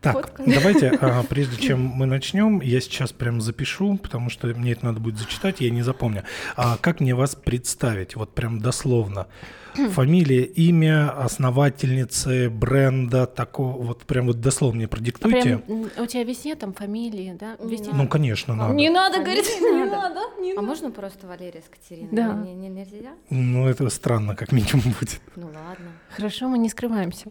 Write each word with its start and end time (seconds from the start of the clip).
Так, 0.00 0.14
Подкаст. 0.14 0.48
давайте, 0.48 0.88
а, 1.00 1.22
прежде 1.28 1.56
чем 1.62 1.80
мы 1.80 2.06
начнем, 2.06 2.60
я 2.62 2.80
сейчас 2.80 3.12
прям 3.12 3.40
запишу, 3.40 3.98
потому 3.98 4.30
что 4.30 4.46
мне 4.48 4.72
это 4.72 4.86
надо 4.86 5.00
будет 5.00 5.18
зачитать, 5.18 5.60
я 5.60 5.70
не 5.70 5.82
запомню. 5.82 6.22
А 6.56 6.78
как 6.78 7.00
мне 7.00 7.14
вас 7.14 7.34
представить? 7.34 8.16
Вот 8.16 8.34
прям 8.34 8.60
дословно. 8.60 9.26
Фамилия, 9.90 10.42
имя 10.44 11.10
основательницы 11.22 12.50
бренда 12.50 13.26
такого, 13.26 13.76
вот 13.80 14.02
прям 14.02 14.26
вот 14.26 14.40
дословно 14.40 14.78
мне 14.78 14.88
продиктуйте. 14.88 15.58
Прям, 15.58 15.90
у 15.98 16.06
тебя 16.06 16.24
везде 16.24 16.54
там 16.56 16.72
фамилии, 16.72 17.36
да? 17.38 17.56
Везде? 17.62 17.90
Ну, 17.92 18.08
конечно, 18.08 18.54
надо. 18.56 18.74
Не 18.74 18.88
надо 18.90 19.18
Фамилии 19.18 19.36
говорить, 19.42 19.60
не 19.60 19.70
не 19.70 19.84
надо. 19.84 20.14
надо, 20.14 20.20
не 20.40 20.52
А 20.52 20.54
надо. 20.56 20.66
можно 20.66 20.90
просто 20.90 21.26
Валерия 21.26 21.60
с 21.60 21.68
Катериной? 21.68 22.08
Да. 22.10 22.32
Не, 22.34 22.54
не- 22.54 22.68
нельзя? 22.68 23.10
Ну, 23.28 23.68
это 23.68 23.88
странно, 23.90 24.34
как 24.34 24.50
минимум 24.50 24.94
будет. 24.98 25.20
Ну 25.36 25.46
ладно. 25.46 25.92
Хорошо, 26.16 26.48
мы 26.48 26.58
не 26.58 26.68
скрываемся. 26.68 27.26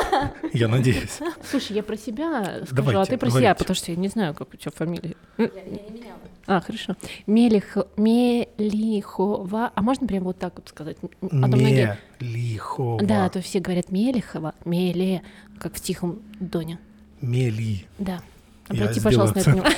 Я 0.52 0.68
надеюсь. 0.68 1.18
Слушай, 1.50 1.76
я 1.76 1.82
про 1.82 1.96
себя 1.96 2.09
скажу, 2.14 2.88
а 2.88 2.92
Давайте, 2.92 3.12
ты 3.12 3.18
про 3.18 3.30
себя, 3.30 3.40
говорите. 3.40 3.58
потому 3.58 3.74
что 3.74 3.90
я 3.92 3.96
не 3.96 4.08
знаю, 4.08 4.34
как 4.34 4.52
у 4.52 4.56
тебя 4.56 4.72
фамилия. 4.74 5.16
Я, 5.38 5.44
я 5.44 5.50
не 5.64 5.90
меняла. 5.90 6.20
А, 6.46 6.60
хорошо. 6.60 6.96
Мелих, 7.26 7.76
Мелихова. 7.96 9.70
А 9.74 9.82
можно 9.82 10.06
прям 10.06 10.24
вот 10.24 10.38
так 10.38 10.54
вот 10.56 10.68
сказать? 10.68 10.96
А 11.02 11.26
то 11.28 11.36
многие... 11.36 11.98
Мелихова. 12.20 13.02
Да, 13.02 13.26
а 13.26 13.28
то 13.28 13.40
все 13.40 13.60
говорят 13.60 13.90
Мелихова, 13.92 14.54
Меле, 14.64 15.22
как 15.58 15.76
в 15.76 15.80
тихом 15.80 16.20
доне. 16.40 16.78
Мели. 17.20 17.86
Да. 17.98 18.20
Я 18.70 18.84
Обрати, 18.84 19.00
сделаю 19.00 19.28
пожалуйста, 19.28 19.36
на 19.36 19.40
это 19.40 19.50
внимание. 19.50 19.76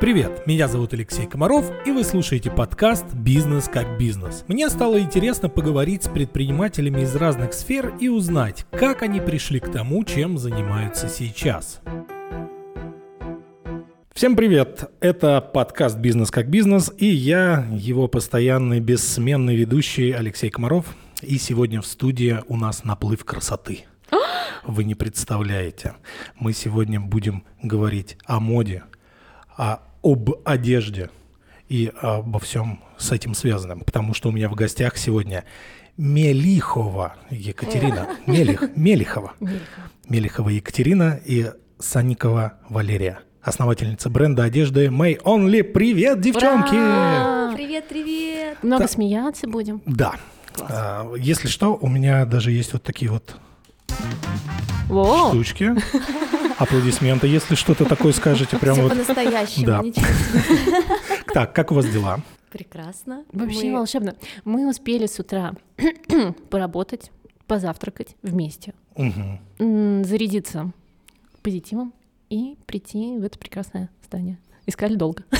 Привет, 0.00 0.44
меня 0.46 0.66
зовут 0.66 0.92
Алексей 0.92 1.26
Комаров, 1.26 1.70
и 1.86 1.92
вы 1.92 2.02
слушаете 2.02 2.50
подкаст 2.50 3.04
«Бизнес 3.14 3.68
как 3.68 3.96
бизнес». 3.96 4.44
Мне 4.48 4.70
стало 4.70 5.00
интересно 5.00 5.48
поговорить 5.48 6.02
с 6.04 6.08
предпринимателями 6.08 7.02
из 7.02 7.14
разных 7.14 7.52
сфер 7.52 7.94
и 8.00 8.08
узнать, 8.08 8.66
как 8.72 9.02
они 9.02 9.20
пришли 9.20 9.60
к 9.60 9.70
тому, 9.70 10.04
чем 10.04 10.36
занимаются 10.36 11.08
сейчас. 11.08 11.80
Всем 14.12 14.34
привет! 14.34 14.90
Это 14.98 15.40
подкаст 15.40 15.96
«Бизнес 15.98 16.32
как 16.32 16.50
бизнес» 16.50 16.92
и 16.98 17.06
я, 17.06 17.64
его 17.70 18.08
постоянный 18.08 18.80
бессменный 18.80 19.54
ведущий 19.54 20.10
Алексей 20.10 20.50
Комаров. 20.50 20.86
И 21.22 21.38
сегодня 21.38 21.80
в 21.82 21.86
студии 21.86 22.38
у 22.48 22.56
нас 22.56 22.82
наплыв 22.82 23.24
красоты. 23.24 23.84
Вы 24.64 24.82
не 24.82 24.96
представляете. 24.96 25.94
Мы 26.36 26.52
сегодня 26.52 27.00
будем 27.00 27.44
говорить 27.62 28.16
о 28.24 28.40
моде, 28.40 28.82
а 29.58 29.82
об 30.02 30.30
одежде 30.44 31.10
и 31.68 31.92
обо 32.00 32.38
всем 32.38 32.80
с 32.96 33.12
этим 33.12 33.34
связанном, 33.34 33.80
потому 33.80 34.14
что 34.14 34.30
у 34.30 34.32
меня 34.32 34.48
в 34.48 34.54
гостях 34.54 34.96
сегодня 34.96 35.44
Мелихова 35.98 37.16
Екатерина, 37.30 38.08
Мелих, 38.26 38.62
Мелихова, 38.76 39.34
Мелихова. 40.08 40.48
Екатерина 40.48 41.20
и 41.24 41.50
Санникова 41.78 42.54
Валерия, 42.68 43.18
основательница 43.42 44.08
бренда 44.08 44.44
одежды 44.44 44.86
May 44.86 45.20
Only. 45.22 45.62
Привет, 45.64 46.20
девчонки! 46.20 46.74
Ура! 46.74 47.52
Привет, 47.54 47.88
привет! 47.88 48.62
Много 48.62 48.84
Да. 48.84 48.88
смеяться 48.88 49.48
будем. 49.48 49.82
Да. 49.86 50.14
Класс. 50.54 50.70
А, 50.72 51.12
Если 51.16 51.48
что, 51.48 51.76
у 51.80 51.88
меня 51.88 52.24
даже 52.24 52.52
есть 52.52 52.72
вот 52.72 52.82
такие 52.84 53.10
вот 53.10 53.36
Во! 54.88 55.28
штучки. 55.30 55.74
Аплодисменты, 56.58 57.26
если 57.28 57.54
что-то 57.54 57.84
такое 57.84 58.12
скажете, 58.12 58.58
прям 58.58 58.74
Все 58.74 58.82
вот. 58.82 58.92
по-настоящему, 58.92 59.66
Да. 59.66 59.82
ничего 59.82 60.06
себе. 60.06 60.82
Так, 61.34 61.54
как 61.54 61.70
у 61.70 61.74
вас 61.74 61.86
дела? 61.86 62.20
Прекрасно. 62.50 63.24
Вообще 63.32 63.66
Мы- 63.70 63.76
волшебно. 63.78 64.14
Мы 64.44 64.68
успели 64.68 65.06
с 65.06 65.18
утра 65.20 65.54
поработать, 66.50 67.10
позавтракать 67.46 68.16
вместе, 68.22 68.72
Мгм. 68.96 69.40
м, 69.58 70.04
зарядиться 70.04 70.72
позитивом 71.42 71.92
и 72.30 72.56
прийти 72.66 73.18
в 73.18 73.24
это 73.24 73.38
прекрасное 73.38 73.90
здание. 74.04 74.38
Искали 74.66 74.96
долго. 74.96 75.22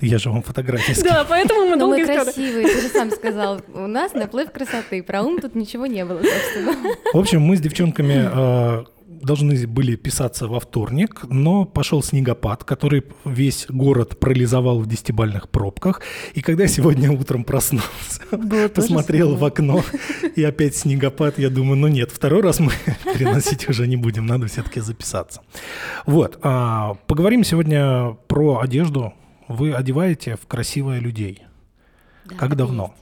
Я 0.00 0.18
же 0.18 0.30
вам 0.30 0.42
фотографии. 0.42 0.94
Да, 1.02 1.24
поэтому 1.28 1.66
мы 1.66 1.78
долго 1.78 1.96
мы 1.96 2.02
искали. 2.02 2.24
красивые, 2.24 2.66
ты 2.66 2.82
же 2.82 2.88
сам 2.88 3.10
сказал. 3.10 3.60
У 3.72 3.86
нас 3.86 4.12
наплыв 4.12 4.50
красоты. 4.50 5.02
Про 5.02 5.22
ум 5.22 5.40
тут 5.40 5.54
ничего 5.54 5.86
не 5.86 6.04
было, 6.04 6.20
собственно. 6.22 6.94
В 7.12 7.18
общем, 7.18 7.40
мы 7.40 7.56
с 7.56 7.60
девчонками 7.60 8.28
э, 8.32 8.84
должны 9.22 9.66
были 9.66 9.96
писаться 9.96 10.46
во 10.46 10.60
вторник, 10.60 11.22
но 11.28 11.64
пошел 11.64 12.02
снегопад, 12.02 12.64
который 12.64 13.04
весь 13.24 13.66
город 13.68 14.18
парализовал 14.18 14.80
в 14.80 14.86
десятибальных 14.86 15.48
пробках. 15.48 16.02
И 16.34 16.42
когда 16.42 16.64
я 16.64 16.68
сегодня 16.68 17.10
утром 17.10 17.44
проснулся, 17.44 17.86
Было 18.30 18.68
посмотрел 18.68 19.36
в 19.36 19.44
окно, 19.44 19.82
и 20.34 20.42
опять 20.42 20.76
снегопад, 20.76 21.38
я 21.38 21.50
думаю, 21.50 21.76
ну 21.76 21.88
нет, 21.88 22.10
второй 22.10 22.42
раз 22.42 22.60
мы 22.60 22.72
переносить 23.04 23.68
уже 23.68 23.86
не 23.86 23.96
будем, 23.96 24.26
надо 24.26 24.46
все-таки 24.46 24.80
записаться. 24.80 25.42
Вот, 26.06 26.38
а, 26.42 26.94
поговорим 27.06 27.44
сегодня 27.44 28.16
про 28.28 28.60
одежду. 28.60 29.14
Вы 29.48 29.74
одеваете 29.74 30.36
в 30.36 30.46
красивое 30.46 30.98
людей. 30.98 31.44
Да, 32.24 32.36
Как 32.36 32.52
и 32.52 32.56
давно? 32.56 32.84
есть. 32.84 32.94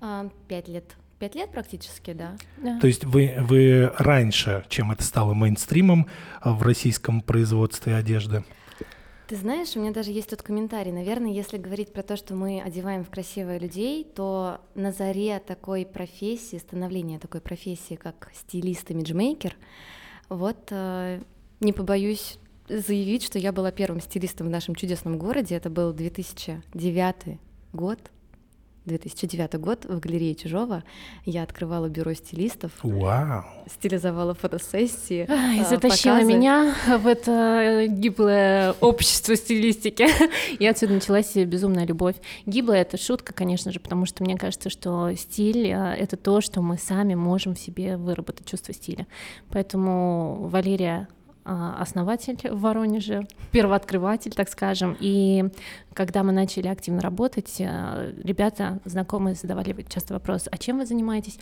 А, 0.00 0.28
Пять 0.48 0.68
лет. 0.68 0.96
Пять 1.18 1.34
лет 1.34 1.52
практически, 1.52 2.14
да. 2.14 2.36
Да. 2.56 2.80
То 2.80 2.86
есть 2.86 3.04
вы, 3.04 3.34
вы 3.40 3.92
раньше, 3.98 4.64
чем 4.70 4.90
это 4.90 5.02
стало 5.04 5.34
мейнстримом 5.34 6.06
в 6.42 6.62
российском 6.62 7.20
производстве 7.20 7.94
одежды? 7.94 8.42
Ты 9.30 9.36
знаешь, 9.36 9.76
у 9.76 9.80
меня 9.80 9.92
даже 9.92 10.10
есть 10.10 10.30
тут 10.30 10.42
комментарий. 10.42 10.90
Наверное, 10.90 11.30
если 11.30 11.56
говорить 11.56 11.92
про 11.92 12.02
то, 12.02 12.16
что 12.16 12.34
мы 12.34 12.60
одеваем 12.60 13.04
в 13.04 13.10
красивые 13.10 13.60
людей, 13.60 14.02
то 14.02 14.60
на 14.74 14.90
заре 14.90 15.38
такой 15.38 15.86
профессии, 15.86 16.56
становления 16.56 17.20
такой 17.20 17.40
профессии, 17.40 17.94
как 17.94 18.32
стилист-имиджмейкер, 18.34 19.54
вот 20.30 20.66
э, 20.72 21.20
не 21.60 21.72
побоюсь 21.72 22.39
заявить, 22.78 23.24
что 23.24 23.38
я 23.38 23.52
была 23.52 23.70
первым 23.70 24.00
стилистом 24.00 24.46
в 24.46 24.50
нашем 24.50 24.74
чудесном 24.74 25.18
городе. 25.18 25.56
Это 25.56 25.70
был 25.70 25.92
2009 25.92 27.38
год. 27.72 27.98
2009 28.86 29.60
год 29.60 29.84
в 29.84 30.00
галерее 30.00 30.34
Чужого 30.34 30.82
я 31.26 31.42
открывала 31.42 31.88
бюро 31.88 32.14
стилистов, 32.14 32.72
Вау! 32.82 33.44
стилизовала 33.70 34.34
фотосессии. 34.34 35.26
Ай, 35.30 35.60
а, 35.60 35.64
затащила 35.64 36.14
показы. 36.14 36.32
меня 36.32 36.74
в 36.98 37.06
это 37.06 37.30
э, 37.30 37.86
гиблое 37.88 38.72
общество 38.80 39.36
стилистики. 39.36 40.06
И 40.58 40.66
отсюда 40.66 40.94
началась 40.94 41.34
безумная 41.34 41.86
любовь. 41.86 42.16
Гиблая— 42.46 42.80
это 42.82 42.96
шутка, 42.96 43.34
конечно 43.34 43.70
же, 43.70 43.80
потому 43.80 44.06
что 44.06 44.24
мне 44.24 44.36
кажется, 44.36 44.70
что 44.70 45.14
стиль 45.14 45.68
э,— 45.68 45.94
это 45.98 46.16
то, 46.16 46.40
что 46.40 46.62
мы 46.62 46.78
сами 46.78 47.14
можем 47.14 47.54
в 47.54 47.60
себе 47.60 47.96
выработать 47.98 48.46
чувство 48.46 48.72
стиля. 48.72 49.06
Поэтому 49.50 50.48
Валерия 50.48 51.08
основатель 51.44 52.38
в 52.50 52.60
Воронеже, 52.60 53.26
первооткрыватель, 53.50 54.32
так 54.32 54.48
скажем. 54.48 54.96
И 55.00 55.44
когда 55.94 56.22
мы 56.22 56.32
начали 56.32 56.68
активно 56.68 57.00
работать, 57.00 57.56
э, 57.58 58.12
ребята, 58.22 58.80
знакомые 58.84 59.34
задавали 59.34 59.84
часто 59.88 60.14
вопрос, 60.14 60.48
а 60.50 60.58
чем 60.58 60.78
вы 60.78 60.86
занимаетесь? 60.86 61.38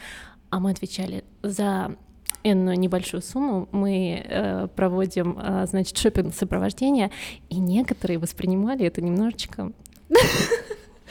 А 0.51 0.61
мы 0.61 0.71
отвечали, 0.71 1.25
за 1.43 1.97
небольшую 2.45 3.23
сумму 3.23 3.69
мы 3.73 4.23
э, 4.25 4.69
проводим, 4.75 5.39
э, 5.39 5.67
значит, 5.67 5.99
шопинг 5.99 6.35
сопровождение, 6.35 7.11
и 7.51 7.57
некоторые 7.59 8.19
воспринимали 8.19 8.87
это 8.87 9.03
немножечко 9.03 9.73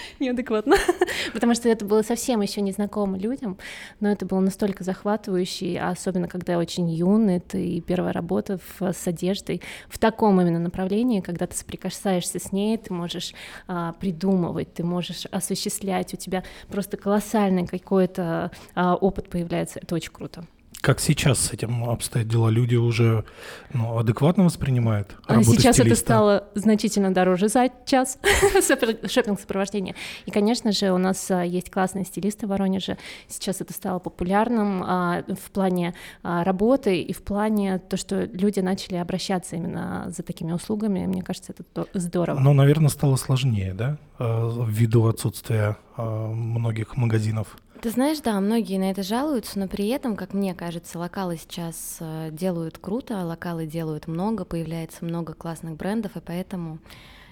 неадекватно, 0.20 0.76
потому 1.34 1.54
что 1.54 1.70
это 1.70 1.86
было 1.86 2.02
совсем 2.02 2.42
еще 2.42 2.62
незнакомо 2.62 3.18
людям, 3.18 3.58
но 4.00 4.10
это 4.10 4.26
было 4.26 4.40
настолько 4.40 4.84
захватывающе, 4.84 5.78
а 5.82 5.90
особенно 5.90 6.28
когда 6.28 6.58
очень 6.58 6.90
юный, 6.90 7.40
ты 7.40 7.82
первая 7.82 8.14
работа 8.14 8.60
в- 8.80 8.92
с 8.94 9.08
одеждой 9.08 9.62
в 9.90 10.00
таком 10.00 10.40
именно 10.42 10.60
направлении, 10.60 11.22
когда 11.22 11.48
ты 11.48 11.56
соприкасаешься 11.56 12.40
с 12.40 12.52
ней, 12.52 12.78
ты 12.78 12.94
можешь 12.94 13.34
а, 13.68 13.94
придумывать, 13.94 14.74
ты 14.74 14.84
можешь 14.84 15.26
осуществлять, 15.32 16.14
у 16.14 16.18
тебя 16.18 16.44
просто 16.70 16.98
колоссальный 16.98 17.66
какой-то 17.68 18.52
а, 18.76 18.96
опыт 18.96 19.30
появляется, 19.30 19.80
это 19.80 19.96
очень 19.96 20.12
круто. 20.12 20.46
Как 20.82 21.00
сейчас 21.00 21.40
с 21.40 21.54
этим 21.54 21.84
обстоят 21.90 22.28
дела? 22.28 22.50
Люди 22.50 22.76
уже 22.76 23.26
ну, 23.74 23.98
адекватно 23.98 24.44
воспринимают 24.46 25.16
А 25.26 25.44
Сейчас 25.44 25.76
это 25.78 25.84
стилиста? 25.90 25.96
стало 26.06 26.44
значительно 26.56 27.14
дороже 27.14 27.50
за 27.50 27.70
час 27.86 28.20
шопинг 29.08 29.40
сопровождения. 29.40 29.96
И, 30.26 30.32
конечно 30.32 30.72
же, 30.72 30.92
у 30.92 30.98
нас 30.98 31.30
а, 31.32 31.44
есть 31.44 31.72
классные 31.72 32.06
стилисты 32.06 32.46
в 32.46 32.50
Воронеже. 32.50 32.98
Сейчас 33.28 33.60
это 33.60 33.74
стало 33.74 34.00
популярным 34.00 34.84
а, 34.86 35.24
в 35.28 35.52
плане 35.52 35.94
а, 36.24 36.44
работы 36.44 37.02
и 37.02 37.12
в 37.12 37.24
плане 37.24 37.80
то, 37.80 37.98
что 37.98 38.26
люди 38.26 38.60
начали 38.60 38.96
обращаться 38.98 39.56
именно 39.56 40.06
за 40.16 40.24
такими 40.24 40.52
услугами. 40.52 41.06
Мне 41.06 41.24
кажется, 41.24 41.54
это 41.54 41.64
то- 41.64 41.88
здорово. 41.94 42.40
Но, 42.40 42.54
наверное, 42.54 42.90
стало 42.90 43.16
сложнее, 43.16 43.74
да? 43.74 43.98
Э, 44.20 44.50
Ввиду 44.68 45.08
отсутствия 45.08 45.78
э, 45.98 46.02
многих 46.02 46.98
магазинов. 46.98 47.58
Ты 47.82 47.92
знаешь, 47.92 48.20
да, 48.22 48.40
многие 48.40 48.80
на 48.80 48.90
это 48.90 49.04
жалуются, 49.04 49.60
но 49.60 49.68
при 49.68 49.88
этом, 49.90 50.16
как 50.16 50.34
мне 50.34 50.56
кажется, 50.56 50.98
локалы 50.98 51.38
сейчас 51.38 51.98
э, 52.00 52.30
делают 52.32 52.80
круто, 52.80 53.24
локалы 53.24 53.68
делают 53.68 54.08
много, 54.08 54.46
появляется 54.46 55.06
много 55.06 55.34
классных 55.34 55.76
брендов, 55.76 56.16
и 56.16 56.20
поэтому 56.20 56.80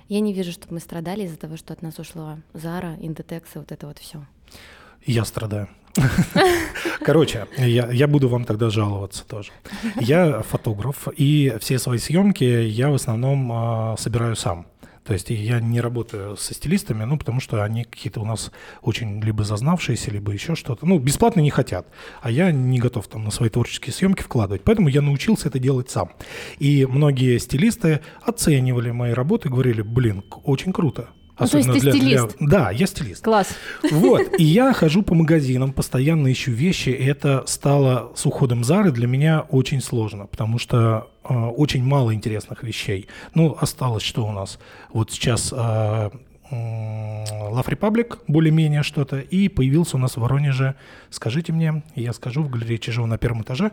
я 0.07 0.19
не 0.19 0.33
вижу, 0.33 0.51
чтобы 0.51 0.75
мы 0.75 0.79
страдали 0.79 1.23
из-за 1.23 1.37
того, 1.37 1.57
что 1.57 1.73
от 1.73 1.81
нас 1.81 1.97
ушла 1.97 2.37
Зара, 2.53 2.95
Индетекс 2.99 3.55
и 3.55 3.59
вот 3.59 3.71
это 3.71 3.87
вот 3.87 3.97
все. 3.97 4.23
Я 5.03 5.25
страдаю. 5.25 5.67
Короче, 7.01 7.47
я, 7.57 7.89
я 7.91 8.07
буду 8.07 8.27
вам 8.27 8.45
тогда 8.45 8.69
жаловаться 8.69 9.25
тоже. 9.25 9.51
Я 9.99 10.41
фотограф, 10.41 11.07
и 11.15 11.55
все 11.59 11.79
свои 11.79 11.97
съемки 11.97 12.43
я 12.43 12.89
в 12.89 12.95
основном 12.95 13.51
а, 13.51 13.95
собираю 13.97 14.35
сам. 14.35 14.67
То 15.05 15.13
есть 15.13 15.29
я 15.29 15.59
не 15.59 15.81
работаю 15.81 16.35
со 16.35 16.53
стилистами, 16.55 17.03
ну, 17.03 17.17
потому 17.17 17.39
что 17.39 17.63
они 17.63 17.83
какие-то 17.83 18.21
у 18.21 18.25
нас 18.25 18.51
очень 18.81 19.21
либо 19.21 19.43
зазнавшиеся, 19.43 20.09
либо 20.09 20.31
еще 20.31 20.55
что-то. 20.55 20.87
Ну, 20.87 20.97
бесплатно 20.97 21.41
не 21.41 21.51
хотят, 21.51 21.87
а 22.21 22.31
я 22.31 22.51
не 22.51 22.79
готов 22.79 23.07
там 23.07 23.23
на 23.23 23.29
свои 23.29 23.49
творческие 23.49 23.93
съемки 23.93 24.23
вкладывать. 24.23 24.63
Поэтому 24.63 24.87
я 24.87 25.03
научился 25.03 25.47
это 25.49 25.59
делать 25.59 25.91
сам. 25.91 26.11
И 26.57 26.87
многие 26.87 27.37
стилисты 27.37 28.01
оценивали 28.23 28.89
мои 28.89 29.11
работы, 29.11 29.47
говорили, 29.49 29.83
блин, 29.83 30.23
очень 30.43 30.73
круто. 30.73 31.09
Ну, 31.37 31.47
то 31.47 31.57
есть 31.57 31.71
ты 31.71 31.79
для, 31.79 31.91
стилист? 31.91 32.37
Для... 32.37 32.47
Да, 32.47 32.71
я 32.71 32.87
стилист. 32.87 33.23
Класс. 33.23 33.49
Вот, 33.91 34.39
и 34.39 34.43
я 34.43 34.73
хожу 34.73 35.01
по 35.03 35.13
магазинам, 35.13 35.73
постоянно 35.73 36.31
ищу 36.31 36.51
вещи, 36.51 36.89
и 36.89 37.05
это 37.05 37.43
стало 37.47 38.11
с 38.15 38.25
уходом 38.25 38.63
Зары 38.63 38.91
для 38.91 39.07
меня 39.07 39.41
очень 39.49 39.81
сложно, 39.81 40.27
потому 40.27 40.59
что 40.59 41.09
э, 41.23 41.33
очень 41.33 41.83
мало 41.83 42.13
интересных 42.13 42.63
вещей. 42.63 43.07
Ну, 43.33 43.57
осталось 43.59 44.03
что 44.03 44.25
у 44.25 44.31
нас? 44.31 44.59
Вот 44.93 45.11
сейчас 45.11 45.53
э, 45.55 46.09
Love 46.51 47.67
Republic, 47.67 48.19
более-менее 48.27 48.83
что-то, 48.83 49.19
и 49.19 49.49
появился 49.49 49.97
у 49.97 49.99
нас 49.99 50.15
в 50.15 50.21
Воронеже, 50.21 50.75
скажите 51.09 51.51
мне, 51.51 51.83
я 51.95 52.13
скажу, 52.13 52.43
в 52.43 52.49
галерее 52.49 52.77
Чижова 52.77 53.07
на 53.07 53.17
первом 53.17 53.41
этаже, 53.41 53.71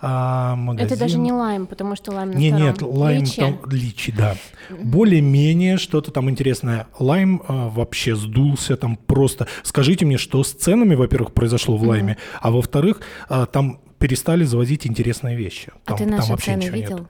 а, 0.00 0.56
магазин... 0.56 0.86
Это 0.86 0.98
даже 0.98 1.18
не 1.18 1.32
лайм, 1.32 1.66
потому 1.66 1.96
что 1.96 2.12
лайм 2.12 2.30
на 2.32 2.36
не, 2.36 2.50
втором. 2.50 2.66
Нет, 2.66 2.82
лайм 2.82 3.20
Личи? 3.22 3.36
там 3.40 3.60
личи, 3.70 4.12
да. 4.12 4.36
Более-менее 4.70 5.78
что-то 5.78 6.10
там 6.10 6.28
интересное. 6.28 6.86
Лайм 6.98 7.42
а, 7.48 7.68
вообще 7.68 8.14
сдулся 8.14 8.76
там 8.76 8.96
просто. 8.96 9.46
Скажите 9.62 10.04
мне, 10.04 10.18
что 10.18 10.42
с 10.44 10.52
ценами, 10.52 10.94
во-первых, 10.94 11.32
произошло 11.32 11.76
в 11.76 11.82
лайме, 11.82 12.18
а 12.40 12.50
во-вторых, 12.50 13.00
а, 13.28 13.46
там 13.46 13.80
перестали 13.98 14.44
завозить 14.44 14.86
интересные 14.86 15.36
вещи. 15.36 15.72
А 15.86 15.88
Там, 15.90 15.98
ты 15.98 16.04
там 16.04 16.16
наши 16.16 16.30
вообще 16.30 16.50
цены 16.52 16.62
ничего 16.62 16.76
видел? 16.76 16.98
нет. 16.98 17.06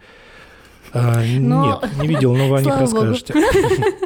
А, 0.93 1.23
Но- 1.38 1.81
Нет, 1.83 1.99
не 2.00 2.06
видел, 2.06 2.35
но 2.37 2.49
вы 2.49 2.59
о 2.59 2.62
них 2.62 2.75
расскажете. 2.79 3.35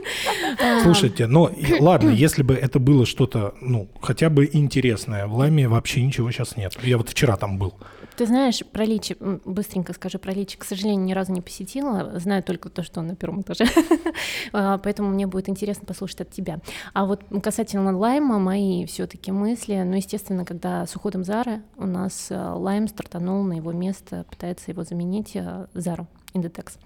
Слушайте, 0.82 1.26
но 1.26 1.48
и- 1.48 1.80
ладно, 1.80 2.10
если 2.26 2.42
бы 2.42 2.54
это 2.54 2.78
было 2.78 3.06
что-то, 3.06 3.54
ну, 3.60 3.88
хотя 4.00 4.30
бы 4.30 4.48
интересное, 4.52 5.26
в 5.26 5.34
Лайме 5.34 5.68
вообще 5.68 6.02
ничего 6.02 6.30
сейчас 6.30 6.56
нет. 6.56 6.74
Я 6.82 6.96
вот 6.98 7.08
вчера 7.10 7.36
там 7.36 7.58
был. 7.58 7.74
Ты 8.20 8.26
знаешь, 8.26 8.62
про 8.70 8.84
Личи, 8.84 9.16
быстренько 9.18 9.94
скажу 9.94 10.18
про 10.18 10.34
Личи, 10.34 10.58
к 10.58 10.64
сожалению, 10.64 11.06
ни 11.06 11.14
разу 11.14 11.32
не 11.32 11.40
посетила, 11.40 12.18
знаю 12.18 12.42
только 12.42 12.68
то, 12.68 12.82
что 12.82 13.00
он 13.00 13.06
на 13.06 13.16
первом 13.16 13.40
этаже, 13.40 13.64
А, 14.52 14.76
поэтому 14.76 15.08
мне 15.08 15.26
будет 15.26 15.48
интересно 15.48 15.86
послушать 15.86 16.20
от 16.20 16.30
тебя. 16.30 16.58
А 16.92 17.06
вот 17.06 17.24
касательно 17.42 17.96
Лайма, 17.96 18.38
мои 18.38 18.84
все 18.84 19.06
таки 19.06 19.32
мысли, 19.32 19.82
ну, 19.86 19.96
естественно, 19.96 20.44
когда 20.44 20.86
с 20.86 20.94
уходом 20.94 21.24
Зары 21.24 21.62
у 21.78 21.86
нас 21.86 22.26
э, 22.28 22.36
Лайм 22.38 22.88
стартанул 22.88 23.42
на 23.42 23.54
его 23.54 23.72
место, 23.72 24.26
пытается 24.28 24.70
его 24.70 24.84
заменить 24.84 25.34
э, 25.34 25.68
Зару. 25.72 26.06
Индетекс. 26.34 26.78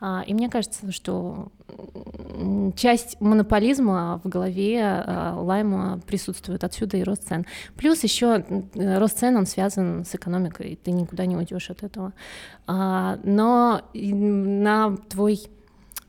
А, 0.00 0.22
И 0.26 0.34
мне 0.34 0.48
кажется, 0.48 0.90
что 0.92 1.48
часть 2.76 3.20
монополизма 3.20 4.20
в 4.24 4.28
голове 4.28 4.78
э, 4.78 5.32
Лайма 5.36 6.00
присутствует, 6.06 6.64
отсюда 6.64 6.96
и 6.96 7.02
рост 7.02 7.26
цен. 7.28 7.46
Плюс 7.76 8.02
еще 8.02 8.44
рост 8.74 9.18
цен, 9.18 9.36
он 9.36 9.46
связан 9.46 10.04
с 10.04 10.14
экономикой, 10.14 10.78
ты 10.82 10.90
никуда 10.90 11.26
не 11.26 11.36
уйдешь 11.36 11.70
от 11.70 11.82
этого. 11.82 12.12
А, 12.66 13.18
Но 13.24 13.82
на 13.94 14.96
твой 15.08 15.40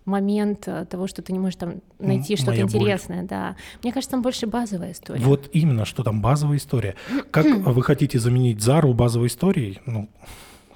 момент 0.05 0.67
того, 0.89 1.07
что 1.07 1.21
ты 1.21 1.31
не 1.31 1.39
можешь 1.39 1.57
там 1.57 1.75
найти 1.99 2.35
что-то 2.35 2.51
моя 2.51 2.65
боль. 2.65 2.75
интересное, 2.75 3.23
да. 3.23 3.55
Мне 3.83 3.93
кажется, 3.93 4.11
там 4.11 4.21
больше 4.23 4.47
базовая 4.47 4.93
история. 4.93 5.21
Вот 5.23 5.49
именно, 5.53 5.85
что 5.85 6.03
там 6.03 6.21
базовая 6.21 6.57
история. 6.57 6.95
Как 7.29 7.45
вы 7.45 7.83
хотите 7.83 8.19
заменить 8.19 8.61
Зару 8.61 8.93
базовой 8.93 9.27
историей? 9.27 9.79
Ну, 9.85 10.09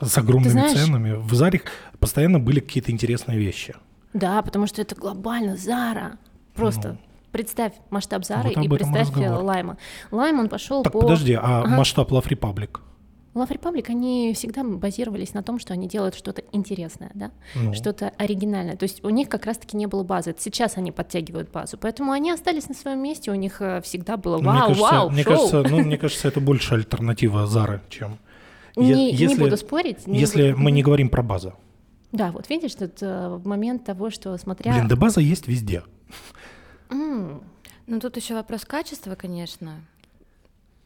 с 0.02 0.18
огромными 0.18 0.74
ценами. 0.74 1.14
В 1.14 1.34
Заре 1.34 1.62
постоянно 2.06 2.40
были 2.40 2.60
какие-то 2.60 2.92
интересные 2.92 3.38
вещи. 3.40 3.76
Да, 4.14 4.42
потому 4.44 4.68
что 4.68 4.82
это 4.82 4.96
глобально 4.96 5.58
Зара. 5.58 6.18
Просто 6.54 6.98
представь 7.32 7.74
масштаб 7.90 8.24
Зары 8.24 8.52
Ну. 8.56 8.62
Вот 8.62 8.66
и 8.66 8.70
представь 8.70 9.10
э, 9.10 9.12
разговор. 9.20 9.44
Лайма. 9.44 9.78
Лайм, 10.12 10.40
он 10.40 10.48
пошел 10.50 10.84
Так, 10.84 10.94
по... 10.94 11.00
подожди, 11.02 11.34
а 11.34 11.62
Ага. 11.62 11.68
масштаб 11.76 12.12
Love 12.12 12.28
Republic? 12.30 12.80
Love 13.34 13.50
Republic, 13.50 13.86
они 13.90 14.32
всегда 14.34 14.64
базировались 14.64 15.34
на 15.34 15.44
том, 15.44 15.60
что 15.60 15.74
они 15.74 15.90
делают 15.90 16.16
что-то 16.16 16.42
интересное, 16.54 17.12
да, 17.16 17.32
Ну. 17.56 17.74
что-то 17.74 18.14
оригинальное. 18.18 18.78
То 18.78 18.84
есть 18.84 19.04
у 19.04 19.10
них 19.10 19.28
как 19.28 19.46
раз-таки 19.46 19.76
не 19.76 19.88
было 19.88 20.04
базы. 20.04 20.30
Это 20.30 20.42
сейчас 20.42 20.78
они 20.78 20.92
подтягивают 20.94 21.52
базу, 21.52 21.78
поэтому 21.78 22.14
они 22.14 22.32
остались 22.32 22.70
на 22.70 22.76
своем 22.76 23.00
месте. 23.04 23.32
У 23.32 23.36
них 23.36 23.58
э, 23.62 23.82
всегда 23.82 24.16
было 24.16 24.38
Ну, 24.38 24.44
мне 24.52 24.60
вау, 24.60 24.68
кажется, 24.70 24.92
вау, 24.94 25.10
мне 25.10 25.24
шоу. 25.24 25.34
кажется, 25.34 25.64
ну, 25.70 25.80
мне 25.82 25.98
кажется, 25.98 26.28
это 26.30 26.40
больше 26.40 26.76
альтернатива 26.76 27.46
Зары, 27.48 27.82
чем... 27.90 28.18
не, 28.78 29.12
Е- 29.12 29.28
не 29.28 29.36
буду 29.36 29.58
спорить. 29.58 30.08
не 30.08 30.18
Если 30.20 30.52
буду- 30.52 30.64
мы 30.64 30.72
не 30.72 30.82
говорим 30.84 31.10
про 31.10 31.22
базу. 31.24 31.54
Да, 32.16 32.32
вот 32.32 32.50
видишь, 32.50 32.76
тут 32.76 32.98
э, 33.02 33.40
момент 33.44 33.84
того, 33.84 34.10
что 34.10 34.38
смотря... 34.38 34.74
Блин, 34.74 34.88
да 34.88 34.96
база 34.96 35.20
есть 35.22 35.48
везде. 35.48 35.84
М, 36.90 37.42
Ну, 37.88 38.00
тут 38.00 38.18
еще 38.18 38.34
вопрос 38.34 38.66
качества, 38.66 39.16
конечно. 39.16 39.82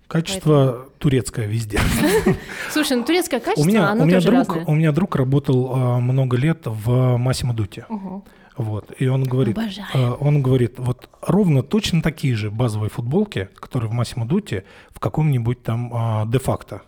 Качество 0.08 0.90
турецкое 0.98 1.46
везде. 1.46 1.80
Слушай, 2.72 2.98
ну 2.98 3.04
турецкое 3.04 3.40
качество, 3.40 3.62
У 3.62 3.66
меня, 3.68 3.90
оно 3.90 4.04
у, 4.04 4.08
меня 4.08 4.18
тоже 4.18 4.28
друг, 4.32 4.48
разное. 4.48 4.66
у 4.66 4.74
меня 4.76 4.92
друг 4.92 5.16
работал 5.16 5.72
а, 5.72 6.00
много 6.00 6.36
лет 6.36 6.62
в 6.66 7.18
Массимо 7.18 7.54
Дуте. 7.54 7.86
Мгм. 7.90 8.24
Вот. 8.58 8.92
И 8.98 9.08
он 9.08 9.24
говорит, 9.24 9.58
а, 9.94 10.14
он 10.20 10.42
говорит, 10.42 10.80
вот 10.80 11.10
ровно 11.22 11.62
точно 11.62 12.02
такие 12.02 12.36
же 12.36 12.50
базовые 12.50 12.90
футболки, 12.90 13.50
которые 13.56 13.92
в 13.92 13.94
Массимо 13.94 14.26
Дуте, 14.28 14.64
в 14.90 15.00
каком-нибудь 15.00 15.62
там 15.62 15.92
а, 15.94 16.26
де-факто. 16.26 16.82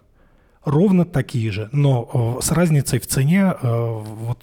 Ровно 0.64 1.06
такие 1.06 1.52
же, 1.52 1.70
но 1.72 2.38
а, 2.38 2.42
с 2.42 2.52
разницей 2.52 3.00
в 3.00 3.08
цене 3.08 3.46
а, 3.46 3.98
вот 4.00 4.38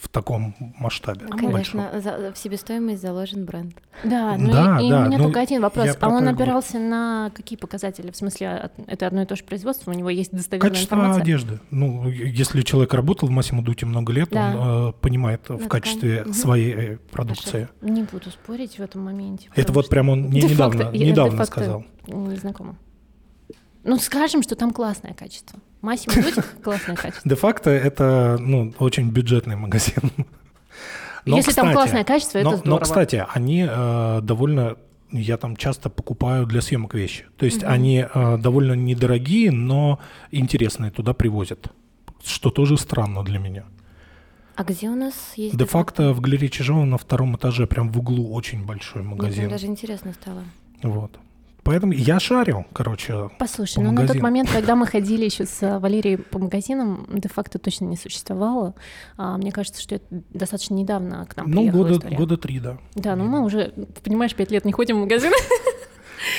в 0.00 0.08
таком 0.08 0.54
масштабе. 0.78 1.26
А 1.26 1.36
большом. 1.36 1.50
Конечно, 1.52 2.00
за- 2.00 2.32
в 2.32 2.38
себестоимость 2.38 3.02
заложен 3.02 3.44
бренд. 3.44 3.74
Да, 4.02 4.34
ну 4.38 4.50
Да, 4.50 4.80
и, 4.80 4.86
и 4.86 4.90
да, 4.90 5.02
у 5.02 5.06
меня 5.06 5.18
ну, 5.18 5.24
только 5.24 5.40
один 5.40 5.60
вопрос. 5.60 5.90
А 6.00 6.08
он 6.08 6.14
и 6.16 6.20
говорю. 6.22 6.34
опирался 6.36 6.78
на 6.78 7.30
какие 7.34 7.58
показатели? 7.58 8.10
В 8.10 8.16
смысле, 8.16 8.48
от- 8.50 8.72
это 8.86 9.06
одно 9.06 9.22
и 9.22 9.26
то 9.26 9.36
же 9.36 9.44
производство, 9.44 9.90
у 9.90 9.94
него 9.94 10.08
есть 10.08 10.32
достоверная 10.32 10.70
Качество 10.70 10.94
информация? 10.94 11.22
одежды. 11.22 11.60
Ну, 11.70 12.08
если 12.08 12.62
человек 12.62 12.94
работал 12.94 13.28
в 13.28 13.30
Массимо 13.30 13.62
Дуте 13.62 13.84
много 13.84 14.12
лет, 14.14 14.30
Да. 14.30 14.56
он 14.56 14.88
э, 14.88 14.92
понимает 14.94 15.42
в 15.50 15.56
ткань. 15.58 15.68
качестве 15.68 16.22
Мгм. 16.22 16.32
своей 16.32 16.72
э, 16.72 16.96
продукции. 17.12 17.68
Не 17.82 18.04
буду 18.04 18.30
спорить 18.30 18.76
в 18.78 18.80
этом 18.80 19.02
моменте. 19.04 19.50
Это 19.54 19.70
вот 19.72 19.84
что 19.84 19.90
прям 19.90 20.08
он 20.08 20.22
мне 20.28 20.40
недавно, 20.40 20.90
недавно 20.92 21.44
сказал. 21.44 21.84
Не 22.06 22.36
знакома. 22.36 22.74
Ну, 23.84 23.96
скажем, 23.98 24.42
что 24.42 24.56
там 24.56 24.72
классное 24.72 25.14
качество. 25.14 25.58
Массимо 25.80 26.22
Дути 26.22 26.42
классное 26.62 26.96
качество. 27.02 27.28
Де-факто 27.28 27.70
это 27.70 28.36
ну, 28.38 28.74
очень 28.78 29.10
бюджетный 29.10 29.56
магазин. 29.56 30.12
Но, 31.24 31.36
Если 31.36 31.52
там 31.52 31.66
кстати, 31.66 31.74
классное 31.74 32.04
качество, 32.04 32.38
это 32.38 32.50
но, 32.50 32.56
здорово. 32.56 32.78
Но, 32.78 32.78
кстати, 32.78 33.26
они 33.34 33.66
э, 33.68 34.20
довольно... 34.22 34.76
Я 35.12 35.36
там 35.36 35.56
часто 35.56 35.90
покупаю 35.90 36.46
для 36.46 36.62
съемок 36.62 36.94
вещи. 36.94 37.26
То 37.36 37.44
есть 37.44 37.62
Мгм. 37.62 37.72
они 37.72 38.06
э, 38.14 38.36
довольно 38.38 38.74
недорогие, 38.74 39.50
но 39.50 39.98
интересные 40.30 40.90
туда 40.90 41.14
привозят. 41.14 41.68
Что 42.24 42.50
тоже 42.50 42.76
странно 42.76 43.22
для 43.24 43.38
меня. 43.38 43.64
А 44.56 44.64
где 44.64 44.88
у 44.88 44.94
нас 44.94 45.14
есть... 45.36 45.56
Де-факто 45.56 46.12
в 46.12 46.20
галерее 46.20 46.48
Чижова 46.48 46.84
на 46.84 46.98
втором 46.98 47.36
этаже, 47.36 47.66
прям 47.66 47.90
в 47.90 47.98
углу, 47.98 48.32
очень 48.32 48.64
большой 48.64 49.02
Мне 49.02 49.10
магазин. 49.10 49.38
прям 49.40 49.50
даже 49.50 49.66
интересно 49.66 50.12
стало. 50.12 50.44
Вот. 50.82 51.18
Поэтому 51.62 51.92
я 51.92 52.18
шарю, 52.20 52.66
короче. 52.72 53.30
Послушай, 53.38 53.76
по 53.76 53.82
ну 53.82 53.92
на 53.92 54.06
тот 54.06 54.16
момент, 54.20 54.50
когда 54.50 54.76
мы 54.76 54.86
ходили 54.88 55.24
еще 55.24 55.46
с 55.46 55.62
э, 55.62 55.78
Валерией 55.78 56.16
по 56.18 56.38
магазинам, 56.38 57.06
де-факто 57.12 57.58
точно 57.58 57.84
не 57.86 57.96
существовало. 57.96 58.74
А, 59.16 59.36
мне 59.36 59.52
кажется, 59.52 59.80
что 59.80 59.96
это 59.96 60.04
достаточно 60.10 60.74
недавно 60.74 61.26
к 61.26 61.36
нам 61.36 61.50
Ну, 61.50 61.60
приехала 61.62 61.82
года, 61.82 61.94
история. 61.94 62.16
года 62.16 62.36
три, 62.36 62.60
да. 62.60 62.78
Да, 62.94 63.16
ну 63.16 63.24
мы 63.24 63.42
уже, 63.44 63.72
понимаешь, 64.02 64.34
пять 64.34 64.50
лет 64.50 64.64
не 64.64 64.72
ходим 64.72 64.96
в 64.96 65.00
магазин. 65.00 65.32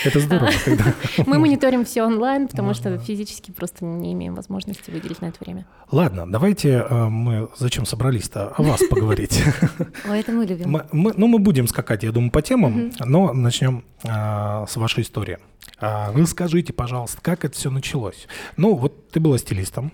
Это 0.05 0.19
здорово, 0.19 0.51
когда... 0.65 0.93
Мы 1.25 1.39
мониторим 1.39 1.85
все 1.85 2.03
онлайн, 2.03 2.47
потому 2.47 2.69
Можно. 2.69 2.97
что 2.97 3.05
физически 3.05 3.51
просто 3.51 3.83
не 3.85 4.13
имеем 4.13 4.35
возможности 4.35 4.91
выделить 4.91 5.21
на 5.21 5.27
это 5.27 5.37
время. 5.43 5.65
Ладно, 5.91 6.31
давайте 6.31 6.85
э, 6.89 7.05
мы 7.09 7.49
зачем 7.57 7.85
собрались-то 7.85 8.49
о 8.49 8.61
вас 8.63 8.81
поговорить. 8.89 9.43
Ой, 10.09 10.19
это 10.19 10.31
мы 10.31 10.45
любим. 10.45 10.69
Мы- 10.71 10.85
мы- 10.91 11.13
ну, 11.17 11.27
мы 11.27 11.39
будем 11.39 11.67
скакать, 11.67 12.03
я 12.03 12.11
думаю, 12.11 12.31
по 12.31 12.41
темам, 12.41 12.91
но 12.99 13.33
начнем 13.33 13.83
а, 14.03 14.65
с 14.67 14.75
вашей 14.77 15.03
истории. 15.03 15.37
А, 15.79 16.11
Расскажите, 16.13 16.73
пожалуйста, 16.73 17.19
как 17.21 17.45
это 17.45 17.55
все 17.55 17.69
началось? 17.69 18.27
Ну, 18.57 18.75
вот 18.75 19.09
ты 19.09 19.19
была 19.19 19.37
стилистом. 19.37 19.91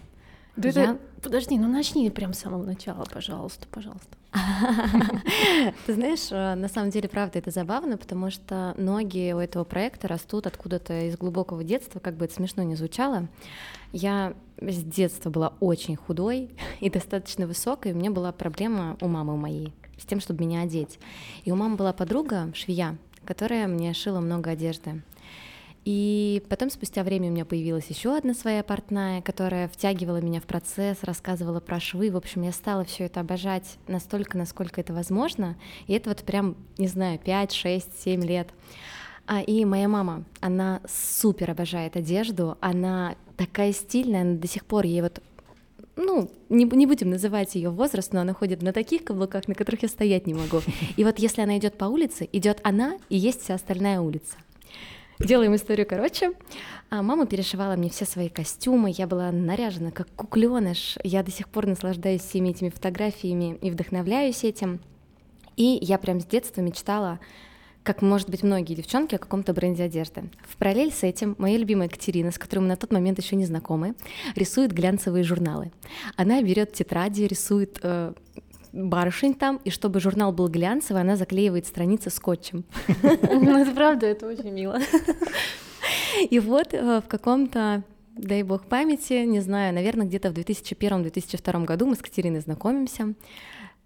Да 0.55 0.69
Я- 0.69 0.83
это- 0.83 0.97
Подожди, 1.23 1.57
ну 1.57 1.67
начни 1.67 2.09
прям 2.11 2.33
с 2.33 2.39
самого 2.39 2.63
начала, 2.63 3.03
пожалуйста, 3.11 3.65
пожалуйста. 3.71 4.16
Ты 5.85 5.93
знаешь, 5.93 6.27
э, 6.31 6.55
на 6.55 6.67
самом 6.67 6.89
деле, 6.89 7.07
правда, 7.09 7.39
это 7.39 7.51
забавно, 7.51 7.97
потому 7.97 8.29
что 8.29 8.73
ноги 8.77 9.31
у 9.33 9.39
этого 9.39 9.63
проекта 9.63 10.07
растут 10.07 10.47
откуда-то 10.47 11.07
из 11.07 11.17
глубокого 11.17 11.63
детства, 11.63 11.99
как 11.99 12.15
бы 12.15 12.25
это 12.25 12.33
смешно 12.33 12.63
не 12.63 12.75
звучало. 12.75 13.27
Я 13.93 14.33
с 14.59 14.83
детства 14.83 15.29
была 15.29 15.53
очень 15.59 15.95
худой 15.95 16.51
и 16.79 16.89
достаточно 16.89 17.47
высокой, 17.47 17.91
и 17.91 17.93
у 17.93 17.97
меня 17.97 18.11
была 18.11 18.31
проблема 18.31 18.97
у 19.01 19.07
мамы 19.07 19.37
моей 19.37 19.73
с 19.97 20.05
тем, 20.05 20.19
чтобы 20.19 20.45
меня 20.45 20.61
одеть. 20.61 20.99
И 21.43 21.51
у 21.51 21.55
мамы 21.55 21.75
была 21.75 21.93
подруга, 21.93 22.51
швея, 22.53 22.97
которая 23.25 23.67
мне 23.67 23.93
шила 23.93 24.19
много 24.19 24.51
одежды. 24.51 25.01
И 25.89 26.43
потом 26.49 26.69
спустя 26.69 27.01
время 27.01 27.29
у 27.29 27.31
меня 27.31 27.45
появилась 27.45 27.87
еще 27.87 28.17
одна 28.17 28.33
своя 28.33 28.61
портная, 28.61 29.21
которая 29.21 29.69
втягивала 29.69 30.19
меня 30.19 30.41
в 30.41 30.43
процесс, 30.43 30.97
рассказывала 31.01 31.61
про 31.61 31.79
швы. 31.79 32.11
В 32.11 32.17
общем, 32.17 32.41
я 32.41 32.51
стала 32.51 32.83
все 32.83 33.05
это 33.05 33.21
обожать 33.21 33.77
настолько, 33.87 34.37
насколько 34.37 34.81
это 34.81 34.91
возможно. 34.91 35.55
И 35.87 35.93
это 35.93 36.09
вот 36.09 36.23
прям, 36.23 36.57
не 36.77 36.87
знаю, 36.87 37.19
5, 37.19 37.53
6, 37.53 38.03
7 38.03 38.21
лет. 38.25 38.49
А, 39.27 39.39
и 39.39 39.63
моя 39.63 39.87
мама, 39.87 40.25
она 40.41 40.81
супер 40.89 41.51
обожает 41.51 41.95
одежду, 41.95 42.57
она 42.59 43.15
такая 43.37 43.71
стильная, 43.71 44.23
она 44.23 44.35
до 44.35 44.47
сих 44.49 44.65
пор 44.65 44.83
ей 44.83 45.01
вот 45.01 45.21
ну, 45.95 46.29
не, 46.49 46.65
не 46.65 46.85
будем 46.85 47.09
называть 47.09 47.55
ее 47.55 47.69
возраст, 47.69 48.11
но 48.11 48.21
она 48.21 48.33
ходит 48.33 48.61
на 48.61 48.71
таких 48.73 49.03
каблуках, 49.03 49.47
на 49.47 49.55
которых 49.55 49.83
я 49.83 49.89
стоять 49.89 50.27
не 50.27 50.33
могу. 50.33 50.61
И 50.95 51.03
вот 51.03 51.17
если 51.17 51.41
она 51.41 51.57
идет 51.57 51.77
по 51.77 51.85
улице, 51.85 52.27
идет 52.31 52.59
она 52.63 52.97
и 53.09 53.17
есть 53.17 53.41
вся 53.41 53.55
остальная 53.55 53.99
улица. 53.99 54.35
Делаем 55.19 55.55
историю 55.55 55.87
короче. 55.87 56.31
А 56.89 57.01
мама 57.01 57.25
перешивала 57.25 57.75
мне 57.75 57.89
все 57.89 58.05
свои 58.05 58.29
костюмы, 58.29 58.93
я 58.95 59.07
была 59.07 59.31
наряжена 59.31 59.91
как 59.91 60.07
кукленыш. 60.15 60.97
Я 61.03 61.23
до 61.23 61.31
сих 61.31 61.49
пор 61.49 61.65
наслаждаюсь 61.65 62.21
всеми 62.21 62.49
этими 62.49 62.69
фотографиями 62.69 63.57
и 63.61 63.71
вдохновляюсь 63.71 64.43
этим. 64.43 64.79
И 65.55 65.79
я 65.81 65.97
прям 65.97 66.21
с 66.21 66.25
детства 66.25 66.61
мечтала 66.61 67.19
как, 67.87 68.01
может 68.01 68.29
быть, 68.29 68.43
многие 68.43 68.75
девчонки 68.75 69.15
о 69.15 69.17
каком-то 69.17 69.53
бренде 69.53 69.83
одежды. 69.83 70.29
В 70.45 70.57
параллель 70.57 70.91
с 70.91 71.03
этим 71.03 71.35
моя 71.37 71.57
любимая 71.57 71.87
Екатерина, 71.87 72.31
с 72.31 72.37
которой 72.37 72.59
мы 72.59 72.67
на 72.67 72.75
тот 72.75 72.91
момент 72.91 73.17
еще 73.17 73.37
не 73.37 73.45
знакомы, 73.45 73.95
рисует 74.35 74.73
глянцевые 74.73 75.23
журналы. 75.23 75.71
Она 76.17 76.41
берет 76.41 76.73
тетради, 76.73 77.23
рисует 77.23 77.79
э, 77.81 78.13
барышень 78.71 79.33
там, 79.33 79.59
и 79.63 79.69
чтобы 79.69 79.99
журнал 79.99 80.31
был 80.31 80.47
глянцевый, 80.47 81.01
она 81.01 81.15
заклеивает 81.15 81.65
страницы 81.65 82.09
скотчем. 82.09 82.65
Ну, 83.03 83.57
это 83.57 83.71
правда, 83.71 84.05
это 84.05 84.27
очень 84.27 84.51
мило. 84.51 84.79
И 86.29 86.39
вот 86.39 86.73
э, 86.73 87.01
в 87.01 87.07
каком-то 87.07 87.83
дай 88.15 88.43
бог 88.43 88.65
памяти, 88.65 89.25
не 89.25 89.39
знаю, 89.39 89.73
наверное, 89.73 90.07
где-то 90.07 90.31
в 90.31 90.33
2001-2002 90.33 91.65
году 91.65 91.85
мы 91.85 91.95
с 91.95 91.99
Катериной 91.99 92.39
знакомимся. 92.39 93.13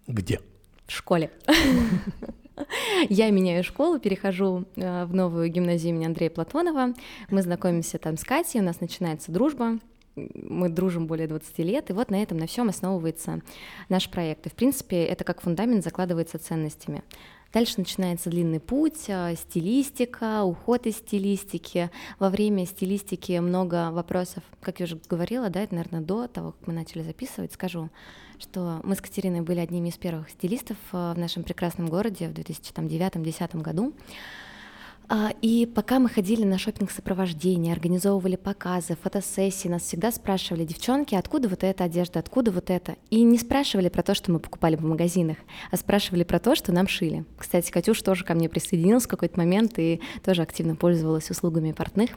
Где? 0.06 0.40
В 0.86 0.92
школе. 0.92 1.30
Я 3.08 3.30
меняю 3.30 3.64
школу, 3.64 3.98
перехожу 3.98 4.64
э, 4.76 5.04
в 5.04 5.14
новую 5.14 5.48
гимназию 5.48 5.90
имени 5.90 6.06
Андрея 6.06 6.30
Платонова. 6.30 6.94
Мы 7.30 7.42
знакомимся 7.42 7.98
там 7.98 8.16
с 8.16 8.24
Катей, 8.24 8.60
у 8.60 8.64
нас 8.64 8.80
начинается 8.80 9.32
дружба. 9.32 9.78
Мы 10.16 10.68
дружим 10.68 11.06
более 11.06 11.26
20 11.26 11.58
лет, 11.58 11.90
и 11.90 11.92
вот 11.92 12.10
на 12.10 12.22
этом, 12.22 12.38
на 12.38 12.46
всем 12.46 12.68
основывается 12.68 13.40
наш 13.88 14.10
проект. 14.10 14.46
И, 14.46 14.50
в 14.50 14.54
принципе, 14.54 15.04
это 15.04 15.24
как 15.24 15.40
фундамент 15.40 15.84
закладывается 15.84 16.38
ценностями. 16.38 17.02
Дальше 17.52 17.74
начинается 17.76 18.30
длинный 18.30 18.60
путь, 18.60 19.04
э, 19.08 19.34
стилистика, 19.36 20.42
уход 20.42 20.86
из 20.86 20.96
стилистики. 20.96 21.90
Во 22.18 22.30
время 22.30 22.64
стилистики 22.66 23.38
много 23.40 23.90
вопросов, 23.90 24.42
как 24.62 24.80
я 24.80 24.84
уже 24.84 24.98
говорила, 25.08 25.50
да, 25.50 25.60
это, 25.60 25.74
наверное, 25.74 26.00
до 26.00 26.28
того, 26.28 26.52
как 26.52 26.66
мы 26.66 26.72
начали 26.72 27.02
записывать, 27.02 27.52
скажу, 27.52 27.90
что 28.38 28.80
мы 28.84 28.96
с 28.96 29.02
Катериной 29.02 29.42
были 29.42 29.60
одними 29.60 29.90
из 29.90 29.98
первых 29.98 30.30
стилистов 30.30 30.78
э, 30.92 31.12
в 31.14 31.18
нашем 31.18 31.42
прекрасном 31.42 31.88
городе 31.88 32.28
в 32.28 32.32
2009-2010 32.32 33.60
году. 33.60 33.92
А, 35.14 35.34
и 35.42 35.66
пока 35.66 35.98
мы 35.98 36.08
ходили 36.08 36.42
на 36.42 36.56
шопинг 36.56 36.90
сопровождение, 36.90 37.74
организовывали 37.74 38.36
показы, 38.36 38.96
фотосессии, 38.96 39.68
нас 39.68 39.82
всегда 39.82 40.10
спрашивали, 40.10 40.64
девчонки, 40.64 41.14
откуда 41.14 41.50
вот 41.50 41.64
эта 41.64 41.84
одежда, 41.84 42.20
откуда 42.20 42.50
вот 42.50 42.70
это? 42.70 42.96
И 43.10 43.22
не 43.22 43.36
спрашивали 43.36 43.90
про 43.90 44.02
то, 44.02 44.14
что 44.14 44.32
мы 44.32 44.38
покупали 44.38 44.74
в 44.74 44.82
магазинах, 44.82 45.36
а 45.70 45.76
спрашивали 45.76 46.24
про 46.24 46.38
то, 46.38 46.54
что 46.54 46.72
нам 46.72 46.88
шили. 46.88 47.26
Кстати, 47.36 47.70
Катюш 47.70 48.00
тоже 48.00 48.24
ко 48.24 48.32
мне 48.32 48.48
присоединилась 48.48 49.04
в 49.04 49.08
какой-то 49.08 49.38
момент 49.38 49.78
и 49.78 50.00
тоже 50.24 50.40
активно 50.40 50.76
пользовалась 50.76 51.30
услугами 51.30 51.72
портных. 51.72 52.12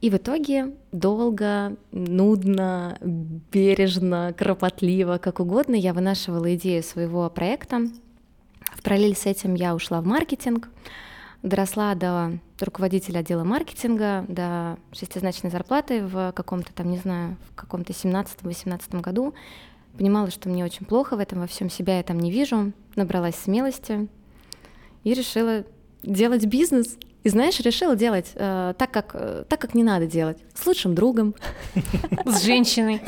И 0.00 0.08
в 0.08 0.14
итоге 0.14 0.76
долго, 0.92 1.74
нудно, 1.90 2.98
бережно, 3.00 4.32
кропотливо, 4.38 5.18
как 5.18 5.40
угодно 5.40 5.74
я 5.74 5.92
вынашивала 5.92 6.54
идею 6.54 6.84
своего 6.84 7.28
проекта. 7.30 7.80
В 8.76 8.82
параллель 8.84 9.16
с 9.16 9.26
этим 9.26 9.54
я 9.54 9.74
ушла 9.74 10.00
в 10.00 10.06
маркетинг, 10.06 10.68
доросла 11.46 11.94
до 11.94 12.38
руководителя 12.60 13.20
отдела 13.20 13.44
маркетинга, 13.44 14.24
до 14.28 14.78
шестизначной 14.92 15.50
зарплаты 15.50 16.04
в 16.04 16.32
каком-то 16.32 16.72
там, 16.72 16.90
не 16.90 16.98
знаю, 16.98 17.36
в 17.50 17.54
каком-то 17.54 17.92
17-18 17.92 19.00
году. 19.00 19.34
Понимала, 19.96 20.30
что 20.30 20.48
мне 20.48 20.64
очень 20.64 20.84
плохо 20.84 21.16
в 21.16 21.20
этом 21.20 21.40
во 21.40 21.46
всем 21.46 21.70
себя 21.70 21.98
я 21.98 22.02
там 22.02 22.18
не 22.18 22.30
вижу, 22.30 22.72
набралась 22.96 23.36
смелости 23.36 24.08
и 25.04 25.14
решила 25.14 25.64
делать 26.02 26.44
бизнес. 26.46 26.98
И 27.26 27.28
знаешь, 27.28 27.58
решила 27.58 27.96
делать 27.96 28.30
э, 28.36 28.74
так, 28.78 28.92
как, 28.92 29.10
э, 29.14 29.42
так, 29.48 29.60
как 29.60 29.74
не 29.74 29.82
надо 29.82 30.06
делать. 30.06 30.38
С 30.54 30.64
лучшим 30.64 30.94
другом. 30.94 31.34
С 32.24 32.44
женщиной. 32.44 33.00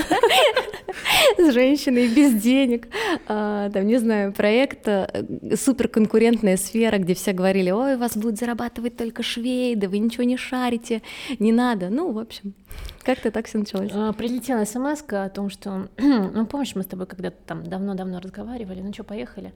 С 1.38 1.52
женщиной, 1.52 2.08
без 2.08 2.42
денег. 2.42 2.88
А, 3.28 3.70
там, 3.70 3.86
не 3.86 3.96
знаю, 3.98 4.32
проект, 4.32 4.88
э, 4.88 5.54
суперконкурентная 5.54 6.56
сфера, 6.56 6.98
где 6.98 7.14
все 7.14 7.32
говорили, 7.32 7.70
ой, 7.70 7.96
вас 7.96 8.16
будет 8.16 8.40
зарабатывать 8.40 8.96
только 8.96 9.22
швей, 9.22 9.76
да 9.76 9.88
вы 9.88 9.98
ничего 9.98 10.24
не 10.24 10.36
шарите, 10.36 11.02
не 11.38 11.52
надо. 11.52 11.88
Ну, 11.88 12.10
в 12.10 12.18
общем, 12.18 12.54
как-то 13.04 13.30
так 13.30 13.46
все 13.46 13.58
началось. 13.58 13.92
А, 13.94 14.12
прилетела 14.14 14.64
смс 14.64 15.04
о 15.10 15.28
том, 15.28 15.48
что, 15.48 15.90
ну, 15.96 16.44
помнишь, 16.46 16.74
мы 16.74 16.82
с 16.82 16.86
тобой 16.86 17.06
когда-то 17.06 17.36
там 17.46 17.64
давно-давно 17.64 18.18
разговаривали, 18.18 18.80
ну 18.80 18.92
что, 18.92 19.04
поехали? 19.04 19.52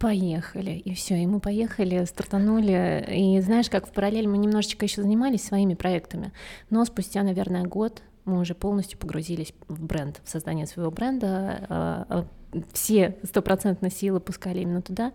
Поехали, 0.00 0.70
и 0.70 0.94
все, 0.94 1.16
и 1.16 1.26
мы 1.26 1.40
поехали, 1.40 2.06
стартанули, 2.06 3.06
и 3.14 3.38
знаешь, 3.42 3.68
как 3.68 3.86
в 3.86 3.92
параллель 3.92 4.26
мы 4.26 4.38
немножечко 4.38 4.86
еще 4.86 5.02
занимались 5.02 5.44
своими 5.44 5.74
проектами, 5.74 6.32
но 6.70 6.82
спустя, 6.86 7.22
наверное, 7.22 7.64
год 7.64 8.02
мы 8.24 8.40
уже 8.40 8.54
полностью 8.54 8.98
погрузились 8.98 9.52
в 9.68 9.84
бренд, 9.84 10.22
в 10.24 10.30
создание 10.30 10.66
своего 10.66 10.90
бренда, 10.90 11.66
а, 11.68 12.06
а, 12.08 12.26
все 12.72 13.18
стопроцентно 13.24 13.90
силы 13.90 14.20
пускали 14.20 14.60
именно 14.60 14.80
туда, 14.80 15.12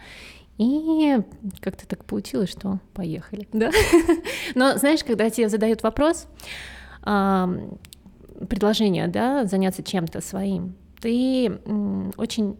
и 0.60 1.18
как-то 1.62 1.88
так 1.88 2.06
получилось, 2.06 2.51
что 2.51 2.80
поехали, 2.94 3.48
да. 3.51 3.72
Но 4.56 4.77
знаешь, 4.77 5.04
когда 5.04 5.32
тебе 5.32 5.50
задают 5.50 5.82
вопрос, 5.82 6.27
предложение, 7.01 9.08
да, 9.08 9.46
заняться 9.46 9.82
чем-то 9.82 10.22
своим, 10.22 10.75
ты 11.01 11.60
очень 12.18 12.56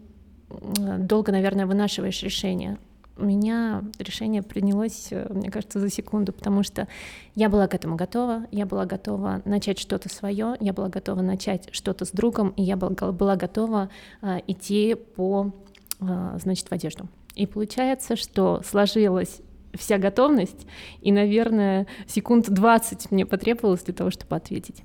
долго, 0.48 1.32
наверное, 1.32 1.66
вынашиваешь 1.66 2.22
решение. 2.22 2.78
У 3.18 3.24
меня 3.24 3.82
решение 3.98 4.42
принялось, 4.42 5.08
э, 5.10 5.26
мне 5.30 5.50
кажется, 5.50 5.80
за 5.80 5.88
секунду, 5.88 6.34
потому 6.34 6.62
что 6.62 6.86
я 7.34 7.48
была 7.48 7.66
к 7.66 7.74
этому 7.74 7.96
готова, 7.96 8.44
я 8.50 8.66
была 8.66 8.84
готова 8.84 9.40
начать 9.46 9.78
что-то 9.78 10.10
свое, 10.10 10.56
я 10.60 10.74
была 10.74 10.88
готова 10.88 11.22
начать 11.22 11.70
что-то 11.72 12.04
с 12.04 12.10
другом, 12.10 12.50
и 12.50 12.62
я 12.62 12.76
была 12.76 13.36
готова 13.36 13.88
а, 14.20 14.42
идти 14.46 14.94
по, 14.94 15.52
а, 15.98 16.36
значит, 16.38 16.68
в 16.68 16.72
одежду. 16.72 17.08
И 17.34 17.46
получается, 17.46 18.16
что 18.16 18.60
сложилась 18.62 19.40
вся 19.72 19.96
готовность, 19.96 20.66
и, 21.00 21.10
наверное, 21.10 21.86
секунд 22.06 22.50
20 22.50 23.10
мне 23.10 23.24
потребовалось 23.24 23.82
для 23.84 23.94
того, 23.94 24.10
чтобы 24.10 24.36
ответить. 24.36 24.82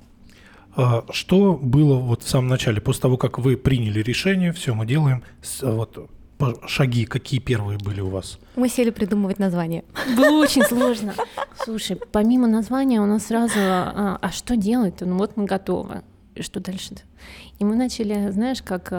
А 0.75 1.05
что 1.11 1.53
было 1.53 1.95
вот 1.95 2.23
в 2.23 2.29
самом 2.29 2.47
начале, 2.47 2.81
после 2.81 3.01
того, 3.01 3.17
как 3.17 3.39
вы 3.39 3.57
приняли 3.57 4.01
решение, 4.01 4.51
все, 4.53 4.73
мы 4.73 4.85
делаем, 4.85 5.23
вот 5.61 6.09
шаги, 6.67 7.05
какие 7.05 7.39
первые 7.39 7.77
были 7.77 8.01
у 8.01 8.09
вас? 8.09 8.39
Мы 8.55 8.69
сели 8.69 8.89
придумывать 8.89 9.39
название. 9.39 9.83
Было 10.17 10.41
очень 10.41 10.63
сложно. 10.67 11.13
Слушай, 11.63 11.99
помимо 12.11 12.47
названия 12.47 13.01
у 13.01 13.05
нас 13.05 13.27
сразу, 13.27 13.55
а, 13.57 14.17
а 14.21 14.31
что 14.31 14.55
делать-то? 14.55 15.05
Ну 15.05 15.17
вот 15.17 15.37
мы 15.37 15.45
готовы. 15.45 16.01
И 16.35 16.41
что 16.41 16.59
дальше? 16.59 16.93
-то? 16.93 17.01
И 17.59 17.65
мы 17.65 17.75
начали, 17.75 18.31
знаешь, 18.31 18.61
как 18.61 18.91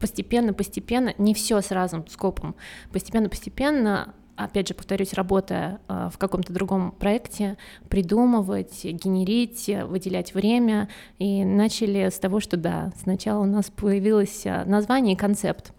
постепенно-постепенно, 0.00 1.14
не 1.18 1.34
все 1.34 1.60
сразу 1.62 2.04
скопом, 2.10 2.54
постепенно-постепенно 2.92 4.14
опять 4.36 4.68
же, 4.68 4.74
повторюсь, 4.74 5.14
работая 5.14 5.80
э, 5.88 6.10
в 6.12 6.18
каком-то 6.18 6.52
другом 6.52 6.92
проекте, 6.92 7.56
придумывать, 7.88 8.84
генерить, 8.84 9.70
выделять 9.84 10.34
время. 10.34 10.88
И 11.18 11.44
начали 11.44 12.08
с 12.08 12.18
того, 12.18 12.40
что 12.40 12.56
да, 12.56 12.92
сначала 13.02 13.42
у 13.42 13.46
нас 13.46 13.70
появилось 13.70 14.46
э, 14.46 14.64
название 14.64 15.14
и 15.14 15.16
концепт. 15.16 15.72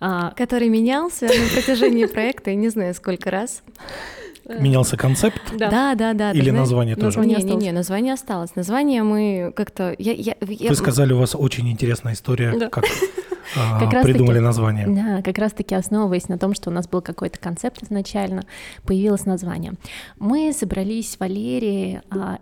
А, 0.00 0.32
Который 0.32 0.68
менялся 0.68 1.26
на 1.26 1.48
протяжении 1.54 2.06
проекта, 2.06 2.54
не 2.54 2.68
знаю 2.68 2.94
сколько 2.94 3.30
раз. 3.30 3.62
Менялся 4.60 4.96
концепт? 4.96 5.40
Да, 5.56 5.70
да, 5.70 5.94
да. 5.94 6.14
да 6.14 6.32
Или 6.32 6.50
название 6.50 6.96
тоже? 6.96 7.18
Название 7.18 7.38
не, 7.38 7.54
не, 7.54 7.56
не, 7.56 7.72
название 7.72 8.14
осталось. 8.14 8.54
Название 8.54 9.02
мы 9.02 9.52
как-то... 9.54 9.94
Я, 9.98 10.12
я, 10.12 10.34
я... 10.40 10.68
Вы 10.68 10.74
сказали, 10.74 11.12
у 11.12 11.18
вас 11.18 11.34
очень 11.34 11.68
интересная 11.70 12.14
история, 12.14 12.56
да. 12.58 12.68
как 12.68 12.84
а, 13.56 13.90
как 13.90 14.02
придумали 14.02 14.36
таки, 14.36 14.44
название. 14.44 14.86
Да, 14.88 15.22
как 15.22 15.38
раз-таки 15.38 15.74
основываясь 15.74 16.28
на 16.28 16.38
том, 16.38 16.54
что 16.54 16.70
у 16.70 16.72
нас 16.72 16.88
был 16.88 17.02
какой-то 17.02 17.38
концепт 17.38 17.82
изначально, 17.82 18.44
появилось 18.84 19.24
название. 19.24 19.74
Мы 20.18 20.52
собрались 20.52 21.16
в 21.16 21.20
Валерии 21.20 22.00
а, 22.10 22.38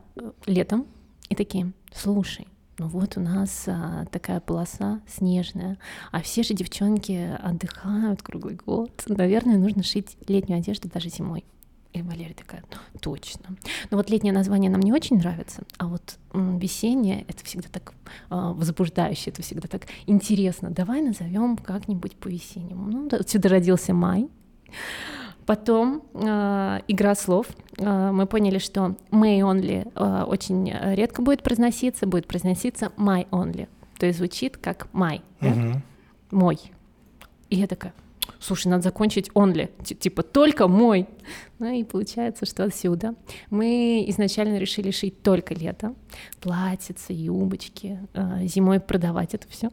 летом 0.47 0.87
и 1.29 1.35
такие, 1.35 1.73
слушай, 1.95 2.47
ну 2.79 2.88
вот 2.88 3.17
у 3.17 3.21
нас 3.21 3.64
а, 3.67 4.07
такая 4.11 4.40
полоса 4.40 5.00
снежная, 5.07 5.79
а 6.12 6.23
все 6.23 6.43
же 6.43 6.55
девчонки 6.55 7.37
отдыхают 7.43 8.23
круглый 8.23 8.55
год. 8.55 9.02
Наверное, 9.07 9.59
нужно 9.59 9.83
шить 9.83 10.17
летнюю 10.26 10.59
одежду 10.59 10.88
даже 10.88 11.09
зимой. 11.09 11.45
И 11.93 12.03
Валерия 12.03 12.35
такая, 12.35 12.63
«Ну, 12.71 13.01
точно. 13.01 13.57
Но 13.91 13.97
вот 13.97 14.11
летнее 14.11 14.33
название 14.33 14.71
нам 14.71 14.81
не 14.81 14.93
очень 14.93 15.19
нравится, 15.19 15.63
а 15.77 15.89
вот 15.89 16.19
весеннее 16.33 17.25
это 17.27 17.45
всегда 17.45 17.69
так 17.69 17.95
а, 18.29 18.53
возбуждающе, 18.53 19.31
это 19.31 19.43
всегда 19.43 19.67
так 19.67 19.87
интересно. 20.07 20.71
Давай 20.71 21.01
назовем 21.03 21.57
как-нибудь 21.57 22.15
по-весеннему. 22.15 22.87
Ну, 22.87 23.09
да, 23.09 23.17
отсюда 23.19 23.49
родился 23.49 23.93
май. 23.93 24.29
Потом 25.47 26.05
э, 26.15 26.81
игра 26.87 27.17
слов. 27.17 27.47
Э, 27.79 28.13
мы 28.13 28.27
поняли, 28.27 28.59
что 28.59 28.95
May 29.11 29.41
only 29.41 29.91
э, 29.93 30.25
очень 30.25 30.73
редко 30.95 31.23
будет 31.23 31.43
произноситься, 31.43 32.07
будет 32.07 32.29
произноситься 32.29 32.93
my 32.97 33.29
only. 33.31 33.69
То 33.99 34.07
есть 34.07 34.19
звучит 34.19 34.57
как 34.57 34.87
да? 34.93 35.49
Мгм. 35.49 35.83
мой. 36.31 36.59
И 37.49 37.57
я 37.57 37.67
такая, 37.67 37.93
слушай, 38.41 38.69
надо 38.69 38.83
закончить 38.83 39.29
only, 39.31 39.69
Ти- 39.85 39.95
типа 39.95 40.23
только 40.23 40.69
мой. 40.69 41.07
Ну 41.59 41.71
и 41.73 41.85
получается, 41.85 42.47
что 42.47 42.65
отсюда. 42.65 43.15
Мы 43.51 44.05
изначально 44.09 44.57
решили 44.59 44.91
шить 44.91 45.23
только 45.23 45.53
лето, 45.55 45.95
платьица, 46.41 47.13
юбочки, 47.13 47.99
э, 48.15 48.47
зимой 48.47 48.81
продавать 48.81 49.35
это 49.35 49.47
все. 49.49 49.71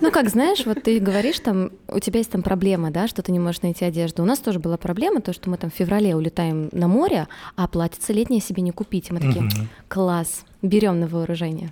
Ну, 0.00 0.10
как 0.10 0.30
знаешь, 0.30 0.64
вот 0.64 0.82
ты 0.82 0.98
говоришь, 0.98 1.38
там, 1.40 1.72
у 1.88 1.98
тебя 1.98 2.18
есть 2.18 2.30
там 2.30 2.42
проблема, 2.42 2.90
да, 2.90 3.06
что 3.06 3.20
ты 3.22 3.32
не 3.32 3.38
можешь 3.38 3.60
найти 3.60 3.84
одежду. 3.84 4.22
У 4.22 4.26
нас 4.26 4.38
тоже 4.38 4.60
была 4.60 4.78
проблема, 4.78 5.20
то, 5.20 5.34
что 5.34 5.50
мы 5.50 5.58
там 5.58 5.70
в 5.70 5.74
феврале 5.74 6.16
улетаем 6.16 6.70
на 6.72 6.88
море, 6.88 7.28
а 7.54 7.68
платьице 7.68 8.14
летнее 8.14 8.40
себе 8.40 8.62
не 8.62 8.70
купить. 8.72 9.10
И 9.10 9.12
мы 9.12 9.20
такие, 9.20 9.44
класс, 9.88 10.46
берем 10.62 11.00
на 11.00 11.06
вооружение. 11.06 11.70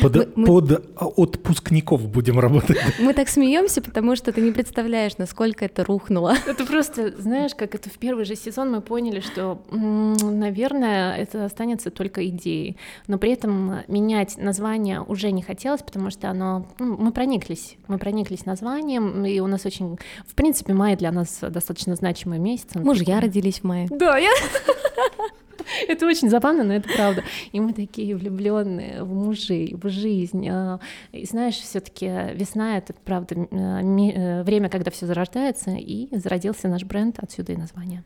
Под, 0.00 0.16
Мы- 0.16 0.28
мы- 0.36 0.46
под 0.46 0.92
отпускников 0.96 2.06
будем 2.08 2.38
работать. 2.38 2.78
Мы 2.98 3.14
так 3.14 3.28
смеемся, 3.28 3.80
потому 3.82 4.16
что 4.16 4.32
ты 4.32 4.40
не 4.40 4.52
представляешь, 4.52 5.16
насколько 5.18 5.64
это 5.64 5.84
рухнуло. 5.84 6.34
Это 6.46 6.64
просто, 6.66 7.14
знаешь, 7.20 7.54
как 7.54 7.74
это 7.74 7.88
в 7.90 7.94
первый 7.98 8.24
же 8.24 8.36
сезон 8.36 8.70
мы 8.72 8.80
поняли, 8.80 9.20
что, 9.20 9.60
наверное, 9.70 11.16
это 11.16 11.44
останется 11.44 11.90
только 11.90 12.26
идеей. 12.28 12.76
Но 13.06 13.18
при 13.18 13.32
этом 13.32 13.80
менять 13.88 14.36
название 14.36 15.00
уже 15.02 15.30
не 15.32 15.42
хотелось, 15.42 15.82
потому 15.82 16.10
что 16.10 16.30
оно... 16.30 16.66
ну, 16.78 16.96
мы 16.96 17.12
прониклись. 17.12 17.76
Мы 17.88 17.98
прониклись 17.98 18.46
названием, 18.46 19.24
и 19.24 19.40
у 19.40 19.46
нас 19.46 19.64
очень... 19.66 19.98
В 20.26 20.34
принципе, 20.34 20.72
май 20.74 20.96
для 20.96 21.12
нас 21.12 21.38
достаточно 21.40 21.94
значимый 21.94 22.38
месяц. 22.38 22.68
Он 22.74 22.82
Мужья 22.82 23.16
такой- 23.16 23.20
родились 23.28 23.60
в 23.60 23.64
мае. 23.64 23.86
Да, 23.90 24.18
я... 24.18 24.30
Это 25.88 26.06
очень 26.06 26.28
забавно, 26.30 26.64
но 26.64 26.74
это 26.74 26.88
правда. 26.94 27.22
И 27.52 27.60
мы 27.60 27.72
такие 27.72 28.14
влюбленные 28.16 29.02
в 29.02 29.12
мужей, 29.12 29.74
в 29.80 29.88
жизнь. 29.88 30.46
А, 30.50 30.78
И 31.12 31.24
знаешь, 31.26 31.54
все-таки 31.56 32.06
весна 32.34 32.78
это 32.78 32.94
правда 33.04 33.34
ми- 33.34 34.12
э, 34.14 34.42
время, 34.42 34.68
когда 34.68 34.90
все 34.90 35.06
зарождается, 35.06 35.70
и 35.72 36.08
зародился 36.16 36.68
наш 36.68 36.84
бренд, 36.84 37.18
отсюда 37.18 37.52
и 37.52 37.56
название. 37.56 38.04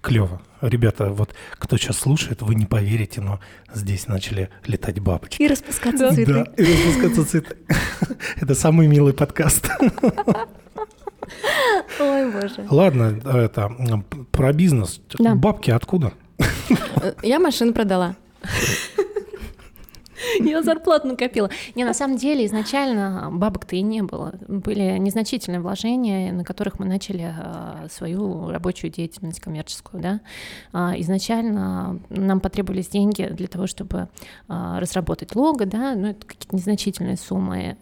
Клево. 0.00 0.40
Ребята, 0.60 1.10
вот 1.10 1.34
кто 1.52 1.76
сейчас 1.76 1.96
слушает, 1.98 2.42
вы 2.42 2.54
не 2.56 2.66
поверите, 2.66 3.20
но 3.20 3.38
здесь 3.72 4.08
начали 4.08 4.48
летать 4.66 4.98
бабочки. 5.00 5.42
И 5.42 5.46
распускаться 5.48 6.08
Да. 6.08 6.14
цветы. 6.14 6.32
Да, 6.32 6.42
и 6.56 6.62
распускаться 6.64 7.24
цветы. 7.24 7.56
Это 8.40 8.54
самый 8.54 8.86
милый 8.88 9.12
подкаст. 9.12 9.68
Ой, 12.00 12.30
боже. 12.32 12.66
Ладно, 12.70 13.20
это 13.24 13.70
про 14.32 14.52
бизнес. 14.52 15.00
Да. 15.18 15.34
Бабки 15.34 15.70
откуда? 15.70 16.12
Я 17.22 17.38
машину 17.38 17.72
продала. 17.72 18.16
Я 20.38 20.62
зарплату 20.62 21.08
накопила. 21.08 21.50
Не, 21.74 21.84
на 21.84 21.94
самом 21.94 22.16
деле, 22.16 22.46
изначально 22.46 23.28
бабок-то 23.32 23.74
и 23.74 23.82
не 23.82 24.02
было. 24.02 24.32
Были 24.46 24.96
незначительные 24.98 25.60
вложения, 25.60 26.32
на 26.32 26.44
которых 26.44 26.78
мы 26.78 26.86
начали 26.86 27.34
а, 27.36 27.86
свою 27.90 28.48
рабочую 28.50 28.90
деятельность 28.92 29.40
коммерческую. 29.40 30.00
Да? 30.02 30.20
А, 30.72 30.94
Изначально 30.98 31.98
нам 32.08 32.40
потребовались 32.40 32.88
деньги 32.88 33.24
для 33.32 33.48
того, 33.48 33.66
чтобы 33.66 34.08
а, 34.48 34.78
разработать 34.78 35.34
лого, 35.34 35.66
да, 35.66 35.94
ну, 35.96 36.08
это 36.10 36.24
какие-то 36.24 36.54
незначительные 36.54 37.16
суммы. 37.16 37.76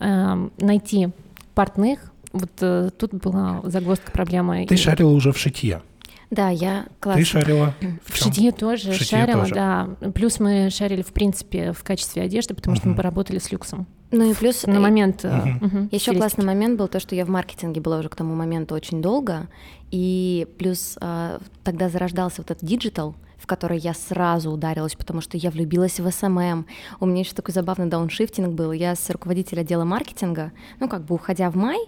Найти 0.58 1.10
портных, 1.54 2.10
вот 2.32 2.50
э, 2.60 2.90
тут 2.96 3.12
была 3.12 3.60
загвоздка 3.64 4.12
проблемы. 4.12 4.64
Ты 4.66 4.74
И- 4.74 4.78
шарила 4.78 5.10
уже 5.10 5.32
в 5.32 5.38
шитье. 5.38 5.82
Да, 6.30 6.48
я 6.50 6.84
Ты 6.84 6.90
классно. 7.00 7.24
шарила 7.24 7.74
В 8.04 8.16
чём? 8.16 8.32
шитье 8.32 8.52
тоже 8.52 8.92
В 8.92 8.94
шитье 8.94 9.18
шарила, 9.18 9.40
тоже. 9.42 9.54
да. 9.54 9.88
Плюс 10.14 10.38
мы 10.38 10.70
шарили, 10.70 11.02
в 11.02 11.12
принципе, 11.12 11.72
в 11.72 11.82
качестве 11.82 12.22
одежды, 12.22 12.54
потому 12.54 12.76
что 12.76 12.88
мы 12.88 12.94
поработали 12.94 13.38
с 13.38 13.50
люксом. 13.50 13.86
Ну 14.12 14.30
и 14.30 14.34
плюс 14.34 14.64
На 14.66 14.80
момент... 14.80 15.24
Мгм. 15.24 15.88
Еще 15.92 16.12
классный 16.12 16.44
момент 16.44 16.78
был 16.78 16.88
то, 16.88 17.00
что 17.00 17.14
я 17.14 17.24
в 17.24 17.28
маркетинге 17.28 17.80
была 17.80 17.98
уже 17.98 18.08
к 18.08 18.16
тому 18.16 18.34
моменту 18.34 18.74
очень 18.74 19.02
долго, 19.02 19.48
и 19.90 20.46
плюс 20.58 20.96
а, 21.00 21.40
тогда 21.64 21.88
зарождался 21.88 22.42
вот 22.42 22.50
этот 22.50 22.64
digital, 22.64 23.14
в 23.29 23.29
который 23.50 23.78
я 23.78 23.94
сразу 23.94 24.48
ударилась, 24.52 24.94
потому 24.94 25.20
что 25.20 25.36
я 25.36 25.50
влюбилась 25.50 25.98
в 25.98 26.08
SMM. 26.08 26.66
У 27.00 27.06
меня 27.06 27.20
еще 27.22 27.32
такой 27.32 27.52
забавный 27.52 27.86
дауншифтинг 27.86 28.54
был. 28.54 28.70
Я 28.70 28.94
с 28.94 29.10
руководителя 29.10 29.62
отдела 29.62 29.82
маркетинга, 29.82 30.52
ну 30.78 30.88
как 30.88 31.04
бы 31.04 31.16
уходя 31.16 31.50
в 31.50 31.56
май, 31.56 31.80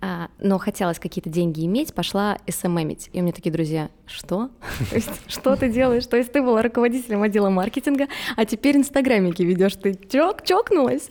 а, 0.00 0.28
но 0.38 0.56
хотелось 0.56 0.98
какие-то 0.98 1.28
деньги 1.28 1.66
иметь, 1.66 1.92
пошла 1.92 2.38
СММить. 2.48 3.10
И 3.12 3.20
у 3.20 3.22
меня 3.22 3.34
такие 3.34 3.52
друзья, 3.52 3.90
что? 4.06 4.48
Что 5.26 5.56
ты 5.56 5.70
делаешь? 5.70 6.06
То 6.06 6.16
есть 6.16 6.32
ты 6.32 6.40
была 6.40 6.62
руководителем 6.62 7.22
отдела 7.22 7.50
маркетинга, 7.50 8.06
а 8.36 8.46
теперь 8.46 8.78
инстаграмики 8.78 9.42
ведешь. 9.42 9.76
Ты 9.76 9.98
чок, 10.10 10.42
чокнулась? 10.42 11.10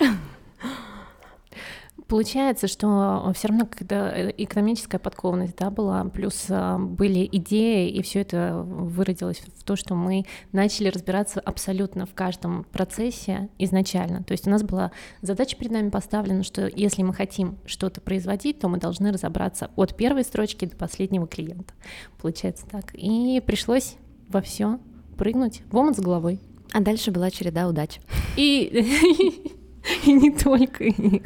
Получается, 2.09 2.67
что 2.67 3.31
все 3.35 3.49
равно, 3.49 3.67
когда 3.67 4.11
э, 4.11 4.33
экономическая 4.35 4.97
подкованность 4.97 5.55
да, 5.57 5.69
была, 5.69 6.03
плюс 6.05 6.47
а, 6.49 6.79
были 6.79 7.29
идеи, 7.31 7.87
и 7.87 8.01
все 8.01 8.21
это 8.21 8.63
выродилось 8.65 9.43
в 9.55 9.63
то, 9.63 9.75
что 9.75 9.93
мы 9.93 10.25
начали 10.51 10.89
разбираться 10.89 11.39
абсолютно 11.39 12.07
в 12.07 12.15
каждом 12.15 12.63
процессе 12.63 13.49
изначально. 13.59 14.23
То 14.23 14.31
есть 14.31 14.47
у 14.47 14.49
нас 14.49 14.63
была 14.63 14.91
задача 15.21 15.55
перед 15.55 15.71
нами 15.71 15.91
поставлена, 15.91 16.41
что 16.41 16.67
если 16.75 17.03
мы 17.03 17.13
хотим 17.13 17.59
что-то 17.67 18.01
производить, 18.01 18.59
то 18.59 18.69
мы 18.69 18.79
должны 18.79 19.11
разобраться 19.11 19.69
от 19.75 19.95
первой 19.95 20.23
строчки 20.23 20.65
до 20.65 20.75
последнего 20.75 21.27
клиента. 21.27 21.75
Получается 22.19 22.65
так. 22.65 22.85
И 22.95 23.39
пришлось 23.45 23.97
во 24.29 24.41
все 24.41 24.79
прыгнуть 25.15 25.61
в 25.71 25.77
омут 25.77 25.95
с 25.95 25.99
головой. 25.99 26.39
А 26.73 26.81
дальше 26.81 27.11
была 27.11 27.29
череда 27.29 27.67
удач. 27.67 27.99
И, 28.35 29.53
и 30.05 30.13
не 30.13 30.31
только 30.31 30.83
их. 30.83 31.23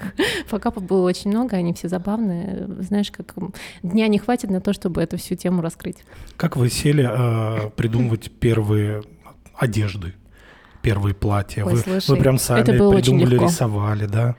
Факапов 0.48 0.84
было 0.84 1.08
очень 1.08 1.32
много, 1.32 1.58
они 1.58 1.74
все 1.74 1.88
забавные. 1.88 2.68
Знаешь, 2.80 3.12
как 3.12 3.36
дня 3.82 4.08
не 4.08 4.20
хватит 4.20 4.50
на 4.50 4.62
то, 4.62 4.74
чтобы 4.74 5.02
эту 5.02 5.18
всю 5.18 5.36
тему 5.36 5.62
раскрыть. 5.62 5.98
Как 6.38 6.58
вы 6.58 6.70
сели 6.70 7.08
э, 7.10 7.70
придумывать 7.72 8.32
первые 8.32 9.04
одежды, 9.56 10.14
первые 10.82 11.14
платья? 11.14 11.66
Ой, 11.66 11.74
вы, 11.74 11.80
слушай, 11.80 12.10
вы 12.10 12.18
прям 12.18 12.38
сами 12.38 12.62
это 12.62 12.74
было 12.74 12.96
очень 12.96 13.14
придумали, 13.14 13.34
легко. 13.34 13.46
рисовали, 13.46 14.06
да? 14.06 14.36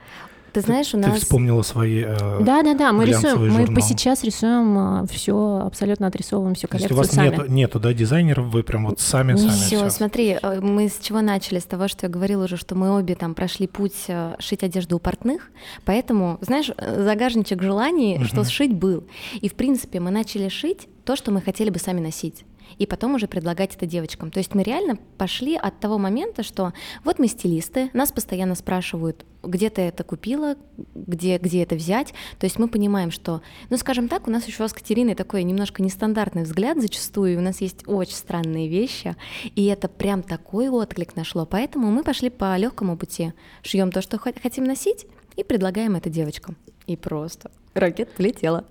Ты 0.55 0.61
знаешь, 0.61 0.87
у 0.93 0.97
Ты 1.01 1.07
нас... 1.09 1.19
вспомнила 1.19 1.61
свои... 1.63 2.03
э, 2.05 2.39
Да, 2.41 2.63
да, 2.63 2.73
да, 2.75 2.93
мы 2.93 3.03
рисуем, 3.05 3.41
мы 3.41 3.49
журнал. 3.49 3.75
по 3.75 3.81
сейчас 3.81 4.23
рисуем 4.23 5.05
все, 5.07 5.61
абсолютно 5.65 6.07
отрисовываем 6.07 6.55
всю 6.55 6.67
То 6.69 6.77
есть 6.77 6.85
у 6.85 6.95
коллекцию 6.95 6.97
вас 6.97 7.29
сами. 7.29 7.29
нету, 7.41 7.51
нету, 7.51 7.79
да, 7.81 7.93
дизайнеров, 7.93 8.45
вы 8.45 8.63
прям 8.63 8.85
вот 8.87 9.01
сами, 9.01 9.35
сами 9.35 9.49
Все, 9.49 9.77
всё. 9.77 9.89
смотри, 9.89 10.37
э, 10.41 10.61
мы 10.61 10.87
с 10.87 10.97
чего 11.01 11.19
начали? 11.19 11.59
С 11.59 11.65
того, 11.65 11.89
что 11.89 12.05
я 12.05 12.09
говорила 12.09 12.45
уже, 12.45 12.55
что 12.55 12.73
мы 12.75 12.97
обе 12.97 13.15
там 13.15 13.35
прошли 13.35 13.67
путь 13.67 14.05
э, 14.07 14.35
шить 14.39 14.63
одежду 14.63 14.95
у 14.95 14.99
портных, 14.99 15.51
поэтому, 15.83 16.37
знаешь, 16.39 16.71
э, 16.77 17.03
загажничек 17.03 17.61
желаний, 17.61 18.21
что 18.23 18.37
Мгм. 18.37 18.45
сшить 18.45 18.73
был. 18.73 19.03
И, 19.41 19.49
в 19.49 19.55
принципе, 19.55 19.99
мы 19.99 20.09
начали 20.09 20.47
шить 20.47 20.87
то, 21.03 21.17
что 21.17 21.31
мы 21.31 21.41
хотели 21.41 21.69
бы 21.69 21.79
сами 21.79 21.99
носить. 21.99 22.45
И 22.77 22.85
потом 22.85 23.15
уже 23.15 23.27
предлагать 23.27 23.75
это 23.75 23.85
девочкам. 23.85 24.31
То 24.31 24.39
есть 24.39 24.53
мы 24.53 24.63
реально 24.63 24.97
пошли 25.17 25.55
от 25.55 25.79
того 25.79 25.97
момента, 25.97 26.43
что 26.43 26.73
вот 27.03 27.19
мы 27.19 27.27
стилисты, 27.27 27.89
нас 27.93 28.11
постоянно 28.11 28.55
спрашивают, 28.55 29.25
где 29.43 29.69
ты 29.69 29.83
это 29.83 30.03
купила, 30.03 30.55
где, 30.95 31.37
где 31.37 31.63
это 31.63 31.75
взять. 31.75 32.13
То 32.39 32.45
есть 32.45 32.59
мы 32.59 32.67
понимаем, 32.67 33.11
что, 33.11 33.41
ну, 33.69 33.77
скажем 33.77 34.07
так, 34.07 34.27
у 34.27 34.31
нас 34.31 34.45
еще 34.47 34.67
с 34.67 34.73
Катериной 34.73 35.15
такой 35.15 35.43
немножко 35.43 35.81
нестандартный 35.81 36.43
взгляд 36.43 36.81
зачастую, 36.81 37.33
и 37.33 37.37
у 37.37 37.41
нас 37.41 37.61
есть 37.61 37.87
очень 37.87 38.15
странные 38.15 38.67
вещи, 38.67 39.15
и 39.55 39.65
это 39.65 39.87
прям 39.87 40.23
такой 40.23 40.69
отклик 40.69 41.15
нашло. 41.15 41.45
Поэтому 41.45 41.91
мы 41.91 42.03
пошли 42.03 42.29
по 42.29 42.55
легкому 42.57 42.97
пути. 42.97 43.33
Шьем 43.61 43.91
то, 43.91 44.01
что 44.01 44.17
хо- 44.17 44.33
хотим 44.41 44.63
носить, 44.63 45.05
и 45.35 45.43
предлагаем 45.43 45.95
это 45.95 46.09
девочкам. 46.09 46.55
И 46.87 46.95
просто 46.95 47.51
ракета 47.75 48.11
полетела. 48.15 48.63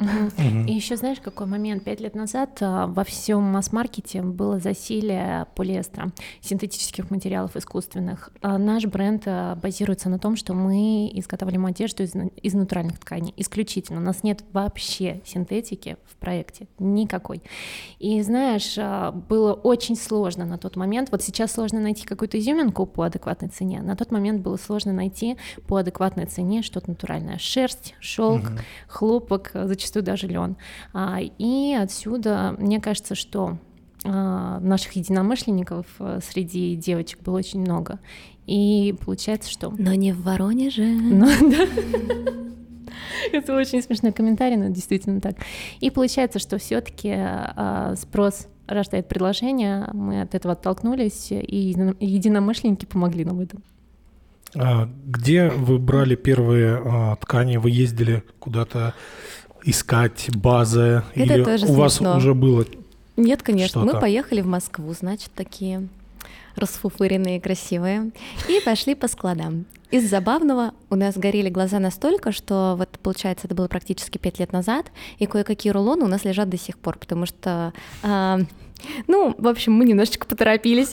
И 0.66 0.72
еще 0.72 0.96
знаешь, 0.96 1.18
какой 1.20 1.46
момент? 1.46 1.84
Пять 1.84 2.00
лет 2.00 2.14
назад 2.14 2.58
а, 2.60 2.86
во 2.86 3.04
всем 3.04 3.42
масс-маркете 3.42 4.22
было 4.22 4.58
засилие 4.58 5.46
полиэстера, 5.54 6.10
синтетических 6.40 7.10
материалов 7.10 7.54
искусственных. 7.56 8.30
А 8.40 8.56
Наш 8.58 8.86
бренд 8.86 9.24
а, 9.26 9.56
базируется 9.56 10.08
на 10.08 10.18
том, 10.18 10.36
что 10.36 10.54
мы 10.54 11.10
изготавливаем 11.12 11.66
одежду 11.66 12.02
из, 12.02 12.14
на- 12.14 12.28
из 12.28 12.54
натуральных 12.54 12.98
тканей, 12.98 13.34
исключительно. 13.36 14.00
У 14.00 14.02
нас 14.02 14.22
нет 14.22 14.42
вообще 14.52 15.20
синтетики 15.24 15.96
в 16.06 16.16
проекте, 16.16 16.66
никакой. 16.78 17.42
И 17.98 18.20
знаешь, 18.22 18.76
было 19.28 19.52
очень 19.52 19.96
сложно 19.96 20.46
на 20.46 20.56
тот 20.56 20.76
момент. 20.76 21.10
Вот 21.10 21.22
сейчас 21.22 21.52
сложно 21.52 21.80
найти 21.80 22.06
какую-то 22.06 22.38
изюминку 22.38 22.86
по 22.86 23.02
адекватной 23.04 23.48
цене. 23.48 23.82
На 23.82 23.96
тот 23.96 24.10
момент 24.10 24.40
было 24.40 24.56
сложно 24.56 24.92
найти 24.92 25.36
по 25.66 25.76
адекватной 25.76 26.24
цене 26.26 26.62
что-то 26.62 26.88
натуральное. 26.90 27.36
Шерсть, 27.38 27.94
шелк. 28.00 28.44
Хлопок, 28.94 29.50
а, 29.54 29.66
зачастую 29.66 30.02
даже 30.02 30.26
лен. 30.26 30.56
А, 30.92 31.18
И 31.20 31.74
отсюда, 31.74 32.54
мне 32.58 32.80
кажется, 32.80 33.14
что 33.14 33.58
а, 34.04 34.60
наших 34.60 34.92
единомышленников 34.92 35.86
э, 35.98 36.20
среди 36.22 36.76
девочек 36.76 37.22
было 37.22 37.38
очень 37.38 37.60
много. 37.60 38.00
И 38.46 38.94
получается, 39.04 39.50
что... 39.50 39.70
Но 39.78 39.94
не 39.94 40.12
в 40.12 40.22
Воронеже. 40.22 40.84
Ну, 40.94 41.26
да. 41.50 41.66
Это 43.32 43.56
очень 43.56 43.82
смешной 43.82 44.12
комментарий, 44.12 44.56
но 44.56 44.68
действительно 44.68 45.20
так. 45.20 45.36
И 45.80 45.90
получается, 45.90 46.38
что 46.38 46.58
все-таки 46.58 47.12
а, 47.14 47.94
спрос 47.96 48.46
рождает 48.66 49.08
предложение, 49.08 49.88
мы 49.92 50.20
от 50.22 50.34
этого 50.34 50.52
оттолкнулись, 50.52 51.32
и 51.32 51.74
единомышленники 52.00 52.84
помогли 52.84 53.24
нам 53.24 53.38
в 53.38 53.40
этом. 53.40 53.62
А 54.56 54.88
где 55.06 55.48
вы 55.48 55.78
брали 55.78 56.14
первые 56.14 56.80
а, 56.84 57.16
ткани? 57.16 57.56
Вы 57.56 57.70
ездили 57.70 58.22
куда-то 58.38 58.94
искать 59.64 60.28
базы? 60.34 61.02
Это 61.14 61.34
или 61.34 61.44
тоже 61.44 61.66
у 61.66 61.74
вас 61.74 61.94
смешно. 61.94 62.16
уже 62.16 62.34
было 62.34 62.64
Нет, 63.16 63.42
конечно. 63.42 63.84
Мы 63.84 63.98
поехали 63.98 64.40
в 64.40 64.46
Москву, 64.46 64.92
значит, 64.92 65.30
такие 65.34 65.88
расфуфыренные, 66.56 67.40
красивые, 67.40 68.12
и 68.48 68.60
пошли 68.64 68.94
по 68.94 69.08
складам. 69.08 69.66
Из 69.90 70.08
забавного 70.08 70.72
у 70.90 70.96
нас 70.96 71.16
горели 71.16 71.48
глаза 71.48 71.78
настолько, 71.78 72.32
что 72.32 72.74
вот, 72.76 72.98
получается, 73.00 73.46
это 73.46 73.54
было 73.54 73.68
практически 73.68 74.18
пять 74.18 74.40
лет 74.40 74.52
назад, 74.52 74.86
и 75.18 75.26
кое-какие 75.26 75.72
рулоны 75.72 76.04
у 76.04 76.08
нас 76.08 76.24
лежат 76.24 76.48
до 76.48 76.58
сих 76.58 76.78
пор, 76.78 76.98
потому 76.98 77.26
что, 77.26 77.72
а, 78.02 78.40
ну, 79.06 79.34
в 79.38 79.46
общем, 79.46 79.72
мы 79.72 79.84
немножечко 79.84 80.26
поторопились. 80.26 80.92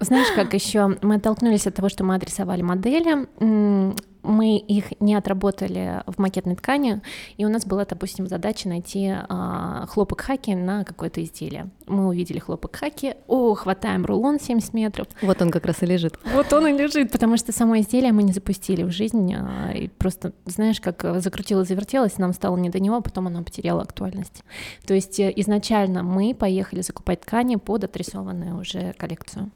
Знаешь, 0.00 0.28
как 0.34 0.54
еще 0.54 0.96
мы 1.02 1.16
оттолкнулись 1.16 1.66
от 1.66 1.74
того, 1.74 1.88
что 1.88 2.04
мы 2.04 2.14
адресовали 2.14 2.62
модели, 2.62 3.26
мы 4.26 4.58
их 4.58 5.00
не 5.00 5.14
отработали 5.14 6.02
в 6.06 6.18
макетной 6.18 6.56
ткани, 6.56 7.00
и 7.36 7.44
у 7.44 7.48
нас 7.48 7.64
была, 7.64 7.84
допустим, 7.84 8.26
задача 8.26 8.68
найти 8.68 9.14
а, 9.28 9.86
хлопок 9.88 10.20
хаки 10.20 10.54
на 10.54 10.84
какое-то 10.84 11.22
изделие. 11.22 11.70
Мы 11.86 12.08
увидели 12.08 12.38
хлопок 12.38 12.76
хаки, 12.76 13.14
о, 13.28 13.54
хватаем 13.54 14.04
рулон 14.04 14.40
70 14.40 14.74
метров, 14.74 15.06
Вот 15.22 15.40
он 15.40 15.50
как 15.50 15.64
раз 15.66 15.82
и 15.82 15.86
лежит. 15.86 16.18
вот 16.34 16.52
он 16.52 16.66
и 16.66 16.72
лежит, 16.72 17.12
потому 17.12 17.36
что 17.36 17.52
само 17.52 17.78
изделие 17.78 18.12
мы 18.12 18.22
не 18.22 18.32
запустили 18.32 18.82
в 18.82 18.90
жизнь, 18.90 19.32
а, 19.34 19.72
и 19.72 19.88
просто, 19.88 20.32
знаешь, 20.44 20.80
как 20.80 21.04
э, 21.04 21.20
закрутилось, 21.20 21.68
завертелось, 21.68 22.18
нам 22.18 22.32
стало 22.32 22.56
не 22.56 22.70
до 22.70 22.80
него, 22.80 22.96
а 22.96 23.00
потом 23.00 23.28
оно 23.28 23.42
потеряло 23.44 23.82
актуальность. 23.82 24.42
То 24.86 24.94
есть 24.94 25.20
э, 25.20 25.32
изначально 25.36 26.02
мы 26.02 26.34
поехали 26.34 26.80
закупать 26.80 27.20
ткани 27.20 27.56
под 27.56 27.84
отрисованную 27.84 28.58
уже 28.58 28.92
коллекцию. 28.94 29.50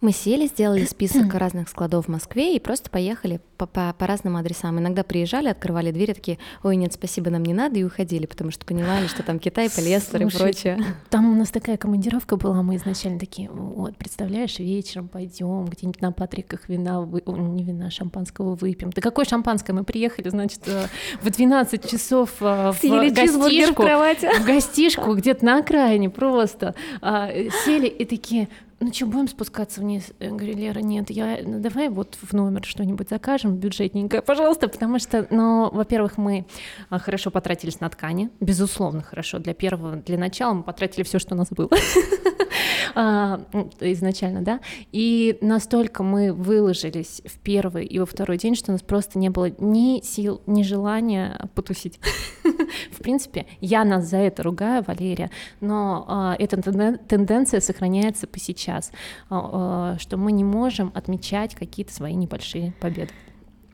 Мы 0.00 0.12
сели, 0.12 0.46
сделали 0.46 0.84
список 0.90 1.32
разных 1.34 1.68
складов 1.68 2.06
в 2.06 2.08
Москве 2.08 2.54
и 2.56 2.60
просто 2.60 2.90
поехали 2.90 3.40
по, 3.56 3.66
по- 3.66 3.94
по 3.98 4.06
разным 4.06 4.36
адресам. 4.36 4.78
Иногда 4.78 5.02
приезжали, 5.02 5.48
открывали 5.48 5.90
двери, 5.90 6.12
такие, 6.12 6.38
ой, 6.62 6.76
нет, 6.76 6.92
спасибо, 6.92 7.30
нам 7.30 7.42
не 7.44 7.54
надо, 7.54 7.78
и 7.78 7.84
уходили, 7.84 8.26
потому 8.26 8.50
что 8.50 8.66
понимали, 8.66 9.06
что 9.06 9.22
там 9.22 9.38
Китай, 9.38 9.70
полиэстер 9.70 10.20
и 10.20 10.30
Слушай, 10.30 10.38
прочее. 10.38 10.84
Там 11.08 11.32
у 11.32 11.34
нас 11.34 11.48
такая 11.50 11.76
командировка 11.78 12.36
была, 12.36 12.62
мы 12.62 12.76
изначально 12.76 13.18
такие, 13.18 13.48
вот, 13.50 13.96
представляешь, 13.96 14.58
вечером 14.58 15.08
пойдем 15.08 15.64
где-нибудь 15.64 16.02
на 16.02 16.12
Патриках 16.12 16.68
вина, 16.68 17.00
вы- 17.00 17.22
не 17.26 17.64
вина, 17.64 17.90
шампанского 17.90 18.54
выпьем. 18.54 18.90
Да 18.90 19.00
какое 19.00 19.24
шампанское? 19.24 19.72
Мы 19.72 19.84
приехали, 19.84 20.28
значит, 20.28 20.60
э, 20.66 20.86
в 21.22 21.30
12 21.30 21.88
часов 21.88 22.30
э, 22.40 22.72
в 22.72 22.76
Съели 22.80 23.08
в 23.10 23.14
гостишку, 23.14 23.82
кровати. 23.82 24.28
в 24.38 24.44
гостишку 24.44 25.14
где-то 25.14 25.44
на 25.44 25.58
окраине 25.60 26.10
просто. 26.10 26.74
А, 27.00 27.30
Сели 27.64 27.86
и 27.86 28.04
такие, 28.04 28.48
ну 28.78 28.92
что, 28.92 29.06
будем 29.06 29.28
спускаться 29.28 29.80
вниз? 29.80 30.12
Я 30.20 30.30
говорю, 30.30 30.54
Лера, 30.54 30.80
нет, 30.80 31.10
я, 31.10 31.38
ну, 31.42 31.60
давай 31.60 31.88
вот 31.88 32.18
в 32.20 32.32
номер 32.34 32.64
что-нибудь 32.64 33.08
закажем 33.08 33.56
бюджетненькое, 33.56 34.20
пожалуйста, 34.20 34.68
потому 34.68 34.98
что, 34.98 35.26
ну, 35.30 35.70
во-первых, 35.70 36.18
мы 36.18 36.46
а, 36.90 36.98
хорошо 36.98 37.30
потратились 37.30 37.80
на 37.80 37.88
ткани, 37.88 38.30
безусловно, 38.40 39.02
хорошо. 39.02 39.38
Для 39.38 39.54
первого, 39.54 39.96
для 39.96 40.18
начала 40.18 40.52
мы 40.52 40.62
потратили 40.62 41.04
все, 41.04 41.18
что 41.18 41.34
у 41.34 41.38
нас 41.38 41.48
было 41.50 41.70
изначально, 42.94 44.42
да. 44.42 44.60
И 44.92 45.38
настолько 45.40 46.02
мы 46.02 46.32
выложились 46.32 47.22
в 47.24 47.38
первый 47.38 47.84
и 47.84 47.98
во 47.98 48.06
второй 48.06 48.38
день, 48.38 48.54
что 48.54 48.70
у 48.70 48.72
нас 48.72 48.82
просто 48.82 49.18
не 49.18 49.30
было 49.30 49.50
ни 49.58 50.02
сил, 50.02 50.42
ни 50.46 50.62
желания 50.62 51.48
потусить. 51.54 52.00
В 52.92 53.02
принципе, 53.02 53.46
я 53.60 53.84
нас 53.84 54.08
за 54.08 54.18
это 54.18 54.42
ругаю, 54.42 54.84
Валерия, 54.86 55.30
но 55.60 56.04
а, 56.08 56.36
эта 56.38 56.56
тенден- 56.56 56.98
тенденция 57.06 57.60
сохраняется 57.60 58.26
по 58.26 58.38
сейчас, 58.38 58.92
а, 59.28 59.94
а, 59.94 59.98
что 59.98 60.16
мы 60.16 60.32
не 60.32 60.44
можем 60.44 60.92
отмечать 60.94 61.54
какие-то 61.54 61.92
свои 61.92 62.14
небольшие 62.14 62.72
победы. 62.80 63.10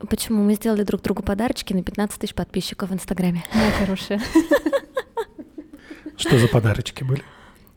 Почему? 0.09 0.43
Мы 0.43 0.55
сделали 0.55 0.83
друг 0.83 1.01
другу 1.01 1.23
подарочки 1.23 1.73
на 1.73 1.83
15 1.83 2.19
тысяч 2.19 2.33
подписчиков 2.33 2.89
в 2.89 2.93
Инстаграме. 2.93 3.43
Моя 3.53 3.71
хорошая. 3.71 4.21
Что 6.17 6.37
за 6.37 6.47
подарочки 6.47 7.03
были? 7.03 7.23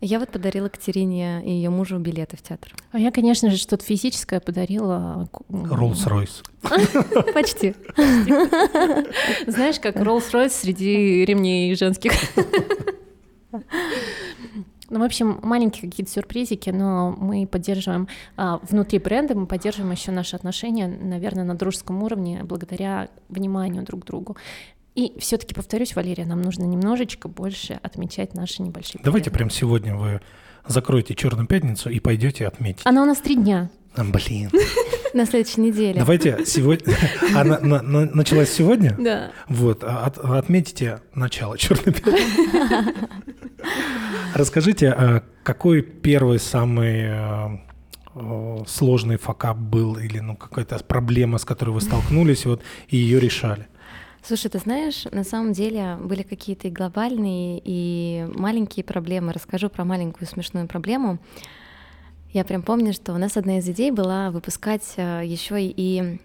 Я 0.06 0.20
вот 0.20 0.30
подарила 0.30 0.68
Катерине 0.68 1.42
и 1.44 1.50
ее 1.50 1.68
мужу 1.68 1.98
билеты 1.98 2.36
в 2.36 2.42
театр. 2.42 2.72
А 2.92 2.98
я, 3.00 3.10
конечно 3.10 3.50
же, 3.50 3.56
что-то 3.56 3.84
физическое 3.84 4.38
подарила. 4.38 5.28
Rolls-Royce. 5.48 7.32
Почти. 7.34 7.74
Знаешь, 9.48 9.80
как 9.80 9.96
Rolls-Royce 9.96 10.50
среди 10.50 11.24
ремней 11.24 11.74
женских. 11.74 12.12
Ну, 14.88 15.00
в 15.00 15.02
общем, 15.02 15.40
маленькие 15.42 15.90
какие-то 15.90 16.12
сюрпризики, 16.12 16.70
но 16.70 17.10
мы 17.10 17.44
поддерживаем 17.48 18.06
а, 18.36 18.60
внутри 18.62 19.00
бренда, 19.00 19.34
мы 19.34 19.46
поддерживаем 19.46 19.90
еще 19.90 20.12
наши 20.12 20.36
отношения, 20.36 20.86
наверное, 20.86 21.42
на 21.42 21.56
дружеском 21.56 22.04
уровне 22.04 22.44
благодаря 22.44 23.08
вниманию 23.28 23.82
друг 23.82 24.04
к 24.04 24.06
другу. 24.06 24.36
И 24.96 25.12
все-таки 25.20 25.54
повторюсь, 25.54 25.94
Валерия, 25.94 26.24
нам 26.24 26.40
нужно 26.42 26.64
немножечко 26.64 27.28
больше 27.28 27.78
отмечать 27.82 28.34
наши 28.34 28.62
небольшие. 28.62 29.00
Давайте 29.04 29.26
победы. 29.30 29.38
прям 29.38 29.50
сегодня 29.50 29.94
вы 29.94 30.20
закроете 30.66 31.14
Черную 31.14 31.46
пятницу 31.46 31.90
и 31.90 32.00
пойдете 32.00 32.46
отметить. 32.48 32.80
Она 32.84 33.02
у 33.02 33.04
нас 33.06 33.18
три 33.18 33.36
дня. 33.36 33.70
А, 33.94 34.02
блин. 34.04 34.50
На 35.14 35.24
следующей 35.26 35.60
неделе. 35.60 35.98
Давайте 35.98 36.44
сегодня. 36.46 36.94
Она 37.34 37.58
на- 37.60 37.82
на- 37.82 38.10
началась 38.14 38.50
сегодня? 38.52 38.94
Да. 38.98 39.30
Вот, 39.48 39.84
а 39.84 40.04
от- 40.06 40.18
отметите 40.18 41.00
начало 41.14 41.56
Черной 41.58 41.94
пятницы. 41.94 42.94
Расскажите, 44.34 44.88
а 44.90 45.22
какой 45.42 45.82
первый 45.82 46.38
самый 46.38 47.04
э, 48.14 48.64
сложный 48.66 49.16
факап 49.16 49.56
был 49.56 49.96
или 49.96 50.18
ну 50.20 50.36
какая-то 50.36 50.78
проблема, 50.84 51.38
с 51.38 51.44
которой 51.44 51.70
вы 51.70 51.80
столкнулись, 51.80 52.44
вот 52.46 52.62
и 52.88 52.96
ее 52.96 53.18
решали? 53.20 53.66
Слушай, 54.26 54.48
ты 54.48 54.58
знаешь, 54.58 55.04
на 55.12 55.22
самом 55.22 55.52
деле 55.52 55.98
были 56.00 56.24
какие-то 56.24 56.66
и 56.66 56.70
глобальные, 56.72 57.62
и 57.64 58.26
маленькие 58.34 58.82
проблемы. 58.82 59.32
Расскажу 59.32 59.68
про 59.68 59.84
маленькую 59.84 60.26
смешную 60.26 60.66
проблему. 60.66 61.20
Я 62.32 62.44
прям 62.44 62.62
помню, 62.64 62.92
что 62.92 63.12
у 63.12 63.18
нас 63.18 63.36
одна 63.36 63.58
из 63.58 63.68
идей 63.68 63.92
была 63.92 64.32
выпускать 64.32 64.94
еще 64.96 65.62
и 65.62 66.02
э, 66.02 66.18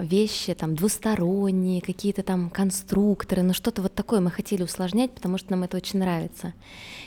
вещи 0.00 0.54
там 0.54 0.74
двусторонние, 0.74 1.80
какие-то 1.80 2.22
там 2.22 2.50
конструкторы, 2.50 3.42
ну 3.42 3.52
что-то 3.52 3.82
вот 3.82 3.94
такое 3.94 4.20
мы 4.20 4.30
хотели 4.30 4.62
усложнять, 4.62 5.12
потому 5.12 5.38
что 5.38 5.50
нам 5.50 5.64
это 5.64 5.76
очень 5.76 5.98
нравится. 5.98 6.54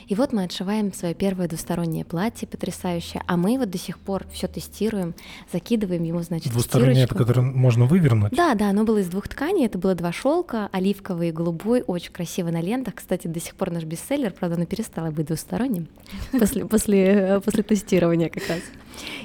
И 0.06 0.14
вот 0.14 0.32
мы 0.32 0.44
отшиваем 0.44 0.92
свое 0.92 1.14
первое 1.14 1.48
двустороннее 1.48 2.04
платье 2.04 2.46
потрясающее, 2.46 3.22
а 3.26 3.36
мы 3.36 3.58
вот 3.58 3.70
до 3.70 3.78
сих 3.78 3.98
пор 3.98 4.26
все 4.32 4.48
тестируем, 4.48 5.14
закидываем 5.52 6.02
ему, 6.02 6.20
значит, 6.22 6.52
Двустороннее, 6.52 7.04
это 7.04 7.14
которое 7.14 7.42
можно 7.42 7.86
вывернуть? 7.86 8.32
Да, 8.32 8.54
да, 8.54 8.70
оно 8.70 8.84
было 8.84 8.98
из 8.98 9.08
двух 9.08 9.28
тканей. 9.28 9.66
Это 9.66 9.78
было 9.78 9.94
два 9.94 10.12
шелка, 10.12 10.68
оливковый 10.72 11.30
и 11.30 11.32
голубой, 11.32 11.82
очень 11.86 12.12
красиво 12.12 12.50
на 12.50 12.60
лентах. 12.60 12.96
Кстати, 12.96 13.26
до 13.26 13.40
сих 13.40 13.54
пор 13.54 13.70
наш 13.70 13.84
бестселлер, 13.84 14.32
правда, 14.32 14.56
оно 14.56 14.66
перестало 14.66 15.10
быть 15.10 15.26
двусторонним 15.26 15.88
после, 16.32 16.66
после, 16.66 17.04
э, 17.04 17.40
после 17.40 17.62
тестирования 17.62 18.28
как 18.28 18.48
раз. 18.48 18.60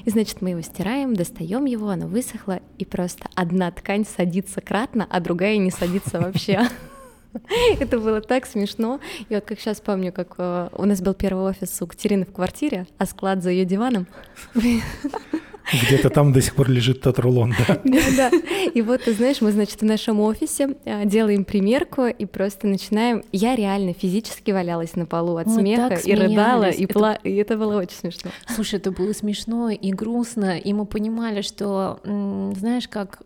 Значит, 0.09 0.41
мы 0.41 0.49
его 0.51 0.61
стираем, 0.61 1.13
достаем 1.13 1.65
его, 1.65 1.89
оно 1.89 2.07
высохло, 2.07 2.61
и 2.79 2.85
просто 2.85 3.29
одна 3.35 3.69
ткань 3.69 4.05
садится 4.05 4.59
кратно, 4.59 5.05
а 5.07 5.19
другая 5.19 5.57
не 5.57 5.69
садится 5.69 6.19
вообще. 6.19 6.61
Это 7.79 7.99
было 7.99 8.19
так 8.19 8.47
смешно. 8.47 8.99
И 9.29 9.35
вот 9.35 9.45
как 9.45 9.59
сейчас 9.59 9.79
помню, 9.79 10.11
как 10.11 10.33
э, 10.39 10.69
у 10.73 10.85
нас 10.85 10.99
был 11.01 11.13
первый 11.13 11.43
офис 11.43 11.79
у 11.83 11.85
Катерины 11.85 12.25
в 12.25 12.33
квартире, 12.33 12.87
а 12.97 13.05
склад 13.05 13.43
за 13.43 13.51
ее 13.51 13.65
диваном. 13.65 14.07
Где-то 15.73 16.09
там 16.09 16.33
до 16.33 16.41
сих 16.41 16.55
пор 16.55 16.69
лежит 16.69 17.01
тот 17.01 17.19
рулон, 17.19 17.53
да? 17.57 17.79
Да, 17.83 18.29
да. 18.29 18.31
И 18.73 18.81
вот, 18.81 19.03
ты 19.03 19.13
знаешь, 19.13 19.41
мы, 19.41 19.51
значит, 19.51 19.81
в 19.81 19.85
нашем 19.85 20.19
офисе 20.19 20.75
а, 20.85 21.05
делаем 21.05 21.45
примерку 21.45 22.05
и 22.05 22.25
просто 22.25 22.67
начинаем... 22.67 23.23
Я 23.31 23.55
реально 23.55 23.93
физически 23.93 24.51
валялась 24.51 24.95
на 24.95 25.05
полу 25.05 25.37
от 25.37 25.47
Мы 25.47 25.61
смеха 25.61 25.95
и 25.95 26.13
рыдала, 26.13 26.69
и, 26.69 26.85
Это- 26.85 26.93
пла... 26.93 27.13
и 27.15 27.35
это 27.35 27.57
было 27.57 27.77
очень 27.77 27.97
смешно. 27.97 28.31
Слушай, 28.47 28.75
это 28.75 28.91
было 28.91 29.13
смешно 29.13 29.69
и 29.69 29.91
грустно, 29.91 30.57
и 30.57 30.73
мы 30.73 30.85
понимали, 30.85 31.41
что, 31.41 31.99
знаешь, 32.03 32.87
как 32.87 33.21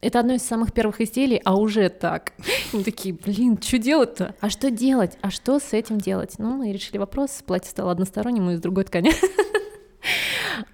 это 0.00 0.20
одно 0.20 0.34
из 0.34 0.42
самых 0.42 0.72
первых 0.72 1.00
изделий, 1.00 1.40
а 1.44 1.56
уже 1.56 1.88
так. 1.88 2.32
Мы 2.72 2.84
такие, 2.84 3.14
блин, 3.14 3.58
что 3.60 3.78
делать-то? 3.78 4.34
А 4.40 4.50
что 4.50 4.70
делать? 4.70 5.18
А 5.22 5.30
что 5.30 5.58
с 5.58 5.72
этим 5.72 5.98
делать? 5.98 6.34
Ну, 6.38 6.56
мы 6.56 6.72
решили 6.72 6.98
вопрос, 6.98 7.42
платье 7.44 7.70
стало 7.70 7.92
односторонним 7.92 8.50
из 8.50 8.60
другой 8.60 8.84
ткани. 8.84 9.12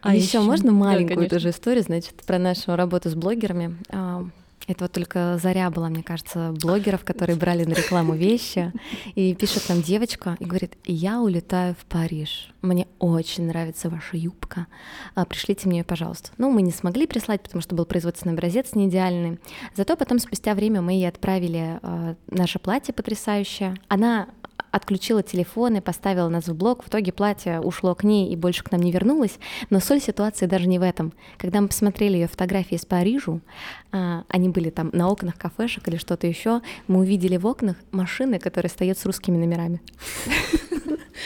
А 0.01 0.15
еще 0.15 0.41
можно 0.41 0.73
маленькую 0.73 1.29
тоже 1.29 1.51
историю, 1.51 1.83
значит, 1.83 2.15
про 2.27 2.39
нашу 2.39 2.77
работу 2.77 3.09
с 3.09 3.15
блогерами. 3.15 3.77
А, 3.91 4.25
Это 4.69 4.85
вот 4.85 4.93
только 4.93 5.39
Заря 5.43 5.71
была, 5.71 5.89
мне 5.89 6.05
кажется, 6.05 6.55
блогеров, 6.63 7.05
которые 7.05 7.37
брали 7.37 7.65
на 7.65 7.73
рекламу 7.75 8.15
вещи. 8.15 8.73
И 9.17 9.35
пишет 9.35 9.65
там 9.67 9.83
девочка 9.83 10.37
и 10.39 10.45
говорит, 10.45 10.75
я 10.85 11.21
улетаю 11.21 11.75
в 11.75 11.85
Париж. 11.87 12.49
Мне 12.63 12.87
очень 13.01 13.47
нравится 13.49 13.91
ваша 13.91 14.17
юбка. 14.17 14.67
А, 15.17 15.25
пришлите 15.25 15.69
мне 15.69 15.79
ее, 15.79 15.85
пожалуйста. 15.85 16.31
Ну, 16.39 16.51
мы 16.51 16.63
не 16.63 16.71
смогли 16.71 17.09
прислать, 17.09 17.43
потому 17.43 17.61
что 17.61 17.75
был 17.75 17.87
производственный 17.87 18.35
образец 18.35 18.75
не 18.75 18.87
идеальный. 18.89 19.41
Зато 19.75 19.97
потом 19.97 20.21
спустя 20.21 20.55
время 20.55 20.81
мы 20.81 20.93
ей 20.93 21.09
отправили 21.09 21.81
э, 21.83 22.15
наше 22.31 22.61
платье 22.61 22.95
потрясающее. 22.95 23.75
Она 23.89 24.29
отключила 24.73 25.23
телефон 25.23 25.77
и 25.77 25.81
поставила 25.81 26.29
нас 26.29 26.49
в 26.49 26.55
блок. 26.55 26.83
В 26.83 26.89
итоге 26.89 27.13
платье 27.13 27.61
ушло 27.61 27.95
к 27.95 28.03
ней 28.03 28.33
и 28.33 28.37
больше 28.37 28.65
к 28.65 28.73
нам 28.73 28.81
не 28.81 28.91
вернулось. 28.91 29.39
Но 29.71 29.79
соль 29.79 30.01
ситуации 30.01 30.47
даже 30.47 30.67
не 30.67 30.81
в 30.81 30.83
этом. 30.83 31.13
Когда 31.39 31.61
мы 31.61 31.69
посмотрели 31.69 32.15
ее 32.15 32.27
фотографии 32.27 32.75
из 32.75 32.85
Парижу, 32.85 33.41
а, 33.93 34.25
они 34.29 34.49
были 34.49 34.71
там 34.71 34.91
на 34.93 35.09
окнах 35.09 35.37
кафешек 35.37 35.87
или 35.87 35.97
что-то 35.97 36.27
еще, 36.27 36.63
мы 36.89 37.01
увидели 37.01 37.37
в 37.37 37.47
окнах 37.47 37.77
машины, 37.93 38.39
которые 38.39 38.71
стоят 38.71 38.99
с 38.99 39.07
русскими 39.07 39.37
номерами. 39.37 39.81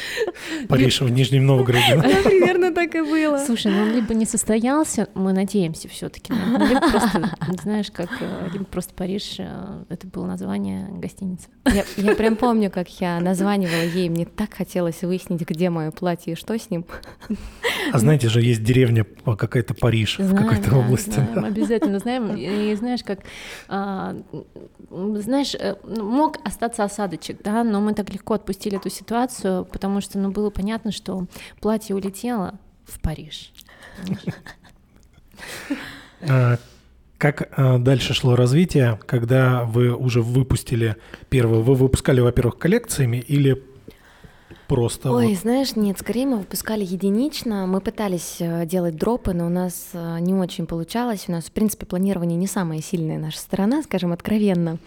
Париж 0.68 1.00
в 1.00 1.10
Нижнем 1.10 1.46
Новгороде. 1.46 2.00
Примерно 2.24 2.72
так 2.72 2.94
и 2.94 3.00
было. 3.00 3.38
Слушай, 3.38 3.72
ну 3.72 3.82
он 3.82 3.92
либо 3.92 4.14
не 4.14 4.26
состоялся, 4.26 5.08
мы 5.14 5.32
надеемся 5.32 5.88
все-таки, 5.88 6.32
либо 6.32 6.80
просто, 6.90 7.30
знаешь, 7.62 7.90
как 7.90 8.10
э, 8.20 8.48
либо 8.52 8.64
просто 8.64 8.94
Париж, 8.94 9.36
э, 9.38 9.84
это 9.88 10.06
было 10.06 10.26
название 10.26 10.88
гостиницы. 10.88 11.48
Я, 11.66 11.84
я 11.96 12.14
прям 12.14 12.36
помню, 12.36 12.70
как 12.70 12.88
я 13.00 13.20
названивала 13.20 13.84
ей, 13.84 14.08
мне 14.08 14.24
так 14.24 14.54
хотелось 14.54 15.02
выяснить, 15.02 15.40
где 15.42 15.70
мое 15.70 15.90
платье 15.90 16.32
и 16.34 16.36
что 16.36 16.58
с 16.58 16.70
ним. 16.70 16.84
А 17.92 17.98
знаете 17.98 18.28
же, 18.28 18.40
есть 18.40 18.62
деревня 18.62 19.04
какая-то 19.24 19.74
Париж 19.74 20.16
знаем, 20.16 20.32
в 20.32 20.36
какой-то 20.36 20.70
да, 20.70 20.76
области. 20.78 21.10
Знаем, 21.10 21.44
обязательно 21.44 21.98
знаем. 21.98 22.36
И 22.36 22.74
знаешь, 22.74 23.02
как, 23.04 23.20
а, 23.68 24.16
знаешь, 24.90 25.54
э, 25.54 25.76
ну, 25.84 26.04
мог 26.10 26.38
остаться 26.44 26.84
осадочек, 26.84 27.42
да, 27.42 27.64
но 27.64 27.80
мы 27.80 27.94
так 27.94 28.12
легко 28.12 28.34
отпустили 28.34 28.76
эту 28.76 28.90
ситуацию, 28.90 29.64
потому 29.64 29.85
что, 30.00 30.18
ну, 30.18 30.30
было 30.30 30.50
понятно, 30.50 30.92
что 30.92 31.26
платье 31.60 31.94
улетело 31.94 32.58
в 32.84 33.00
Париж. 33.00 33.52
А, 36.28 36.58
Как 37.18 37.48
а, 37.56 37.78
дальше 37.78 38.14
шло 38.14 38.36
развитие, 38.36 38.98
когда 39.06 39.64
вы 39.64 39.94
уже 39.94 40.22
выпустили 40.22 40.96
первую? 41.28 41.62
Вы 41.62 41.74
выпускали, 41.74 42.20
во-первых, 42.20 42.58
коллекциями 42.58 43.18
или 43.18 43.62
просто... 44.68 45.12
Ой, 45.12 45.28
вот- 45.28 45.38
знаешь, 45.38 45.76
нет, 45.76 45.98
скорее 45.98 46.26
мы 46.26 46.38
выпускали 46.38 46.84
единично. 46.84 47.66
Мы 47.66 47.80
пытались 47.80 48.36
э, 48.40 48.66
делать 48.66 48.96
дропы, 48.96 49.32
но 49.32 49.46
у 49.46 49.48
нас 49.50 49.90
э, 49.92 50.18
не 50.20 50.34
очень 50.34 50.66
получалось. 50.66 51.24
У 51.28 51.32
нас, 51.32 51.44
в 51.44 51.52
принципе, 51.52 51.86
планирование 51.86 52.36
не 52.36 52.46
самая 52.46 52.80
сильная 52.80 53.18
наша 53.18 53.38
сторона, 53.38 53.82
скажем 53.82 54.12
откровенно. 54.12 54.78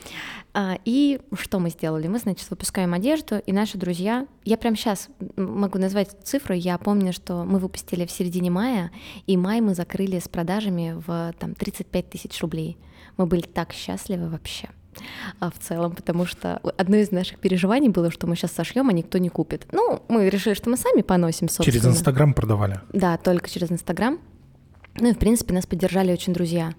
А, 0.54 0.78
И 0.86 1.20
что 1.34 1.60
мы 1.60 1.70
сделали? 1.70 2.08
Мы, 2.08 2.20
значит, 2.20 2.50
выпускаем 2.50 2.94
одежду, 2.94 3.42
и 3.46 3.52
наши 3.54 3.78
друзья... 3.78 4.26
Я 4.46 4.58
прямо 4.58 4.76
сейчас 4.76 5.10
могу 5.36 5.78
назвать 5.78 6.10
цифру. 6.24 6.56
Я 6.56 6.78
помню, 6.78 7.14
что 7.14 7.44
мы 7.44 7.60
выпустили 7.60 8.06
в 8.06 8.12
середине 8.12 8.50
мая, 8.50 8.92
и 9.28 9.38
май 9.38 9.62
мы 9.62 9.76
закрыли 9.76 10.20
с 10.20 10.28
продажами 10.28 11.02
в 11.06 11.34
там, 11.38 11.54
35 11.54 12.10
тысяч 12.10 12.42
рублей. 12.42 12.78
Мы 13.18 13.26
были 13.26 13.42
так 13.42 13.74
счастливы 13.74 14.30
вообще 14.30 14.70
в 15.40 15.54
целом, 15.60 15.96
потому 15.96 16.26
что 16.26 16.60
одно 16.78 16.98
из 16.98 17.12
наших 17.12 17.40
переживаний 17.40 17.90
было, 17.90 18.12
что 18.12 18.28
мы 18.28 18.36
сейчас 18.36 18.52
сошлем, 18.52 18.90
а 18.90 18.94
никто 18.94 19.18
не 19.18 19.30
купит. 19.30 19.68
Ну, 19.72 20.02
мы 20.10 20.30
решили, 20.30 20.54
что 20.54 20.70
мы 20.70 20.78
сами 20.78 21.02
поносим, 21.02 21.48
собственно. 21.48 21.66
Через 21.66 21.86
Инстаграм 21.86 22.34
продавали. 22.34 22.82
Да, 22.94 23.18
только 23.18 23.50
через 23.50 23.72
Инстаграм. 23.72 24.20
Ну 24.96 25.10
и, 25.10 25.14
в 25.14 25.20
принципе, 25.20 25.54
нас 25.54 25.66
поддержали 25.66 26.12
очень 26.12 26.34
друзья. 26.34 26.74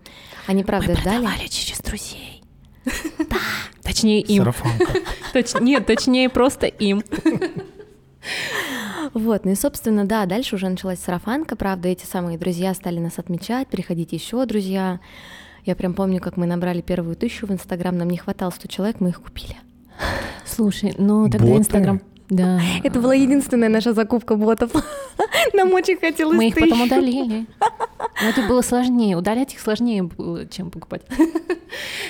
Они, 0.46 0.64
правда, 0.64 0.94
ждали. 0.96 1.26
через 1.48 1.78
друзей. 1.80 2.42
Да. 3.18 3.36
Точнее, 3.82 4.20
им. 4.20 4.44
Нет, 5.60 5.86
точнее, 5.86 6.28
просто 6.28 6.66
им. 6.66 7.02
Вот, 9.14 9.44
ну 9.44 9.52
и, 9.52 9.54
собственно, 9.54 10.04
да, 10.04 10.26
дальше 10.26 10.56
уже 10.56 10.68
началась 10.68 11.00
сарафанка, 11.00 11.56
правда, 11.56 11.88
эти 11.88 12.04
самые 12.04 12.38
друзья 12.38 12.74
стали 12.74 13.00
нас 13.00 13.18
отмечать, 13.18 13.68
приходить 13.68 14.12
еще 14.12 14.44
друзья. 14.46 15.00
Я 15.64 15.76
прям 15.76 15.94
помню, 15.94 16.20
как 16.20 16.36
мы 16.36 16.46
набрали 16.46 16.80
первую 16.80 17.16
тысячу 17.16 17.46
в 17.46 17.52
Инстаграм, 17.52 17.96
нам 17.96 18.08
не 18.08 18.16
хватало 18.16 18.50
100 18.50 18.68
человек, 18.68 19.00
мы 19.00 19.10
их 19.10 19.20
купили. 19.20 19.56
Слушай, 20.46 20.94
ну 20.98 21.28
тогда? 21.28 21.56
Инстаграм... 21.56 22.00
Да. 22.30 22.60
Это 22.84 23.00
была 23.00 23.14
единственная 23.14 23.68
наша 23.68 23.92
закупка 23.92 24.36
ботов. 24.36 24.70
Нам 25.54 25.72
очень 25.72 25.98
хотелось 25.98 26.36
Мы 26.36 26.48
их 26.48 26.54
потом 26.54 26.70
тысячу. 26.70 26.86
удалили. 26.86 27.46
Но 28.22 28.28
это 28.28 28.42
было 28.48 28.62
сложнее. 28.62 29.16
Удалять 29.16 29.52
их 29.54 29.60
сложнее 29.60 30.04
было, 30.04 30.46
чем 30.46 30.70
покупать. 30.70 31.02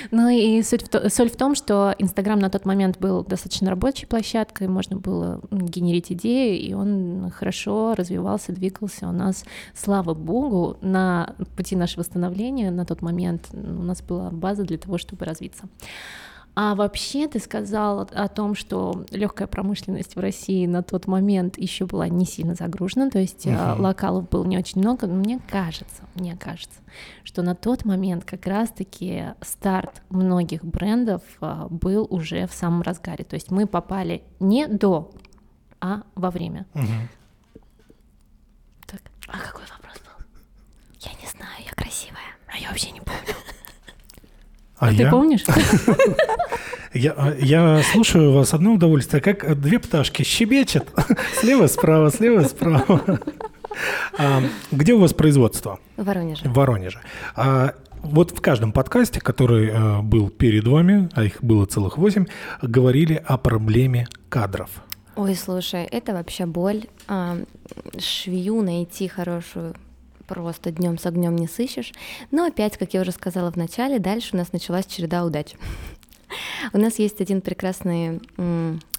Ну 0.09 0.27
и 0.27 0.63
суть 0.63 0.81
в 0.83 0.89
то- 0.89 1.07
соль 1.09 1.29
в 1.29 1.35
том, 1.35 1.53
что 1.53 1.93
Инстаграм 1.99 2.39
на 2.39 2.49
тот 2.49 2.65
момент 2.65 2.97
был 2.97 3.23
достаточно 3.23 3.69
рабочей 3.69 4.07
площадкой, 4.07 4.67
можно 4.67 4.97
было 4.97 5.39
генерить 5.51 6.11
идеи, 6.11 6.57
и 6.57 6.73
он 6.73 7.31
хорошо 7.33 7.93
развивался, 7.95 8.51
двигался. 8.53 9.07
У 9.07 9.11
нас, 9.11 9.45
слава 9.75 10.15
богу, 10.15 10.77
на 10.81 11.35
пути 11.55 11.75
нашего 11.75 12.01
становления 12.01 12.71
на 12.71 12.85
тот 12.85 13.03
момент 13.03 13.49
у 13.53 13.83
нас 13.83 14.01
была 14.01 14.31
база 14.31 14.63
для 14.63 14.79
того, 14.79 14.97
чтобы 14.97 15.25
развиться. 15.25 15.65
А 16.63 16.75
вообще 16.75 17.27
ты 17.27 17.39
сказал 17.39 18.01
о 18.01 18.27
том, 18.27 18.53
что 18.53 19.03
легкая 19.09 19.47
промышленность 19.47 20.15
в 20.15 20.19
России 20.19 20.67
на 20.67 20.83
тот 20.83 21.07
момент 21.07 21.57
еще 21.57 21.87
была 21.87 22.07
не 22.07 22.23
сильно 22.23 22.53
загружена, 22.53 23.09
то 23.09 23.17
есть 23.17 23.47
Мгм. 23.47 23.81
локалов 23.81 24.29
было 24.29 24.43
не 24.45 24.59
очень 24.59 24.79
много, 24.79 25.07
но 25.07 25.15
мне 25.15 25.39
кажется, 25.49 26.03
мне 26.13 26.37
кажется, 26.37 26.79
что 27.23 27.41
на 27.41 27.55
тот 27.55 27.83
момент 27.83 28.25
как 28.25 28.45
раз-таки 28.45 29.33
старт 29.41 30.03
многих 30.11 30.63
брендов 30.63 31.23
а, 31.39 31.67
был 31.67 32.05
уже 32.07 32.45
в 32.45 32.53
самом 32.53 32.83
разгаре, 32.83 33.23
то 33.23 33.33
есть 33.33 33.49
мы 33.49 33.65
попали 33.65 34.21
не 34.39 34.67
до, 34.67 35.09
а 35.79 36.03
во 36.13 36.29
время. 36.29 36.67
Мгм. 36.75 37.09
Так, 38.85 39.01
а 39.29 39.39
какой 39.39 39.63
вопрос 39.63 39.95
был? 39.95 40.25
Я 40.99 41.11
не 41.19 41.27
знаю, 41.27 41.63
я 41.65 41.71
красивая. 41.73 42.19
А 42.53 42.57
я 42.59 42.69
вообще 42.69 42.91
не 42.91 43.01
помню. 43.01 43.33
А 44.81 44.87
Ты 44.87 45.03
я, 45.03 45.11
помнишь? 45.11 45.43
я, 46.93 47.13
а, 47.15 47.35
я 47.37 47.83
слушаю 47.83 48.33
вас 48.33 48.55
одно 48.55 48.73
удовольствие, 48.73 49.21
как 49.21 49.61
две 49.61 49.77
пташки 49.77 50.23
щебечет 50.23 50.89
слева, 51.39 51.67
справа, 51.67 52.09
слева, 52.09 52.41
справа. 52.41 53.19
А, 54.17 54.41
Где 54.71 54.93
у 54.93 54.99
вас 54.99 55.13
производство? 55.13 55.79
В 55.97 56.03
Воронеже. 56.03 56.49
В 56.49 56.53
Воронеже. 56.53 56.99
А 57.35 57.75
вот 58.01 58.31
в 58.31 58.41
каждом 58.41 58.71
подкасте, 58.71 59.21
который 59.21 59.67
э, 59.67 60.01
был 60.01 60.31
перед 60.31 60.67
вами, 60.67 61.09
а 61.13 61.25
их 61.25 61.43
было 61.43 61.67
целых 61.67 61.99
восемь, 61.99 62.25
говорили 62.63 63.23
о 63.23 63.37
проблеме 63.37 64.07
кадров. 64.29 64.71
Ой, 65.15 65.35
слушай, 65.35 65.83
это 65.83 66.13
вообще 66.13 66.47
боль. 66.47 66.85
А, 67.07 67.37
Швею 67.99 68.63
найти 68.63 69.07
хорошую 69.07 69.75
просто 70.27 70.71
днем 70.71 70.97
с 70.97 71.05
огнем 71.05 71.35
не 71.35 71.47
сыщешь. 71.47 71.93
Но 72.31 72.45
опять, 72.45 72.77
как 72.77 72.93
я 72.93 73.01
уже 73.01 73.11
сказала 73.11 73.51
в 73.51 73.55
начале, 73.55 73.99
дальше 73.99 74.31
у 74.33 74.37
нас 74.37 74.53
началась 74.53 74.85
череда 74.85 75.25
удач. 75.25 75.55
У 76.73 76.77
нас 76.77 76.97
есть 76.99 77.19
один 77.19 77.41
прекрасный 77.41 78.21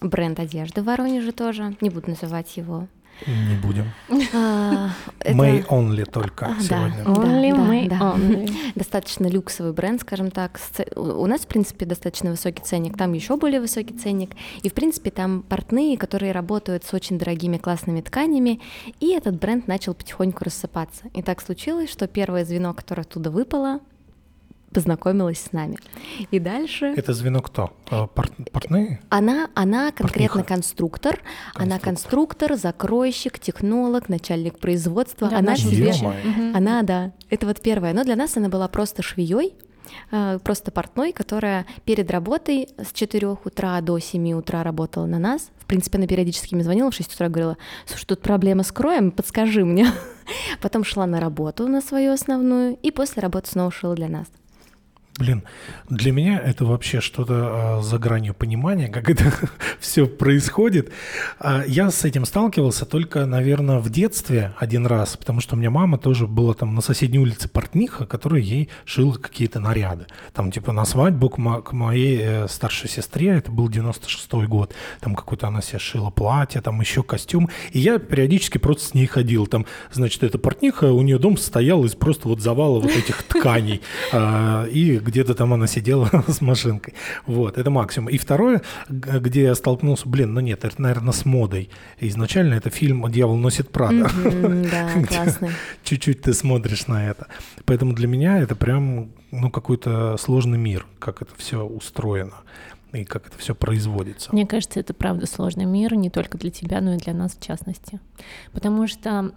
бренд 0.01 0.39
одежды 0.39 0.83
в 0.83 0.85
Воронеже 0.85 1.33
тоже. 1.33 1.77
Не 1.81 1.89
буду 1.89 2.11
называть 2.11 2.57
его. 2.57 2.89
Не 3.27 3.55
будем. 3.57 3.93
А, 4.35 4.91
May 5.25 5.67
only 5.69 6.05
только 6.05 6.47
А, 6.47 6.61
сегодня. 6.61 7.03
Only 7.05 7.53
only. 7.53 8.53
достаточно 8.75 9.27
люксовый 9.27 9.73
бренд, 9.73 10.01
скажем 10.01 10.31
так. 10.31 10.61
У 10.97 11.27
нас, 11.27 11.43
в 11.43 11.47
принципе, 11.47 11.87
достаточно 11.87 12.31
высокий 12.31 12.63
ценник, 12.63 12.97
там 12.97 13.13
еще 13.13 13.37
более 13.37 13.61
высокий 13.61 13.95
ценник. 13.95 14.31
И, 14.63 14.69
в 14.69 14.75
принципе, 14.75 15.11
там 15.11 15.43
портные, 15.43 15.97
которые 15.97 16.33
работают 16.33 16.85
с 16.85 16.95
очень 16.95 17.19
дорогими 17.19 17.59
классными 17.59 18.01
тканями, 18.01 18.61
и 19.01 19.13
этот 19.13 19.39
бренд 19.39 19.69
начал 19.69 19.95
потихоньку 19.95 20.45
рассыпаться. 20.45 21.05
И 21.15 21.23
так 21.23 21.41
случилось, 21.41 21.91
что 21.91 22.07
первое 22.07 22.45
звено, 22.45 22.75
которое 22.75 23.03
оттуда 23.03 23.31
выпало, 23.31 23.81
познакомилась 24.73 25.41
с 25.41 25.53
нами. 25.53 25.79
И 26.31 26.39
дальше 26.39 26.87
Это 26.97 27.13
звено 27.13 27.41
кто? 27.41 27.73
Э, 27.91 28.07
пор- 28.13 28.31
Портные? 28.53 29.01
она, 29.11 29.49
она 29.55 29.93
конкретно 29.93 30.29
Портниха. 30.43 30.45
конструктор, 30.55 31.21
она 31.55 31.79
Конструктор. 31.79 31.93
конструктор, 31.93 32.57
закройщик, 32.57 33.39
технолог, 33.39 34.09
начальник 34.09 34.59
производства. 34.59 35.29
Да, 35.29 35.39
она 35.39 35.57
себе... 35.57 35.93
Она, 36.55 36.83
да, 36.83 37.13
это 37.31 37.47
вот 37.47 37.61
первое. 37.61 37.93
Но 37.93 38.05
для 38.05 38.17
нас 38.17 38.37
она 38.37 38.49
была 38.49 38.69
просто 38.69 39.03
швеей, 39.03 39.55
э, 40.11 40.39
просто 40.43 40.71
портной, 40.71 41.13
которая 41.13 41.67
перед 41.85 42.11
работой 42.11 42.69
с 42.79 42.93
4 42.93 43.29
утра 43.45 43.81
до 43.81 43.99
7 43.99 44.33
утра 44.33 44.63
работала 44.63 45.07
на 45.07 45.19
нас. 45.19 45.51
В 45.59 45.67
принципе, 45.67 45.99
она 45.99 46.07
периодически 46.07 46.55
мне 46.55 46.65
звонила 46.65 46.91
в 46.91 46.95
6 46.95 47.15
утра, 47.15 47.29
говорила, 47.29 47.57
слушай, 47.87 48.05
тут 48.07 48.21
проблема 48.21 48.63
с 48.63 48.73
кроем, 48.73 49.11
подскажи 49.11 49.65
мне. 49.65 49.87
Потом 50.61 50.85
шла 50.85 51.07
на 51.07 51.19
работу 51.21 51.67
на 51.69 51.81
свою 51.81 52.13
основную, 52.13 52.77
и 52.83 52.91
после 52.91 53.23
работы 53.23 53.51
снова 53.51 53.71
шила 53.71 53.95
для 53.95 54.09
нас. 54.09 54.27
Блин, 55.19 55.43
для 55.91 56.11
меня 56.11 56.39
это 56.39 56.65
вообще 56.65 57.03
что-то 57.03 57.35
а, 57.35 57.83
за 57.83 57.99
гранью 57.99 58.33
понимания, 58.33 58.89
как 58.89 59.11
это 59.11 59.31
все 59.79 60.07
происходит. 60.07 60.91
А, 61.39 61.65
я 61.67 61.91
с 61.91 62.05
этим 62.05 62.25
сталкивался 62.25 62.87
только, 62.87 63.27
наверное, 63.27 63.79
в 63.79 63.91
детстве 63.91 64.55
один 64.59 64.87
раз, 64.87 65.19
потому 65.19 65.43
что 65.43 65.55
у 65.55 65.59
меня 65.59 65.71
мама 65.71 65.99
тоже 65.99 66.27
была 66.27 66.55
там 66.55 66.75
на 66.75 66.81
соседней 66.81 67.19
улице 67.19 67.49
портниха, 67.51 68.07
которая 68.07 68.41
ей 68.41 68.71
шила 68.87 69.13
какие-то 69.13 69.61
наряды. 69.61 70.07
Там 70.33 70.51
типа 70.51 70.73
на 70.73 70.87
свадьбу 70.87 71.29
к, 71.29 71.37
мо- 71.37 71.61
к 71.61 71.73
моей 71.73 72.19
э, 72.23 72.49
старшей 72.49 72.89
сестре, 72.89 73.29
это 73.33 73.53
был 73.53 73.69
96-й 73.69 74.47
год, 74.47 74.73
там 75.01 75.15
какой-то 75.15 75.47
она 75.47 75.61
себе 75.61 75.79
шила 75.79 76.09
платье, 76.09 76.63
там 76.63 76.81
еще 76.81 77.03
костюм. 77.03 77.51
И 77.73 77.81
я 77.81 77.99
периодически 77.99 78.57
просто 78.57 78.87
с 78.87 78.95
ней 78.95 79.07
ходил. 79.07 79.47
Там, 79.47 79.67
значит, 79.93 80.23
эта 80.23 80.39
портниха, 80.39 80.87
у 80.91 81.03
нее 81.03 81.19
дом 81.19 81.37
состоял 81.37 81.85
из 81.85 81.95
просто 81.95 82.29
вот 82.29 82.41
завала 82.41 82.81
вот 82.81 82.91
этих 82.93 83.23
тканей. 83.25 83.83
А, 84.11 84.65
И 84.65 85.02
где-то 85.03 85.35
там 85.35 85.53
она 85.53 85.67
сидела 85.67 86.09
с 86.29 86.41
машинкой. 86.41 86.95
Вот, 87.27 87.59
это 87.59 87.71
максимум. 87.71 88.09
И 88.09 88.19
второе, 88.19 88.63
где 88.89 89.43
я 89.43 89.55
столкнулся, 89.55 90.09
блин, 90.09 90.35
ну 90.35 90.41
нет, 90.41 90.65
это, 90.65 90.81
наверное, 90.81 91.13
с 91.13 91.25
модой. 91.25 91.71
Изначально 92.01 92.55
это 92.55 92.71
фильм 92.71 93.11
«Дьявол 93.11 93.37
носит 93.37 93.71
Прада». 93.71 94.11
Да, 94.73 94.89
классный. 95.07 95.51
Чуть-чуть 95.83 96.23
ты 96.23 96.33
смотришь 96.33 96.87
на 96.87 97.09
это. 97.09 97.27
Поэтому 97.65 97.95
для 97.95 98.07
меня 98.07 98.39
это 98.39 98.55
прям, 98.55 99.13
ну, 99.31 99.51
какой-то 99.51 100.17
сложный 100.19 100.59
мир, 100.59 100.87
как 100.99 101.23
это 101.23 101.33
все 101.37 101.65
устроено 101.65 102.43
и 102.93 103.05
как 103.05 103.27
это 103.27 103.39
все 103.39 103.55
производится. 103.55 104.31
Мне 104.33 104.47
кажется, 104.47 104.81
это 104.81 104.95
правда 104.95 105.27
сложный 105.27 105.65
мир, 105.65 105.95
не 105.95 106.11
только 106.11 106.39
для 106.39 106.51
тебя, 106.51 106.81
но 106.81 106.95
и 106.95 106.99
для 106.99 107.15
нас 107.15 107.35
в 107.35 107.45
частности. 107.45 108.01
Потому 108.53 108.87
что 108.87 109.33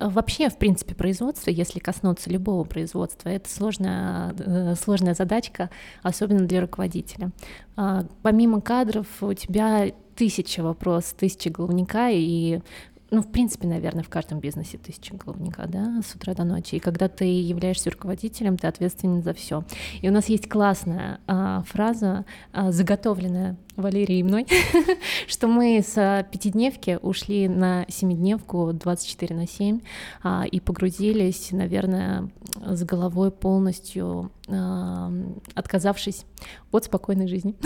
Вообще, 0.00 0.48
в 0.48 0.56
принципе, 0.58 0.94
производство, 0.94 1.50
если 1.50 1.80
коснуться 1.80 2.30
любого 2.30 2.64
производства, 2.64 3.28
это 3.28 3.50
сложная, 3.50 4.34
э, 4.38 4.74
сложная 4.76 5.14
задачка, 5.14 5.70
особенно 6.02 6.46
для 6.46 6.60
руководителя. 6.60 7.30
А, 7.76 8.06
Помимо 8.22 8.60
кадров 8.60 9.06
у 9.20 9.32
тебя 9.34 9.92
тысяча 10.14 10.62
вопросов, 10.62 11.14
тысяча 11.14 11.50
головника, 11.50 12.10
и 12.10 12.60
ну, 13.10 13.22
в 13.22 13.30
принципе, 13.30 13.66
наверное, 13.66 14.04
в 14.04 14.08
каждом 14.08 14.38
бизнесе 14.38 14.76
тысяча 14.76 15.14
головника, 15.14 15.66
да, 15.66 16.00
с 16.06 16.14
утра 16.14 16.34
до 16.34 16.44
ночи. 16.44 16.74
И 16.74 16.78
когда 16.78 17.08
ты 17.08 17.24
являешься 17.24 17.90
руководителем, 17.90 18.58
ты 18.58 18.66
ответственен 18.66 19.22
за 19.22 19.32
все. 19.32 19.64
И 20.02 20.08
у 20.08 20.12
нас 20.12 20.28
есть 20.28 20.48
классная 20.48 21.20
а, 21.26 21.62
фраза, 21.62 22.24
а, 22.52 22.70
заготовленная 22.70 23.56
Валерией 23.82 24.20
и 24.20 24.22
мной, 24.22 24.46
что 25.26 25.46
мы 25.46 25.80
с 25.80 25.94
а, 25.96 26.22
пятидневки 26.24 26.98
ушли 27.00 27.48
на 27.48 27.86
семидневку 27.88 28.72
24 28.72 29.34
на 29.34 29.46
7 29.46 29.80
а, 30.22 30.44
и 30.50 30.60
погрузились, 30.60 31.52
наверное, 31.52 32.30
с 32.66 32.82
головой 32.84 33.30
полностью 33.30 34.30
а, 34.48 35.12
отказавшись 35.54 36.24
от 36.72 36.84
спокойной 36.84 37.28
жизни. 37.28 37.54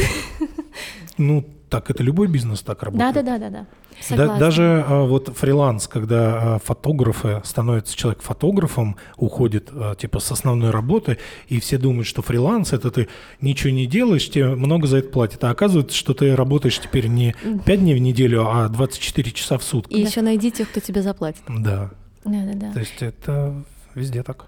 Ну, 1.19 1.45
так 1.69 1.91
это 1.91 2.03
любой 2.03 2.27
бизнес 2.27 2.63
так 2.63 2.83
работает. 2.83 3.15
Да, 3.15 3.23
да, 3.23 3.39
да, 3.39 3.39
да, 3.39 3.51
да. 3.51 3.59
Да- 3.61 3.67
Согласна. 4.01 4.39
даже 4.39 4.85
а, 4.87 5.05
вот 5.05 5.29
фриланс, 5.37 5.87
когда 5.89 6.55
а, 6.55 6.59
фотографы 6.59 7.41
становится 7.45 7.97
человек 7.97 8.23
фотографом, 8.23 8.97
уходит 9.17 9.71
а, 9.73 9.95
типа 9.95 10.19
с 10.21 10.33
основной 10.33 10.71
работы, 10.71 11.19
и 11.49 11.61
все 11.61 11.79
думают, 11.79 12.07
что 12.07 12.23
фриланс 12.23 12.73
это 12.73 12.91
ты 12.91 13.09
ничего 13.41 13.73
не 13.73 13.87
делаешь, 13.87 14.29
тебе 14.29 14.55
много 14.55 14.87
за 14.87 14.99
это 14.99 15.11
платят. 15.11 15.45
А 15.45 15.51
оказывается, 15.51 15.97
что 16.03 16.15
ты 16.15 16.35
работаешь 16.35 16.79
теперь 16.81 17.07
не 17.07 17.35
5 17.65 17.81
дней 17.81 17.95
в 17.95 17.99
неделю, 17.99 18.49
а 18.49 18.69
24 18.69 19.31
часа 19.31 19.57
в 19.57 19.63
сутки. 19.63 19.93
И 19.93 20.01
еще 20.01 20.21
найди 20.21 20.51
тех, 20.51 20.69
кто 20.69 20.81
тебе 20.81 21.01
заплатит. 21.03 21.43
Да. 21.49 21.91
Да, 22.25 22.45
да, 22.45 22.53
да. 22.55 22.73
То 22.73 22.81
есть 22.81 23.01
это 23.01 23.65
везде 23.95 24.23
так. 24.25 24.47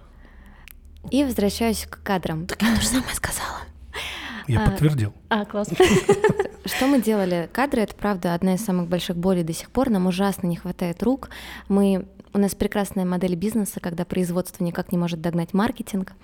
И 1.10 1.22
возвращаюсь 1.22 1.86
к 1.88 2.02
кадрам. 2.02 2.46
Так 2.46 2.60
я 2.62 2.74
тоже 2.74 2.88
самое 2.88 3.14
сказала. 3.14 3.58
Я 4.48 4.64
А, 4.64 4.70
подтвердил. 4.70 5.12
А, 5.28 5.44
класс. 5.44 5.68
Что 6.64 6.86
мы 6.86 7.00
делали? 7.00 7.48
Кадры— 7.52 7.82
это, 7.82 7.94
правда, 7.94 8.34
одна 8.34 8.54
из 8.54 8.64
самых 8.64 8.88
больших 8.88 9.16
болей 9.16 9.42
до 9.44 9.52
сих 9.52 9.70
пор. 9.70 9.90
Нам 9.90 10.06
ужасно 10.06 10.46
не 10.46 10.56
хватает 10.56 11.02
рук. 11.02 11.30
Мы... 11.68 12.06
У 12.32 12.38
нас 12.38 12.54
прекрасная 12.56 13.04
модель 13.04 13.36
бизнеса, 13.36 13.78
когда 13.80 14.04
производство 14.04 14.64
никак 14.64 14.90
не 14.90 14.98
может 14.98 15.20
догнать 15.20 15.54
маркетинг. 15.54 16.14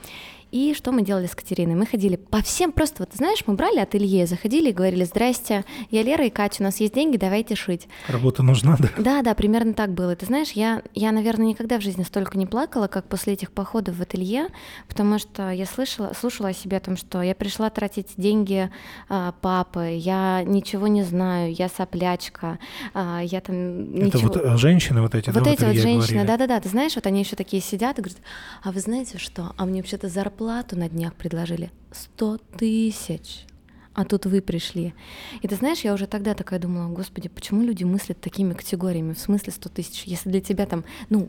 И 0.50 0.74
что 0.74 0.90
мы 0.90 1.02
делали 1.02 1.26
с 1.26 1.34
Катериной? 1.34 1.74
Мы 1.74 1.86
ходили 1.86 2.16
по 2.16 2.42
всем, 2.42 2.72
просто 2.72 3.02
вот, 3.02 3.10
знаешь, 3.14 3.44
мы 3.46 3.54
брали 3.54 3.78
ателье, 3.78 4.26
заходили 4.26 4.70
и 4.70 4.72
говорили, 4.72 5.04
здрасте, 5.04 5.64
я 5.90 6.02
Лера 6.02 6.26
и 6.26 6.30
Катя, 6.30 6.56
у 6.60 6.64
нас 6.64 6.80
есть 6.80 6.92
деньги, 6.94 7.16
давайте 7.16 7.54
шить. 7.54 7.86
Работа 8.08 8.42
нужна, 8.42 8.76
да? 8.78 8.88
Да, 8.98 9.22
да, 9.22 9.34
примерно 9.34 9.74
так 9.74 9.92
было. 9.92 10.16
Ты 10.16 10.26
знаешь, 10.26 10.50
я, 10.52 10.82
я, 10.94 11.12
наверное, 11.12 11.46
никогда 11.46 11.78
в 11.78 11.82
жизни 11.82 12.02
столько 12.02 12.36
не 12.36 12.46
плакала, 12.46 12.88
как 12.88 13.08
после 13.08 13.34
этих 13.34 13.52
походов 13.52 13.96
в 13.96 14.02
ателье, 14.02 14.48
потому 14.88 15.18
что 15.18 15.50
я 15.50 15.66
слышала, 15.66 16.12
слушала 16.18 16.48
о 16.48 16.52
себе 16.52 16.78
о 16.78 16.80
том, 16.80 16.96
что 16.96 17.22
я 17.22 17.34
пришла 17.34 17.70
тратить 17.70 18.08
деньги 18.16 18.70
а, 19.08 19.32
папы, 19.40 19.96
я 19.96 20.42
ничего 20.44 20.88
не 20.88 21.04
знаю, 21.04 21.54
я 21.54 21.68
соплячка, 21.68 22.58
а, 22.92 23.20
я 23.22 23.40
там 23.40 23.94
Это 23.94 24.18
ничего... 24.18 24.32
вот 24.32 24.36
э, 24.36 24.56
женщины 24.56 25.00
вот 25.00 25.14
эти, 25.14 25.30
Вот 25.30 25.44
да, 25.44 25.50
эти 25.50 25.64
вот 25.64 25.76
женщины, 25.76 26.24
да-да-да, 26.24 26.58
ты 26.60 26.68
знаешь, 26.68 26.96
вот 26.96 27.06
они 27.06 27.20
еще 27.20 27.36
такие 27.36 27.62
сидят 27.62 27.98
и 27.98 28.02
говорят, 28.02 28.20
а 28.62 28.72
вы 28.72 28.80
знаете 28.80 29.18
что, 29.18 29.52
а 29.56 29.64
мне 29.64 29.80
вообще-то 29.80 30.08
зарплату 30.40 30.74
на 30.74 30.88
днях 30.88 31.14
предложили 31.16 31.70
100 31.92 32.38
тысяч, 32.56 33.44
а 33.92 34.06
тут 34.06 34.24
вы 34.24 34.40
пришли. 34.40 34.94
И 35.42 35.48
ты 35.48 35.54
знаешь, 35.54 35.80
я 35.80 35.92
уже 35.92 36.06
тогда 36.06 36.32
такая 36.32 36.58
думала, 36.58 36.88
господи, 36.88 37.28
почему 37.28 37.62
люди 37.62 37.84
мыслят 37.84 38.18
такими 38.22 38.54
категориями, 38.54 39.12
в 39.12 39.18
смысле 39.18 39.52
100 39.52 39.68
тысяч, 39.68 40.04
если 40.04 40.30
для 40.30 40.40
тебя 40.40 40.64
там, 40.64 40.84
ну, 41.10 41.28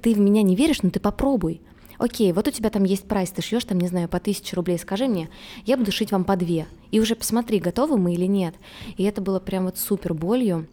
ты 0.00 0.14
в 0.14 0.18
меня 0.18 0.42
не 0.42 0.56
веришь, 0.56 0.82
ну 0.82 0.90
ты 0.90 0.98
попробуй. 0.98 1.60
Окей, 1.98 2.32
вот 2.32 2.48
у 2.48 2.50
тебя 2.50 2.70
там 2.70 2.84
есть 2.84 3.06
прайс, 3.06 3.30
ты 3.30 3.42
шьешь 3.42 3.66
там, 3.66 3.78
не 3.78 3.88
знаю, 3.88 4.08
по 4.08 4.18
тысяче 4.18 4.56
рублей, 4.56 4.78
скажи 4.78 5.08
мне, 5.08 5.28
я 5.66 5.76
буду 5.76 5.92
шить 5.92 6.10
вам 6.10 6.24
по 6.24 6.34
две. 6.34 6.66
И 6.90 7.00
уже 7.00 7.14
посмотри, 7.14 7.60
готовы 7.60 7.98
мы 7.98 8.14
или 8.14 8.24
нет. 8.24 8.54
И 8.96 9.04
это 9.04 9.20
было 9.20 9.40
прям 9.40 9.66
вот 9.66 9.76
супер 9.76 10.14
болью. 10.14 10.68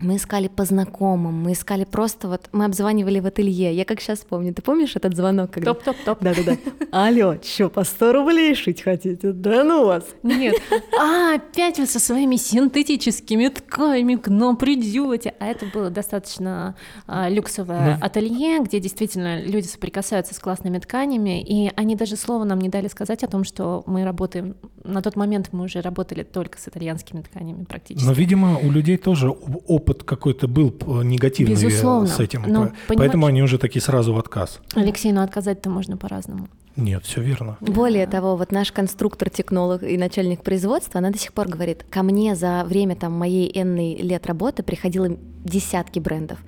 Мы 0.00 0.16
искали 0.16 0.48
по 0.48 0.64
знакомым, 0.64 1.42
мы 1.42 1.52
искали 1.52 1.84
просто 1.84 2.26
вот, 2.28 2.48
мы 2.52 2.64
обзванивали 2.64 3.20
в 3.20 3.26
ателье. 3.26 3.74
Я 3.74 3.84
как 3.84 4.00
сейчас 4.00 4.20
помню. 4.20 4.54
Ты 4.54 4.62
помнишь 4.62 4.96
этот 4.96 5.14
звонок? 5.14 5.50
Когда... 5.50 5.74
Топ-топ-топ. 5.74 6.22
Да-да-да. 6.22 6.56
Алло, 6.90 7.36
что, 7.42 7.68
по 7.68 7.84
100 7.84 8.12
рублей 8.14 8.54
шить 8.54 8.80
хотите? 8.82 9.32
Да 9.32 9.62
ну 9.62 9.84
вас. 9.84 10.04
Нет. 10.22 10.54
А, 10.98 11.34
опять 11.34 11.78
вы 11.78 11.84
со 11.84 12.00
своими 12.00 12.36
синтетическими 12.36 13.48
тканями 13.48 14.14
к 14.16 14.28
нам 14.28 14.56
придете. 14.56 15.34
А 15.38 15.46
это 15.46 15.66
было 15.66 15.90
достаточно 15.90 16.76
а, 17.06 17.28
люксовое 17.28 17.98
Ну. 17.98 18.06
ателье, 18.06 18.60
где 18.60 18.80
действительно 18.80 19.42
люди 19.42 19.66
соприкасаются 19.66 20.34
с 20.34 20.38
классными 20.38 20.78
тканями, 20.78 21.42
и 21.42 21.70
они 21.76 21.94
даже 21.94 22.16
слова 22.16 22.44
нам 22.44 22.58
не 22.58 22.70
дали 22.70 22.88
сказать 22.88 23.22
о 23.22 23.28
том, 23.28 23.44
что 23.44 23.82
мы 23.86 24.04
работаем. 24.04 24.56
На 24.84 25.02
тот 25.02 25.16
момент 25.16 25.48
мы 25.52 25.64
уже 25.64 25.80
работали 25.80 26.22
только 26.22 26.58
с 26.58 26.68
итальянскими 26.68 27.20
тканями 27.20 27.64
практически. 27.64 28.06
Но, 28.06 28.12
видимо, 28.12 28.58
у 28.58 28.70
людей 28.70 28.96
тоже 28.96 29.30
опыт 29.30 30.04
какой-то 30.04 30.48
был 30.48 30.74
негативный 31.02 31.54
э, 31.54 31.58
Безусловно. 31.66 32.06
с 32.08 32.18
этим. 32.20 32.42
Но, 32.42 32.46
понимаешь- 32.48 32.74
Поэтому 32.88 33.26
они 33.26 33.42
уже 33.42 33.58
такие 33.58 33.82
сразу 33.82 34.14
в 34.14 34.18
отказ. 34.18 34.60
Алексей, 34.74 35.12
ну 35.12 35.22
отказать-то 35.22 35.68
можно 35.70 35.96
по-разному. 35.96 36.48
Нет, 36.76 37.04
все 37.04 37.20
верно. 37.20 37.56
Более 37.60 38.06
того, 38.06 38.36
вот 38.36 38.52
наш 38.52 38.72
конструктор-технолог 38.72 39.82
и 39.82 39.98
начальник 39.98 40.42
производства, 40.42 40.98
она 40.98 41.10
до 41.10 41.18
сих 41.18 41.32
пор 41.32 41.48
говорит, 41.48 41.84
ко 41.90 42.02
мне 42.02 42.34
за 42.36 42.64
время 42.64 42.96
там 42.96 43.12
моей 43.12 43.50
энной 43.60 43.96
лет 43.96 44.26
работы 44.26 44.62
приходило 44.62 45.10
десятки 45.44 45.98
брендов. 45.98 46.38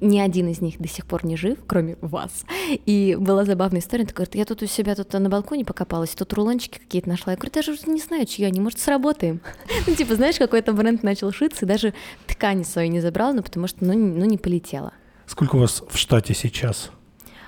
Ни 0.00 0.18
один 0.18 0.48
из 0.48 0.60
них 0.60 0.78
до 0.78 0.88
сих 0.88 1.06
пор 1.06 1.24
не 1.24 1.36
жив, 1.36 1.58
кроме 1.66 1.96
вас. 2.00 2.44
И 2.86 3.16
была 3.18 3.44
забавная 3.44 3.80
история, 3.80 4.04
она 4.04 4.12
говорит, 4.12 4.34
я 4.34 4.44
тут 4.44 4.62
у 4.62 4.66
себя 4.66 4.94
тут 4.94 5.12
на 5.12 5.28
балконе 5.28 5.64
покопалась, 5.64 6.10
тут 6.10 6.32
рулончики 6.32 6.78
какие-то 6.78 7.08
нашла. 7.08 7.32
Я 7.32 7.36
говорю, 7.36 7.52
даже 7.54 7.76
не 7.86 8.00
знаю, 8.00 8.26
чьи 8.26 8.44
они, 8.44 8.60
может, 8.60 8.78
сработаем. 8.78 9.40
Ну, 9.86 9.94
типа, 9.94 10.14
знаешь, 10.14 10.36
какой-то 10.36 10.72
бренд 10.72 11.02
начал 11.02 11.32
шиться, 11.32 11.64
и 11.64 11.68
даже 11.68 11.94
ткани 12.26 12.62
свою 12.64 12.90
не 12.90 13.00
забрал, 13.00 13.32
ну, 13.32 13.42
потому 13.42 13.66
что, 13.66 13.84
ну, 13.84 13.92
не- 13.92 14.18
ну, 14.18 14.24
не 14.24 14.36
полетело. 14.38 14.92
Сколько 15.26 15.56
у 15.56 15.60
вас 15.60 15.82
в 15.88 15.96
штате 15.96 16.34
сейчас? 16.34 16.90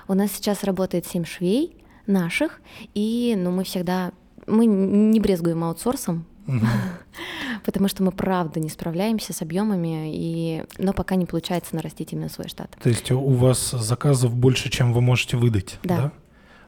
У 0.07 0.13
нас 0.13 0.31
сейчас 0.31 0.63
работает 0.63 1.05
7 1.05 1.25
швей 1.25 1.75
наших, 2.07 2.61
и 2.93 3.35
ну, 3.37 3.51
мы 3.51 3.63
всегда 3.63 4.11
мы 4.47 4.65
не 4.65 5.19
брезгуем 5.19 5.63
аутсорсом, 5.63 6.25
потому 7.65 7.87
что 7.87 8.03
мы 8.03 8.11
правда 8.11 8.59
не 8.59 8.69
справляемся 8.69 9.33
с 9.33 9.41
объемами, 9.41 10.13
и... 10.13 10.63
но 10.77 10.93
пока 10.93 11.15
не 11.15 11.25
получается 11.25 11.75
нарастить 11.75 12.13
именно 12.13 12.29
свой 12.29 12.47
штат. 12.47 12.75
То 12.81 12.89
есть 12.89 13.11
у 13.11 13.29
вас 13.29 13.71
заказов 13.71 14.35
больше, 14.35 14.69
чем 14.69 14.93
вы 14.93 15.01
можете 15.01 15.37
выдать? 15.37 15.79
Да. 15.83 16.11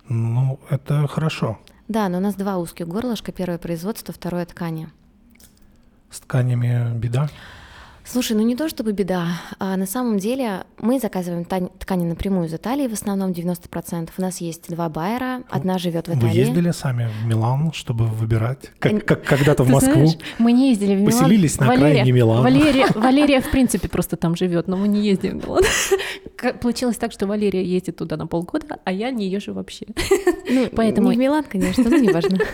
Ну, 0.07 0.59
это 0.69 1.07
хорошо. 1.07 1.59
Да, 1.87 2.09
но 2.09 2.17
у 2.17 2.21
нас 2.21 2.35
два 2.35 2.57
узких 2.57 2.87
горлышка. 2.87 3.31
Первое 3.31 3.57
производство, 3.57 4.13
второе 4.13 4.45
ткани. 4.45 4.89
С 6.09 6.19
тканями 6.19 6.97
беда? 6.97 7.29
Слушай, 8.07 8.37
ну 8.37 8.43
не 8.43 8.55
то 8.55 8.69
чтобы 8.69 8.91
беда. 8.91 9.27
А 9.57 9.75
на 9.77 9.87
самом 9.87 10.19
деле 10.19 10.63
мы 10.79 10.99
заказываем 10.99 11.43
тань- 11.43 11.71
ткани 11.79 12.05
напрямую 12.05 12.45
из 12.47 12.53
Италии, 12.53 12.87
в 12.87 12.93
основном 12.93 13.31
90%. 13.31 14.09
У 14.17 14.21
нас 14.21 14.39
есть 14.41 14.69
два 14.69 14.89
байера, 14.89 15.41
одна 15.49 15.79
живет 15.79 16.07
в 16.07 16.11
Вы 16.13 16.19
Италии. 16.19 16.37
ездили 16.37 16.69
сами 16.71 17.09
в 17.09 17.25
Милан, 17.25 17.73
чтобы 17.73 18.05
выбирать? 18.05 18.71
Как, 18.79 19.03
как 19.05 19.23
когда-то 19.23 19.63
в 19.63 19.69
Москву? 19.69 19.93
знаешь, 19.93 20.17
мы 20.37 20.51
не 20.51 20.69
ездили 20.69 20.95
в 20.95 20.99
Милан. 21.01 21.11
Поселились 21.23 21.59
на 21.59 21.65
Валерия- 21.67 21.87
окраине 22.01 22.11
Милана. 22.11 22.41
Валерия, 22.43 22.87
Валерия, 22.95 23.41
в 23.41 23.49
принципе, 23.49 23.89
просто 23.89 24.17
там 24.17 24.35
живет, 24.35 24.67
но 24.67 24.77
мы 24.77 24.87
не 24.87 25.01
ездим 25.01 25.39
в 25.39 25.43
Милан. 25.43 25.63
Получилось 26.61 26.97
так, 26.97 27.11
что 27.11 27.25
Валерия 27.25 27.63
ездит 27.65 27.97
туда 27.97 28.17
на 28.17 28.27
полгода, 28.27 28.77
а 28.85 28.91
я 28.91 29.09
не 29.09 29.27
езжу 29.27 29.53
вообще. 29.53 29.87
Ну, 30.49 30.67
Поэтому- 30.75 31.09
Не 31.09 31.15
в 31.15 31.19
Милан, 31.19 31.43
конечно, 31.43 31.83
но 31.89 31.97
неважно. 31.97 32.37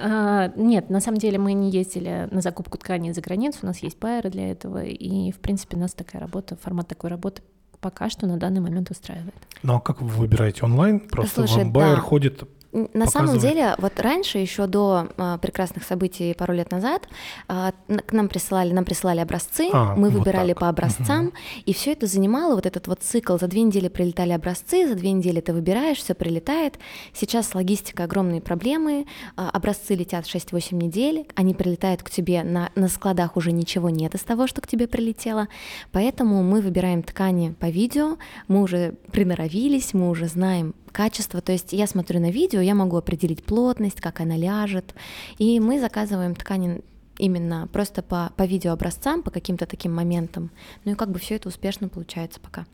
А, 0.00 0.52
Нет, 0.54 0.90
на 0.90 1.00
самом 1.00 1.18
деле 1.18 1.38
мы 1.38 1.52
не 1.52 1.70
ездили 1.70 2.28
на 2.30 2.40
закупку 2.40 2.78
тканей 2.78 3.12
за 3.12 3.20
границу, 3.20 3.60
у 3.62 3.66
нас 3.66 3.78
есть 3.78 3.98
байеры 3.98 4.30
для 4.30 4.50
этого, 4.50 4.84
и, 4.84 5.32
в 5.32 5.38
принципе, 5.38 5.76
нас 5.76 5.92
такая 5.92 6.20
работа, 6.20 6.56
формат 6.56 6.88
такой 6.88 7.10
работы 7.10 7.42
пока 7.80 8.10
что 8.10 8.26
на 8.26 8.36
данный 8.36 8.60
момент 8.60 8.90
устраивает. 8.90 9.34
Ну 9.62 9.76
а 9.76 9.80
как 9.80 10.00
вы 10.02 10.08
выбираете 10.08 10.64
онлайн? 10.64 11.00
Просто 11.00 11.46
Слушай, 11.46 11.64
вам 11.64 11.72
байер 11.72 11.96
да. 11.96 12.02
ходит 12.02 12.42
На 12.72 13.06
самом 13.06 13.38
деле, 13.38 13.74
вот 13.78 13.98
раньше, 13.98 14.38
еще 14.38 14.66
до 14.66 15.08
а, 15.16 15.38
прекрасных 15.38 15.84
событий 15.84 16.34
пару 16.34 16.52
лет 16.52 16.70
назад, 16.70 17.08
а, 17.48 17.72
к 18.06 18.12
нам 18.12 18.28
присылали, 18.28 18.72
нам 18.72 18.84
присылали 18.84 19.20
образцы, 19.20 19.70
А, 19.72 19.94
мы 19.96 20.10
вот 20.10 20.18
выбирали 20.18 20.52
так. 20.52 20.60
по 20.60 20.68
образцам, 20.68 21.32
и 21.64 21.72
все 21.72 21.92
это 21.92 22.06
занимало 22.06 22.54
вот 22.54 22.66
этот 22.66 22.86
вот 22.86 23.00
цикл. 23.00 23.38
За 23.38 23.46
две 23.46 23.62
недели 23.62 23.88
прилетали 23.88 24.32
образцы, 24.32 24.86
за 24.86 24.96
две 24.96 25.12
недели 25.12 25.40
ты 25.40 25.54
выбираешь, 25.54 25.96
все 25.96 26.14
прилетает. 26.14 26.78
Сейчас 27.14 27.48
с 27.48 27.54
логистикой 27.54 28.04
огромные 28.04 28.42
проблемы, 28.42 29.06
а, 29.36 29.48
образцы 29.48 29.94
летят 29.94 30.26
6-8 30.26 30.76
недель, 30.76 31.26
они 31.36 31.54
прилетают 31.54 32.02
к 32.02 32.10
тебе, 32.10 32.42
на, 32.42 32.70
на 32.74 32.88
складах 32.88 33.38
уже 33.38 33.50
ничего 33.50 33.88
нет 33.88 34.14
из 34.14 34.20
того, 34.20 34.46
что 34.46 34.60
к 34.60 34.66
тебе 34.66 34.86
прилетело, 34.86 35.48
поэтому 35.90 36.42
мы 36.42 36.60
выбираем 36.60 37.02
ткани 37.02 37.54
по 37.58 37.66
видео, 37.66 38.18
мы 38.46 38.60
уже 38.60 38.94
приноровились, 39.10 39.94
мы 39.94 40.10
уже 40.10 40.26
знаем 40.26 40.74
качество, 40.98 41.40
то 41.40 41.52
есть 41.52 41.72
я 41.72 41.86
смотрю 41.86 42.18
на 42.18 42.32
видео, 42.32 42.60
я 42.60 42.74
могу 42.74 42.96
определить 42.96 43.44
плотность, 43.44 44.00
как 44.00 44.20
она 44.20 44.36
ляжет, 44.36 44.96
и 45.38 45.60
мы 45.60 45.78
заказываем 45.78 46.34
ткани 46.34 46.80
именно 47.18 47.68
просто 47.72 48.02
по, 48.02 48.32
по 48.36 48.42
видеообразцам, 48.42 49.22
по 49.22 49.30
каким-то 49.30 49.66
таким 49.66 49.94
моментам. 49.94 50.50
Ну 50.84 50.92
и 50.92 50.94
как 50.96 51.12
бы 51.12 51.20
все 51.20 51.36
это 51.36 51.48
успешно 51.48 51.88
получается 51.88 52.40
пока. 52.40 52.66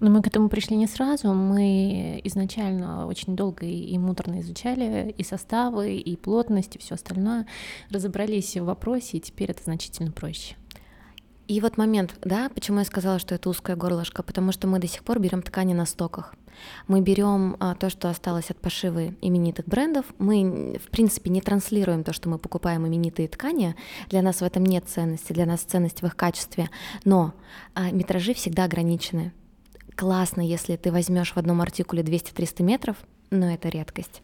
Но 0.00 0.10
мы 0.10 0.22
к 0.22 0.26
этому 0.28 0.48
пришли 0.48 0.76
не 0.76 0.86
сразу, 0.86 1.34
мы 1.34 2.22
изначально 2.24 3.06
очень 3.06 3.36
долго 3.36 3.66
и 3.66 3.80
и 3.92 3.98
муторно 3.98 4.40
изучали 4.40 5.14
и 5.18 5.22
составы, 5.22 5.96
и 5.96 6.16
плотность, 6.16 6.76
и 6.76 6.78
все 6.78 6.94
остальное, 6.94 7.46
разобрались 7.90 8.56
в 8.56 8.64
вопросе, 8.64 9.18
и 9.18 9.20
теперь 9.20 9.50
это 9.50 9.62
значительно 9.62 10.10
проще. 10.10 10.54
И 11.52 11.60
вот 11.60 11.76
момент, 11.76 12.14
да, 12.24 12.48
почему 12.48 12.78
я 12.78 12.84
сказала, 12.86 13.18
что 13.18 13.34
это 13.34 13.50
узкое 13.50 13.76
горлышко, 13.76 14.22
потому 14.22 14.52
что 14.52 14.66
мы 14.66 14.78
до 14.78 14.86
сих 14.86 15.04
пор 15.04 15.18
берем 15.18 15.42
ткани 15.42 15.74
на 15.74 15.84
стоках. 15.84 16.34
Мы 16.88 17.02
берем 17.02 17.58
а, 17.60 17.74
то, 17.74 17.90
что 17.90 18.08
осталось 18.08 18.50
от 18.50 18.56
пошивы 18.56 19.18
именитых 19.20 19.66
брендов. 19.66 20.06
Мы, 20.16 20.80
в 20.82 20.90
принципе, 20.90 21.28
не 21.28 21.42
транслируем 21.42 22.04
то, 22.04 22.14
что 22.14 22.30
мы 22.30 22.38
покупаем 22.38 22.86
именитые 22.86 23.28
ткани. 23.28 23.76
Для 24.08 24.22
нас 24.22 24.36
в 24.36 24.44
этом 24.44 24.64
нет 24.64 24.84
ценности, 24.88 25.34
для 25.34 25.44
нас 25.44 25.60
ценность 25.60 26.00
в 26.00 26.06
их 26.06 26.16
качестве. 26.16 26.70
Но 27.04 27.34
а, 27.74 27.90
метражи 27.90 28.32
всегда 28.32 28.64
ограничены. 28.64 29.34
Классно, 29.94 30.40
если 30.40 30.76
ты 30.76 30.90
возьмешь 30.90 31.34
в 31.34 31.36
одном 31.36 31.60
артикуле 31.60 32.02
200-300 32.02 32.62
метров, 32.62 32.96
но 33.28 33.52
это 33.52 33.68
редкость. 33.68 34.22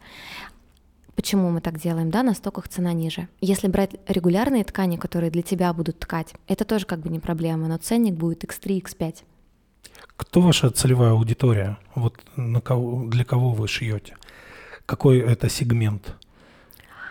Почему 1.19 1.49
мы 1.49 1.59
так 1.59 1.77
делаем? 1.77 2.11
Да, 2.11 2.23
на 2.23 2.33
стоках 2.33 2.69
цена 2.69 2.93
ниже. 2.93 3.27
Если 3.41 3.67
брать 3.67 3.91
регулярные 4.07 4.63
ткани, 4.63 4.95
которые 4.95 5.29
для 5.29 5.41
тебя 5.41 5.73
будут 5.73 5.99
ткать, 5.99 6.33
это 6.47 6.63
тоже 6.63 6.85
как 6.85 6.99
бы 6.99 7.09
не 7.09 7.19
проблема, 7.19 7.67
но 7.67 7.75
ценник 7.77 8.13
будет 8.13 8.45
x3, 8.45 8.81
x5. 8.83 9.15
Кто 10.15 10.39
ваша 10.39 10.69
целевая 10.69 11.11
аудитория? 11.11 11.77
Вот 11.93 12.15
на 12.37 12.61
кого, 12.61 13.03
для 13.09 13.25
кого 13.25 13.51
вы 13.51 13.67
шьете? 13.67 14.15
Какой 14.85 15.19
это 15.19 15.49
сегмент? 15.49 16.15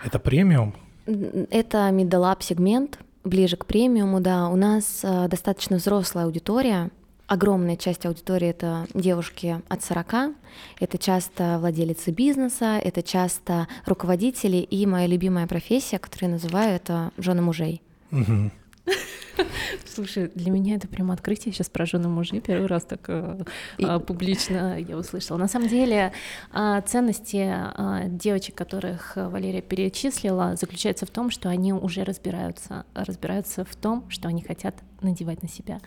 Это 0.02 0.18
премиум? 0.18 0.74
Это 1.04 1.90
middle 1.90 2.32
up 2.32 2.38
сегмент, 2.40 2.98
ближе 3.24 3.58
к 3.58 3.66
премиуму, 3.66 4.20
да. 4.20 4.48
У 4.48 4.56
нас 4.56 5.00
э, 5.02 5.28
достаточно 5.28 5.76
взрослая 5.76 6.24
аудитория. 6.24 6.88
Огромная 7.28 7.76
часть 7.76 8.06
аудитории 8.06 8.48
это 8.48 8.86
девушки 8.94 9.60
от 9.68 9.84
40, 9.84 10.34
это 10.80 10.96
часто 10.96 11.58
владелицы 11.60 12.10
бизнеса, 12.10 12.80
это 12.82 13.02
часто 13.02 13.68
руководители 13.84 14.56
и 14.56 14.86
моя 14.86 15.06
любимая 15.06 15.46
профессия, 15.46 15.98
которую 15.98 16.30
я 16.30 16.36
называю 16.36 16.76
это 16.76 17.12
жены 17.18 17.42
мужей. 17.42 17.82
Слушай, 19.86 20.30
для 20.34 20.50
меня 20.50 20.76
это 20.76 20.88
прямо 20.88 21.12
открытие 21.12 21.52
сейчас 21.52 21.68
про 21.68 21.84
жены 21.84 22.08
мужей. 22.08 22.40
Первый 22.40 22.66
раз 22.66 22.84
так 22.84 23.04
э, 23.08 23.44
а, 23.82 23.98
публично 23.98 24.78
я 24.80 24.96
услышала. 24.96 25.36
На 25.36 25.48
самом 25.48 25.68
деле 25.68 26.12
а, 26.50 26.80
ценности 26.80 27.44
а, 27.46 28.04
девочек, 28.06 28.54
которых 28.54 29.16
э, 29.16 29.28
Валерия 29.28 29.60
перечислила, 29.60 30.56
заключаются 30.56 31.04
в 31.04 31.10
том, 31.10 31.30
что 31.30 31.48
они 31.48 31.72
уже 31.72 32.04
разбираются, 32.04 32.86
разбираются 32.94 33.64
в 33.64 33.76
том, 33.76 34.08
что 34.08 34.28
они 34.28 34.42
хотят 34.42 34.76
надевать 35.02 35.42
на 35.42 35.48
себя. 35.48 35.80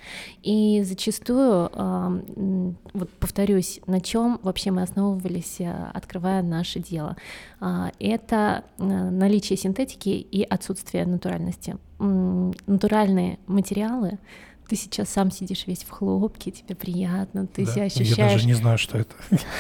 И 0.44 0.82
зачастую, 0.84 1.70
вот 2.94 3.10
повторюсь, 3.20 3.80
на 3.88 4.02
чем 4.02 4.40
вообще 4.44 4.72
мы 4.72 4.82
основывались, 4.82 5.62
а, 5.62 5.92
открывая 5.94 6.42
наше 6.42 6.80
дело, 6.80 7.16
А, 7.64 7.92
это 8.00 8.64
а, 8.80 8.84
наличие 9.12 9.56
синтетики 9.56 10.10
и 10.10 10.44
отсутствие 10.44 11.06
натуральности. 11.06 11.78
Натуральные 12.00 13.38
материалы, 13.46 14.18
ты 14.72 14.78
сейчас 14.78 15.10
сам 15.10 15.32
сидишь 15.32 15.68
весь 15.68 15.84
в 15.84 15.90
хлопке, 15.90 16.50
тебе 16.50 16.76
приятно, 16.76 17.46
ты 17.46 17.66
Да? 17.66 17.72
себя 17.74 17.82
Я 17.82 17.88
ощущаешь. 17.88 18.32
даже 18.36 18.48
не 18.48 18.54
знаю, 18.54 18.78
что 18.78 19.00
это. 19.00 19.14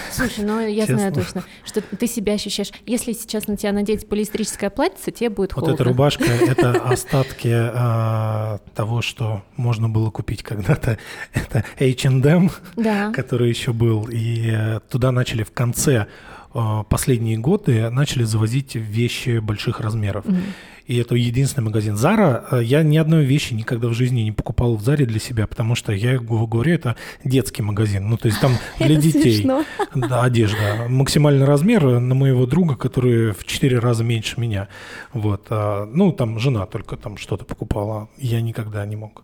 Слушай, 0.09 0.45
ну 0.45 0.65
я 0.65 0.85
знаю 0.85 1.13
Честно. 1.13 1.41
точно, 1.41 1.43
что 1.65 1.81
ты 1.81 2.07
себя 2.07 2.31
ощущаешь. 2.35 2.71
Если 2.85 3.11
сейчас 3.11 3.47
на 3.47 3.57
тебя 3.57 3.73
надеть 3.73 4.07
полиэстерическое 4.07 4.69
платьице, 4.69 5.11
тебе 5.11 5.29
будет 5.29 5.53
Вот 5.53 5.65
холодно. 5.65 5.73
эта 5.75 5.83
рубашка— 5.83 6.23
это 6.47 6.71
остатки 6.85 7.49
а, 7.51 8.59
того, 8.73 9.01
что 9.01 9.43
можно 9.57 9.89
было 9.89 10.11
купить 10.11 10.43
когда-то. 10.43 10.97
Это 11.33 11.65
H&M, 11.77 12.49
Да. 12.77 13.11
который 13.11 13.49
еще 13.49 13.73
был. 13.73 14.07
И 14.09 14.79
туда 14.89 15.11
начали 15.11 15.43
в 15.43 15.51
конце 15.51 16.07
э, 16.53 16.83
последние 16.87 17.37
годы 17.37 17.89
начали 17.89 18.23
завозить 18.23 18.75
вещи 18.75 19.39
больших 19.39 19.81
размеров. 19.81 20.23
Мгм. 20.25 20.41
И 20.87 20.97
это 20.97 21.15
единственный 21.15 21.65
магазин. 21.65 21.95
Зара, 21.95 22.45
э, 22.51 22.61
я 22.63 22.83
ни 22.83 22.97
одной 22.97 23.25
вещи 23.25 23.53
никогда 23.53 23.87
в 23.87 23.93
жизни 23.93 24.21
не 24.21 24.31
покупал 24.31 24.75
в 24.75 24.83
Заре 24.83 25.05
для 25.05 25.19
себя, 25.19 25.47
потому 25.47 25.75
что 25.75 25.91
я 25.91 26.17
говорю, 26.19 26.73
это 26.73 26.95
детский 27.23 27.61
магазин. 27.61 28.09
Ну, 28.09 28.17
то 28.17 28.27
есть 28.27 28.39
там 28.41 28.53
для 28.79 28.95
детей. 28.95 29.47
Да, 29.95 30.23
одежда. 30.23 30.85
Максимальный 30.87 31.45
размер 31.45 31.99
на 31.99 32.15
моего 32.15 32.45
друга, 32.45 32.75
который 32.75 33.33
в 33.33 33.45
4 33.45 33.79
раза 33.79 34.03
меньше 34.03 34.39
меня. 34.39 34.67
Вот. 35.13 35.47
а, 35.49 35.85
Ну, 35.85 36.11
там 36.11 36.39
жена 36.39 36.65
только 36.65 36.97
там 36.97 37.17
что-то 37.17 37.45
покупала. 37.45 38.09
Я 38.17 38.41
никогда 38.41 38.85
не 38.85 38.95
мог 38.95 39.23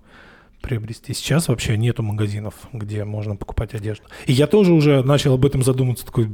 приобрести. 0.62 1.14
Сейчас 1.14 1.48
вообще 1.48 1.78
нету 1.78 2.04
магазинов, 2.04 2.56
где 2.74 3.06
можно 3.06 3.36
покупать 3.36 3.74
одежду. 3.74 4.04
И 4.26 4.34
я 4.34 4.48
тоже 4.48 4.74
уже 4.74 5.04
начал 5.04 5.34
об 5.34 5.46
этом 5.46 5.64
задуматься, 5.64 6.06
такой, 6.06 6.30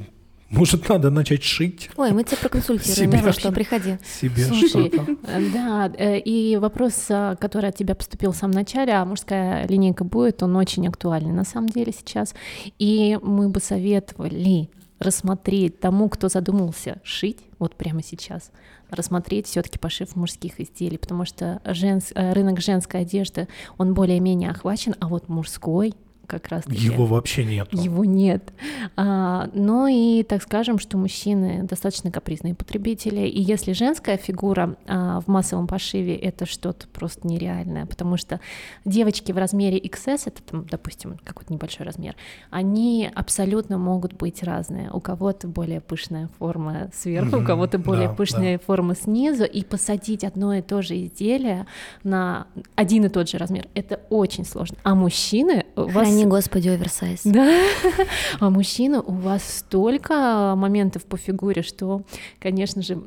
может, 0.54 0.88
надо 0.90 1.10
начать 1.10 1.44
шить 1.44 1.90
Ой, 1.98 2.12
мы 2.12 2.24
тебя 2.24 2.38
проконсультируем, 2.38 3.12
Себе. 3.20 3.32
что, 3.34 3.52
приходи. 3.52 3.98
себе 4.20 4.46
Слушай, 4.46 4.68
что-то. 4.90 5.06
э, 5.24 5.50
да, 5.54 5.92
э, 5.98 6.20
и 6.20 6.58
вопрос, 6.58 7.06
э, 7.10 7.36
который 7.40 7.70
от 7.70 7.76
тебя 7.76 7.96
поступил 7.96 8.32
в 8.32 8.36
самом 8.36 8.54
начале, 8.54 8.94
а 8.94 9.06
мужская 9.06 9.68
линейка 9.68 10.04
будет, 10.04 10.44
он 10.44 10.56
очень 10.56 10.88
актуальный 10.88 11.32
на 11.34 11.44
самом 11.44 11.70
деле 11.70 11.92
сейчас. 11.92 12.34
И 12.80 13.18
мы 13.22 13.50
бы 13.50 13.60
советовали 13.60 14.70
рассмотреть 15.00 15.80
тому, 15.80 16.08
кто 16.10 16.30
задумался 16.30 17.02
шить, 17.04 17.40
вот 17.60 17.76
прямо 17.76 18.02
сейчас, 18.02 18.52
рассмотреть 18.90 19.48
все-таки 19.48 19.78
пошив 19.80 20.16
мужских 20.16 20.60
изделий, 20.60 20.98
потому 20.98 21.26
что 21.26 21.62
женс- 21.66 22.14
рынок 22.34 22.62
женской 22.62 23.02
одежды, 23.02 23.48
он 23.78 23.94
более-менее 23.94 24.52
охвачен, 24.52 24.96
а 25.00 25.08
вот 25.08 25.28
мужской 25.30 25.94
как 26.34 26.48
раз 26.50 26.64
Его 26.68 27.06
вообще 27.06 27.46
нету. 27.46 27.78
его 27.78 28.04
нет. 28.06 28.54
А, 28.96 29.50
но 29.54 29.88
и 29.88 30.24
так 30.24 30.42
скажем, 30.42 30.80
что 30.80 30.98
мужчины 30.98 31.64
достаточно 31.64 32.12
капризные 32.12 32.56
потребители. 32.56 33.22
И 33.28 33.40
если 33.42 33.74
женская 33.74 34.18
фигура 34.18 34.76
а, 34.88 35.22
в 35.22 35.28
массовом 35.28 35.68
пошиве 35.68 36.16
это 36.16 36.46
что-то 36.46 36.88
просто 36.88 37.28
нереальное, 37.28 37.86
потому 37.86 38.18
что 38.18 38.40
девочки 38.86 39.32
в 39.32 39.38
размере 39.38 39.78
XS, 39.80 40.24
это 40.26 40.42
там, 40.42 40.66
допустим, 40.70 41.18
какой-то 41.24 41.54
небольшой 41.54 41.86
размер, 41.86 42.16
они 42.50 43.10
абсолютно 43.14 43.78
могут 43.78 44.14
быть 44.14 44.42
разные. 44.44 44.90
У 44.92 45.00
кого-то 45.00 45.48
более 45.48 45.82
пышная 45.82 46.30
форма 46.40 46.90
сверху, 46.94 47.36
у 47.36 47.40
Мгм, 47.40 47.46
кого-то 47.46 47.78
более 47.78 48.08
да, 48.08 48.14
пышная 48.16 48.58
форма 48.58 48.96
снизу, 48.96 49.44
и 49.44 49.64
посадить 49.64 50.24
одно 50.24 50.54
и 50.56 50.62
то 50.62 50.82
же 50.82 51.00
изделие 51.04 51.66
на 52.04 52.48
один 52.76 53.06
и 53.06 53.10
тот 53.10 53.30
же 53.30 53.38
размер, 53.38 53.68
это 53.76 54.00
очень 54.10 54.46
сложно. 54.46 54.78
А 54.84 54.96
мужчины 54.96 55.66
у 55.76 55.84
вас 55.84 56.08
Храни, 56.24 56.30
Господи, 56.30 56.70
оверсайз. 56.70 57.22
да. 57.24 57.62
А 58.40 58.50
мужчина, 58.50 59.02
у 59.02 59.14
вас 59.14 59.44
столько 59.44 60.54
моментов 60.56 61.06
по 61.06 61.18
фигуре, 61.18 61.62
что, 61.62 62.04
конечно 62.40 62.82
же, 62.82 63.02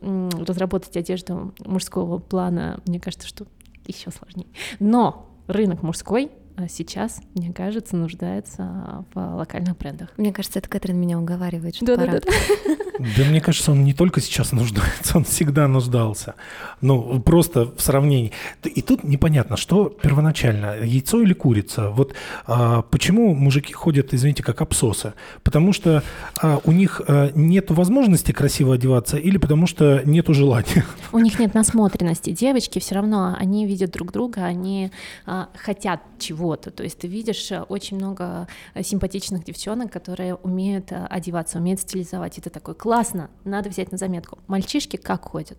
разработать 0.47 0.97
одежду 0.97 1.55
мужского 1.65 2.19
плана, 2.19 2.81
мне 2.87 3.01
кажется, 3.01 3.27
что 3.27 3.47
еще 3.87 4.11
сложнее. 4.11 4.49
Но 4.79 5.27
рынок 5.47 5.83
мужской 5.83 6.31
а 6.31 6.46
сейчас, 6.69 7.21
мне 7.35 7.53
кажется, 7.53 7.97
нуждается 7.97 9.05
в 9.15 9.37
локальных 9.37 9.77
брендах. 9.77 10.09
Мне 10.17 10.33
кажется, 10.33 10.59
это 10.59 10.69
Кэтрин 10.69 10.99
меня 10.99 11.19
уговаривает, 11.19 11.77
что 11.77 11.87
да, 11.87 11.97
пора. 11.97 12.13
Да, 12.13 12.21
да. 12.21 12.75
да, 13.17 13.25
мне 13.25 13.41
кажется, 13.41 13.73
он 13.73 13.85
не 13.85 13.93
только 13.93 14.21
сейчас 14.21 14.53
нуждается, 14.53 15.19
он 15.19 15.25
всегда 15.25 15.69
нуждался. 15.69 16.35
Ну, 16.81 17.21
просто 17.21 17.67
в 17.67 17.81
сравнении. 17.81 18.33
И 18.65 18.83
тут 18.83 19.05
непонятно, 19.05 19.57
что 19.57 19.89
первоначально, 19.89 20.77
яйцо 20.83 21.21
или 21.21 21.35
курица. 21.35 21.91
Вот 21.91 22.15
а, 22.47 22.83
почему 22.83 23.35
мужики 23.35 23.73
ходят, 23.73 24.15
извините, 24.15 24.43
как 24.43 24.63
абсосы? 24.63 25.13
Потому 25.43 25.73
что 25.73 26.03
а, 26.41 26.61
у 26.65 26.73
них 26.73 27.03
а, 27.07 27.31
нет 27.35 27.71
возможности 27.71 28.33
красиво 28.33 28.75
одеваться 28.75 29.17
или 29.19 29.39
потому 29.39 29.67
что 29.67 30.03
нет 30.05 30.27
желания? 30.29 30.85
У 31.13 31.19
них 31.19 31.39
нет 31.39 31.55
насмотренности. 31.55 32.31
Девочки 32.31 32.79
все 32.79 32.95
равно, 32.97 33.37
они 33.39 33.67
видят 33.67 33.91
друг 33.91 34.13
друга, 34.13 34.45
они 34.45 34.91
а, 35.27 35.49
хотят 35.55 36.01
чего 36.19 36.46
чего-то. 36.47 36.71
То 36.71 36.85
есть 36.85 36.99
ты 36.99 37.09
видишь 37.09 37.53
э, 37.53 37.63
очень 37.63 37.97
много 37.97 38.47
э, 38.75 38.83
симпатичных 38.83 39.45
девчонок, 39.45 39.93
которые 39.93 40.35
умеют 40.35 40.93
э, 40.93 41.07
одеваться, 41.11 41.59
умеют 41.59 41.81
стилизовать. 41.81 42.39
И 42.39 42.41
ты 42.41 42.51
такой, 42.51 42.75
классно, 42.75 43.29
надо 43.45 43.69
взять 43.69 43.93
на 43.93 43.99
заметку. 43.99 44.39
Мальчишки 44.47 44.97
как 44.97 45.25
ходят? 45.25 45.59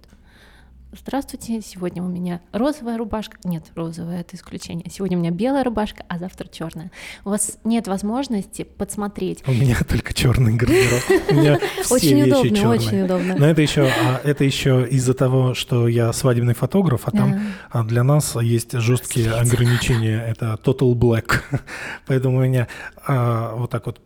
Здравствуйте, 0.94 1.62
сегодня 1.62 2.02
у 2.02 2.08
меня 2.08 2.40
розовая 2.54 2.98
рубашка. 2.98 3.38
Нет, 3.44 3.66
розовая 3.76 4.22
это 4.22 4.38
исключение. 4.38 4.90
Сегодня 4.90 5.18
у 5.18 5.20
меня 5.20 5.32
белая 5.32 5.66
рубашка, 5.66 6.06
а 6.08 6.18
завтра 6.18 6.48
черная. 6.48 6.92
У 7.26 7.30
вас 7.30 7.58
нет 7.66 7.88
возможности 7.88 8.64
подсмотреть. 8.64 9.44
У 9.48 9.52
меня 9.52 9.78
только 9.88 10.14
черный 10.14 10.56
гардероб. 10.56 11.62
Очень 11.92 12.24
удобно, 12.24 12.70
очень 12.70 13.02
удобно. 13.02 13.36
Но 13.38 13.46
это 13.46 13.62
еще, 13.62 13.84
а, 13.84 14.22
это 14.24 14.44
еще 14.46 14.88
из-за 14.90 15.14
того, 15.14 15.54
что 15.54 15.88
я 15.88 16.14
свадебный 16.14 16.54
фотограф, 16.54 17.02
а 17.06 17.12
там 17.12 17.54
а 17.70 17.84
для 17.84 18.04
нас 18.04 18.36
есть 18.42 18.72
жесткие 18.72 19.32
ограничения. 19.32 20.24
Это 20.26 20.58
total 20.64 20.94
black. 20.94 21.42
Поэтому 22.08 22.38
у 22.38 22.42
меня 22.42 22.68
а, 23.06 23.56
вот 23.56 23.72
так 23.72 23.86
вот 23.88 24.00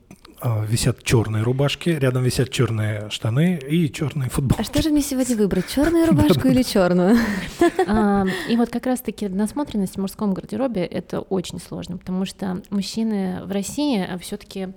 висят 0.68 1.04
черные 1.04 1.44
рубашки, 1.44 1.90
рядом 1.90 2.24
висят 2.24 2.50
черные 2.50 3.10
штаны 3.10 3.58
и 3.58 3.92
черные 3.92 4.30
футболки. 4.30 4.62
А 4.62 4.64
что 4.64 4.82
же 4.82 4.90
мне 4.90 5.02
сегодня 5.02 5.36
выбрать, 5.36 5.68
черную 5.68 6.08
рубашку 6.10 6.48
или 6.48 6.64
черную? 6.64 7.18
А, 7.88 8.26
и 8.50 8.56
вот 8.56 8.70
как 8.70 8.86
раз-таки 8.86 9.28
насмотренность 9.28 9.96
в 9.96 10.02
мужском 10.02 10.34
гардеробе 10.34 10.84
это 10.86 11.20
очень 11.20 11.60
сложно, 11.60 11.98
потому 11.98 12.26
что 12.26 12.62
мужчины 12.70 13.42
в 13.44 13.52
России 13.52 14.08
все-таки 14.22 14.70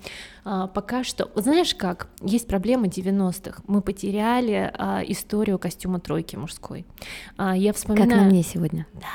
а, 0.43 0.67
пока 0.67 1.03
что, 1.03 1.31
знаешь 1.35 1.73
как, 1.75 2.07
есть 2.21 2.47
проблема 2.47 2.87
90-х. 2.87 3.61
Мы 3.67 3.81
потеряли 3.81 4.71
историю 5.07 5.59
костюма 5.59 5.99
тройки 5.99 6.35
мужской. 6.35 6.85
Я 7.37 7.73
вспоминаю. 7.73 8.09
Как 8.09 8.19
на 8.19 8.25
мне 8.25 8.43
сегодня. 8.43 8.87
Да. 8.93 9.07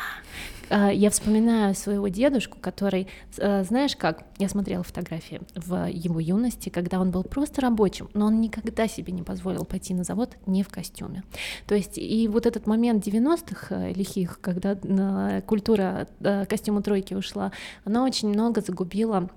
А, 0.70 0.92
я 0.92 1.10
вспоминаю 1.10 1.74
своего 1.74 2.08
дедушку, 2.08 2.58
который, 2.60 3.08
э, 3.38 3.64
знаешь 3.64 3.96
как, 3.96 4.24
я 4.38 4.48
смотрела 4.48 4.84
фотографии 4.84 5.40
в 5.56 5.88
его 5.90 6.20
юности, 6.20 6.68
когда 6.68 7.00
он 7.00 7.10
был 7.10 7.24
просто 7.24 7.60
рабочим, 7.60 8.08
но 8.14 8.26
он 8.26 8.40
никогда 8.40 8.86
себе 8.86 9.12
не 9.12 9.22
позволил 9.22 9.64
пойти 9.64 9.94
на 9.94 10.04
завод 10.04 10.36
не 10.46 10.62
в 10.62 10.68
костюме. 10.68 11.24
То 11.66 11.74
есть 11.74 11.98
и 11.98 12.28
вот 12.28 12.46
этот 12.46 12.68
момент 12.68 13.04
90-х 13.04 13.74
э, 13.74 13.92
лихих, 13.92 14.40
когда 14.40 14.78
э, 14.80 15.42
культура 15.42 16.06
костюма 16.48 16.82
тройки 16.82 17.14
ушла, 17.14 17.50
она 17.84 18.04
очень 18.04 18.28
много 18.28 18.60
загубила 18.60 19.28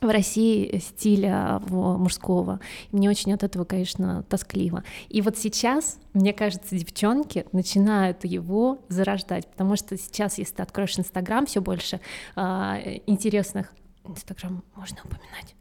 в 0.00 0.08
России 0.08 0.78
стиля 0.78 1.60
мужского. 1.68 2.60
Мне 2.92 3.08
очень 3.08 3.32
от 3.32 3.42
этого, 3.42 3.64
конечно, 3.64 4.24
тоскливо. 4.28 4.84
И 5.08 5.22
вот 5.22 5.38
сейчас, 5.38 5.98
мне 6.12 6.32
кажется, 6.32 6.76
девчонки 6.76 7.46
начинают 7.52 8.24
его 8.24 8.78
зарождать, 8.88 9.46
потому 9.48 9.76
что 9.76 9.96
сейчас, 9.96 10.38
если 10.38 10.56
ты 10.56 10.62
откроешь 10.62 10.98
Инстаграм, 10.98 11.46
все 11.46 11.60
больше 11.60 12.00
а, 12.34 12.78
интересных. 13.06 13.72
Инстаграм 14.04 14.62
можно 14.74 14.98
упоминать. 15.04 15.54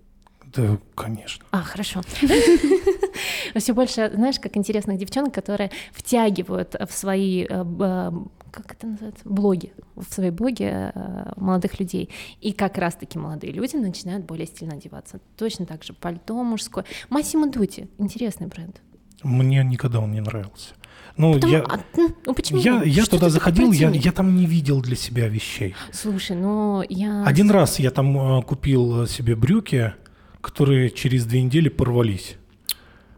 Да, 0.55 0.77
конечно. 0.95 1.45
А, 1.51 1.61
хорошо. 1.61 2.01
Все 3.55 3.73
больше, 3.73 4.11
знаешь, 4.13 4.39
как 4.39 4.55
интересных 4.57 4.97
девчонок, 4.97 5.33
которые 5.33 5.71
втягивают 5.91 6.75
в 6.79 6.93
свои 6.93 7.45
э, 7.49 8.11
как 8.55 8.73
это 8.73 8.87
называется, 8.87 9.21
блоги, 9.25 9.73
в 9.95 10.03
свои 10.03 10.29
блоги 10.29 10.63
э, 10.63 11.33
молодых 11.35 11.79
людей. 11.79 12.09
И 12.41 12.53
как 12.53 12.77
раз-таки 12.77 13.19
молодые 13.19 13.51
люди 13.51 13.75
начинают 13.75 14.25
более 14.25 14.47
стильно 14.47 14.75
одеваться. 14.75 15.19
Точно 15.37 15.65
так 15.65 15.83
же 15.83 15.93
пальто 15.93 16.41
мужское. 16.43 16.85
Массимо 17.09 17.51
Дути, 17.51 17.89
интересный 17.97 18.47
бренд. 18.47 18.81
Мне 19.23 19.63
никогда 19.63 19.99
он 19.99 20.11
не 20.11 20.21
нравился. 20.21 20.73
Ну, 21.17 21.33
Потому, 21.33 21.53
я, 21.53 21.63
а, 21.63 21.79
ну, 22.25 22.33
почему? 22.33 22.59
я, 22.59 22.83
я 22.83 23.05
туда 23.05 23.29
заходил, 23.29 23.71
я, 23.71 23.89
я 23.89 24.11
там 24.11 24.35
не 24.35 24.45
видел 24.45 24.81
для 24.81 24.95
себя 24.95 25.27
вещей. 25.27 25.73
Слушай, 25.91 26.35
ну 26.35 26.83
я... 26.89 27.23
Один 27.25 27.49
раз 27.51 27.79
я 27.79 27.91
там 27.91 28.39
э, 28.39 28.41
купил 28.43 29.07
себе 29.07 29.35
брюки, 29.35 29.93
которые 30.41 30.89
через 30.89 31.25
две 31.25 31.41
недели 31.41 31.69
порвались. 31.69 32.35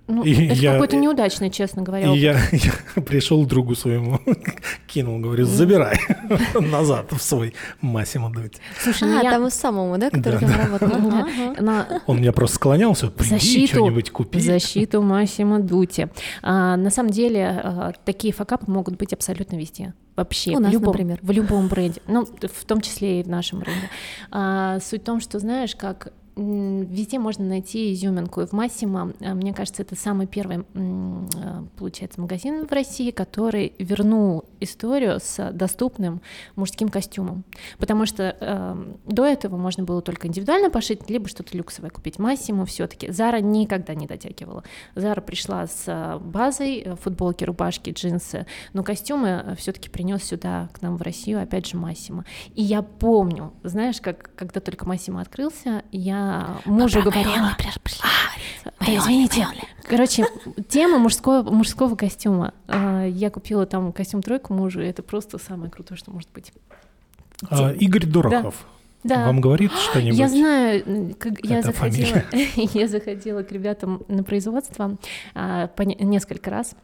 Ну, 0.07 0.23
и 0.23 0.45
это 0.45 0.53
я, 0.53 0.71
какой-то 0.73 0.95
неудачный, 0.95 1.49
честно 1.49 1.81
говоря. 1.81 2.13
И 2.13 2.17
я, 2.17 2.37
я 2.51 3.01
пришел 3.01 3.45
другу 3.45 3.75
своему, 3.75 4.19
кинул, 4.87 5.19
говорю, 5.19 5.45
забирай 5.45 5.99
назад 6.55 7.11
в 7.11 7.21
свой 7.21 7.53
Массимо 7.81 8.29
Дути. 8.31 8.59
Слушай, 8.79 9.09
ну 9.09 9.19
а, 9.19 9.23
я... 9.23 9.31
тому 9.31 9.49
самому, 9.49 9.97
да, 9.97 10.09
который 10.09 10.39
да, 10.39 10.47
там 10.47 10.49
да. 10.49 10.63
работал? 10.63 12.01
Он 12.07 12.17
меня 12.17 12.31
просто 12.31 12.55
склонялся, 12.55 13.09
приди 13.09 13.67
что-нибудь 13.67 14.11
купи. 14.11 14.39
Защиту 14.39 15.01
Массимо 15.01 15.59
Дути. 15.59 16.09
А, 16.41 16.77
на 16.77 16.89
самом 16.89 17.11
деле, 17.11 17.61
а, 17.63 17.93
такие 18.05 18.33
факапы 18.33 18.71
могут 18.71 18.95
быть 18.95 19.11
абсолютно 19.13 19.57
везде 19.57 19.93
вообще 20.15 20.51
У 20.51 20.57
в 20.57 20.61
нас, 20.61 20.73
любом, 20.73 20.87
например. 20.87 21.19
в 21.21 21.31
любом 21.31 21.67
бренде, 21.67 22.01
ну 22.07 22.25
в 22.25 22.65
том 22.65 22.81
числе 22.81 23.19
и 23.19 23.23
в 23.23 23.29
нашем 23.29 23.59
бренде. 23.59 23.89
А, 24.31 24.79
суть 24.79 25.01
в 25.01 25.05
том, 25.05 25.21
что 25.21 25.39
знаешь, 25.39 25.75
как 25.75 26.11
Везде 26.37 27.17
можно 27.17 27.43
найти 27.45 27.93
изюминку. 27.93 28.41
И 28.41 28.45
в 28.45 28.51
Массимо, 28.51 29.13
э, 29.19 29.33
мне 29.33 29.55
кажется, 29.55 29.81
это 29.81 29.95
самый 29.95 30.27
первый, 30.27 30.65
э, 30.75 31.63
получается, 31.75 32.21
магазин 32.21 32.67
в 32.67 32.71
России, 32.71 33.09
который 33.09 33.73
вернул 33.79 34.45
историю 34.59 35.19
с 35.19 35.51
доступным 35.51 36.21
мужским 36.55 36.89
костюмом. 36.89 37.43
Потому 37.79 38.05
что 38.05 38.35
э, 38.39 38.93
до 39.07 39.25
этого 39.25 39.57
можно 39.57 39.83
было 39.83 40.03
только 40.03 40.27
индивидуально 40.27 40.69
пошить, 40.69 41.09
либо 41.09 41.27
что-то 41.27 41.57
люксовое 41.57 41.89
купить. 41.89 42.19
Массимо 42.19 42.65
все-таки 42.65 43.11
Зара 43.11 43.39
никогда 43.39 43.95
не 43.95 44.05
дотягивала. 44.05 44.63
Зара 44.93 45.21
пришла 45.21 45.65
с 45.65 45.85
э, 45.87 46.19
базой 46.19 46.95
футболки, 47.01 47.45
рубашки, 47.45 47.89
джинсы, 47.89 48.45
но 48.73 48.83
костюмы 48.83 49.55
все-таки 49.57 49.89
принес 49.89 50.23
сюда 50.23 50.69
к 50.73 50.83
нам 50.83 50.97
в 50.97 51.01
Россию, 51.01 51.41
опять 51.41 51.65
же, 51.65 51.77
Массимо. 51.77 52.25
И 52.53 52.61
я 52.61 52.83
помню, 52.83 53.53
знаешь, 53.63 53.99
как 54.01 54.29
когда 54.35 54.59
только 54.59 54.87
Массимо 54.87 55.21
открылся, 55.21 55.83
я 55.91 56.26
мужу 56.65 57.01
говорила. 57.01 57.55
А, 58.01 58.79
да, 58.79 58.95
извините. 58.97 59.47
Короче, 59.83 60.25
тема 60.67 60.97
мужского, 60.97 61.49
мужского 61.49 61.95
костюма. 61.95 62.53
А, 62.67 63.05
я 63.05 63.29
купила 63.29 63.65
там 63.65 63.91
костюм 63.93 64.21
тройку 64.21 64.53
мужу, 64.53 64.81
и 64.81 64.85
это 64.85 65.01
просто 65.01 65.37
самое 65.37 65.71
крутое, 65.71 65.97
что 65.97 66.11
может 66.11 66.29
быть. 66.33 66.51
А, 67.49 67.71
Игорь 67.71 68.05
Дорохов. 68.05 68.65
Да. 69.03 69.25
Вам 69.25 69.39
говорит 69.39 69.71
что-нибудь? 69.71 70.17
Я 70.17 70.27
знаю, 70.27 71.15
как 71.17 71.39
я 71.43 71.61
заходила, 71.61 72.23
я 72.55 72.87
заходила 72.87 73.43
к 73.43 73.51
ребятам 73.51 74.03
на 74.07 74.23
производство 74.23 74.97
а, 75.33 75.67
по 75.67 75.83
несколько 75.83 76.49
раз. 76.49 76.75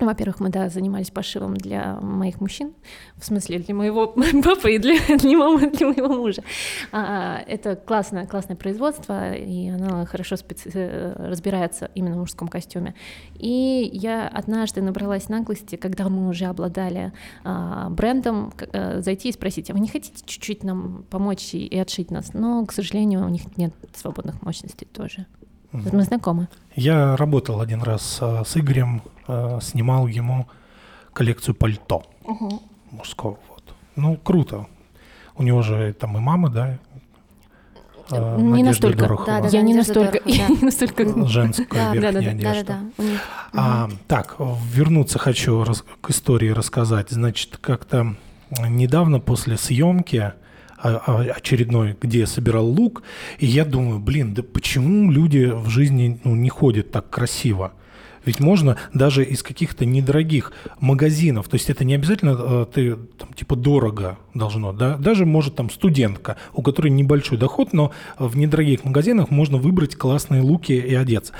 Во-первых, 0.00 0.40
мы, 0.40 0.48
да, 0.48 0.68
занимались 0.70 1.10
пошивом 1.10 1.54
для 1.56 1.96
моих 2.00 2.40
мужчин, 2.40 2.72
в 3.16 3.24
смысле 3.24 3.58
для 3.58 3.74
моего 3.74 4.06
папы 4.44 4.74
и 4.74 4.78
для, 4.78 4.96
для 5.16 5.36
мамы, 5.36 5.70
для 5.70 5.88
моего 5.88 6.08
мужа. 6.08 6.42
А, 6.90 7.42
это 7.46 7.76
классное, 7.76 8.26
классное 8.26 8.56
производство, 8.56 9.32
и 9.34 9.68
оно 9.68 10.06
хорошо 10.06 10.36
специ... 10.36 10.70
Э, 10.72 11.28
разбирается 11.28 11.90
именно 11.94 12.16
в 12.16 12.20
мужском 12.20 12.48
костюме. 12.48 12.94
И 13.34 13.90
я 13.92 14.26
однажды 14.28 14.80
набралась 14.80 15.28
наглости, 15.28 15.76
когда 15.76 16.08
мы 16.08 16.28
уже 16.28 16.46
обладали 16.46 17.12
а, 17.44 17.90
брендом, 17.90 18.52
а, 18.72 19.00
зайти 19.02 19.28
и 19.28 19.32
спросить, 19.32 19.70
а 19.70 19.74
вы 19.74 19.80
не 19.80 19.88
хотите 19.88 20.22
чуть-чуть 20.24 20.64
нам 20.64 21.04
помочь 21.10 21.54
и, 21.54 21.66
и 21.66 21.78
отшить 21.78 22.10
нас? 22.10 22.32
Но, 22.32 22.64
к 22.64 22.72
сожалению, 22.72 23.26
у 23.26 23.28
них 23.28 23.56
нет 23.58 23.74
свободных 23.94 24.40
мощностей 24.42 24.88
тоже. 24.90 25.26
Мы 25.72 26.02
знакомы. 26.02 26.48
Я 26.74 27.16
работал 27.16 27.60
один 27.60 27.82
раз 27.82 28.18
а, 28.20 28.44
с 28.44 28.56
Игорем, 28.56 29.02
а, 29.26 29.60
снимал 29.60 30.06
ему 30.06 30.48
коллекцию 31.12 31.54
пальто 31.54 32.04
угу. 32.24 32.62
мужского. 32.90 33.38
Вот. 33.48 33.62
Ну, 33.96 34.16
круто. 34.16 34.66
У 35.36 35.42
него 35.42 35.62
же 35.62 35.92
там 35.92 36.16
и 36.16 36.20
мама, 36.20 36.50
да, 36.50 36.78
а, 38.10 38.36
не 38.36 38.62
настолько. 38.62 39.08
Да, 39.26 39.40
да, 39.40 39.48
я 39.48 39.62
не 39.62 39.74
настолько, 39.74 40.18
Дорохова, 40.18 40.28
я 40.28 40.48
не 40.48 40.58
настолько 40.62 41.26
женская 41.26 41.92
да, 41.92 41.94
верхняя 41.94 42.34
да, 42.34 42.42
да, 42.42 42.50
одежда. 42.50 42.66
Да, 42.66 43.04
да, 43.04 43.04
да. 43.04 43.20
А, 43.54 43.90
так, 44.08 44.36
вернуться 44.38 45.18
хочу 45.18 45.62
раз, 45.64 45.84
к 46.00 46.10
истории 46.10 46.50
рассказать. 46.50 47.10
Значит, 47.10 47.58
как-то 47.58 48.16
недавно 48.58 49.20
после 49.20 49.56
съемки 49.56 50.32
очередной, 50.82 51.96
где 52.00 52.20
я 52.20 52.26
собирал 52.26 52.66
лук, 52.66 53.02
и 53.38 53.46
я 53.46 53.64
думаю, 53.64 53.98
блин, 53.98 54.34
да 54.34 54.42
почему 54.42 55.10
люди 55.10 55.50
в 55.52 55.68
жизни 55.68 56.20
ну, 56.24 56.34
не 56.34 56.48
ходят 56.48 56.90
так 56.90 57.10
красиво? 57.10 57.72
Ведь 58.24 58.38
можно 58.38 58.76
даже 58.92 59.24
из 59.24 59.42
каких-то 59.42 59.86
недорогих 59.86 60.52
магазинов, 60.78 61.48
то 61.48 61.54
есть 61.54 61.70
это 61.70 61.84
не 61.84 61.94
обязательно 61.94 62.36
э, 62.38 62.66
ты 62.72 62.96
там, 63.16 63.32
типа 63.32 63.56
дорого 63.56 64.18
должно, 64.34 64.72
да, 64.72 64.96
даже 64.98 65.24
может 65.24 65.56
там 65.56 65.70
студентка, 65.70 66.36
у 66.52 66.60
которой 66.60 66.88
небольшой 66.88 67.38
доход, 67.38 67.72
но 67.72 67.92
в 68.18 68.36
недорогих 68.36 68.84
магазинах 68.84 69.30
можно 69.30 69.56
выбрать 69.56 69.96
классные 69.96 70.42
луки 70.42 70.72
и 70.72 70.94
одеться. 70.94 71.32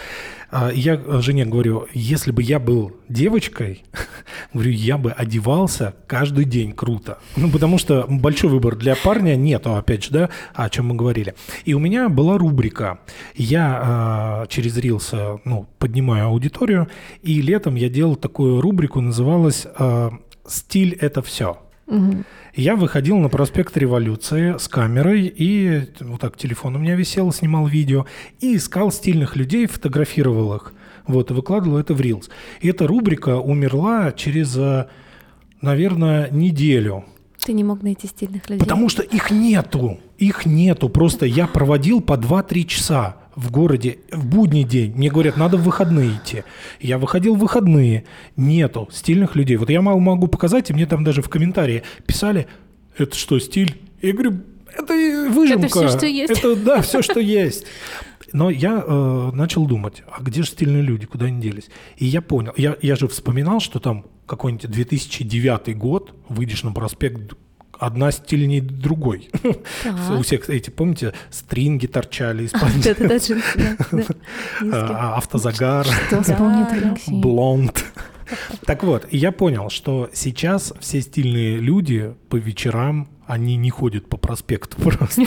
А 0.50 0.70
я 0.72 1.00
жене 1.20 1.44
говорю, 1.44 1.86
если 1.92 2.32
бы 2.32 2.42
я 2.42 2.58
был 2.58 2.96
девочкой, 3.08 3.84
говорю, 4.52 4.70
я 4.70 4.98
бы 4.98 5.12
одевался 5.12 5.94
каждый 6.06 6.44
день 6.44 6.72
круто. 6.72 7.18
Ну, 7.36 7.50
потому 7.50 7.78
что 7.78 8.06
большой 8.08 8.50
выбор 8.50 8.76
для 8.76 8.96
парня 8.96 9.36
нету, 9.36 9.74
опять 9.76 10.04
же, 10.04 10.10
да, 10.10 10.30
о 10.54 10.68
чем 10.68 10.88
мы 10.88 10.96
говорили. 10.96 11.34
И 11.64 11.74
у 11.74 11.78
меня 11.78 12.08
была 12.08 12.36
рубрика. 12.36 12.98
Я 13.34 14.42
э, 14.44 14.48
через 14.48 14.76
Reels 14.76 15.40
ну, 15.44 15.68
поднимаю 15.78 16.26
аудиторию, 16.26 16.88
и 17.22 17.40
летом 17.40 17.76
я 17.76 17.88
делал 17.88 18.16
такую 18.16 18.60
рубрику, 18.60 19.00
называлась 19.00 19.66
э, 19.78 20.10
«Стиль– 20.46 20.96
это 21.00 21.22
все». 21.22 21.58
Угу. 21.90 22.24
Я 22.54 22.76
выходил 22.76 23.18
на 23.18 23.28
проспект 23.28 23.76
Революции 23.76 24.56
с 24.58 24.68
камерой, 24.68 25.32
и 25.34 25.88
вот 26.00 26.20
так 26.20 26.36
телефон 26.36 26.76
у 26.76 26.78
меня 26.78 26.94
висел, 26.94 27.32
снимал 27.32 27.66
видео, 27.66 28.06
и 28.40 28.56
искал 28.56 28.90
стильных 28.90 29.36
людей, 29.36 29.66
фотографировал 29.66 30.54
их. 30.54 30.72
Вот, 31.06 31.30
и 31.30 31.34
выкладывал 31.34 31.78
это 31.78 31.94
в 31.94 32.00
Reels. 32.00 32.28
И 32.60 32.68
эта 32.68 32.86
рубрика 32.86 33.38
умерла 33.38 34.12
через, 34.12 34.56
э, 34.56 34.86
наверное, 35.60 36.30
неделю. 36.30 37.04
Ты 37.42 37.52
не 37.52 37.64
мог 37.64 37.82
найти 37.82 38.06
стильных 38.06 38.48
людей? 38.48 38.60
Потому 38.60 38.88
что 38.88 39.02
их 39.02 39.30
нету. 39.30 39.98
Их 40.18 40.46
нету. 40.46 40.88
Просто 40.88 41.26
я 41.26 41.46
проводил 41.46 42.00
по 42.00 42.16
2-3 42.16 42.64
часа 42.66 43.16
в 43.40 43.50
городе 43.50 43.98
в 44.12 44.26
будний 44.26 44.64
день. 44.64 44.92
Мне 44.94 45.10
говорят, 45.10 45.36
надо 45.36 45.56
в 45.56 45.62
выходные 45.62 46.16
идти. 46.16 46.44
Я 46.80 46.98
выходил 46.98 47.34
в 47.34 47.38
выходные. 47.38 48.04
Нету 48.36 48.88
стильных 48.92 49.34
людей. 49.34 49.56
Вот 49.56 49.70
я 49.70 49.80
могу 49.80 50.28
показать, 50.28 50.70
и 50.70 50.74
мне 50.74 50.86
там 50.86 51.04
даже 51.04 51.22
в 51.22 51.28
комментарии 51.28 51.82
писали, 52.06 52.46
это 52.98 53.16
что, 53.16 53.38
стиль? 53.38 53.80
Я 54.02 54.12
говорю, 54.12 54.40
это 54.76 54.94
выжимка. 55.30 55.66
Это 55.66 55.68
все, 55.68 55.88
что 55.88 56.06
есть. 56.06 56.30
Это, 56.30 56.56
да, 56.56 56.82
все, 56.82 57.02
что 57.02 57.20
есть. 57.20 57.66
Но 58.32 58.50
я 58.50 58.84
э, 58.86 59.30
начал 59.32 59.66
думать, 59.66 60.02
а 60.10 60.22
где 60.22 60.42
же 60.42 60.50
стильные 60.50 60.82
люди, 60.82 61.06
куда 61.06 61.26
они 61.26 61.40
делись? 61.40 61.68
И 61.96 62.06
я 62.06 62.22
понял, 62.22 62.52
я, 62.56 62.76
я 62.80 62.94
же 62.94 63.08
вспоминал, 63.08 63.60
что 63.60 63.80
там 63.80 64.04
какой-нибудь 64.26 64.70
2009 64.70 65.76
год, 65.76 66.14
выйдешь 66.28 66.62
на 66.62 66.72
проспект 66.72 67.34
одна 67.80 68.12
стильнее 68.12 68.60
другой. 68.60 69.30
У 70.16 70.22
всех 70.22 70.48
эти, 70.48 70.70
помните, 70.70 71.14
стринги 71.30 71.86
торчали 71.86 72.44
из-под 72.44 72.70
а, 74.72 75.16
Автозагар. 75.16 75.86
Блонд. 77.08 77.84
Так 78.64 78.84
вот, 78.84 79.08
я 79.10 79.32
понял, 79.32 79.70
что 79.70 80.08
сейчас 80.12 80.72
все 80.78 81.00
стильные 81.00 81.58
люди 81.58 82.14
по 82.28 82.36
вечерам, 82.36 83.08
они 83.26 83.56
не 83.56 83.70
ходят 83.70 84.08
по 84.08 84.16
проспекту 84.16 84.76
просто. 84.82 85.24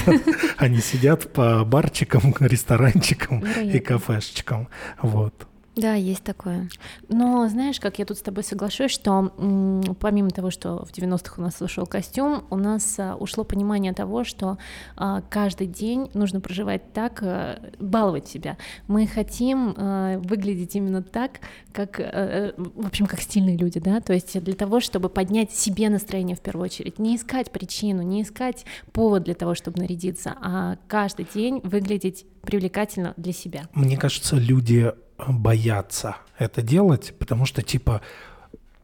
Они 0.58 0.80
сидят 0.80 1.34
по 1.34 1.66
барчикам, 1.66 2.34
ресторанчикам 2.40 3.40
и 3.40 3.80
кафешечкам. 3.80 4.70
Вот. 5.02 5.48
Да, 5.76 5.96
есть 5.96 6.24
такое. 6.24 6.70
Но 7.10 7.48
знаешь, 7.48 7.80
как 7.80 7.98
я 7.98 8.06
тут 8.06 8.20
с 8.20 8.22
тобой 8.22 8.44
соглашусь, 8.44 8.92
что 8.92 9.34
м, 9.38 9.82
помимо 10.00 10.30
того, 10.30 10.52
что 10.52 10.86
в 10.86 10.92
90-х 10.92 11.36
у 11.38 11.42
нас 11.42 11.60
ушел 11.62 11.88
костюм, 11.88 12.46
у 12.52 12.58
нас 12.58 13.00
а, 13.00 13.16
ушло 13.16 13.44
понимание 13.44 13.94
того, 13.94 14.24
что 14.24 14.60
а, 14.96 15.22
каждый 15.22 15.66
день 15.66 16.12
нужно 16.14 16.42
проживать 16.42 16.94
так, 16.94 17.24
а, 17.24 17.60
баловать 17.80 18.28
себя. 18.28 18.58
Мы 18.88 19.08
хотим 19.08 19.74
а, 19.76 20.20
выглядеть 20.20 20.76
именно 20.76 21.02
так, 21.02 21.40
как, 21.72 22.00
а, 22.00 22.54
в 22.58 22.86
общем, 22.86 23.08
как 23.08 23.20
стильные 23.22 23.58
люди, 23.58 23.80
да, 23.80 24.00
то 24.00 24.14
есть 24.14 24.40
для 24.44 24.54
того, 24.54 24.80
чтобы 24.80 25.10
поднять 25.10 25.54
себе 25.54 25.90
настроение 25.90 26.36
в 26.36 26.42
первую 26.42 26.66
очередь, 26.66 27.00
не 27.00 27.16
искать 27.16 27.50
причину, 27.50 28.04
не 28.04 28.22
искать 28.22 28.66
повод 28.92 29.24
для 29.24 29.34
того, 29.34 29.56
чтобы 29.56 29.80
нарядиться, 29.80 30.36
а 30.40 30.78
каждый 30.88 31.26
день 31.34 31.62
выглядеть 31.64 32.26
привлекательно 32.44 33.14
для 33.18 33.34
себя. 33.34 33.64
Мне 33.74 33.98
кажется, 33.98 34.36
люди 34.36 34.92
боятся 35.18 36.18
это 36.38 36.62
делать, 36.62 37.14
потому 37.18 37.46
что 37.46 37.62
типа 37.62 38.02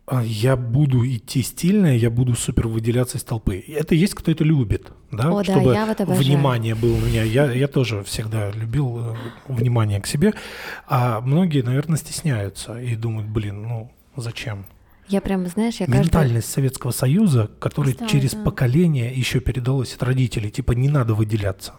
«А, 0.06 0.24
я 0.24 0.56
буду 0.56 1.06
идти 1.06 1.44
стильно, 1.44 1.96
я 1.96 2.10
буду 2.10 2.34
супер 2.36 2.68
выделяться 2.68 3.18
из 3.18 3.24
толпы. 3.24 3.64
Это 3.68 3.94
есть, 3.94 4.16
кто 4.16 4.32
это 4.32 4.44
любит, 4.44 4.92
да, 5.12 5.30
О, 5.30 5.44
чтобы 5.44 5.74
да, 5.74 5.86
я 5.86 5.86
вот 5.86 6.18
внимание 6.18 6.74
было 6.74 6.96
у 6.96 7.00
меня. 7.00 7.24
Я, 7.24 7.52
я 7.52 7.68
тоже 7.68 8.04
всегда 8.04 8.50
любил 8.52 9.00
э, 9.00 9.16
внимание 9.48 10.02
к 10.02 10.08
себе, 10.08 10.34
а 10.88 11.22
многие, 11.22 11.62
наверное, 11.62 11.98
стесняются 11.98 12.80
и 12.80 12.96
думают, 12.96 13.30
блин, 13.30 13.62
ну 13.62 13.92
зачем? 14.16 14.66
Я 15.08 15.22
прям, 15.22 15.46
знаешь, 15.48 15.76
я 15.76 15.88
Ментальность 15.88 16.48
каждый... 16.48 16.54
Советского 16.54 16.92
Союза, 16.92 17.50
которая 17.60 17.96
через 18.08 18.32
да. 18.32 18.44
поколение 18.44 19.14
еще 19.14 19.40
передалась 19.40 19.94
от 19.96 20.04
родителей, 20.04 20.50
типа 20.50 20.72
не 20.74 20.90
надо 20.90 21.14
выделяться. 21.14 21.74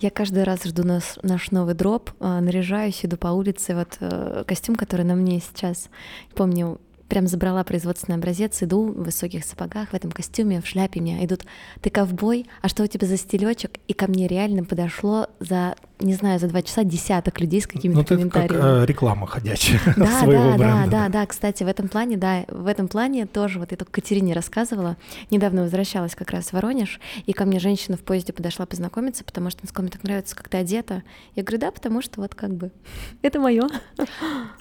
Я 0.00 0.10
каждый 0.10 0.42
раз 0.44 0.64
жду 0.64 0.84
наш, 0.84 1.18
наш 1.22 1.50
новый 1.50 1.74
дроп, 1.74 2.10
а, 2.20 2.40
наряжаюсь, 2.40 3.04
иду 3.04 3.16
по 3.16 3.28
улице, 3.28 3.74
вот 3.74 3.96
э, 4.00 4.44
костюм, 4.46 4.76
который 4.76 5.04
на 5.04 5.14
мне 5.14 5.40
сейчас, 5.40 5.88
помню, 6.34 6.80
прям 7.08 7.26
забрала 7.26 7.62
производственный 7.64 8.18
образец, 8.18 8.62
иду 8.62 8.92
в 8.92 9.04
высоких 9.04 9.44
сапогах, 9.44 9.90
в 9.90 9.94
этом 9.94 10.10
костюме, 10.10 10.60
в 10.60 10.66
шляпе, 10.66 11.00
меня 11.00 11.24
идут, 11.24 11.44
ты 11.80 11.90
ковбой, 11.90 12.46
а 12.60 12.68
что 12.68 12.82
у 12.82 12.86
тебя 12.86 13.06
за 13.06 13.16
стилечек? 13.16 13.78
И 13.86 13.92
ко 13.92 14.08
мне 14.08 14.26
реально 14.26 14.64
подошло 14.64 15.28
за 15.38 15.76
не 16.00 16.14
знаю, 16.14 16.38
за 16.40 16.48
два 16.48 16.62
часа 16.62 16.84
десяток 16.84 17.40
людей 17.40 17.60
с 17.60 17.66
какими-то 17.66 18.00
ну, 18.00 18.04
комментариями. 18.04 18.52
Ну, 18.52 18.58
это 18.58 18.72
как 18.72 18.82
э, 18.82 18.86
реклама 18.86 19.26
ходячая 19.26 19.80
да, 19.96 20.20
своего 20.20 20.50
да, 20.50 20.56
бренда. 20.56 20.90
Да, 20.90 20.90
да, 20.90 21.08
да, 21.08 21.26
кстати, 21.26 21.62
в 21.62 21.68
этом 21.68 21.88
плане, 21.88 22.16
да, 22.16 22.44
в 22.48 22.66
этом 22.66 22.88
плане 22.88 23.26
тоже, 23.26 23.58
вот 23.58 23.70
я 23.70 23.76
только 23.76 23.92
Катерине 23.92 24.34
рассказывала, 24.34 24.96
недавно 25.30 25.62
возвращалась 25.62 26.14
как 26.14 26.30
раз 26.30 26.46
в 26.46 26.52
Воронеж, 26.52 27.00
и 27.26 27.32
ко 27.32 27.44
мне 27.44 27.60
женщина 27.60 27.96
в 27.96 28.00
поезде 28.00 28.32
подошла 28.32 28.66
познакомиться, 28.66 29.24
потому 29.24 29.50
что 29.50 29.62
она 29.64 29.82
мне 29.82 29.90
так 29.90 30.02
нравится, 30.04 30.34
как 30.34 30.48
ты 30.48 30.58
одета. 30.58 31.02
Я 31.36 31.42
говорю, 31.42 31.60
да, 31.60 31.70
потому 31.70 32.02
что 32.02 32.20
вот 32.20 32.34
как 32.34 32.54
бы 32.54 32.72
это 33.22 33.38
мое. 33.38 33.68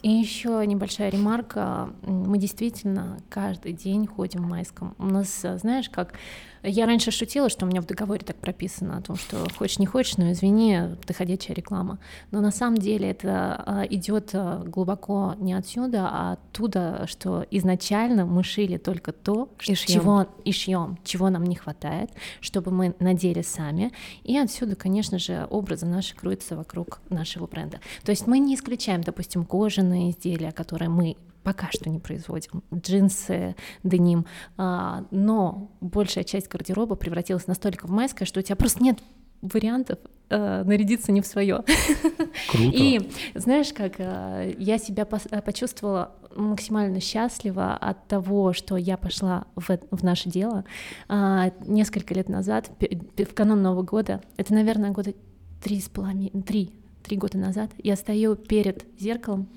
И 0.01 0.09
еще 0.09 0.63
небольшая 0.65 1.09
ремарка. 1.09 1.89
Мы 2.03 2.37
действительно 2.37 3.17
каждый 3.29 3.73
день 3.73 4.05
ходим 4.05 4.43
в 4.43 4.49
майском. 4.49 4.95
У 4.99 5.05
нас, 5.05 5.41
знаешь, 5.41 5.89
как 5.89 6.13
я 6.63 6.85
раньше 6.85 7.11
шутила, 7.11 7.49
что 7.49 7.65
у 7.65 7.69
меня 7.69 7.81
в 7.81 7.85
договоре 7.85 8.21
так 8.25 8.37
прописано 8.37 8.97
о 8.97 9.01
том, 9.01 9.15
что 9.17 9.45
хочешь 9.57 9.79
не 9.79 9.85
хочешь, 9.85 10.17
но 10.17 10.31
извини, 10.31 10.79
ты 11.05 11.13
ходячая 11.13 11.55
реклама. 11.55 11.99
Но 12.31 12.41
на 12.41 12.51
самом 12.51 12.77
деле 12.77 13.09
это 13.11 13.63
а, 13.65 13.83
идет 13.89 14.31
а, 14.33 14.63
глубоко 14.63 15.35
не 15.39 15.53
отсюда, 15.53 16.07
а 16.09 16.33
оттуда, 16.33 17.05
что 17.07 17.45
изначально 17.51 18.25
мы 18.25 18.43
шили 18.43 18.77
только 18.77 19.11
то, 19.11 19.49
и 19.65 19.75
чего 19.75 20.27
и 20.45 20.51
шьем, 20.51 20.97
чего 21.03 21.29
нам 21.29 21.43
не 21.43 21.55
хватает, 21.55 22.11
чтобы 22.39 22.71
мы 22.71 22.95
надели 22.99 23.41
сами. 23.41 23.91
И 24.23 24.37
отсюда, 24.37 24.75
конечно 24.75 25.19
же, 25.19 25.47
образы 25.49 25.85
наши 25.85 26.15
крутятся 26.15 26.55
вокруг 26.55 27.01
нашего 27.09 27.47
бренда. 27.47 27.81
То 28.03 28.11
есть 28.11 28.25
мы 28.25 28.39
не 28.39 28.55
исключаем, 28.55 29.01
допустим, 29.01 29.45
кожаные 29.45 30.11
изделия, 30.11 30.51
которые 30.51 30.89
мы 30.89 31.17
пока 31.43 31.69
что 31.71 31.89
не 31.89 31.99
производим. 31.99 32.63
Джинсы, 32.73 33.55
деним. 33.83 34.25
А, 34.57 35.05
но 35.11 35.71
большая 35.81 36.23
часть 36.23 36.47
гардероба 36.47 36.95
превратилась 36.95 37.47
настолько 37.47 37.87
в 37.87 37.91
майское, 37.91 38.25
что 38.25 38.39
у 38.39 38.43
тебя 38.43 38.55
просто 38.55 38.83
нет 38.83 38.99
вариантов 39.43 39.99
э, 40.29 40.63
нарядиться 40.63 41.11
не 41.11 41.21
в 41.21 41.27
свое. 41.27 41.63
Круто. 42.49 42.71
И 42.73 43.09
знаешь, 43.35 43.73
как 43.73 43.95
э, 43.97 44.55
я 44.57 44.77
себя 44.77 45.05
э, 45.05 45.41
почувствовала 45.41 46.13
максимально 46.35 46.99
счастлива 46.99 47.75
от 47.75 48.07
того, 48.07 48.53
что 48.53 48.77
я 48.77 48.97
пошла 48.97 49.45
в, 49.55 49.77
в 49.91 50.03
наше 50.03 50.29
дело 50.29 50.63
э, 51.09 51.51
несколько 51.65 52.13
лет 52.13 52.29
назад, 52.29 52.71
в 52.79 53.33
канун 53.33 53.61
Нового 53.61 53.83
года. 53.83 54.21
Это, 54.37 54.53
наверное, 54.53 54.91
года 54.91 55.13
три 55.61 55.79
с 55.79 55.89
половиной, 55.89 56.31
три, 56.43 56.71
три 57.03 57.17
года 57.17 57.37
назад. 57.37 57.71
Я 57.77 57.95
стою 57.95 58.35
перед 58.35 58.85
зеркалом 58.97 59.49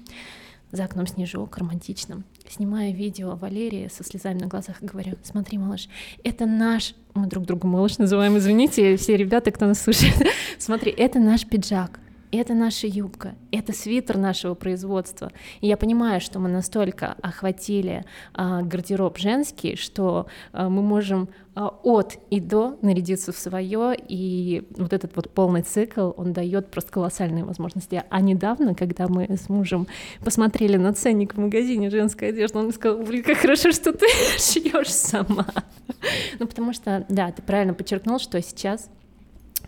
за 0.77 0.85
окном 0.85 1.07
снежок, 1.07 1.57
романтичным. 1.59 2.25
Снимаю 2.49 2.95
видео 2.95 3.35
Валерии 3.35 3.89
со 3.89 4.05
слезами 4.05 4.39
на 4.39 4.47
глазах 4.47 4.83
и 4.83 4.87
говорю, 4.87 5.17
смотри, 5.23 5.59
малыш, 5.59 5.89
это 6.23 6.47
наш... 6.47 6.95
Мы 7.15 7.27
друг 7.27 7.45
друга 7.45 7.67
малыш 7.67 7.99
называем, 7.99 8.37
извините, 8.39 8.97
все 8.97 9.17
ребята, 9.17 9.51
кто 9.51 9.67
нас 9.67 9.81
слушает. 9.81 10.15
смотри, 10.59 10.93
это 10.93 11.19
наш 11.19 11.47
пиджак, 11.47 11.99
это 12.33 12.55
наша 12.55 12.87
юбка, 12.87 13.35
это 13.51 13.73
свитер 13.73 14.19
нашего 14.19 14.55
производства. 14.55 15.33
И 15.61 15.67
я 15.67 15.77
понимаю, 15.77 16.21
что 16.21 16.39
мы 16.39 16.49
настолько 16.49 17.17
охватили 17.23 18.05
а, 18.35 18.63
гардероб 18.63 19.19
женский, 19.19 19.77
что 19.77 20.27
а, 20.53 20.69
мы 20.69 20.83
можем 20.83 21.29
а, 21.55 21.69
от 21.83 22.19
и 22.31 22.41
до 22.41 22.79
нарядиться 22.83 23.33
в 23.33 23.39
свое, 23.39 23.97
и 23.97 24.67
вот 24.77 24.93
этот 24.93 25.17
вот 25.17 25.31
полный 25.31 25.63
цикл, 25.63 26.13
он 26.17 26.33
дает 26.33 26.71
просто 26.71 26.93
колоссальные 26.93 27.45
возможности. 27.45 28.03
А 28.11 28.21
недавно, 28.21 28.75
когда 28.75 29.09
мы 29.09 29.27
с 29.29 29.49
мужем 29.49 29.87
посмотрели 30.25 30.77
на 30.77 30.93
ценник 30.93 31.35
в 31.35 31.39
магазине 31.39 31.91
женской 31.91 32.29
одежды, 32.29 32.59
он 32.59 32.73
сказал, 32.73 33.03
блин, 33.03 33.23
как 33.23 33.39
хорошо, 33.39 33.73
что 33.73 33.93
ты 33.93 34.07
шьешь 34.39 34.93
сама. 34.93 35.47
ну, 36.39 36.47
потому 36.47 36.73
что, 36.73 37.07
да, 37.09 37.33
ты 37.33 37.43
правильно 37.43 37.75
подчеркнул, 37.75 38.19
что 38.19 38.41
сейчас 38.43 38.91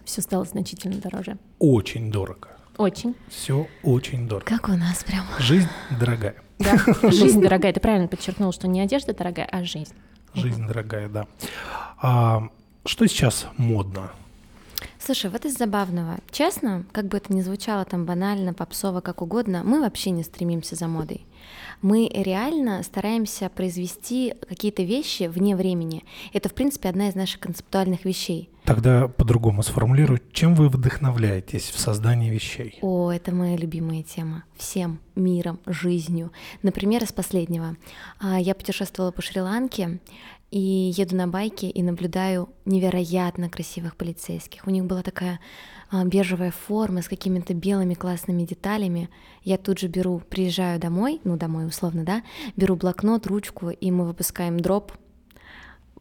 все 0.08 0.22
стало 0.22 0.44
значительно 0.44 0.96
дороже. 0.96 1.36
Очень 1.58 2.10
дорого. 2.10 2.48
Очень. 2.78 3.14
Все 3.28 3.68
очень 3.82 4.26
дорого. 4.26 4.46
Как 4.46 4.68
у 4.68 4.72
нас 4.72 5.04
прям. 5.04 5.24
Жизнь 5.38 5.68
дорогая. 6.00 6.34
Да, 6.58 6.78
жизнь 7.10 7.40
дорогая. 7.42 7.72
Ты 7.72 7.80
правильно 7.80 8.08
подчеркнул, 8.08 8.52
что 8.52 8.68
не 8.68 8.80
одежда 8.80 9.12
дорогая, 9.12 9.46
а 9.46 9.64
жизнь. 9.64 9.92
Жизнь 10.32 10.66
дорогая, 10.66 11.08
да. 11.08 11.26
А, 12.00 12.48
что 12.86 13.06
сейчас 13.06 13.46
модно? 13.58 14.10
Слушай, 14.98 15.30
вот 15.30 15.44
из 15.44 15.56
забавного. 15.56 16.18
Честно, 16.30 16.84
как 16.92 17.06
бы 17.06 17.16
это 17.16 17.32
ни 17.32 17.40
звучало 17.40 17.84
там 17.84 18.04
банально, 18.04 18.52
попсово, 18.52 19.00
как 19.00 19.22
угодно, 19.22 19.62
мы 19.64 19.80
вообще 19.80 20.10
не 20.10 20.22
стремимся 20.22 20.76
за 20.76 20.86
модой. 20.86 21.24
Мы 21.80 22.10
реально 22.12 22.82
стараемся 22.82 23.48
произвести 23.48 24.34
какие-то 24.48 24.82
вещи 24.82 25.24
вне 25.28 25.54
времени. 25.54 26.04
Это, 26.32 26.48
в 26.48 26.54
принципе, 26.54 26.88
одна 26.88 27.08
из 27.08 27.14
наших 27.14 27.40
концептуальных 27.40 28.04
вещей. 28.04 28.50
Тогда 28.64 29.08
по-другому 29.08 29.62
сформулирую. 29.62 30.20
Чем 30.32 30.54
вы 30.54 30.68
вдохновляетесь 30.68 31.70
в 31.70 31.78
создании 31.78 32.28
вещей? 32.30 32.78
О, 32.82 33.10
это 33.10 33.34
моя 33.34 33.56
любимая 33.56 34.02
тема. 34.02 34.44
Всем 34.56 34.98
миром, 35.14 35.58
жизнью. 35.66 36.32
Например, 36.62 37.02
из 37.02 37.12
последнего. 37.12 37.76
А, 38.20 38.38
я 38.38 38.54
путешествовала 38.54 39.10
по 39.10 39.22
Шри-Ланке, 39.22 40.00
и 40.50 40.92
еду 40.96 41.16
на 41.16 41.28
байке 41.28 41.68
и 41.68 41.82
наблюдаю 41.82 42.48
невероятно 42.64 43.50
красивых 43.50 43.96
полицейских. 43.96 44.66
У 44.66 44.70
них 44.70 44.84
была 44.84 45.02
такая 45.02 45.40
а, 45.90 46.04
бежевая 46.04 46.50
форма 46.50 47.02
с 47.02 47.08
какими-то 47.08 47.54
белыми 47.54 47.94
классными 47.94 48.44
деталями. 48.44 49.10
Я 49.42 49.58
тут 49.58 49.78
же 49.78 49.88
беру, 49.88 50.20
приезжаю 50.28 50.80
домой, 50.80 51.20
ну 51.24 51.36
домой 51.36 51.66
условно, 51.66 52.04
да, 52.04 52.22
беру 52.56 52.76
блокнот, 52.76 53.26
ручку, 53.26 53.70
и 53.70 53.90
мы 53.90 54.06
выпускаем 54.06 54.58
дроп 54.60 54.92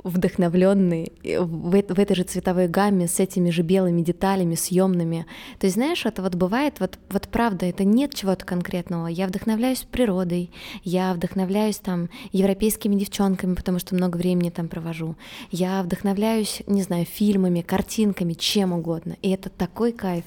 вдохновленный 0.03 1.11
в, 1.23 1.69
в 1.69 1.99
этой 1.99 2.15
же 2.15 2.23
цветовой 2.23 2.67
гамме 2.67 3.07
с 3.07 3.19
этими 3.19 3.49
же 3.49 3.61
белыми 3.61 4.01
деталями, 4.01 4.55
съемными. 4.55 5.25
То 5.59 5.67
есть, 5.67 5.75
знаешь, 5.75 6.05
это 6.05 6.21
вот 6.21 6.35
бывает, 6.35 6.79
вот, 6.79 6.97
вот 7.09 7.27
правда, 7.27 7.65
это 7.65 7.83
нет 7.83 8.13
чего-то 8.13 8.45
конкретного. 8.45 9.07
Я 9.07 9.27
вдохновляюсь 9.27 9.85
природой, 9.89 10.51
я 10.83 11.13
вдохновляюсь 11.13 11.77
там 11.77 12.09
европейскими 12.31 12.95
девчонками, 12.95 13.55
потому 13.55 13.79
что 13.79 13.95
много 13.95 14.17
времени 14.17 14.49
там 14.49 14.67
провожу. 14.67 15.15
Я 15.51 15.81
вдохновляюсь, 15.83 16.61
не 16.67 16.81
знаю, 16.81 17.05
фильмами, 17.05 17.61
картинками, 17.61 18.33
чем 18.33 18.73
угодно. 18.73 19.15
И 19.21 19.29
это 19.29 19.49
такой 19.49 19.91
кайф. 19.91 20.23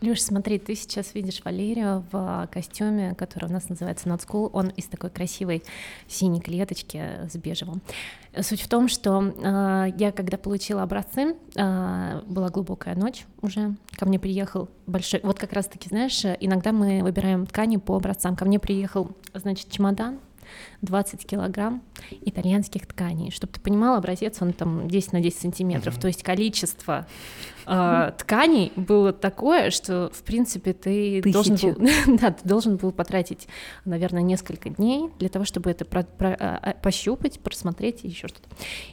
Люш, 0.00 0.20
смотри, 0.20 0.58
ты 0.58 0.74
сейчас 0.74 1.14
видишь 1.14 1.42
Валерию 1.44 2.04
в 2.12 2.48
костюме, 2.52 3.14
который 3.14 3.48
у 3.48 3.52
нас 3.52 3.68
называется 3.68 4.08
Not 4.08 4.26
School. 4.26 4.50
Он 4.52 4.68
из 4.68 4.84
такой 4.86 5.10
красивой 5.10 5.62
синей 6.06 6.40
клеточки 6.40 7.02
с 7.30 7.36
бежевым. 7.36 7.82
Суть 8.40 8.60
в 8.60 8.68
том, 8.68 8.88
что 8.88 9.22
э, 9.22 9.92
я, 9.96 10.12
когда 10.12 10.36
получила 10.36 10.82
образцы, 10.82 11.36
э, 11.54 12.20
была 12.26 12.50
глубокая 12.50 12.94
ночь 12.94 13.24
уже, 13.40 13.76
ко 13.96 14.06
мне 14.06 14.18
приехал 14.18 14.68
большой, 14.86 15.20
вот 15.22 15.38
как 15.38 15.52
раз-таки, 15.52 15.88
знаешь, 15.88 16.22
иногда 16.40 16.72
мы 16.72 17.02
выбираем 17.02 17.46
ткани 17.46 17.78
по 17.78 17.96
образцам. 17.96 18.36
Ко 18.36 18.44
мне 18.44 18.58
приехал, 18.58 19.10
значит, 19.34 19.70
чемодан 19.70 20.18
20 20.82 21.26
килограмм 21.26 21.82
итальянских 22.22 22.86
тканей. 22.86 23.30
Чтобы 23.30 23.52
ты 23.52 23.60
понимал, 23.60 23.96
образец 23.96 24.40
он 24.40 24.52
там 24.52 24.88
10 24.88 25.12
на 25.12 25.20
10 25.20 25.38
сантиметров. 25.38 25.96
Mm-hmm. 25.96 26.00
То 26.00 26.06
есть 26.08 26.22
количество 26.22 27.06
э, 27.66 28.12
тканей 28.18 28.72
было 28.76 29.12
такое, 29.12 29.70
что, 29.70 30.10
в 30.12 30.22
принципе, 30.22 30.72
ты 30.72 31.22
должен, 31.22 31.56
был, 31.56 31.76
да, 32.18 32.30
ты 32.30 32.48
должен 32.48 32.76
был 32.76 32.92
потратить, 32.92 33.48
наверное, 33.84 34.22
несколько 34.22 34.70
дней 34.70 35.10
для 35.18 35.28
того, 35.28 35.44
чтобы 35.44 35.70
это 35.70 35.84
про, 35.84 36.02
про, 36.04 36.36
а, 36.38 36.74
пощупать, 36.82 37.40
просмотреть 37.40 38.04
и 38.04 38.08
еще 38.08 38.28
что-то. 38.28 38.48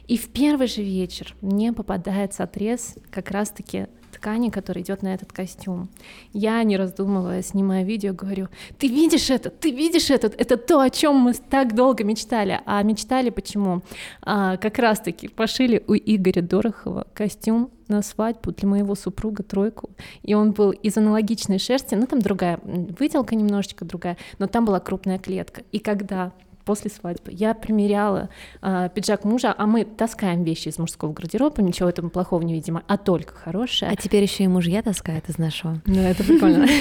И 0.06 0.16
в 0.16 0.28
первый 0.28 0.66
же 0.66 0.82
вечер 0.82 1.34
мне 1.40 1.72
попадается 1.72 2.44
отрез 2.44 2.96
как 3.10 3.30
раз-таки 3.30 3.86
ткани, 4.14 4.50
который 4.50 4.82
идет 4.82 5.02
на 5.02 5.14
этот 5.14 5.32
костюм. 5.32 5.88
Я, 6.32 6.62
не 6.62 6.76
раздумывая, 6.76 7.42
снимаю 7.42 7.84
видео, 7.84 8.12
говорю, 8.12 8.48
ты 8.78 8.88
видишь 8.88 9.30
это, 9.30 9.50
ты 9.50 9.70
видишь 9.70 10.10
это, 10.10 10.28
это 10.28 10.56
то, 10.56 10.80
о 10.80 10.90
чем 10.90 11.16
мы 11.16 11.34
так 11.34 11.74
долго 11.74 12.04
мечтали. 12.04 12.60
А 12.64 12.82
мечтали 12.82 13.30
почему? 13.30 13.82
А, 14.22 14.56
как 14.56 14.78
раз-таки 14.78 15.28
пошили 15.28 15.82
у 15.86 15.94
Игоря 15.94 16.42
Дорохова 16.42 17.06
костюм 17.14 17.70
на 17.88 18.02
свадьбу 18.02 18.52
для 18.52 18.68
моего 18.68 18.94
супруга 18.94 19.42
тройку, 19.42 19.90
и 20.22 20.34
он 20.34 20.52
был 20.52 20.70
из 20.70 20.96
аналогичной 20.96 21.58
шерсти, 21.58 21.94
ну 21.94 22.06
там 22.06 22.20
другая 22.20 22.58
выделка 22.64 23.34
немножечко 23.34 23.84
другая, 23.84 24.16
но 24.38 24.46
там 24.46 24.64
была 24.64 24.80
крупная 24.80 25.18
клетка. 25.18 25.62
И 25.72 25.78
когда 25.78 26.32
после 26.64 26.90
свадьбы. 26.90 27.32
Я 27.32 27.54
примеряла 27.54 28.28
э, 28.62 28.88
пиджак 28.94 29.24
мужа, 29.24 29.54
а 29.56 29.66
мы 29.66 29.84
таскаем 29.84 30.44
вещи 30.44 30.68
из 30.68 30.78
мужского 30.78 31.12
гардероба, 31.12 31.62
ничего 31.62 31.88
этому 31.88 32.10
плохого 32.10 32.42
не 32.42 32.54
видимо, 32.54 32.82
а 32.86 32.96
только 32.96 33.34
хорошее. 33.34 33.90
А 33.90 33.96
теперь 33.96 34.22
еще 34.22 34.44
и 34.44 34.48
мужья 34.48 34.82
таскают 34.82 35.28
из 35.28 35.38
нашего. 35.38 35.80
Ну, 35.86 36.00
это 36.00 36.24
прикольно. 36.24 36.66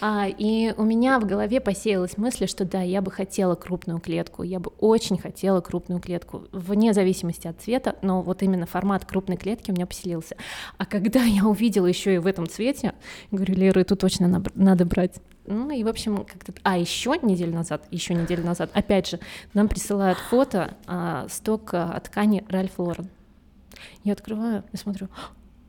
А, 0.00 0.26
и 0.26 0.72
у 0.76 0.84
меня 0.84 1.18
в 1.18 1.26
голове 1.26 1.60
посеялась 1.60 2.16
мысль, 2.16 2.46
что 2.46 2.64
да, 2.64 2.80
я 2.80 3.02
бы 3.02 3.10
хотела 3.10 3.54
крупную 3.54 4.00
клетку, 4.00 4.42
я 4.42 4.58
бы 4.60 4.70
очень 4.78 5.18
хотела 5.18 5.60
крупную 5.60 6.00
клетку, 6.00 6.44
вне 6.52 6.92
зависимости 6.94 7.46
от 7.46 7.60
цвета, 7.60 7.96
но 8.02 8.22
вот 8.22 8.42
именно 8.42 8.66
формат 8.66 9.04
крупной 9.04 9.36
клетки 9.36 9.70
у 9.70 9.74
меня 9.74 9.86
поселился. 9.86 10.36
А 10.78 10.86
когда 10.86 11.22
я 11.22 11.44
увидела 11.44 11.86
еще 11.86 12.14
и 12.14 12.18
в 12.18 12.26
этом 12.26 12.48
цвете, 12.48 12.94
говорю, 13.30 13.54
Лера, 13.54 13.80
эту 13.80 13.96
точно 13.96 14.42
надо 14.54 14.84
брать. 14.84 15.20
Ну 15.50 15.68
и, 15.70 15.82
в 15.82 15.88
общем, 15.88 16.24
как-то... 16.24 16.52
А, 16.62 16.78
еще 16.78 17.16
неделю 17.22 17.52
назад, 17.54 17.84
еще 17.90 18.14
неделю 18.14 18.44
назад, 18.44 18.70
опять 18.72 19.10
же, 19.10 19.18
нам 19.52 19.68
присылают 19.68 20.16
фото 20.18 20.76
а, 20.86 21.26
стока 21.28 22.00
ткани 22.04 22.44
Ральф 22.48 22.78
Лорен. 22.78 23.08
Я 24.04 24.12
открываю 24.12 24.62
и 24.72 24.76
смотрю, 24.76 25.08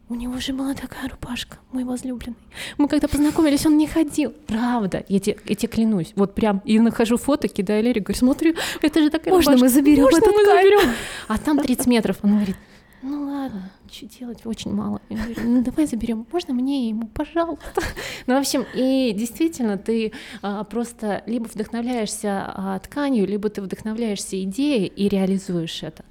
у 0.07 0.13
него 0.13 0.39
же 0.39 0.53
была 0.53 0.75
такая 0.75 1.09
рубашка, 1.09 1.57
мой 1.71 1.83
возлюбленный. 1.83 2.37
Мы 2.77 2.87
когда 2.87 3.07
познакомились, 3.07 3.65
он 3.65 3.77
не 3.77 3.87
ходил. 3.87 4.33
Правда, 4.45 5.03
я 5.07 5.19
тебе, 5.19 5.37
я 5.45 5.55
тебе 5.55 5.69
клянусь. 5.69 6.11
Вот 6.15 6.35
прям, 6.35 6.61
и 6.65 6.77
нахожу 6.79 7.17
фото, 7.17 7.47
кидаю 7.47 7.83
Лере, 7.83 8.01
говорю, 8.01 8.19
смотри, 8.19 8.55
это 8.81 9.01
же 9.01 9.09
такая 9.09 9.33
Можно 9.33 9.53
рубашка. 9.53 9.65
мы 9.65 9.69
заберем 9.69 10.03
Можно 10.03 10.27
мы 10.27 10.45
заберем? 10.45 10.93
А 11.27 11.37
там 11.39 11.57
30 11.57 11.87
метров. 11.87 12.17
Он 12.21 12.35
говорит, 12.35 12.57
ну 13.01 13.23
ладно, 13.23 13.71
что 13.91 14.05
делать, 14.05 14.45
очень 14.45 14.73
мало. 14.73 15.01
Я 15.09 15.17
говорю, 15.17 15.41
ну 15.43 15.63
давай 15.63 15.87
заберем, 15.87 16.27
можно 16.31 16.53
мне 16.53 16.89
ему, 16.89 17.07
пожалуйста. 17.07 17.81
Ну, 18.27 18.35
в 18.35 18.39
общем, 18.39 18.65
и 18.75 19.13
действительно, 19.17 19.77
ты 19.77 20.13
а, 20.43 20.63
просто 20.63 21.23
либо 21.25 21.45
вдохновляешься 21.45 22.43
а, 22.45 22.79
тканью, 22.79 23.25
либо 23.25 23.49
ты 23.49 23.61
вдохновляешься 23.61 24.41
идеей 24.43 24.85
и 24.85 25.09
реализуешь 25.09 25.81
это. 25.81 26.05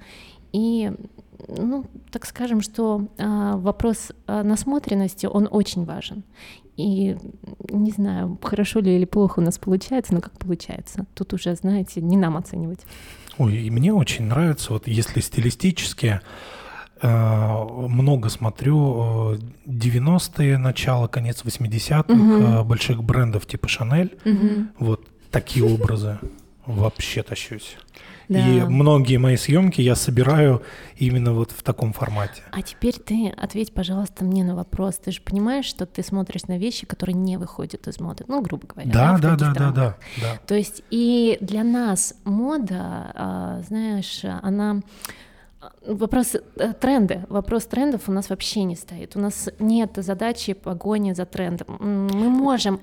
И 0.51 0.91
ну, 1.47 1.85
так 2.11 2.25
скажем, 2.25 2.61
что 2.61 3.07
а, 3.17 3.55
вопрос 3.55 4.11
а, 4.27 4.43
насмотренности, 4.43 5.25
он 5.25 5.47
очень 5.49 5.85
важен. 5.85 6.23
И 6.75 7.15
не 7.69 7.91
знаю, 7.91 8.37
хорошо 8.41 8.81
ли 8.81 8.95
или 8.95 9.05
плохо 9.05 9.39
у 9.39 9.41
нас 9.41 9.57
получается, 9.57 10.13
но 10.13 10.19
как 10.19 10.37
получается. 10.37 11.05
Тут 11.13 11.33
уже, 11.33 11.55
знаете, 11.55 12.01
не 12.01 12.17
нам 12.17 12.35
оценивать. 12.35 12.81
Ой, 13.37 13.57
и 13.57 13.69
мне 13.69 13.93
очень 13.93 14.25
нравится, 14.25 14.73
вот 14.73 14.87
если 14.87 15.21
стилистически, 15.21 16.19
Э, 16.19 16.60
много 17.01 18.29
смотрю 18.29 19.37
90-е, 19.65 20.57
начало, 20.57 21.07
конец 21.07 21.43
80-х, 21.43 22.13
угу. 22.13 22.63
больших 22.65 23.03
брендов 23.03 23.45
типа 23.45 23.67
Шанель. 23.67 24.17
Угу. 24.25 24.67
Вот 24.79 25.07
такие 25.31 25.65
образы 25.65 26.19
вообще 26.65 27.23
тащусь. 27.23 27.77
Да. 28.31 28.39
И 28.39 28.61
многие 28.61 29.17
мои 29.17 29.35
съемки 29.35 29.81
я 29.81 29.93
собираю 29.93 30.63
именно 30.95 31.33
вот 31.33 31.51
в 31.51 31.63
таком 31.63 31.91
формате. 31.91 32.43
А 32.51 32.61
теперь 32.61 32.97
ты 32.97 33.27
ответь, 33.35 33.73
пожалуйста, 33.73 34.23
мне 34.23 34.45
на 34.45 34.55
вопрос. 34.55 34.95
Ты 35.03 35.11
же 35.11 35.21
понимаешь, 35.21 35.65
что 35.65 35.85
ты 35.85 36.01
смотришь 36.01 36.43
на 36.43 36.57
вещи, 36.57 36.85
которые 36.85 37.15
не 37.15 37.35
выходят 37.35 37.87
из 37.89 37.99
моды, 37.99 38.23
ну, 38.29 38.41
грубо 38.41 38.67
говоря. 38.67 38.89
Да, 38.89 39.17
да, 39.17 39.35
да, 39.35 39.53
да, 39.53 39.71
да, 39.71 39.97
да. 40.21 40.39
То 40.47 40.55
есть 40.55 40.81
и 40.91 41.39
для 41.41 41.65
нас 41.65 42.15
мода, 42.23 43.11
а, 43.15 43.61
знаешь, 43.67 44.21
она 44.41 44.81
Вопрос 45.85 46.35
э, 46.35 46.73
тренды. 46.73 47.25
Вопрос 47.29 47.65
трендов 47.65 48.09
у 48.09 48.11
нас 48.11 48.29
вообще 48.29 48.63
не 48.63 48.75
стоит. 48.75 49.15
У 49.15 49.19
нас 49.19 49.49
нет 49.59 49.91
задачи 49.95 50.53
погони 50.53 51.13
за 51.13 51.25
трендом. 51.25 51.77
Мы 51.79 52.29
можем 52.29 52.79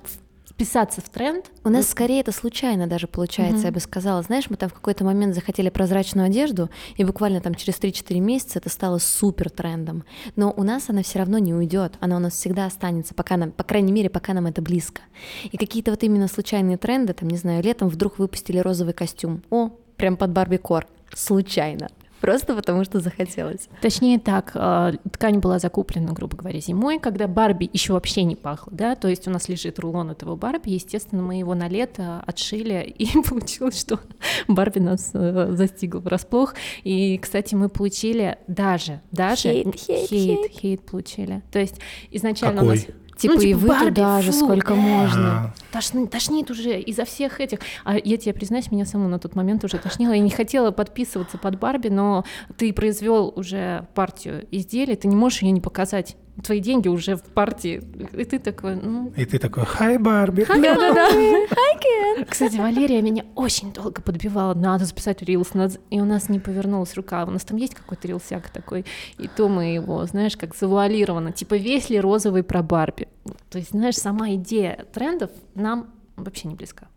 вписаться 0.59 0.99
в 0.99 1.07
тренд. 1.07 1.45
У 1.63 1.69
нас 1.69 1.87
скорее 1.87 2.19
это 2.19 2.33
случайно 2.33 2.85
даже 2.85 3.07
получается, 3.07 3.63
mm-hmm. 3.63 3.67
я 3.67 3.71
бы 3.71 3.79
сказала. 3.79 4.21
Знаешь, 4.21 4.49
мы 4.49 4.57
там 4.57 4.67
в 4.67 4.73
какой-то 4.73 5.05
момент 5.05 5.33
захотели 5.33 5.69
прозрачную 5.69 6.25
одежду, 6.25 6.69
и 6.97 7.05
буквально 7.05 7.39
там 7.39 7.55
через 7.55 7.79
3-4 7.79 8.19
месяца 8.19 8.59
это 8.59 8.69
стало 8.69 8.97
супер 8.97 9.49
трендом. 9.49 10.03
Но 10.35 10.51
у 10.51 10.63
нас 10.63 10.89
она 10.89 11.01
все 11.01 11.19
равно 11.19 11.37
не 11.37 11.53
уйдет, 11.53 11.93
она 12.01 12.17
у 12.17 12.19
нас 12.19 12.33
всегда 12.33 12.65
останется, 12.65 13.13
пока 13.13 13.37
нам, 13.37 13.51
по 13.51 13.63
крайней 13.63 13.93
мере, 13.93 14.09
пока 14.09 14.33
нам 14.33 14.47
это 14.47 14.61
близко. 14.61 15.01
И 15.49 15.55
какие-то 15.55 15.91
вот 15.91 16.03
именно 16.03 16.27
случайные 16.27 16.77
тренды, 16.77 17.13
там, 17.13 17.29
не 17.29 17.37
знаю, 17.37 17.63
летом 17.63 17.87
вдруг 17.87 18.19
выпустили 18.19 18.57
розовый 18.57 18.93
костюм. 18.93 19.43
О, 19.49 19.69
прям 19.95 20.17
под 20.17 20.31
Барби 20.31 20.57
Кор. 20.57 20.87
Случайно. 21.15 21.87
Просто 22.21 22.55
потому 22.55 22.83
что 22.83 22.99
захотелось. 22.99 23.69
Точнее 23.81 24.19
так, 24.19 24.51
э, 24.55 24.93
ткань 25.11 25.39
была 25.39 25.59
закуплена, 25.59 26.11
грубо 26.13 26.37
говоря, 26.37 26.59
зимой, 26.59 26.99
когда 26.99 27.27
Барби 27.27 27.69
еще 27.71 27.93
вообще 27.93 28.23
не 28.23 28.35
пахло, 28.35 28.71
да, 28.75 28.95
то 28.95 29.07
есть 29.07 29.27
у 29.27 29.31
нас 29.31 29.47
лежит 29.49 29.79
рулон 29.79 30.11
этого 30.11 30.35
Барби, 30.35 30.69
естественно, 30.69 31.21
мы 31.21 31.35
его 31.35 31.55
на 31.55 31.67
лето 31.67 32.23
отшили, 32.25 32.83
и 32.97 33.07
получилось, 33.29 33.79
что 33.79 33.99
Барби 34.47 34.79
нас 34.79 35.11
э, 35.13 35.49
застигла 35.51 35.99
врасплох, 35.99 36.55
и, 36.83 37.17
кстати, 37.17 37.55
мы 37.55 37.69
получили 37.69 38.37
даже, 38.47 39.01
даже... 39.11 39.49
Хейт, 39.49 39.75
хейт, 39.75 40.09
хейт. 40.09 40.09
Хейт, 40.09 40.51
хейт 40.51 40.81
получили. 40.85 41.41
То 41.51 41.59
есть 41.59 41.79
изначально 42.11 42.61
Какой? 42.61 42.73
у 42.73 42.75
нас 42.75 42.87
Типа, 43.19 43.33
Ну, 43.35 43.41
и 43.41 43.47
типа, 43.47 43.57
вы 43.59 43.67
Барби, 43.67 43.89
туда 43.89 44.21
же 44.21 44.31
фу. 44.31 44.45
сколько 44.45 44.75
можно. 44.75 45.53
А, 45.71 45.77
Тошни- 45.77 46.07
тошнит 46.07 46.49
уже 46.49 46.79
изо 46.79 47.03
всех 47.03 47.41
этих. 47.41 47.59
А 47.83 47.97
я 47.97 48.17
тебе 48.17 48.33
признаюсь, 48.33 48.71
меня 48.71 48.85
саму 48.85 49.09
на 49.09 49.19
тот 49.19 49.35
момент 49.35 49.63
уже 49.65 49.77
тошнило. 49.77 50.13
Я 50.13 50.19
не 50.19 50.29
хотела 50.29 50.71
подписываться 50.71 51.37
под 51.37 51.59
Барби, 51.59 51.89
но 51.89 52.23
ты 52.57 52.71
произвел 52.71 53.33
уже 53.35 53.87
партию 53.93 54.47
изделий, 54.51 54.95
ты 54.95 55.07
не 55.09 55.15
можешь 55.17 55.41
ее 55.41 55.51
не 55.51 55.61
показать. 55.61 56.15
Твои 56.43 56.59
деньги 56.59 56.87
уже 56.87 57.15
в 57.15 57.23
партии. 57.23 57.81
И 58.13 58.23
ты 58.25 58.39
такой, 58.39 58.75
ну... 58.75 59.11
И 59.15 59.25
ты 59.25 59.39
такой, 59.39 59.65
хай, 59.65 59.97
Барби. 59.97 60.45
Да-да-да. 60.47 62.25
Кстати, 62.29 62.57
Валерия 62.57 63.01
меня 63.01 63.25
очень 63.35 63.71
долго 63.73 64.01
подбивала. 64.01 64.53
Надо 64.53 64.85
записать 64.85 65.21
рилс. 65.21 65.53
надо- 65.53 65.79
И 65.89 65.99
у 65.99 66.05
нас 66.05 66.29
не 66.29 66.39
повернулась 66.39 66.95
рука. 66.95 67.25
У 67.25 67.31
нас 67.31 67.43
там 67.43 67.57
есть 67.57 67.75
какой-то 67.75 68.07
рилсяк 68.07 68.49
такой. 68.49 68.85
И 69.17 69.27
то 69.27 69.47
мы 69.49 69.73
его, 69.73 70.05
знаешь, 70.05 70.37
как 70.37 70.55
завуалировано. 70.55 71.31
Типа, 71.31 71.55
весь 71.55 71.89
ли 71.89 71.99
розовый 71.99 72.43
про 72.43 72.61
Барби? 72.63 73.07
То 73.49 73.57
есть, 73.57 73.71
знаешь, 73.71 73.95
сама 73.97 74.31
идея 74.35 74.85
трендов 74.93 75.31
нам 75.55 75.87
вообще 76.15 76.47
не 76.47 76.55
близка. 76.55 76.87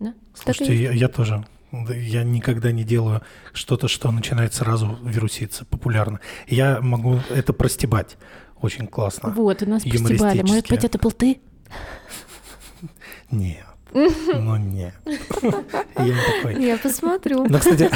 Да? 0.00 0.14
Слушайте, 0.34 0.74
я, 0.74 0.92
я 0.92 1.08
тоже. 1.08 1.44
Я 1.72 2.22
никогда 2.24 2.70
не 2.72 2.84
делаю 2.84 3.22
что-то, 3.52 3.88
что 3.88 4.10
начинает 4.10 4.54
сразу 4.54 4.98
вируситься 5.02 5.64
популярно. 5.64 6.20
Я 6.46 6.80
могу 6.80 7.18
это 7.30 7.52
простебать 7.52 8.16
очень 8.60 8.86
классно. 8.86 9.30
Вот, 9.30 9.62
у 9.62 9.66
нас 9.68 9.82
постебали. 9.82 10.42
Может 10.42 10.68
быть, 10.68 10.84
это 10.84 10.98
был 10.98 11.12
ты? 11.12 11.40
Нет. 13.30 13.64
Ну 14.34 14.56
нет. 14.56 14.94
Я 15.06 16.04
не 16.04 16.14
такой. 16.42 16.62
Я 16.62 16.76
посмотрю. 16.76 17.46
Но, 17.48 17.58
кстати, 17.58 17.88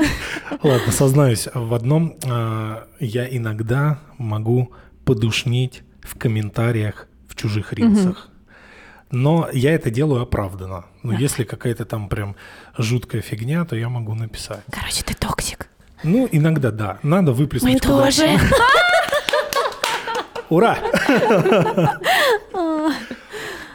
ладно, 0.62 0.92
сознаюсь 0.92 1.48
в 1.52 1.74
одном. 1.74 2.16
а, 2.26 2.86
Я 3.00 3.26
иногда 3.28 3.98
могу 4.18 4.72
подушнить 5.04 5.82
в 6.02 6.16
комментариях 6.16 7.06
в 7.28 7.34
чужих 7.34 7.72
рилсах. 7.74 8.28
Но 9.10 9.48
я 9.52 9.74
это 9.74 9.90
делаю 9.90 10.22
оправданно. 10.22 10.86
Но 11.02 11.12
если 11.12 11.44
какая-то 11.44 11.84
там 11.84 12.08
прям 12.08 12.34
жуткая 12.78 13.20
фигня, 13.20 13.64
то 13.66 13.76
я 13.76 13.90
могу 13.90 14.14
написать. 14.14 14.62
Короче, 14.70 15.02
ты 15.04 15.12
токсик. 15.12 15.68
Ну, 16.02 16.26
иногда 16.32 16.70
да. 16.70 16.98
Надо 17.02 17.32
выплеснуть. 17.32 17.74
Мы 17.74 17.78
тоже. 17.80 18.38
Ура! 20.52 20.76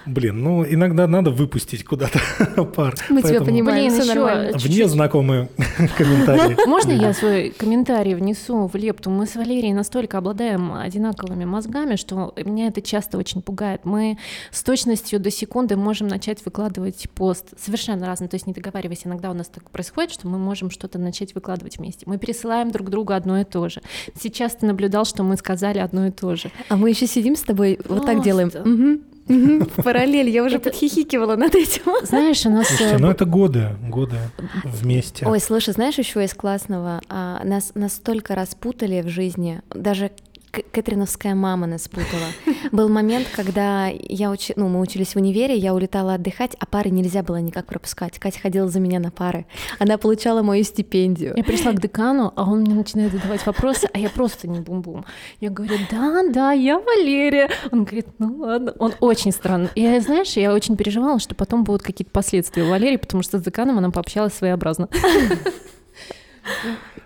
Блин, 0.07 0.41
ну 0.41 0.65
иногда 0.65 1.07
надо 1.07 1.31
выпустить 1.31 1.83
куда-то 1.83 2.19
пар. 2.75 2.95
Мы 3.09 3.21
тебя 3.21 3.41
понимаем, 3.41 3.89
Блин, 3.89 4.01
все 4.01 4.13
нормально. 4.13 4.53
чуть-чуть. 4.53 4.71
Вне 4.71 4.87
знакомые 4.87 5.49
комментарии. 5.97 6.67
Можно 6.67 6.91
я 6.91 7.13
свой 7.13 7.49
комментарий 7.49 8.15
внесу 8.15 8.67
в 8.67 8.75
лепту? 8.75 9.09
Мы 9.09 9.27
с 9.27 9.35
Валерией 9.35 9.73
настолько 9.73 10.17
обладаем 10.17 10.73
одинаковыми 10.73 11.45
мозгами, 11.45 11.95
что 11.95 12.33
меня 12.37 12.67
это 12.67 12.81
часто 12.81 13.17
очень 13.17 13.41
пугает. 13.41 13.81
Мы 13.83 14.17
с 14.51 14.63
точностью 14.63 15.19
до 15.19 15.29
секунды 15.29 15.75
можем 15.75 16.07
начать 16.07 16.43
выкладывать 16.45 17.09
пост 17.13 17.53
совершенно 17.59 18.05
разный, 18.05 18.27
то 18.27 18.35
есть 18.35 18.47
не 18.47 18.53
договариваясь. 18.53 19.05
Иногда 19.05 19.29
у 19.29 19.33
нас 19.33 19.47
так 19.47 19.69
происходит, 19.69 20.11
что 20.11 20.27
мы 20.27 20.37
можем 20.37 20.69
что-то 20.69 20.99
начать 20.99 21.35
выкладывать 21.35 21.77
вместе. 21.77 22.05
Мы 22.05 22.17
пересылаем 22.17 22.71
друг 22.71 22.89
другу 22.89 23.13
одно 23.13 23.39
и 23.39 23.43
то 23.43 23.67
же. 23.69 23.81
Сейчас 24.19 24.55
ты 24.55 24.65
наблюдал, 24.65 25.05
что 25.05 25.23
мы 25.23 25.35
сказали 25.37 25.79
одно 25.79 26.07
и 26.07 26.11
то 26.11 26.35
же. 26.35 26.51
А 26.69 26.77
мы 26.77 26.89
еще 26.89 27.07
сидим 27.07 27.35
с 27.35 27.41
тобой, 27.41 27.79
вот 27.87 28.05
так 28.05 28.23
делаем. 28.23 29.07
В 29.27 29.83
параллель. 29.83 30.29
Я 30.29 30.43
уже 30.43 30.59
подхихикивала 30.59 31.35
над 31.35 31.55
этим. 31.55 31.83
Знаешь, 32.05 32.45
у 32.45 32.49
нас... 32.49 32.67
Слушайте, 32.67 32.95
э, 32.95 32.97
ну 32.97 33.09
это 33.09 33.25
годы, 33.25 33.69
годы 33.87 34.17
вместе. 34.63 35.25
Ой, 35.25 35.39
слушай, 35.39 35.73
знаешь, 35.73 35.97
еще 35.97 36.23
из 36.23 36.33
классного, 36.33 37.01
а, 37.09 37.41
нас 37.43 37.71
настолько 37.75 38.35
распутали 38.35 39.01
в 39.01 39.09
жизни, 39.09 39.61
даже 39.73 40.11
Кэтриновская 40.51 41.35
мама 41.35 41.67
нас 41.67 41.87
путала. 41.87 42.27
Был 42.71 42.89
момент, 42.89 43.27
когда 43.35 43.87
я 43.87 44.31
учи... 44.31 44.53
ну, 44.55 44.67
мы 44.67 44.79
учились 44.79 45.13
в 45.13 45.17
универе, 45.17 45.55
я 45.55 45.73
улетала 45.73 46.15
отдыхать, 46.15 46.55
а 46.59 46.65
пары 46.65 46.89
нельзя 46.89 47.23
было 47.23 47.37
никак 47.37 47.65
пропускать. 47.65 48.17
Катя 48.19 48.39
ходила 48.39 48.67
за 48.67 48.79
меня 48.79 48.99
на 48.99 49.11
пары. 49.11 49.45
Она 49.79 49.97
получала 49.97 50.41
мою 50.41 50.63
стипендию. 50.63 51.33
Я 51.35 51.43
пришла 51.43 51.71
к 51.73 51.81
декану, 51.81 52.33
а 52.35 52.49
он 52.49 52.61
мне 52.61 52.73
начинает 52.73 53.11
задавать 53.11 53.45
вопросы, 53.45 53.87
а 53.93 53.99
я 53.99 54.09
просто 54.09 54.47
не 54.47 54.59
бум-бум. 54.59 55.05
Я 55.39 55.49
говорю, 55.49 55.75
да, 55.91 56.23
да, 56.31 56.51
я 56.51 56.79
Валерия. 56.79 57.49
Он 57.71 57.83
говорит, 57.83 58.07
ну 58.17 58.37
ладно. 58.37 58.73
Он 58.79 58.93
очень 58.99 59.31
странный. 59.31 59.69
Я, 59.75 59.99
знаешь, 60.01 60.33
я 60.33 60.53
очень 60.53 60.77
переживала, 60.77 61.19
что 61.19 61.35
потом 61.35 61.63
будут 61.63 61.83
какие-то 61.83 62.11
последствия 62.11 62.63
у 62.63 62.69
Валерии, 62.69 62.97
потому 62.97 63.23
что 63.23 63.37
с 63.37 63.41
деканом 63.41 63.77
она 63.77 63.91
пообщалась 63.91 64.33
своеобразно. 64.33 64.89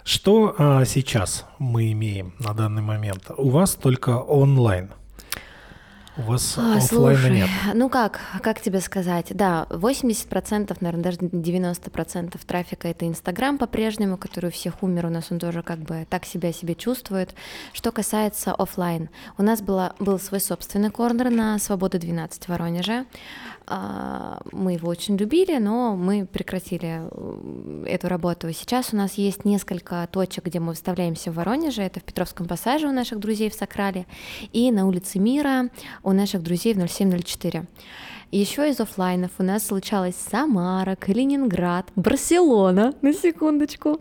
Что 0.03 0.55
а, 0.57 0.85
сейчас 0.85 1.45
мы 1.59 1.91
имеем 1.91 2.33
на 2.39 2.53
данный 2.53 2.81
момент? 2.81 3.31
У 3.37 3.49
вас 3.49 3.75
только 3.75 4.19
онлайн. 4.19 4.91
У 6.17 6.23
вас 6.23 6.57
А, 6.57 6.81
слушай, 6.81 7.31
нет. 7.31 7.49
ну 7.73 7.89
как, 7.89 8.19
как 8.41 8.59
тебе 8.59 8.81
сказать? 8.81 9.27
Да, 9.29 9.65
80%, 9.69 10.75
наверное, 10.81 11.03
даже 11.03 11.17
90% 11.19 12.37
трафика 12.45 12.89
это 12.89 13.07
Инстаграм 13.07 13.57
по-прежнему, 13.57 14.17
который 14.17 14.47
у 14.47 14.51
всех 14.51 14.83
умер, 14.83 15.05
у 15.05 15.09
нас 15.09 15.31
он 15.31 15.39
тоже 15.39 15.63
как 15.63 15.79
бы 15.79 16.05
так 16.09 16.25
себя 16.25 16.51
себе 16.51 16.75
чувствует. 16.75 17.33
Что 17.71 17.93
касается 17.93 18.53
оффлайн, 18.53 19.09
у 19.37 19.43
нас 19.43 19.61
была, 19.61 19.93
был 19.99 20.19
свой 20.19 20.41
собственный 20.41 20.91
корнер 20.91 21.29
на 21.29 21.57
Свобода 21.59 21.97
12 21.97 22.43
в 22.43 22.49
Воронеже. 22.49 23.05
А, 23.73 24.41
Мы 24.51 24.73
его 24.73 24.89
очень 24.89 25.15
любили, 25.15 25.57
но 25.57 25.95
мы 25.95 26.25
прекратили 26.25 27.03
эту 27.87 28.09
работу. 28.09 28.51
Сейчас 28.51 28.93
у 28.93 28.97
нас 28.97 29.13
есть 29.13 29.45
несколько 29.45 30.05
точек, 30.11 30.45
где 30.45 30.59
мы 30.59 30.71
выставляемся 30.71 31.31
в 31.31 31.35
Воронеже. 31.35 31.81
Это 31.81 32.01
в 32.01 32.03
Петровском 32.03 32.47
пассаже 32.47 32.87
у 32.87 32.91
наших 32.91 33.19
друзей 33.19 33.49
в 33.49 33.53
Сакрале 33.53 34.07
и 34.51 34.71
на 34.71 34.85
улице 34.85 35.19
Мира 35.19 35.69
у 36.03 36.11
наших 36.11 36.43
друзей 36.43 36.73
в 36.73 36.85
0704. 36.85 37.65
Еще 38.31 38.69
из 38.69 38.79
оффлайнов 38.79 39.31
у 39.39 39.43
нас 39.43 39.67
случалась 39.67 40.15
Самара, 40.15 40.95
Калининград, 40.95 41.87
Барселона, 41.97 42.93
на 43.01 43.13
секундочку. 43.13 43.99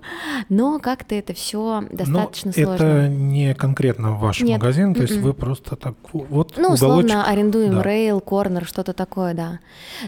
Но 0.49 0.79
как-то 0.79 1.17
это 1.17 1.35
все 1.35 1.83
достаточно 1.91 2.53
Но 2.57 2.63
сложно. 2.65 2.85
это 2.85 3.09
не 3.09 3.55
конкретно 3.57 4.13
ваш 4.13 4.41
Нет, 4.41 4.61
магазин, 4.61 4.95
то 4.95 5.03
есть 5.03 5.15
м-м. 5.15 5.25
вы 5.25 5.35
просто 5.35 5.75
так 5.75 5.97
вот 6.13 6.53
Ну, 6.57 6.63
уголочек. 6.75 6.75
условно, 6.75 7.25
арендуем 7.27 7.75
да. 7.75 7.83
рейл, 7.83 8.21
корнер, 8.21 8.65
что-то 8.67 8.93
такое, 8.93 9.35
да. 9.35 9.59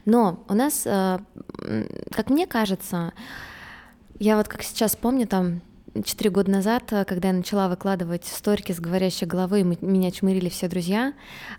Но 0.04 0.44
у 0.48 0.54
нас, 0.54 0.82
э, 0.86 1.18
как 2.12 2.30
мне 2.30 2.46
кажется, 2.46 3.12
я 4.20 4.36
вот 4.36 4.46
как 4.46 4.62
сейчас 4.62 4.94
помню, 4.94 5.26
там, 5.26 5.62
четыре 6.04 6.30
года 6.30 6.50
назад, 6.50 6.84
э, 6.92 7.04
когда 7.04 7.28
я 7.28 7.34
начала 7.34 7.68
выкладывать 7.68 8.24
сторики 8.24 8.72
с 8.72 8.80
говорящей 8.80 9.26
головой, 9.26 9.62
мы- 9.62 9.78
меня 9.80 10.10
чмырили 10.10 10.48
все 10.48 10.68
друзья, 10.68 11.12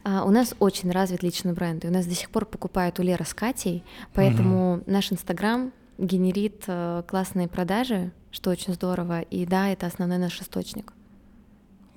а, 0.04 0.24
у 0.26 0.32
нас 0.32 0.56
очень 0.60 0.92
развит 0.92 1.22
личный 1.24 1.54
бренд, 1.54 1.86
и 1.86 1.88
у 1.88 1.92
нас 1.92 2.06
до 2.06 2.16
сих 2.16 2.30
пор 2.30 2.46
покупают 2.46 3.00
у 3.00 3.04
Леры 3.04 3.26
с 3.26 3.34
Катей, 3.34 3.84
поэтому 4.14 4.82
наш 4.86 5.12
Инстаграм 5.12 5.72
генерит 5.98 6.64
э, 6.68 7.04
классные 7.08 7.48
продажи, 7.48 8.12
что 8.32 8.50
очень 8.50 8.74
здорово, 8.74 9.22
и 9.22 9.46
да, 9.46 9.70
это 9.70 9.86
основной 9.86 10.18
наш 10.18 10.42
источник. 10.42 10.94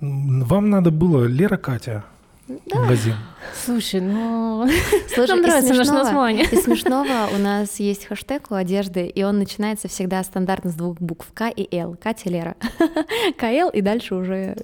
Вам 0.01 0.69
надо 0.69 0.91
было 0.91 1.25
Лера 1.25 1.57
Катя 1.57 2.05
магазин. 2.49 3.15
Слушай, 3.65 4.01
ну... 4.01 4.69
Слушай, 5.15 5.29
Нам 5.29 5.41
из 5.41 5.47
нравится 5.47 5.75
наше 5.75 5.91
смешного- 5.91 6.05
название. 6.05 6.45
Из 6.45 6.65
смешного 6.65 7.29
у 7.35 7.39
нас 7.39 7.81
есть 7.81 8.07
хэштег 8.07 8.51
у 8.51 8.55
одежды, 8.55 9.07
и 9.07 9.23
он 9.23 9.39
начинается 9.39 9.89
всегда 9.89 10.23
стандартно 10.23 10.71
с 10.71 10.75
двух 10.75 10.99
букв 10.99 11.27
К 11.35 11.49
и 11.49 11.69
Л. 11.77 11.97
Катя 12.01 12.31
Лера. 12.31 12.57
КЛ 13.39 13.69
и 13.71 13.81
дальше 13.81 14.15
уже 14.15 14.57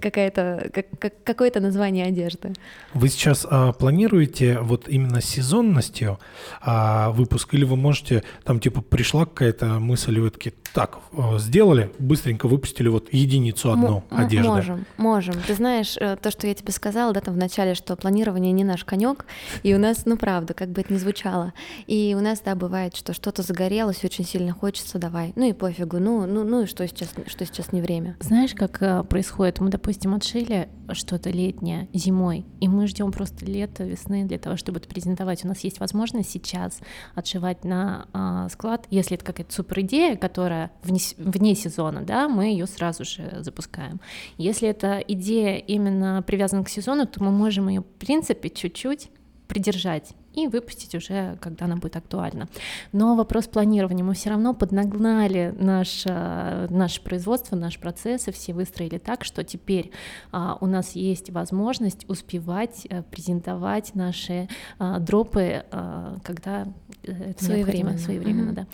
какая-то, 0.00 0.70
как- 0.72 0.98
как- 0.98 1.24
какое-то 1.24 1.60
название 1.60 2.06
одежды. 2.06 2.52
Вы 2.94 3.08
сейчас 3.08 3.46
а, 3.48 3.72
планируете 3.72 4.58
вот 4.60 4.88
именно 4.88 5.20
сезонностью 5.20 6.18
а, 6.60 7.10
выпуск, 7.10 7.54
или 7.54 7.64
вы 7.64 7.76
можете, 7.76 8.22
там 8.44 8.60
типа 8.60 8.80
пришла 8.82 9.26
какая-то 9.26 9.66
мысль, 9.80 10.16
и 10.16 10.20
вы 10.20 10.30
такие, 10.30 10.54
так, 10.74 10.98
э, 11.12 11.38
сделали, 11.38 11.90
быстренько 11.98 12.48
выпустили 12.48 12.88
вот 12.88 13.12
единицу 13.12 13.70
одну 13.72 14.04
М- 14.10 14.18
м- 14.18 14.24
одежды. 14.26 14.48
Можем, 14.48 14.86
можем. 14.96 15.34
Ты 15.46 15.54
знаешь, 15.54 15.96
э, 16.00 16.16
то, 16.16 16.30
что 16.30 16.46
я 16.46 16.54
тебе 16.54 16.72
сказала, 16.72 17.12
да, 17.12 17.20
там 17.20 17.34
в 17.34 17.36
начале, 17.36 17.74
что 17.74 17.94
планирование 17.96 18.52
не 18.52 18.64
наш 18.64 18.84
конек, 18.84 19.26
и 19.62 19.74
у 19.74 19.78
нас, 19.78 20.06
ну 20.06 20.16
правда, 20.16 20.54
как 20.54 20.70
бы 20.70 20.80
это 20.80 20.92
ни 20.94 20.96
звучало, 20.98 21.52
и 21.86 22.14
у 22.18 22.22
нас, 22.22 22.40
да, 22.40 22.54
бывает, 22.54 22.96
что 22.96 23.12
что-то 23.12 23.42
загорелось, 23.42 24.02
очень 24.04 24.24
сильно 24.24 24.52
хочется, 24.54 24.98
давай, 24.98 25.32
ну 25.36 25.46
и 25.48 25.52
пофигу, 25.52 25.98
ну, 25.98 26.26
ну, 26.26 26.42
ну 26.44 26.62
и 26.62 26.66
что 26.66 26.86
сейчас, 26.88 27.10
что 27.26 27.44
сейчас 27.44 27.72
не 27.72 27.82
время. 27.82 28.16
Знаешь, 28.20 28.54
как 28.54 28.80
э, 28.80 29.04
происходит? 29.04 29.60
Мы, 29.60 29.68
допустим, 29.72 30.14
отшили 30.14 30.68
что-то 30.92 31.30
летнее 31.30 31.88
зимой, 31.94 32.44
и 32.60 32.68
мы 32.68 32.86
ждем 32.86 33.10
просто 33.10 33.46
лета, 33.46 33.84
весны 33.84 34.24
для 34.24 34.38
того, 34.38 34.58
чтобы 34.58 34.78
это 34.78 34.88
презентовать. 34.88 35.44
У 35.44 35.48
нас 35.48 35.60
есть 35.60 35.80
возможность 35.80 36.30
сейчас 36.30 36.78
отшивать 37.14 37.64
на 37.64 38.06
а, 38.12 38.48
склад, 38.50 38.86
если 38.90 39.16
это 39.16 39.24
какая-то 39.24 39.52
супер 39.52 39.80
идея, 39.80 40.16
которая 40.16 40.70
вне, 40.82 41.00
вне 41.16 41.54
сезона, 41.54 42.02
да, 42.02 42.28
мы 42.28 42.44
ее 42.44 42.66
сразу 42.66 43.04
же 43.04 43.38
запускаем. 43.40 44.00
Если 44.36 44.68
это 44.68 44.98
идея 44.98 45.56
именно 45.56 46.22
привязана 46.26 46.64
к 46.64 46.68
сезону, 46.68 47.06
то 47.06 47.24
мы 47.24 47.30
можем 47.30 47.68
ее, 47.68 47.80
в 47.80 47.98
принципе, 47.98 48.50
чуть-чуть 48.50 49.08
придержать 49.52 50.14
и 50.32 50.46
выпустить 50.46 50.94
уже, 50.94 51.36
когда 51.42 51.66
она 51.66 51.76
будет 51.76 51.96
актуальна. 51.96 52.48
Но 52.92 53.16
вопрос 53.16 53.48
планирования. 53.48 54.02
Мы 54.02 54.14
все 54.14 54.30
равно 54.30 54.54
поднагнали 54.54 55.54
наш, 55.58 56.04
э, 56.06 56.68
наше 56.70 57.02
производство, 57.02 57.54
наши 57.54 57.78
процессы, 57.78 58.32
все 58.32 58.54
выстроили 58.54 58.96
так, 58.96 59.24
что 59.24 59.44
теперь 59.44 59.90
а, 60.30 60.56
у 60.62 60.66
нас 60.66 60.92
есть 60.92 61.28
возможность 61.28 62.08
успевать 62.08 62.86
а, 62.88 63.02
презентовать 63.02 63.94
наши 63.94 64.48
а, 64.78 64.98
дропы, 64.98 65.64
а, 65.70 66.16
когда 66.24 66.66
это 67.02 67.44
своевременно, 67.44 67.98
своевременно, 67.98 68.50
mm-hmm. 68.52 68.54
да 68.54 68.66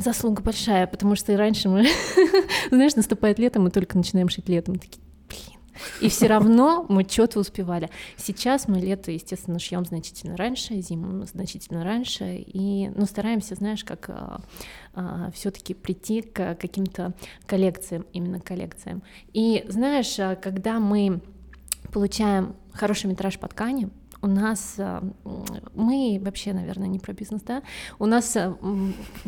заслуга 0.00 0.42
большая, 0.42 0.86
потому 0.86 1.14
что 1.14 1.32
и 1.32 1.36
раньше 1.36 1.70
мы, 1.70 1.86
знаешь, 2.70 2.94
наступает 2.94 3.38
лето, 3.38 3.58
мы 3.58 3.70
только 3.70 3.96
начинаем 3.96 4.28
шить 4.28 4.46
летом, 4.48 4.74
такие, 4.78 5.00
и 6.02 6.08
все 6.08 6.26
равно 6.26 6.84
мы 6.88 7.04
что-то 7.04 7.40
успевали. 7.40 7.88
Сейчас 8.16 8.66
мы 8.68 8.80
лето, 8.80 9.10
естественно, 9.10 9.58
шьем 9.58 9.84
значительно 9.84 10.36
раньше, 10.36 10.80
зиму 10.80 11.24
значительно 11.26 11.84
раньше, 11.84 12.36
и 12.36 12.90
ну, 12.94 13.06
стараемся, 13.06 13.54
знаешь, 13.54 13.84
как 13.84 14.10
а, 14.10 14.40
а, 14.94 15.30
все-таки 15.32 15.74
прийти 15.74 16.22
к 16.22 16.56
каким-то 16.56 17.14
коллекциям, 17.46 18.04
именно 18.12 18.40
коллекциям. 18.40 19.02
И 19.32 19.64
знаешь, 19.68 20.18
а, 20.18 20.34
когда 20.34 20.80
мы 20.80 21.20
получаем 21.92 22.56
хороший 22.72 23.06
метраж 23.06 23.38
по 23.38 23.48
ткани, 23.48 23.88
у 24.22 24.26
нас 24.26 24.74
а, 24.78 25.02
мы 25.74 26.20
вообще, 26.22 26.52
наверное, 26.52 26.88
не 26.88 26.98
про 26.98 27.12
бизнес, 27.12 27.42
да? 27.42 27.62
У 27.98 28.06
нас 28.06 28.36
а, 28.36 28.56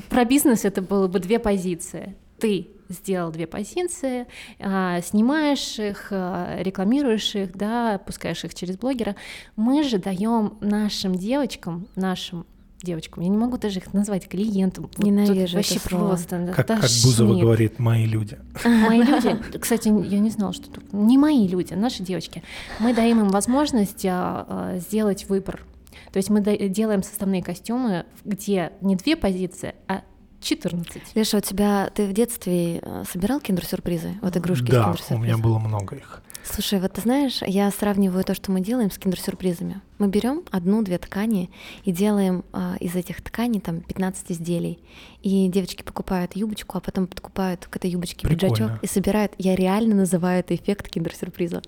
про 0.09 0.25
бизнес 0.25 0.65
это 0.65 0.83
было 0.83 1.09
бы 1.09 1.21
две 1.21 1.39
позиции. 1.39 2.17
Ты 2.39 2.69
сделал 2.89 3.31
две 3.31 3.47
позиции, 3.47 4.27
а, 4.59 5.01
снимаешь 5.01 5.79
их, 5.79 6.09
а, 6.11 6.57
рекламируешь 6.61 7.35
их, 7.35 7.57
да, 7.57 7.99
пускаешь 7.99 8.45
их 8.45 8.55
через 8.55 8.77
блогера. 8.77 9.17
Мы 9.57 9.83
же 9.83 9.99
даем 9.99 10.59
нашим 10.61 11.15
девочкам, 11.15 11.87
нашим 11.97 12.47
девочкам, 12.83 13.23
я 13.23 13.29
не 13.31 13.37
могу 13.37 13.57
даже 13.57 13.81
их 13.81 13.93
назвать 13.95 14.29
клиентом. 14.29 14.91
Ненавижу 14.99 15.57
вообще 15.57 15.79
слово. 15.79 16.09
просто. 16.09 16.53
Как, 16.55 16.67
как 16.67 16.81
Бузова 16.81 17.41
говорит, 17.41 17.79
мои 17.79 18.05
люди. 18.05 18.39
Мои 18.65 19.03
люди, 19.03 19.37
кстати, 19.59 19.89
я 19.89 20.19
не 20.19 20.31
знала, 20.31 20.53
что 20.53 20.69
тут 20.71 20.93
не 20.93 21.19
мои 21.19 21.49
люди, 21.49 21.75
наши 21.75 22.03
девочки. 22.03 22.43
Мы 22.79 22.95
даем 22.95 23.21
им 23.21 23.29
возможность 23.29 24.05
а, 24.07 24.77
сделать 24.79 25.29
выбор. 25.29 25.65
То 26.13 26.19
есть 26.19 26.31
мы 26.31 26.41
делаем 26.69 27.03
составные 27.03 27.43
костюмы, 27.43 28.05
где 28.25 28.73
не 28.81 28.95
две 28.95 29.17
позиции, 29.17 29.75
а 29.89 30.03
14. 30.45 31.03
Леша, 31.15 31.39
у 31.39 31.41
тебя 31.41 31.91
ты 31.95 32.07
в 32.07 32.13
детстве 32.13 32.79
э, 32.83 33.05
собирал 33.11 33.41
киндер-сюрпризы? 33.41 34.15
Вот 34.23 34.37
игрушки 34.37 34.71
да, 34.71 34.95
у 35.11 35.19
меня 35.19 35.39
было 35.39 35.59
много 35.59 35.97
их. 35.97 36.23
Слушай, 36.45 36.79
вот 36.79 36.93
ты 36.93 37.01
знаешь, 37.01 37.41
я 37.43 37.71
сравниваю 37.71 38.23
то, 38.23 38.35
что 38.35 38.53
мы 38.53 38.61
делаем 38.61 38.91
с 38.91 38.99
киндер-сюрпризами. 38.99 39.81
Мы 39.99 40.09
берем 40.09 40.43
одну-две 40.51 40.99
ткани 40.99 41.51
и 41.85 41.93
делаем 41.93 42.45
а, 42.53 42.77
из 42.81 42.97
этих 42.97 43.23
тканей 43.23 43.61
там 43.61 43.81
15 43.81 44.33
изделий. 44.33 44.79
И 45.23 45.49
девочки 45.49 45.83
покупают 45.83 46.35
юбочку, 46.37 46.77
а 46.77 46.81
потом 46.81 47.07
подкупают 47.07 47.67
к 47.67 47.77
этой 47.77 47.91
юбочке 47.91 48.27
Прикольно. 48.27 48.55
пиджачок 48.55 48.83
и 48.83 48.87
собирают. 48.87 49.33
Я 49.39 49.55
реально 49.55 49.95
называю 49.95 50.41
это 50.41 50.55
эффект 50.55 50.89
киндер-сюрприза. 50.89 51.63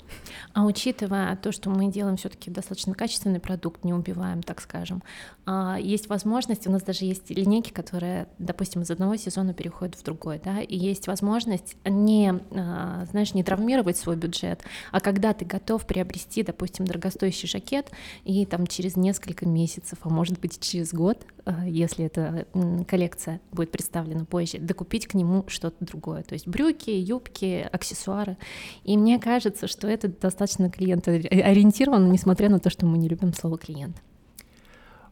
А 0.52 0.64
учитывая 0.64 1.36
то, 1.36 1.52
что 1.52 1.70
мы 1.70 1.90
делаем 1.90 2.16
все-таки 2.16 2.50
достаточно 2.50 2.94
качественный 2.94 3.40
продукт, 3.40 3.84
не 3.84 3.94
убиваем, 3.94 4.42
так 4.42 4.60
скажем, 4.60 5.02
а, 5.46 5.78
есть 5.80 6.08
возможность, 6.08 6.66
у 6.66 6.70
нас 6.70 6.82
даже 6.82 7.04
есть 7.04 7.30
линейки, 7.30 7.70
которые, 7.70 8.26
допустим, 8.38 8.82
из 8.82 8.90
одного 8.90 9.16
сезона 9.16 9.54
переходят 9.54 9.94
в 9.94 10.02
другой, 10.02 10.40
да, 10.44 10.60
и 10.60 10.76
есть 10.76 11.06
возможность 11.06 11.76
не, 11.84 12.34
а, 12.50 13.06
знаешь, 13.10 13.32
не 13.34 13.44
травмировать 13.44 13.96
свой 13.96 14.16
бюджет, 14.16 14.62
а 14.90 15.00
когда 15.00 15.32
ты 15.32 15.44
готов 15.44 15.86
приобрести, 15.86 16.42
допустим, 16.42 16.84
дорогостоящий 16.84 17.46
жакет, 17.46 17.90
и 18.24 18.44
там 18.46 18.66
через 18.66 18.96
несколько 18.96 19.46
месяцев, 19.46 19.98
а 20.02 20.08
может 20.08 20.40
быть 20.40 20.60
через 20.60 20.92
год, 20.92 21.24
а, 21.44 21.66
если 21.66 22.06
эта 22.06 22.46
коллекция 22.88 23.40
будет 23.52 23.70
представлена 23.70 24.24
позже, 24.24 24.58
докупить 24.58 25.06
к 25.06 25.14
нему 25.14 25.44
что-то 25.48 25.84
другое, 25.84 26.22
то 26.22 26.34
есть 26.34 26.46
брюки, 26.46 26.90
юбки, 26.90 27.68
аксессуары. 27.70 28.36
И 28.84 28.96
мне 28.96 29.18
кажется, 29.18 29.68
что 29.68 29.88
это 29.88 30.08
достаточно 30.08 30.70
клиентоориентировано, 30.70 32.10
несмотря 32.10 32.48
на 32.48 32.58
то, 32.58 32.70
что 32.70 32.86
мы 32.86 32.98
не 32.98 33.08
любим 33.08 33.32
слово 33.32 33.58
клиент. 33.58 34.02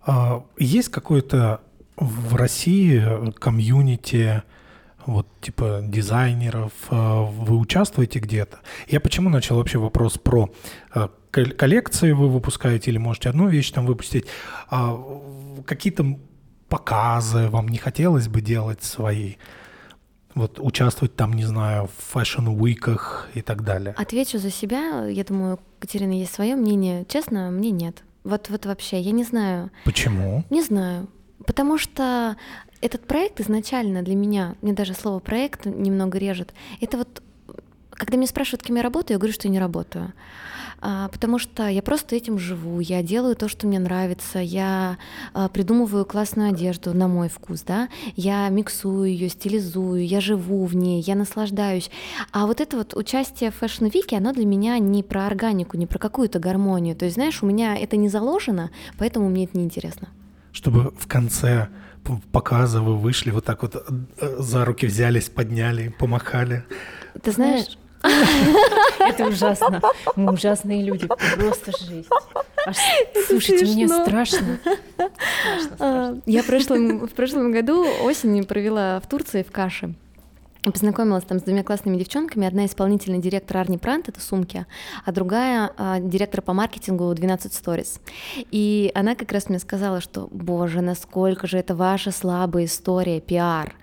А, 0.07 0.45
есть 0.59 0.89
какое-то 0.89 1.61
в 1.97 2.35
России 2.35 3.31
комьюнити 3.39 4.43
вот 5.07 5.29
типа 5.41 5.81
дизайнеров, 5.83 6.73
а, 6.91 7.23
вы 7.23 7.59
участвуете 7.59 8.19
где-то? 8.19 8.61
Я 8.89 9.01
почему 9.01 9.29
начал 9.29 9.57
вообще 9.57 9.79
вопрос 9.79 10.19
про 10.19 10.51
коллекции 11.35 12.13
вы 12.13 12.29
выпускаете 12.29 12.91
или 12.91 12.99
можете 12.99 13.29
одну 13.29 13.49
вещь 13.49 13.71
там 13.71 13.87
выпустить, 13.87 14.27
а 14.71 14.99
какие-то 15.67 16.19
показы 16.69 17.49
вам 17.49 17.69
не 17.69 17.79
хотелось 17.79 18.29
бы 18.29 18.41
делать 18.41 18.83
свои? 18.83 19.35
Вот 20.35 20.59
участвовать 20.59 21.15
там, 21.15 21.33
не 21.33 21.45
знаю, 21.45 21.89
в 21.97 22.13
фэшн-уиках 22.13 23.29
и 23.35 23.41
так 23.41 23.63
далее. 23.63 23.95
Отвечу 23.97 24.39
за 24.39 24.51
себя. 24.51 25.07
Я 25.07 25.23
думаю, 25.23 25.61
Катерина, 25.79 26.13
есть 26.13 26.35
свое 26.35 26.57
мнение. 26.57 27.05
Честно, 27.09 27.51
мне 27.53 27.71
нет. 27.71 28.03
Вот, 28.25 28.49
вот 28.49 28.67
вообще, 28.67 29.01
я 29.01 29.13
не 29.13 29.23
знаю. 29.23 29.71
Почему? 29.85 30.45
Не 30.51 30.63
знаю. 30.63 31.09
Потому 31.47 31.79
что 31.79 32.37
этот 32.81 33.07
проект 33.07 33.41
изначально 33.41 34.03
для 34.03 34.15
меня, 34.15 34.57
мне 34.61 34.73
даже 34.73 34.95
слово 34.95 35.21
проект 35.21 35.67
немного 35.67 36.19
режет, 36.19 36.53
это 36.81 36.99
вот, 36.99 37.23
когда 37.91 38.17
меня 38.17 38.27
спрашивают, 38.27 38.63
кем 38.63 38.77
я 38.77 38.83
работаю, 38.83 39.15
я 39.15 39.19
говорю, 39.19 39.35
что 39.35 39.47
я 39.49 39.53
не 39.53 39.59
работаю. 39.61 40.13
А, 40.87 41.09
потому 41.09 41.39
что 41.39 41.67
я 41.67 41.81
просто 41.81 42.15
этим 42.15 42.39
живу, 42.39 42.79
я 42.79 43.03
делаю 43.03 43.35
то, 43.37 43.49
что 43.49 43.67
мне 43.67 43.79
нравится, 43.79 44.39
я 44.39 44.99
а, 45.33 45.49
придумываю 45.49 46.05
классную 46.05 46.51
одежду 46.51 46.93
на 46.93 47.09
мой 47.09 47.31
вкус, 47.31 47.63
да, 47.63 47.89
я 48.17 48.47
миксую 48.51 49.09
ее, 49.09 49.31
стилизую, 49.31 50.07
я 50.07 50.21
живу 50.21 50.67
в 50.67 50.77
ней, 50.77 51.01
я 51.01 51.15
наслаждаюсь. 51.15 51.91
А 52.33 52.47
вот 52.47 52.61
это 52.61 52.77
вот 52.77 52.95
участие 52.95 53.51
в 53.51 53.63
Fashion 53.63 53.91
Week, 53.91 54.15
оно 54.15 54.35
для 54.35 54.45
меня 54.45 54.79
не 54.79 55.03
про 55.03 55.27
органику, 55.27 55.79
не 55.79 55.87
про 55.87 55.99
какую-то 55.99 56.39
гармонию. 56.39 56.95
То 56.95 57.07
есть, 57.07 57.15
знаешь, 57.15 57.43
у 57.43 57.47
меня 57.47 57.79
это 57.79 57.97
не 57.97 58.11
заложено, 58.11 58.71
поэтому 58.99 59.31
мне 59.31 59.45
это 59.45 59.57
неинтересно. 59.57 60.09
Чтобы 60.53 60.93
в 60.99 61.07
конце 61.07 61.69
показа 62.31 62.83
вы 62.83 62.99
вышли, 62.99 63.31
вот 63.31 63.47
так 63.47 63.63
вот 63.63 63.75
э, 63.75 64.37
за 64.39 64.67
руки 64.67 64.87
взялись, 64.87 65.31
подняли, 65.31 65.95
помахали. 65.99 66.63
Ты 67.23 67.33
знаешь, 67.33 67.79
это 68.05 69.27
ужасно. 69.27 69.81
Мы 70.17 70.33
ужасные 70.33 70.83
люди, 70.83 71.07
просто 71.07 71.73
жизнь. 71.79 72.07
Аж, 72.67 72.77
слушайте, 73.27 73.67
мне 73.67 73.89
страшно. 73.89 74.59
А, 75.79 76.17
я 76.27 76.43
в 76.43 76.47
прошлом, 76.47 77.07
в 77.07 77.13
прошлом 77.13 77.53
году 77.53 77.87
осенью 78.03 78.47
провела 78.47 79.01
в 79.01 79.09
Турции 79.09 79.43
в 79.43 79.53
Каше 79.53 79.95
познакомилась 80.73 81.25
там 81.25 81.39
с 81.39 81.43
двумя 81.43 81.63
классными 81.63 81.97
девчонками. 81.97 82.47
Одна 82.47 82.67
исполнительный 82.67 83.19
директор 83.19 83.59
Арни 83.59 83.79
Прант, 83.79 84.09
это 84.09 84.21
сумки, 84.21 84.67
а 85.05 85.13
другая 85.13 85.71
а, 85.77 86.01
директор 86.01 86.43
по 86.43 86.53
маркетингу 86.53 87.13
12 87.15 87.53
Stories. 87.53 88.01
И 88.51 88.91
она 88.95 89.15
как 89.15 89.33
раз 89.33 89.49
мне 89.49 89.59
сказала, 89.59 90.01
что, 90.01 90.29
боже, 90.31 90.81
насколько 90.81 91.47
же 91.47 91.59
это 91.59 91.75
ваша 91.75 92.11
слабая 92.11 92.65
история, 92.65 93.21
пиар, 93.21 93.75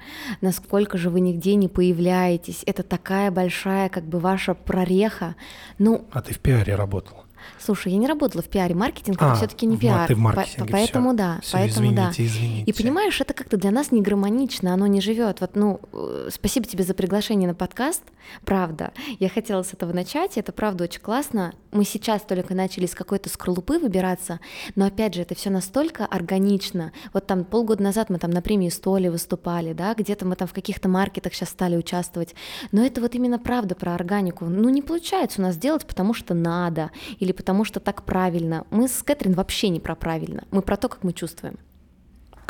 насколько 0.42 0.98
же 0.98 1.10
вы 1.10 1.20
нигде 1.20 1.56
не 1.56 1.68
появляетесь, 1.68 2.64
это 2.66 2.84
такая 2.84 3.32
большая 3.32 3.90
как 3.90 4.06
бы 4.06 4.20
ваша 4.20 4.54
прореха. 4.54 5.36
Ну, 5.78 6.06
а 6.12 6.22
ты 6.22 6.34
в 6.34 6.40
пиаре 6.40 6.76
работала? 6.76 7.21
Слушай, 7.60 7.94
я 7.94 7.98
не 7.98 8.08
работала 8.08 8.42
в 8.42 8.48
пиаре, 8.48 8.76
маркетинг 8.76 9.22
а, 9.22 9.28
это 9.28 9.36
все-таки 9.36 9.66
не 9.66 9.78
пиар. 9.78 10.08
Ты 10.08 10.16
в 10.16 10.20
маркетинге, 10.20 10.66
по- 10.66 10.72
поэтому 10.72 11.10
все. 11.10 11.18
да, 11.18 11.40
все, 11.42 11.52
поэтому 11.54 11.86
извините, 11.88 11.96
да. 12.02 12.12
Извините. 12.12 12.72
И 12.72 12.74
понимаешь, 12.74 13.22
это 13.22 13.34
как-то 13.34 13.58
для 13.58 13.72
нас 13.72 13.92
не 13.92 14.02
гармонично, 14.02 14.74
оно 14.74 14.88
не 14.88 15.02
живет. 15.02 15.42
Вот, 15.42 15.56
ну, 15.56 15.80
э, 15.94 16.30
спасибо 16.32 16.66
тебе 16.66 16.84
за 16.84 16.94
приглашение 16.94 17.48
на 17.48 17.56
подкаст, 17.56 18.04
правда. 18.46 18.92
Я 19.20 19.30
хотела 19.30 19.64
с 19.64 19.74
этого 19.74 19.94
начать, 19.94 20.38
это 20.38 20.52
правда 20.52 20.86
очень 20.86 21.02
классно. 21.02 21.54
Мы 21.72 21.86
сейчас 21.86 22.22
только 22.24 22.54
начали 22.56 22.86
с 22.86 22.96
какой-то 22.96 23.30
скорлупы 23.30 23.80
выбираться, 23.80 24.40
но 24.76 24.86
опять 24.86 25.14
же, 25.16 25.22
это 25.22 25.36
все 25.36 25.50
настолько 25.50 26.06
органично. 26.06 26.92
Вот 27.14 27.28
там 27.28 27.44
полгода 27.44 27.84
назад 27.84 28.10
мы 28.10 28.18
там 28.18 28.32
на 28.32 28.42
премии 28.42 28.70
Столи 28.70 29.08
выступали, 29.08 29.74
да, 29.74 29.94
где-то 29.94 30.26
мы 30.26 30.36
там 30.36 30.48
в 30.48 30.54
каких-то 30.54 30.90
маркетах 30.90 31.34
сейчас 31.34 31.50
стали 31.50 31.76
участвовать. 31.78 32.36
Но 32.72 32.84
это 32.84 33.02
вот 33.02 33.16
именно 33.16 33.40
правда 33.40 33.76
про 33.76 33.94
органику. 33.96 34.46
Ну, 34.46 34.70
не 34.70 34.82
получается 34.82 35.42
у 35.42 35.44
нас 35.44 35.58
делать, 35.58 35.86
потому 35.86 36.14
что 36.14 36.34
надо, 36.34 36.92
или 37.20 37.31
потому 37.34 37.66
что 37.66 37.80
так 37.80 38.04
правильно. 38.04 38.66
Мы 38.70 38.88
с 38.88 39.04
Кэтрин 39.04 39.34
вообще 39.34 39.70
не 39.70 39.80
про 39.80 39.96
правильно, 39.96 40.44
мы 40.52 40.62
про 40.62 40.78
то, 40.78 40.90
как 40.90 41.04
мы 41.04 41.14
чувствуем. 41.14 41.58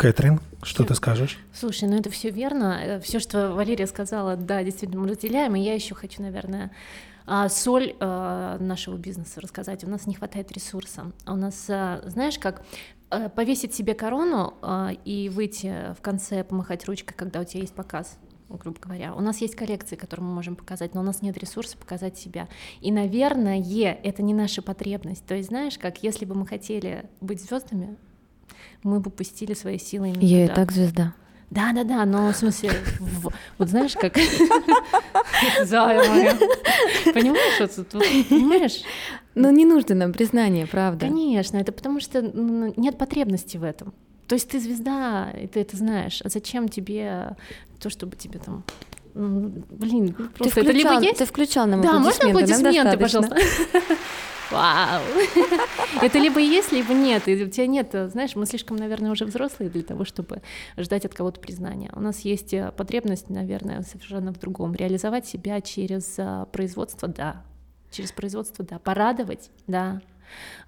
Кэтрин, 0.01 0.39
что 0.63 0.83
ты 0.83 0.95
скажешь? 0.95 1.37
Слушай, 1.53 1.87
ну 1.87 1.95
это 1.95 2.09
все 2.09 2.31
верно. 2.31 2.79
Э, 2.81 2.99
все, 3.01 3.19
что 3.19 3.53
Валерия 3.53 3.85
сказала, 3.85 4.35
да, 4.35 4.63
действительно 4.63 5.01
мы 5.01 5.09
разделяем. 5.09 5.55
И 5.55 5.61
я 5.61 5.75
еще 5.75 5.93
хочу, 5.93 6.23
наверное, 6.23 6.71
а, 7.27 7.49
соль 7.49 7.95
э, 7.99 8.57
нашего 8.59 8.97
бизнеса 8.97 9.41
рассказать. 9.41 9.83
У 9.83 9.89
нас 9.89 10.07
не 10.07 10.15
хватает 10.15 10.51
ресурса. 10.51 11.11
У 11.27 11.35
нас, 11.35 11.65
э, 11.67 12.01
знаешь, 12.07 12.39
как 12.39 12.63
повесить 13.35 13.75
себе 13.75 13.93
корону 13.93 14.53
и 15.03 15.29
выйти 15.33 15.93
в 15.99 16.01
конце 16.01 16.45
помахать 16.45 16.85
ручкой, 16.85 17.13
когда 17.13 17.41
у 17.41 17.43
тебя 17.43 17.59
есть 17.59 17.75
показ 17.75 18.17
грубо 18.57 18.79
говоря. 18.79 19.13
У 19.15 19.21
нас 19.21 19.39
есть 19.41 19.55
коллекции, 19.55 19.95
которые 19.95 20.25
мы 20.25 20.33
можем 20.33 20.55
показать, 20.55 20.93
но 20.93 21.01
у 21.01 21.03
нас 21.03 21.21
нет 21.21 21.37
ресурса 21.37 21.77
показать 21.77 22.17
себя. 22.17 22.47
И, 22.81 22.91
наверное, 22.91 23.59
это 24.03 24.23
не 24.23 24.33
наша 24.33 24.61
потребность. 24.61 25.25
То 25.25 25.35
есть, 25.35 25.49
знаешь, 25.49 25.77
как 25.77 26.03
если 26.03 26.25
бы 26.25 26.35
мы 26.35 26.45
хотели 26.47 27.05
быть 27.21 27.41
звездами, 27.41 27.95
мы 28.83 28.99
бы 28.99 29.09
пустили 29.09 29.53
свои 29.53 29.77
силы 29.77 30.09
именно 30.09 30.21
Я 30.23 30.47
туда. 30.47 30.53
и 30.53 30.55
так 30.55 30.71
звезда. 30.71 31.13
Да, 31.49 31.73
да, 31.73 31.83
да, 31.83 32.05
но 32.05 32.31
в 32.31 32.35
смысле, 32.35 32.71
в- 32.99 33.29
вот 33.57 33.67
знаешь, 33.69 33.93
как 33.93 34.15
Зая 35.63 36.07
моя. 36.09 36.37
Понимаешь, 37.13 37.59
вот 37.59 37.75
тут, 37.75 37.89
понимаешь? 38.29 38.81
Ну, 39.35 39.49
не 39.51 39.65
нужно 39.65 39.95
нам 39.95 40.13
признание, 40.13 40.65
правда. 40.67 41.07
Конечно, 41.07 41.57
это 41.57 41.71
потому 41.71 41.99
что 41.99 42.21
ну, 42.21 42.73
нет 42.77 42.97
потребности 42.97 43.57
в 43.57 43.63
этом. 43.63 43.93
То 44.31 44.35
есть 44.35 44.47
ты 44.47 44.61
звезда, 44.61 45.29
и 45.31 45.45
ты 45.45 45.59
это 45.59 45.75
знаешь. 45.75 46.21
А 46.23 46.29
зачем 46.29 46.69
тебе 46.69 47.35
то, 47.81 47.89
чтобы 47.89 48.15
тебе 48.15 48.39
там... 48.39 48.63
м, 49.13 49.65
Блин, 49.69 50.13
Ты 50.13 50.23
просто 50.29 50.61
это 50.61 50.71
либо 50.71 50.87
включал, 50.87 51.01
есть... 51.01 51.17
ты 51.17 51.25
включал 51.25 51.67
нам 51.67 51.81
Да, 51.81 51.99
можно 51.99 52.29
аплодисменты, 52.29 52.97
пожалуйста? 52.97 53.35
Вау! 54.51 55.01
Это 56.01 56.17
либо 56.17 56.39
есть, 56.39 56.71
либо 56.71 56.93
нет. 56.93 57.27
И 57.27 57.43
у 57.43 57.49
тебя 57.49 57.67
нет, 57.67 57.89
знаешь, 57.91 58.37
мы 58.37 58.45
слишком, 58.45 58.77
наверное, 58.77 59.11
уже 59.11 59.25
взрослые 59.25 59.69
для 59.69 59.83
того, 59.83 60.05
чтобы 60.05 60.41
ждать 60.77 61.03
от 61.03 61.13
кого-то 61.13 61.41
признания. 61.41 61.91
У 61.93 61.99
нас 61.99 62.21
есть 62.21 62.53
э, 62.53 62.71
потребность, 62.77 63.29
наверное, 63.29 63.81
совершенно 63.81 64.31
в 64.33 64.39
другом. 64.39 64.73
Реализовать 64.75 65.27
себя 65.27 65.59
через 65.59 66.15
а, 66.17 66.45
производство, 66.45 67.09
да. 67.09 67.43
Через 67.91 68.13
производство, 68.13 68.63
да. 68.63 68.79
Порадовать, 68.79 69.51
да. 69.67 70.01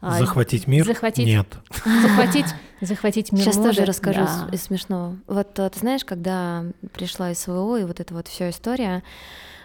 А, 0.02 0.20
Захватить 0.20 0.68
мир? 0.68 0.86
захватить- 0.86 1.26
Нет. 1.26 1.48
Захватить, 1.86 2.48
захватить 2.82 3.32
мир 3.32 3.44
Сейчас 3.44 3.56
тоже 3.56 3.82
моды, 3.82 3.86
расскажу 3.86 4.20
да. 4.22 4.50
из 4.52 4.64
смешного. 4.64 5.18
Вот 5.28 5.58
э, 5.60 5.70
ты 5.70 5.80
знаешь, 5.80 6.04
когда 6.04 6.66
пришла 6.94 7.34
СВО 7.34 7.78
и 7.78 7.84
вот 7.86 8.00
эта 8.00 8.14
вот 8.14 8.28
вся 8.28 8.50
история, 8.50 9.04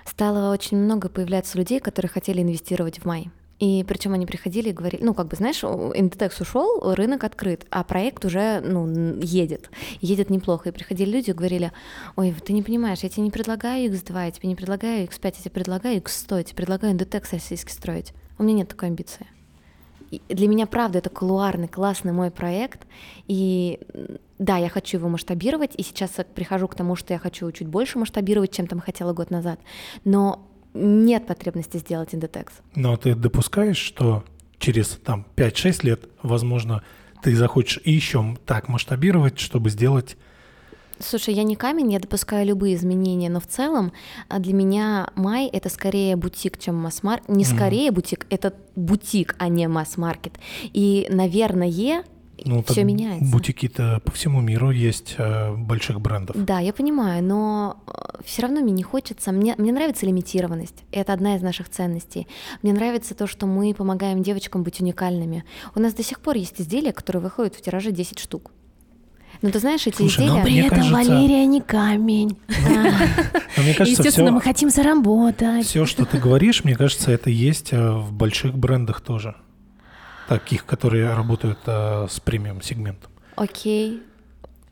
стало 0.04 0.52
очень 0.52 0.76
много 0.76 1.08
появляться 1.08 1.58
людей, 1.58 1.80
которые 1.80 2.08
хотели 2.10 2.40
инвестировать 2.42 3.00
в 3.00 3.04
май. 3.04 3.30
И 3.58 3.84
причем 3.88 4.12
они 4.12 4.24
приходили 4.24 4.68
и 4.68 4.72
говорили, 4.72 5.02
ну, 5.02 5.14
как 5.14 5.26
бы, 5.26 5.34
знаешь, 5.34 5.64
Inditex 5.64 6.40
ушел, 6.40 6.94
рынок 6.94 7.24
открыт, 7.24 7.66
а 7.70 7.82
проект 7.82 8.24
уже, 8.24 8.60
ну, 8.60 8.86
едет, 9.20 9.70
едет 10.00 10.30
неплохо. 10.30 10.68
И 10.68 10.72
приходили 10.72 11.10
люди 11.10 11.30
и 11.30 11.32
говорили, 11.32 11.72
ой, 12.14 12.32
ты 12.44 12.52
не 12.52 12.62
понимаешь, 12.62 13.00
я 13.00 13.08
тебе 13.08 13.24
не 13.24 13.32
предлагаю 13.32 13.90
X2, 13.92 14.24
я 14.26 14.30
тебе 14.30 14.48
не 14.48 14.54
предлагаю 14.54 15.06
X5, 15.08 15.20
я 15.24 15.30
тебе 15.32 15.50
предлагаю 15.50 16.00
X100, 16.00 16.36
я 16.36 16.42
тебе 16.44 16.54
предлагаю 16.56 16.94
Inditex 16.94 17.24
российский 17.32 17.72
строить. 17.72 18.12
У 18.38 18.44
меня 18.44 18.58
нет 18.58 18.68
такой 18.68 18.90
амбиции. 18.90 19.26
Для 20.28 20.48
меня, 20.48 20.66
правда, 20.66 20.98
это 20.98 21.10
кулуарный, 21.10 21.68
классный 21.68 22.12
мой 22.12 22.30
проект. 22.30 22.86
И 23.26 23.80
да, 24.38 24.56
я 24.56 24.68
хочу 24.68 24.98
его 24.98 25.08
масштабировать, 25.08 25.72
и 25.76 25.82
сейчас 25.82 26.10
прихожу 26.34 26.68
к 26.68 26.74
тому, 26.74 26.96
что 26.96 27.12
я 27.12 27.18
хочу 27.18 27.50
чуть 27.52 27.68
больше 27.68 27.98
масштабировать, 27.98 28.52
чем 28.52 28.66
там 28.66 28.80
хотела 28.80 29.12
год 29.12 29.30
назад. 29.30 29.60
Но 30.04 30.48
нет 30.74 31.26
потребности 31.26 31.78
сделать 31.78 32.14
Inditex. 32.14 32.48
Но 32.74 32.96
ты 32.96 33.14
допускаешь, 33.14 33.78
что 33.78 34.24
через 34.58 34.88
там 35.04 35.26
5-6 35.36 35.86
лет, 35.86 36.08
возможно, 36.22 36.82
ты 37.22 37.34
захочешь 37.34 37.80
еще 37.84 38.36
так 38.46 38.68
масштабировать, 38.68 39.38
чтобы 39.38 39.70
сделать... 39.70 40.16
Слушай, 41.00 41.34
я 41.34 41.42
не 41.44 41.56
камень, 41.56 41.92
я 41.92 41.98
допускаю 42.00 42.46
любые 42.46 42.74
изменения, 42.74 43.30
но 43.30 43.40
в 43.40 43.46
целом 43.46 43.92
а, 44.28 44.38
для 44.38 44.52
меня 44.52 45.08
май 45.14 45.46
это 45.46 45.68
скорее 45.68 46.16
бутик, 46.16 46.58
чем 46.58 46.74
масс-маркет. 46.76 47.28
Не 47.28 47.44
Мгм. 47.44 47.56
скорее 47.56 47.90
бутик, 47.90 48.26
это 48.30 48.54
бутик, 48.76 49.36
а 49.38 49.48
не 49.48 49.68
масс-маркет. 49.68 50.34
И, 50.72 51.06
наверное, 51.10 51.68
Ну, 52.44 52.62
все 52.62 52.84
меняется. 52.84 53.24
Бутики-то 53.32 54.00
по 54.04 54.12
всему 54.12 54.40
миру 54.40 54.70
есть 54.70 55.16
э, 55.18 55.54
больших 55.56 56.00
брендов. 56.00 56.36
Да, 56.36 56.60
я 56.60 56.72
понимаю, 56.72 57.22
но 57.24 57.82
все 58.24 58.42
равно 58.42 58.60
мне 58.60 58.72
не 58.72 58.84
хочется. 58.84 59.32
Мне, 59.32 59.54
мне 59.58 59.72
нравится 59.72 60.06
лимитированность. 60.06 60.84
Это 60.92 61.12
одна 61.12 61.34
из 61.36 61.42
наших 61.42 61.68
ценностей. 61.68 62.28
Мне 62.62 62.72
нравится 62.72 63.14
то, 63.16 63.26
что 63.26 63.46
мы 63.46 63.74
помогаем 63.74 64.22
девочкам 64.22 64.62
быть 64.62 64.80
уникальными. 64.80 65.44
У 65.74 65.80
нас 65.80 65.94
до 65.94 66.02
сих 66.04 66.20
пор 66.20 66.36
есть 66.36 66.60
изделия, 66.60 66.92
которые 66.92 67.22
выходят 67.22 67.54
в 67.56 67.60
тираже 67.60 67.90
10 67.90 68.18
штук. 68.20 68.52
Но 69.40 69.50
ты 69.50 69.58
знаешь, 69.60 69.86
эти 69.86 69.96
Слушай, 69.96 70.26
ну, 70.26 70.40
изделия... 70.40 70.42
При 70.44 70.50
Мне 70.52 70.66
этом 70.66 70.78
кажется- 70.78 70.94
Валерия 71.12 71.46
не 71.46 71.60
камень. 71.60 72.38
Но 72.48 73.62
кажется, 73.76 73.84
Естественно, 73.84 74.32
мы 74.32 74.40
хотим 74.40 74.70
заработать. 74.70 75.66
все, 75.66 75.86
что 75.86 76.04
ты 76.04 76.18
говоришь, 76.18 76.64
мне 76.64 76.74
кажется, 76.76 77.10
это 77.12 77.30
есть 77.30 77.72
э, 77.72 77.90
в 77.92 78.12
больших 78.12 78.56
брендах 78.56 79.00
тоже. 79.00 79.34
Таких, 80.28 80.66
которые 80.66 81.14
работают 81.14 81.58
э, 81.66 82.06
с 82.10 82.20
премиум 82.20 82.60
сегментом. 82.62 83.10
Окей, 83.36 84.02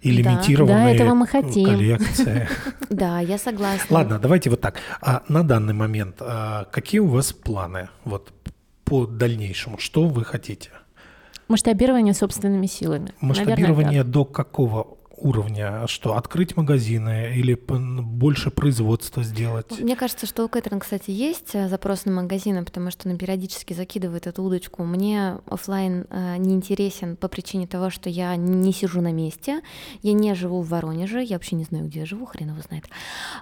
И 0.03 0.23
Да. 0.23 0.31
лимитированные 0.33 0.97
Да, 0.99 1.05
этого 1.05 1.15
мы 1.15 1.27
хотим. 1.27 1.65
коллекции. 1.67 2.49
да, 2.91 3.21
я 3.21 3.39
согласна. 3.39 3.87
Ладно, 3.89 4.19
давайте 4.19 4.51
вот 4.51 4.61
так. 4.61 4.77
А 5.01 5.23
на 5.29 5.43
данный 5.45 5.75
момент 5.75 6.17
а, 6.21 6.65
какие 6.73 7.01
у 7.01 7.07
вас 7.07 7.33
планы 7.33 7.89
вот 8.05 8.33
по 8.85 9.07
дальнейшему? 9.07 9.79
Что 9.79 10.07
вы 10.09 10.25
хотите? 10.25 10.71
Масштабирование 11.49 12.15
собственными 12.15 12.67
силами. 12.67 13.13
Наверное, 13.21 13.47
Масштабирование 13.47 14.05
до 14.05 14.25
какого 14.25 14.97
уровня? 15.17 15.87
Что, 15.87 16.17
открыть 16.17 16.57
магазины 16.57 17.33
или 17.35 17.55
больше 17.55 18.51
производства 18.51 19.23
сделать? 19.23 19.81
Мне 19.81 19.97
кажется, 19.97 20.27
что 20.27 20.45
у 20.45 20.49
Кэтрин, 20.49 20.81
кстати, 20.81 21.11
есть 21.11 21.55
э, 21.55 21.69
запрос 21.69 22.05
на 22.05 22.13
магазины, 22.13 22.65
потому 22.65 22.91
что 22.91 23.09
она 23.09 23.19
периодически 23.19 23.73
закидывает 23.73 24.27
эту 24.27 24.43
удочку. 24.43 24.85
Мне 24.85 25.39
оффлайн 25.47 26.07
э, 26.11 26.37
не 26.37 26.55
интересен 26.55 27.17
по 27.17 27.29
причине 27.29 27.67
того, 27.67 27.91
что 27.91 28.09
я 28.09 28.37
не 28.37 28.73
сижу 28.73 29.01
на 29.01 29.13
месте, 29.13 29.63
я 30.03 30.13
не 30.13 30.35
живу 30.35 30.63
в 30.63 30.69
Воронеже, 30.69 31.23
я 31.23 31.37
вообще 31.37 31.57
не 31.57 31.65
знаю, 31.65 31.87
где 31.87 32.01
я 32.01 32.07
живу, 32.07 32.27
хрен 32.27 32.51
его 32.51 32.61
знает. 32.61 32.85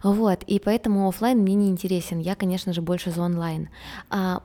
Вот, 0.03 0.43
и 0.45 0.59
поэтому 0.59 1.09
оффлайн 1.09 1.39
мне 1.39 1.55
не 1.55 1.69
интересен. 1.69 2.19
Я, 2.19 2.35
конечно 2.35 2.73
же, 2.73 2.83
больше 2.83 3.11
за 3.11 3.23
онлайн. 3.23 3.69
А, 4.11 4.43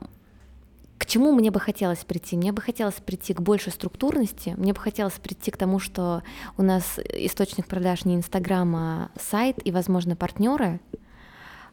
чему 1.10 1.32
мне 1.32 1.50
бы 1.50 1.58
хотелось 1.58 2.04
прийти? 2.04 2.36
Мне 2.36 2.52
бы 2.52 2.62
хотелось 2.62 2.94
прийти 2.94 3.34
к 3.34 3.40
большей 3.40 3.72
структурности, 3.72 4.54
мне 4.56 4.72
бы 4.72 4.78
хотелось 4.80 5.14
прийти 5.14 5.50
к 5.50 5.56
тому, 5.56 5.80
что 5.80 6.22
у 6.56 6.62
нас 6.62 6.98
источник 7.12 7.66
продаж 7.66 8.04
не 8.04 8.14
Инстаграм, 8.14 8.76
а 8.76 9.10
сайт 9.20 9.56
и, 9.64 9.72
возможно, 9.72 10.14
партнеры. 10.14 10.80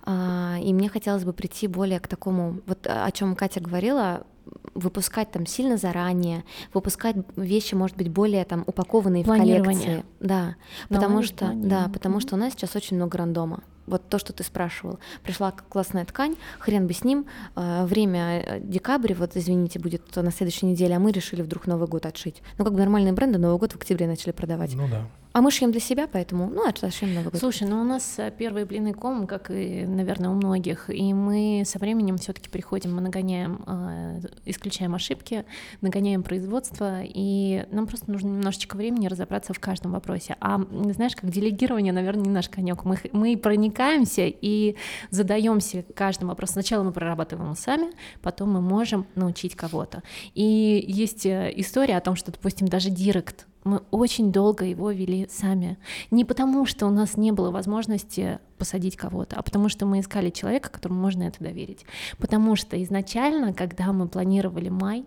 А, 0.02 0.58
И 0.62 0.74
мне 0.74 0.90
хотелось 0.90 1.24
бы 1.24 1.34
прийти 1.34 1.68
более 1.68 2.00
к 2.00 2.08
такому, 2.08 2.62
вот 2.66 2.88
о 2.88 3.12
чем 3.12 3.36
Катя 3.36 3.60
говорила, 3.60 4.26
выпускать 4.74 5.32
там 5.32 5.46
сильно 5.46 5.78
заранее, 5.78 6.44
выпускать 6.74 7.18
вещи, 7.36 7.76
может 7.76 7.98
быть, 7.98 8.10
более 8.10 8.44
там 8.46 8.64
упакованные 8.66 9.24
в 9.24 9.28
коллекции. 9.28 10.04
Да, 10.20 10.56
потому 10.90 11.22
что, 11.24 11.52
да, 11.54 11.90
потому 11.94 12.20
что 12.22 12.36
у 12.36 12.38
нас 12.40 12.54
сейчас 12.54 12.76
очень 12.76 12.96
много 12.96 13.18
рандома. 13.18 13.64
Вот 13.88 14.08
то, 14.10 14.20
что 14.20 14.34
ты 14.34 14.44
спрашивал. 14.44 15.00
Пришла 15.24 15.52
классная 15.52 16.06
ткань, 16.06 16.36
хрен 16.60 16.88
бы 16.88 16.94
с 16.94 17.04
ним. 17.04 17.26
э, 17.56 17.86
Время 17.86 18.42
э, 18.46 18.60
декабрь, 18.60 19.14
вот 19.14 19.36
извините, 19.36 19.80
будет 19.80 20.16
на 20.16 20.32
следующей 20.32 20.66
неделе, 20.68 20.96
а 20.96 21.00
мы 21.00 21.12
решили 21.12 21.42
вдруг 21.42 21.68
Новый 21.68 21.88
год 21.88 22.06
отшить. 22.06 22.42
Ну, 22.58 22.66
как 22.66 22.74
бы 22.74 22.80
нормальные 22.80 23.14
бренды 23.14 23.38
Новый 23.40 23.58
год 23.58 23.72
в 23.72 23.76
октябре 23.78 24.08
начали 24.08 24.32
продавать. 24.32 24.76
Ну 24.76 24.88
да. 24.90 25.08
А 25.38 25.42
мы 25.42 25.52
шьем 25.52 25.72
для 25.72 25.80
себя, 25.80 26.08
поэтому, 26.12 26.50
ну, 26.50 26.68
отшьем 26.68 27.14
Новый 27.14 27.30
год. 27.30 27.40
Слушай, 27.40 27.68
ну 27.68 27.80
у 27.80 27.84
нас 27.84 28.16
э, 28.18 28.34
первые 28.36 28.66
блины 28.66 28.92
ком, 28.92 29.28
как 29.28 29.52
и, 29.52 29.86
наверное, 29.86 30.32
у 30.32 30.34
многих, 30.34 30.90
и 30.90 31.14
мы 31.14 31.62
со 31.64 31.78
временем 31.78 32.18
все-таки 32.18 32.50
приходим, 32.50 32.96
мы 32.96 33.02
нагоняем, 33.02 33.64
э, 33.68 34.22
исключаем 34.46 34.96
ошибки, 34.96 35.46
нагоняем 35.82 36.24
производство, 36.24 37.02
и 37.04 37.68
нам 37.70 37.86
просто 37.86 38.12
нужно 38.12 38.30
немножечко 38.30 38.78
времени 38.78 39.06
разобраться 39.06 39.54
в 39.54 39.60
каждом 39.60 39.92
вопросе. 39.92 40.38
А 40.42 40.60
знаешь, 40.94 41.16
как 41.16 41.30
делегирование, 41.30 41.94
наверное, 41.94 42.24
не 42.24 42.32
наш 42.32 42.50
конек. 42.50 42.84
Мы, 42.84 42.98
мы 43.12 43.38
проникаемся 43.38 44.24
и 44.26 44.76
задаемся 45.12 45.86
каждым 45.94 46.30
вопросом. 46.30 46.54
Сначала 46.54 46.82
мы 46.82 46.92
прорабатываем 46.92 47.56
сами, 47.56 47.92
потом 48.24 48.54
мы 48.54 48.62
можем 48.62 49.06
научить 49.14 49.56
кого-то. 49.56 50.02
И 50.34 50.84
есть 50.88 51.28
э, 51.28 51.54
история 51.58 51.98
о 51.98 52.02
том, 52.02 52.16
что, 52.16 52.32
допустим, 52.32 52.68
даже 52.68 52.90
директ 52.90 53.46
мы 53.68 53.82
очень 53.92 54.32
долго 54.32 54.66
его 54.66 54.92
вели 54.92 55.28
сами. 55.30 55.78
Не 56.12 56.26
потому, 56.26 56.66
что 56.66 56.88
у 56.88 56.90
нас 56.90 57.18
не 57.18 57.32
было 57.32 57.52
возможности 57.52 58.40
посадить 58.58 58.96
кого-то, 58.96 59.36
а 59.38 59.42
потому 59.42 59.70
что 59.70 59.86
мы 59.86 60.00
искали 60.00 60.30
человека, 60.30 60.70
которому 60.70 61.00
можно 61.00 61.24
это 61.24 61.44
доверить. 61.44 61.86
Потому 62.18 62.56
что 62.56 62.82
изначально, 62.84 63.54
когда 63.54 63.92
мы 63.94 64.08
планировали 64.08 64.70
май, 64.70 65.06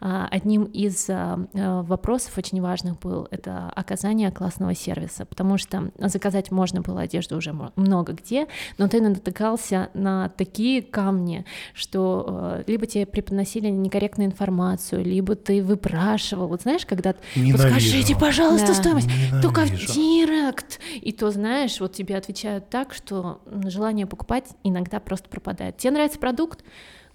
а, 0.00 0.28
одним 0.30 0.64
из 0.64 1.08
а, 1.08 1.38
а, 1.54 1.82
вопросов 1.82 2.36
очень 2.38 2.60
важных 2.60 2.98
был 3.00 3.26
это 3.30 3.70
оказание 3.74 4.30
классного 4.30 4.74
сервиса, 4.74 5.24
потому 5.24 5.58
что 5.58 5.90
заказать 5.98 6.50
можно 6.50 6.80
было 6.82 7.02
одежду 7.02 7.36
уже 7.36 7.52
много 7.76 8.12
где, 8.12 8.46
но 8.78 8.88
ты 8.88 9.00
натыкался 9.00 9.88
на 9.94 10.28
такие 10.30 10.82
камни, 10.82 11.44
что 11.74 12.62
либо 12.66 12.86
тебе 12.86 13.06
преподносили 13.06 13.68
некорректную 13.68 14.28
информацию, 14.28 15.04
либо 15.04 15.34
ты 15.34 15.62
выпрашивал. 15.62 16.48
Вот 16.48 16.62
знаешь, 16.62 16.86
когда 16.86 17.14
Ненавижу. 17.34 17.58
подскажите, 17.58 18.16
пожалуйста, 18.16 18.68
Да. 18.68 18.74
стоимость. 18.74 19.08
Только 19.42 19.62
в 19.62 19.66
Ненавижу. 19.66 19.92
директ. 19.92 20.80
И 21.00 21.12
то, 21.12 21.30
знаешь, 21.30 21.80
вот 21.80 21.92
тебе 21.92 22.16
отвечают 22.16 22.68
так, 22.70 22.91
что 22.92 23.40
желание 23.64 24.06
покупать 24.06 24.50
иногда 24.62 25.00
просто 25.00 25.28
пропадает. 25.28 25.76
Тебе 25.76 25.92
нравится 25.92 26.18
продукт, 26.18 26.64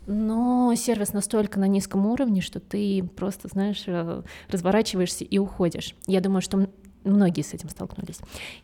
но 0.05 0.73
сервис 0.75 1.13
настолько 1.13 1.59
на 1.59 1.67
низком 1.67 2.05
уровне, 2.05 2.41
что 2.41 2.59
ты 2.59 3.03
просто, 3.15 3.49
знаешь, 3.49 3.83
э, 3.87 4.23
разворачиваешься 4.49 5.25
и 5.25 5.37
уходишь. 5.37 5.95
Я 6.07 6.21
думаю, 6.21 6.41
что 6.41 6.69
многие 7.03 7.41
с 7.41 7.53
этим 7.53 7.69
столкнулись. 7.69 8.19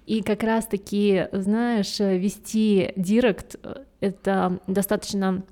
И 0.05 0.21
как 0.21 0.43
раз-таки, 0.43 1.27
знаешь, 1.31 1.99
вести 1.99 2.93
директ 2.95 3.57
э,— 3.61 3.83
это 3.99 4.59
достаточно 4.67 5.43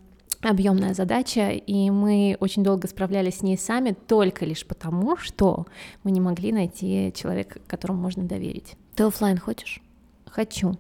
объемная 0.42 0.94
задача, 0.94 1.50
и 1.52 1.90
мы 1.90 2.38
очень 2.40 2.64
долго 2.64 2.88
справлялись 2.88 3.38
с 3.38 3.42
ней 3.42 3.58
сами 3.58 3.92
только 3.92 4.46
лишь 4.46 4.66
потому, 4.66 5.18
что 5.18 5.68
мы 6.04 6.12
не 6.12 6.20
могли 6.20 6.52
найти 6.52 7.14
человека, 7.16 7.60
которому 7.68 8.02
можно 8.02 8.24
доверить. 8.24 8.76
Ты 8.96 9.04
офлайн 9.04 9.38
хочешь? 9.38 9.82
Хочу. 10.26 10.78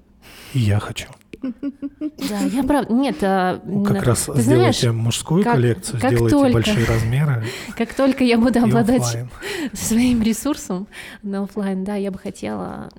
И 0.53 0.59
я 0.59 0.79
хочу. 0.79 1.07
Да, 1.41 2.39
я 2.51 2.63
правда. 2.63 2.93
Нет, 2.93 3.17
а, 3.23 3.59
как 3.83 4.03
раз 4.03 4.25
ты 4.25 4.41
сделайте 4.41 4.79
знаешь, 4.81 4.95
мужскую 4.95 5.43
как- 5.43 5.53
коллекцию, 5.53 5.99
как 5.99 6.11
сделайте 6.11 6.35
только- 6.35 6.53
большие 6.53 6.85
размеры 6.85 7.45
как 7.77 7.93
только 7.95 8.23
я 8.23 8.37
буду 8.37 8.59
обладать 8.59 9.01
оффлайн. 9.01 9.29
своим 9.73 10.21
ресурсом 10.21 10.87
на 11.23 11.43
оффлайн, 11.43 11.83
да, 11.83 11.95
я 11.95 12.11
бы 12.11 12.19
хотела, 12.19 12.89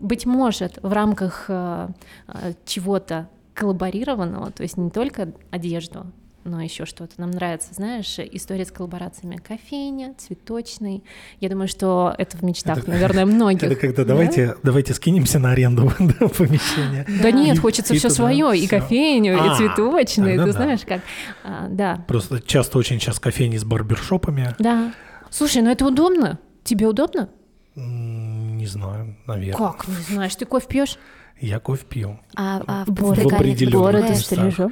быть 0.00 0.24
может, 0.24 0.78
в 0.82 0.92
рамках 0.92 1.44
э, 1.48 1.88
э, 2.28 2.52
чего-то 2.64 3.28
коллаборированного, 3.52 4.50
то 4.50 4.62
есть 4.62 4.78
не 4.78 4.88
только 4.90 5.32
одежду, 5.50 6.06
но 6.44 6.62
еще 6.62 6.86
что-то. 6.86 7.12
Нам 7.18 7.30
нравится, 7.32 7.74
знаешь, 7.74 8.18
история 8.18 8.64
с 8.64 8.70
коллаборациями. 8.70 9.36
Кофейня, 9.36 10.14
цветочный. 10.16 11.04
Я 11.40 11.48
думаю, 11.50 11.68
что 11.68 12.14
это 12.16 12.36
в 12.38 12.42
мечтах, 12.42 12.78
Это- 12.78 12.90
наверное, 12.90 13.26
многих. 13.26 13.62
Это 13.64 13.76
когда 13.76 14.02
Да? 14.04 14.08
давайте, 14.08 14.56
давайте 14.62 14.94
скинемся 14.94 15.38
на 15.38 15.50
аренду 15.50 15.90
помещения. 16.38 17.06
Да 17.22 17.30
нет, 17.30 17.56
И- 17.56 17.60
хочется 17.60 17.94
и 17.94 17.98
все 17.98 18.08
туда 18.08 18.16
свое, 18.16 18.58
и 18.58 18.66
кофейню, 18.66 19.34
и 19.34 19.48
А, 19.50 19.54
цветочный, 19.56 20.38
ты 20.38 20.46
да. 20.46 20.52
знаешь 20.52 20.80
как. 20.86 21.02
А, 21.44 21.68
да, 21.68 22.04
Просто 22.08 22.40
часто 22.40 22.78
очень 22.78 22.98
сейчас 23.00 23.18
кофейни 23.20 23.56
с 23.58 23.64
барбершопами. 23.64 24.54
да. 24.58 24.92
Слушай, 25.32 25.62
ну 25.62 25.70
это 25.70 25.86
удобно? 25.86 26.38
Тебе 26.64 26.86
удобно? 26.88 27.28
Не 27.76 28.66
знаю, 28.66 29.16
наверное. 29.26 29.56
Как? 29.72 29.86
Не 29.86 29.94
знаешь, 30.14 30.34
ты 30.34 30.44
кофе 30.44 30.66
пьешь? 30.66 30.98
Я 31.40 31.58
кофе 31.60 31.84
пью. 31.88 32.20
А, 32.36 32.62
а 32.66 32.84
в 32.84 32.90
в 32.90 32.94
подстригальне 32.94 33.36
определенных 33.52 34.10
местах. 34.10 34.70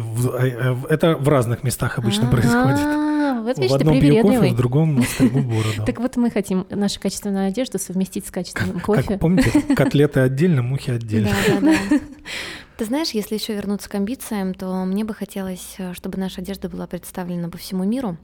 В- 0.00 0.34
э, 0.36 0.76
Это 0.90 1.16
в 1.16 1.28
разных 1.28 1.62
местах 1.62 1.98
обычно 1.98 2.28
происходит. 2.30 2.78
А, 2.80 3.40
Вот 3.42 3.58
видишь, 3.58 3.70
В 3.72 3.74
ты 3.78 3.80
одном 3.80 4.00
пью 4.00 4.22
кофе, 4.22 4.50
в 4.52 4.56
другом 4.56 5.02
стригу 5.02 5.40
бороду. 5.42 5.84
Так 5.84 6.00
вот 6.00 6.16
мы 6.16 6.30
хотим 6.30 6.66
нашу 6.70 7.00
качественную 7.00 7.48
одежду 7.48 7.78
совместить 7.78 8.26
с 8.26 8.30
качественным 8.30 8.76
Как 8.76 8.84
кофе. 8.84 9.18
помните, 9.18 9.50
котлеты 9.76 10.20
отдельно, 10.20 10.62
мухи 10.62 10.90
отдельно. 10.90 11.30
Да, 11.48 11.60
да, 11.60 11.76
да. 11.90 11.98
Ты 12.76 12.84
знаешь, 12.86 13.10
если 13.10 13.34
еще 13.36 13.54
вернуться 13.54 13.88
к 13.88 13.94
амбициям, 13.94 14.52
то 14.54 14.84
мне 14.84 15.04
бы 15.04 15.14
хотелось, 15.14 15.74
э, 15.78 15.92
чтобы 15.94 16.18
наша 16.18 16.40
одежда 16.40 16.68
была 16.68 16.86
представлена 16.86 17.48
по 17.48 17.56
всему 17.58 17.84
миру. 17.84 18.16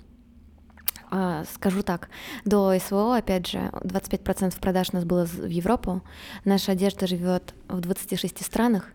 А, 1.13 1.45
Скажу 1.55 1.83
так, 1.83 2.09
до 2.45 2.73
СВО, 2.79 3.17
опять 3.17 3.47
же, 3.49 3.71
25% 3.83 4.59
продаж 4.61 4.89
у 4.93 4.97
нас 4.97 5.05
было 5.05 5.27
в 5.27 5.47
Европу. 5.49 6.03
Наша 6.45 6.73
одежда 6.73 7.07
живет 7.09 7.55
в 7.69 7.81
26 7.81 8.45
странах, 8.45 8.87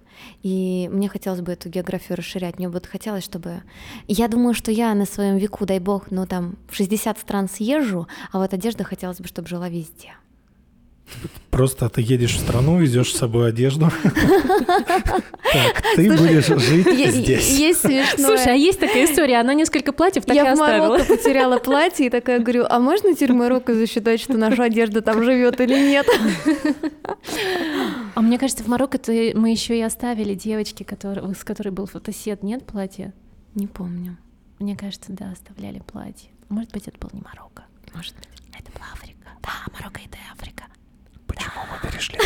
и 0.43 0.89
мне 0.91 1.09
хотелось 1.09 1.41
бы 1.41 1.53
эту 1.53 1.69
географию 1.69 2.17
расширять. 2.17 2.57
Мне 2.57 2.69
бы 2.69 2.81
хотелось, 2.81 3.23
чтобы... 3.23 3.63
Я 4.07 4.27
думаю, 4.27 4.53
что 4.53 4.71
я 4.71 4.93
на 4.93 5.05
своем 5.05 5.37
веку, 5.37 5.65
дай 5.65 5.79
бог, 5.79 6.11
ну 6.11 6.25
там 6.25 6.57
в 6.69 6.75
60 6.75 7.17
стран 7.19 7.49
съезжу, 7.49 8.07
а 8.31 8.39
вот 8.39 8.53
одежда 8.53 8.83
хотелось 8.83 9.19
бы, 9.19 9.27
чтобы 9.27 9.47
жила 9.47 9.69
везде. 9.69 10.13
Просто 11.51 11.87
ты 11.89 12.01
едешь 12.01 12.35
в 12.35 12.39
страну, 12.39 12.79
везешь 12.79 13.13
с 13.13 13.17
собой 13.17 13.49
одежду. 13.49 13.89
Так, 15.53 15.83
ты 15.95 16.11
будешь 16.11 16.47
жить 16.47 17.13
здесь. 17.13 17.57
Есть 17.57 17.81
смешное. 17.81 18.37
Слушай, 18.37 18.53
а 18.53 18.55
есть 18.55 18.79
такая 18.79 19.05
история, 19.05 19.39
она 19.39 19.53
несколько 19.53 19.93
платьев 19.93 20.25
так 20.25 20.35
и 20.35 20.37
я 20.37 20.43
в 20.43 20.53
оставила. 20.53 20.87
Марокко 20.89 21.15
потеряла 21.15 21.57
платье 21.59 22.07
и 22.07 22.09
такая 22.09 22.39
говорю, 22.39 22.65
а 22.69 22.79
можно 22.79 23.13
теперь 23.13 23.33
Марокко 23.33 23.73
засчитать, 23.73 24.19
что 24.19 24.33
наша 24.37 24.63
одежда 24.63 25.01
там 25.01 25.23
живет 25.23 25.61
или 25.61 25.75
нет? 25.75 26.07
А 28.15 28.21
мне 28.21 28.37
кажется, 28.37 28.63
в 28.63 28.67
Марокко 28.67 28.99
мы 29.35 29.51
еще 29.51 29.77
и 29.77 29.81
оставили 29.81 30.33
девочки, 30.33 30.83
которые, 30.83 31.33
с 31.33 31.43
которой 31.43 31.69
был 31.69 31.85
фотосет, 31.85 32.43
нет 32.43 32.65
платья? 32.65 33.13
Не 33.53 33.67
помню. 33.67 34.17
Мне 34.59 34.75
кажется, 34.75 35.13
да, 35.13 35.31
оставляли 35.31 35.79
платье. 35.79 36.29
Может 36.49 36.71
быть, 36.71 36.87
это 36.87 36.97
был 36.97 37.09
не 37.13 37.21
Марокко. 37.21 37.63
Может 37.93 38.15
быть. 38.15 38.27
Это 38.57 38.71
была 38.73 38.85
Африка. 38.93 39.29
Да, 39.41 39.51
Марокко 39.73 40.01
это 40.03 40.17
Африка. 40.33 40.65
Почему 41.35 41.53
мы 41.71 41.89
перешли? 41.89 42.17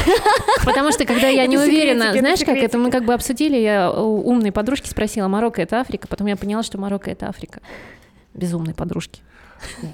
Потому 0.65 0.91
что 0.91 1.06
когда 1.06 1.27
я 1.27 1.45
не 1.48 1.57
уверена, 1.57 2.14
знаешь, 2.18 2.40
как 2.40 2.57
это 2.57 2.77
мы 2.77 2.91
как 2.91 3.06
бы 3.06 3.14
обсудили, 3.14 3.57
я 3.57 3.91
у 3.91 4.30
умной 4.30 4.52
подружки 4.52 4.88
спросила, 4.88 5.27
Марокко 5.27 5.61
это 5.61 5.80
Африка, 5.80 6.07
потом 6.07 6.27
я 6.27 6.36
поняла, 6.36 6.64
что 6.64 6.77
Марокко 6.77 7.10
это 7.11 7.27
Африка. 7.27 7.61
Безумной 8.34 8.73
подружки. 8.73 9.22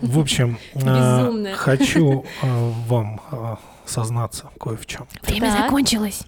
В 0.02 0.20
общем, 0.20 0.60
Безумная. 0.76 1.56
хочу 1.56 2.26
а, 2.44 2.72
вам 2.88 3.22
а, 3.32 3.58
сознаться 3.86 4.50
кое 4.60 4.78
в 4.78 4.86
чем. 4.86 5.08
Время 5.24 5.50
закончилось. 5.60 6.22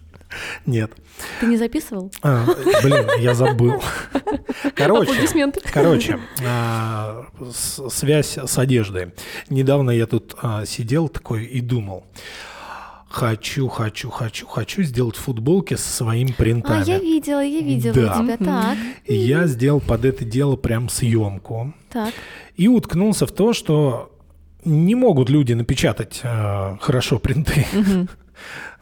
Нет. 0.66 0.92
Ты 1.40 1.46
не 1.46 1.58
записывал? 1.58 2.12
А, 2.22 2.44
блин, 2.84 3.08
я 3.20 3.34
забыл. 3.34 3.82
Короче, 4.76 5.12
Аплодисменты. 5.12 5.62
короче, 5.72 6.20
а, 6.46 7.26
с- 7.54 7.90
связь 7.90 8.38
с 8.38 8.58
одеждой. 8.58 9.14
Недавно 9.50 9.92
я 9.92 10.06
тут 10.08 10.36
а, 10.42 10.66
сидел 10.66 11.08
такой 11.08 11.46
и 11.46 11.62
думал. 11.62 12.06
Хочу, 13.10 13.68
хочу, 13.70 14.10
хочу, 14.10 14.46
хочу 14.48 14.84
сделать 14.84 15.16
футболки 15.16 15.76
со 15.76 15.90
своими 15.90 16.32
А, 16.32 16.34
принтами. 16.34 16.84
я 16.86 17.00
видела, 17.00 17.44
я 17.44 17.62
видела 17.62 17.94
Да. 17.96 18.20
у 18.20 18.24
тебя. 18.24 18.38
Так, 18.38 18.78
И 19.06 19.16
я 19.16 19.48
сделал 19.48 19.80
под 19.80 20.04
это 20.06 20.26
дело 20.26 20.56
прям 20.58 20.90
съемку. 20.90 21.74
так. 21.90 22.14
И 22.56 22.68
уткнулся 22.68 23.26
в 23.26 23.32
то, 23.32 23.54
что 23.54 24.12
не 24.66 24.96
могут 24.96 25.30
люди 25.30 25.54
напечатать 25.54 26.20
э, 26.24 26.78
хорошо 26.82 27.20
принты. 27.20 27.66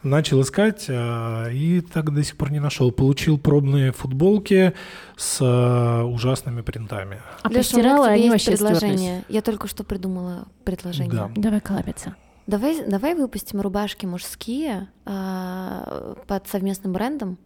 Начал 0.02 0.42
искать 0.42 0.84
э, 0.88 1.52
и 1.52 1.80
так 1.80 2.12
до 2.14 2.22
сих 2.22 2.36
пор 2.36 2.50
не 2.52 2.60
нашел. 2.60 2.90
Получил 2.92 3.38
пробные 3.38 3.92
футболки 3.92 4.72
с 5.16 5.38
э, 5.40 6.02
ужасными 6.02 6.60
принтами. 6.62 7.18
А 7.42 7.48
Леша, 7.48 7.76
у 7.76 7.80
меня 7.80 7.96
к 7.98 8.14
тебе 8.16 8.32
есть 8.32 8.46
предложение. 8.46 9.24
Я 9.28 9.42
только 9.42 9.68
что 9.68 9.84
придумала 9.84 10.46
предложение. 10.64 11.12
Да. 11.12 11.30
Давай 11.34 11.60
коллабиться. 11.60 12.14
Давай, 12.46 12.82
давай 12.86 13.14
выпустим 13.14 13.60
рубашки 13.60 14.06
мужские 14.06 14.88
а, 15.04 16.14
под 16.26 16.46
совместным 16.48 16.92
брендом. 16.92 17.38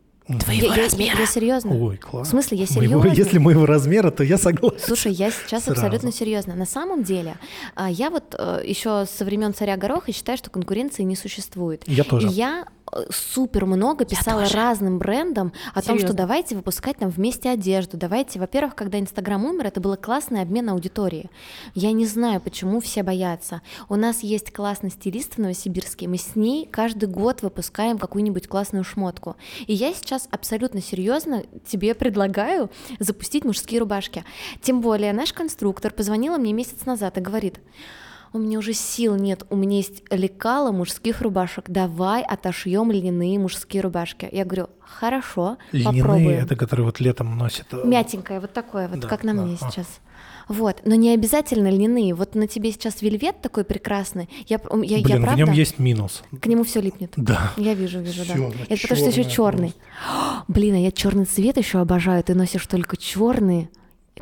Твоего 0.44 0.68
я, 0.68 0.74
я- 0.77 0.82
размера. 0.85 1.18
Я, 1.18 1.27
серьезно. 1.27 1.74
Ой, 1.74 1.97
В 1.97 2.06
класс. 2.06 2.28
смысле, 2.28 2.59
я 2.59 2.66
Моего- 2.77 3.02
серьезно. 3.02 3.18
если 3.20 3.39
моего 3.39 3.66
размера, 3.66 4.10
то 4.12 4.22
я 4.22 4.39
согласен. 4.39 4.78
Слушай, 4.78 5.12
я 5.12 5.31
сейчас 5.32 5.64
Сразу. 5.64 5.81
абсолютно 5.81 6.12
серьезно. 6.12 6.55
На 6.55 6.66
самом 6.66 7.02
деле, 7.02 7.36
а, 7.74 7.90
я 7.90 8.10
вот 8.10 8.35
еще 8.64 9.06
со 9.06 9.24
времен 9.24 9.55
царя 9.55 9.77
Гороха 9.77 10.12
считаю, 10.12 10.39
что 10.39 10.48
конкуренции 10.51 11.02
не 11.02 11.16
существует. 11.16 11.82
Я 11.89 12.05
тоже. 12.05 12.28
И 12.28 12.31
я 12.31 12.64
э, 12.80 12.80
супер 13.10 13.66
много 13.66 14.04
писала 14.04 14.48
разным 14.48 14.98
брендам 14.98 15.52
о 15.74 15.82
том, 15.82 15.96
что 15.96 16.08
Серьезно? 16.08 16.16
давайте 16.16 16.56
выпускать 16.56 16.98
там 16.98 17.08
вместе 17.10 17.50
одежду. 17.50 17.96
Давайте, 17.96 18.38
во-первых, 18.38 18.74
когда 18.74 18.98
Инстаграм 18.98 19.44
умер, 19.44 19.66
это 19.66 19.80
был 19.80 19.96
классный 19.96 20.42
обмен 20.42 20.68
аудитории. 20.70 21.30
Я 21.74 21.92
не 21.92 22.06
знаю, 22.06 22.40
почему 22.40 22.80
все 22.80 23.02
боятся. 23.02 23.62
У 23.88 23.96
нас 23.96 24.20
есть 24.20 24.52
классный 24.52 24.90
стилист 24.90 25.34
в 25.34 25.38
Новосибирске, 25.38 26.08
мы 26.08 26.16
с 26.16 26.36
ней 26.36 26.66
каждый 26.66 27.08
год 27.08 27.42
выпускаем 27.42 27.98
какую-нибудь 27.98 28.48
классную 28.48 28.84
шмотку. 28.84 29.36
И 29.66 29.74
я 29.74 29.92
сейчас 29.92 30.28
абсолютно 30.30 30.80
серьезно 30.80 31.44
тебе 31.66 31.94
предлагаю 31.94 32.70
запустить 32.98 33.44
мужские 33.44 33.80
рубашки. 33.80 34.24
Тем 34.62 34.80
более 34.80 35.12
наш 35.12 35.32
конструктор 35.32 35.92
позвонила 35.92 36.38
мне 36.38 36.52
месяц 36.52 36.86
назад 36.86 37.18
и 37.18 37.20
говорит, 37.20 37.60
у 38.32 38.39
меня 38.39 38.59
уже 38.59 38.73
сил 38.74 39.16
нет, 39.16 39.44
у 39.51 39.57
меня 39.57 39.78
есть 39.78 40.02
лекала 40.11 40.70
мужских 40.73 41.20
рубашек, 41.20 41.69
давай 41.69 42.23
отошьем 42.23 42.90
льняные 42.93 43.39
мужские 43.39 43.82
рубашки. 43.82 44.28
Я 44.31 44.44
говорю, 44.44 44.69
хорошо, 44.81 45.57
Льняные, 45.73 46.02
попробуем. 46.02 46.31
это 46.31 46.57
которые 46.57 46.86
вот 46.86 47.01
летом 47.01 47.36
носят. 47.36 47.66
э, 47.73 47.82
Мятенькое, 47.85 48.40
вот 48.40 48.52
такое, 48.52 48.89
вот 48.89 49.01
Да, 49.01 49.09
как 49.09 49.24
на 49.24 49.35
да, 49.35 49.43
мне 49.43 49.57
а. 49.61 49.70
сейчас. 49.70 49.86
Вот, 50.48 50.82
но 50.85 50.97
не 50.97 51.11
обязательно 51.15 51.69
льняные. 51.70 52.12
Вот 52.12 52.35
на 52.35 52.48
тебе 52.48 52.73
сейчас 52.73 53.02
вельвет 53.02 53.40
такой 53.40 53.62
прекрасный. 53.62 54.28
Я, 54.48 54.61
я, 54.82 54.97
я 54.97 55.05
Блин, 55.05 55.19
в 55.19 55.23
правда, 55.23 55.39
нем 55.39 55.52
есть 55.52 55.78
минус. 55.78 56.23
к 56.40 56.47
нему 56.47 56.65
все 56.65 56.81
липнет. 56.81 57.12
Да. 57.16 57.52
Я 57.57 57.74
вижу, 57.74 58.01
вижу, 58.01 58.24
да. 58.27 58.35
Всё, 58.35 58.52
Это 58.69 58.82
потому 58.82 59.01
что 59.01 59.11
еще 59.20 59.31
черный. 59.31 59.74
Блин, 60.48 60.74
а 60.74 60.78
я 60.78 60.90
черный 60.90 61.24
цвет 61.27 61.57
еще 61.57 61.78
обожаю. 61.78 62.24
Ты 62.24 62.35
носишь 62.35 62.66
только 62.66 62.97
черный. 62.97 63.70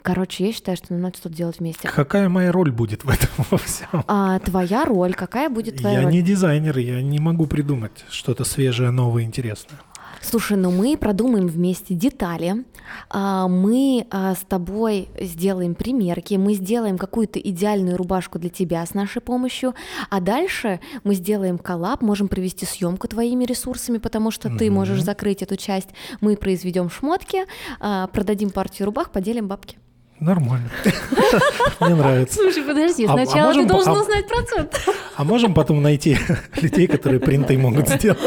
Короче, 0.02 0.46
я 0.46 0.52
считаю, 0.52 0.76
что 0.76 0.94
надо 0.94 1.16
что-то 1.16 1.34
делать 1.34 1.58
вместе. 1.58 1.88
Какая 1.88 2.28
моя 2.28 2.52
роль 2.52 2.70
будет 2.70 3.04
в 3.04 3.08
этом 3.08 3.28
во 3.50 3.58
всем? 3.58 4.04
А 4.06 4.38
твоя 4.40 4.84
роль, 4.84 5.14
какая 5.14 5.48
будет 5.48 5.76
твоя 5.76 5.98
Я 5.98 6.02
роль? 6.04 6.12
не 6.12 6.22
дизайнер, 6.22 6.78
я 6.78 7.02
не 7.02 7.18
могу 7.18 7.46
придумать 7.46 8.04
что-то 8.10 8.44
свежее, 8.44 8.90
новое, 8.90 9.22
интересное. 9.22 9.78
Слушай, 10.20 10.56
ну 10.56 10.70
мы 10.70 10.96
продумаем 10.96 11.46
вместе 11.46 11.94
детали, 11.94 12.64
а, 13.08 13.46
мы 13.46 14.06
а, 14.10 14.34
с 14.34 14.40
тобой 14.40 15.08
сделаем 15.18 15.74
примерки, 15.74 16.34
мы 16.34 16.54
сделаем 16.54 16.98
какую-то 16.98 17.38
идеальную 17.38 17.96
рубашку 17.96 18.38
для 18.38 18.50
тебя 18.50 18.84
с 18.84 18.94
нашей 18.94 19.22
помощью, 19.22 19.74
а 20.10 20.20
дальше 20.20 20.80
мы 21.04 21.14
сделаем 21.14 21.56
коллаб, 21.58 22.02
можем 22.02 22.28
провести 22.28 22.66
съемку 22.66 23.06
твоими 23.06 23.44
ресурсами, 23.44 23.98
потому 23.98 24.30
что 24.30 24.50
ты 24.50 24.70
можешь 24.70 25.02
закрыть 25.02 25.42
эту 25.42 25.56
часть, 25.56 25.88
мы 26.20 26.36
произведем 26.36 26.90
шмотки, 26.90 27.44
а, 27.78 28.08
продадим 28.08 28.50
партию 28.50 28.86
рубах, 28.86 29.12
поделим 29.12 29.46
бабки. 29.46 29.78
Нормально. 30.20 30.68
Мне 31.80 31.94
нравится. 31.94 32.34
Слушай, 32.34 32.62
подожди, 32.64 33.06
А- 33.06 33.12
а 33.12 33.24
сначала 33.24 33.46
можем 33.48 33.62
ты 33.62 33.68
должен 33.68 33.92
а- 33.92 34.00
узнать 34.00 34.28
процент. 34.28 34.88
А 35.16 35.24
можем 35.24 35.54
потом 35.54 35.82
найти 35.82 36.18
людей, 36.60 36.86
которые 36.86 37.20
принты 37.20 37.56
могут 37.58 37.88
сделать? 37.88 38.18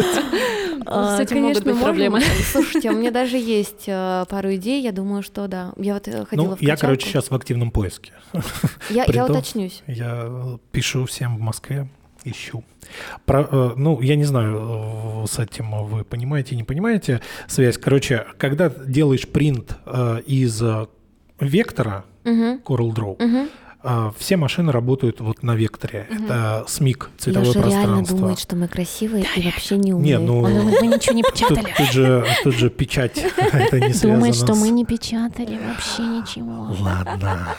С 0.85 1.19
этим 1.19 1.43
могут 1.43 1.63
быть 1.63 1.80
проблемы. 1.80 2.22
Слушайте, 2.51 2.89
у 2.91 2.93
меня 2.97 3.11
даже 3.11 3.38
есть 3.38 3.84
э, 3.88 4.26
пару 4.30 4.53
идей, 4.55 4.81
я 4.81 4.91
думаю, 4.91 5.22
что 5.23 5.47
да. 5.47 5.73
Я 5.77 5.93
вот 5.93 6.07
э, 6.07 6.26
ходила 6.26 6.47
Ну, 6.49 6.55
в 6.55 6.61
я, 6.61 6.72
качалку. 6.72 6.81
короче, 6.81 7.07
сейчас 7.07 7.30
в 7.30 7.35
активном 7.35 7.72
поиске. 7.72 8.11
Я, 8.89 9.05
я 9.07 9.26
уточнюсь. 9.26 9.84
Я 9.88 10.57
пишу 10.72 11.05
всем 11.05 11.38
в 11.38 11.39
Москве, 11.39 11.88
ищу. 12.26 12.63
Про, 13.26 13.47
э, 13.49 13.72
ну, 13.77 14.01
я 14.01 14.15
не 14.15 14.26
знаю, 14.26 15.26
с 15.30 15.39
этим 15.39 15.72
вы 15.85 16.03
понимаете, 16.03 16.55
не 16.55 16.63
понимаете 16.63 17.22
связь. 17.47 17.77
Короче, 17.77 18.26
когда 18.38 18.69
делаешь 18.69 19.27
принт 19.27 19.77
из 20.26 20.61
вектора 21.41 22.05
Мгм, 22.23 22.61
Coral 22.63 22.93
Draw, 22.93 23.47
э, 23.84 24.11
все 24.18 24.38
машины 24.38 24.72
работают 24.72 25.19
вот 25.22 25.41
на 25.43 25.55
векторе. 25.55 26.07
Это 26.09 26.63
СМИК, 26.68 27.09
цветовое 27.18 27.51
реально 27.53 27.72
пространство. 27.72 28.18
думает, 28.18 28.39
что 28.39 28.55
мы 28.55 28.68
красивые 28.68 29.26
и 29.35 29.41
вообще 29.41 29.77
не 29.77 29.93
умные. 29.93 30.18
Не, 30.18 30.19
ну, 30.19 30.43
Он 30.43 30.53
думает, 30.55 30.81
мы 30.81 30.88
ничего 30.88 31.15
не 31.15 31.23
тут, 31.23 31.34
печатали. 31.34 31.73
тут 31.77 31.91
же, 31.91 32.26
тут 32.43 32.53
же 32.55 32.69
печать, 32.69 33.18
это 33.51 33.80
не 33.80 33.89
связано 33.93 34.13
Думает, 34.15 34.35
что 34.35 34.53
мы 34.55 34.69
не 34.69 34.85
печатали 34.85 35.59
вообще 35.68 36.03
ничего. 36.03 36.76
Ладно. 36.80 37.55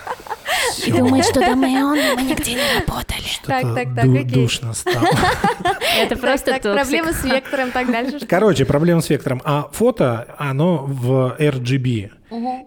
И 0.87 0.93
думает, 0.93 1.25
что 1.25 1.41
Домеон 1.41 1.99
мы 2.17 2.23
нигде 2.23 2.55
не 2.55 2.79
работали. 2.81 3.23
Так, 3.45 3.61
Что-то 3.61 3.75
так, 3.75 3.95
так, 3.97 4.05
ду- 4.05 4.15
окей. 4.15 4.25
душно 4.27 4.73
стало. 4.75 5.09
Это 5.99 6.17
просто 6.17 6.59
проблемы 6.63 7.13
с 7.13 7.25
вектором, 7.25 7.73
так 7.73 7.91
дальше. 7.91 8.25
Короче, 8.29 8.65
проблема 8.65 9.01
с 9.01 9.11
вектором. 9.11 9.43
А 9.45 9.69
фото, 9.73 10.35
оно 10.39 10.85
в 10.87 11.37
RGB. 11.39 12.11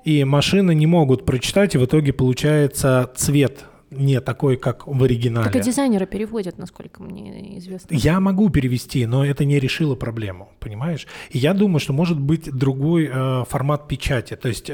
И 0.03 0.23
машины 0.23 0.75
не 0.75 0.87
могут 0.87 1.25
прочитать, 1.25 1.75
и 1.75 1.77
в 1.77 1.85
итоге 1.85 2.13
получается 2.13 3.11
цвет 3.15 3.65
не 3.91 4.19
такой, 4.19 4.57
как 4.57 4.87
в 4.87 5.03
оригинале. 5.03 5.49
Так 5.49 5.55
и 5.55 5.63
дизайнеры 5.63 6.05
переводят, 6.05 6.57
насколько 6.57 7.01
мне 7.01 7.57
известно. 7.57 7.93
Я 7.93 8.19
могу 8.19 8.49
перевести, 8.49 9.05
но 9.05 9.25
это 9.25 9.45
не 9.45 9.59
решило 9.59 9.95
проблему, 9.95 10.51
понимаешь? 10.59 11.07
И 11.29 11.37
я 11.37 11.53
думаю, 11.53 11.79
что 11.79 11.93
может 11.93 12.19
быть 12.19 12.51
другой 12.51 13.09
э, 13.11 13.43
формат 13.47 13.87
печати. 13.87 14.35
То 14.35 14.47
есть 14.47 14.69
э, 14.69 14.73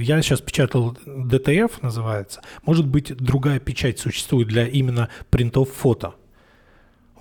я 0.00 0.22
сейчас 0.22 0.40
печатал 0.40 0.96
DTF, 1.06 1.72
называется. 1.82 2.42
Может 2.64 2.86
быть, 2.86 3.16
другая 3.16 3.58
печать 3.58 3.98
существует 3.98 4.48
для 4.48 4.66
именно 4.66 5.08
принтов 5.30 5.70
фото. 5.70 6.14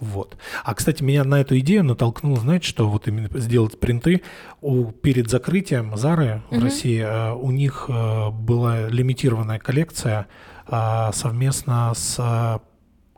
Вот. 0.01 0.35
А, 0.63 0.73
кстати, 0.73 1.03
меня 1.03 1.23
на 1.23 1.39
эту 1.39 1.57
идею 1.59 1.83
натолкнуло, 1.83 2.37
знаете, 2.37 2.67
что 2.67 2.89
вот 2.89 3.07
именно 3.07 3.29
сделать 3.39 3.79
принты. 3.79 4.23
У, 4.59 4.85
перед 4.85 5.29
закрытием 5.29 5.95
Зары 5.95 6.41
в 6.49 6.61
России 6.61 6.99
э, 6.99 7.33
у 7.33 7.51
них 7.51 7.85
э, 7.87 8.29
была 8.31 8.89
лимитированная 8.89 9.59
коллекция 9.59 10.25
э, 10.67 11.11
совместно 11.13 11.93
с, 11.93 12.17
э, 12.19 12.59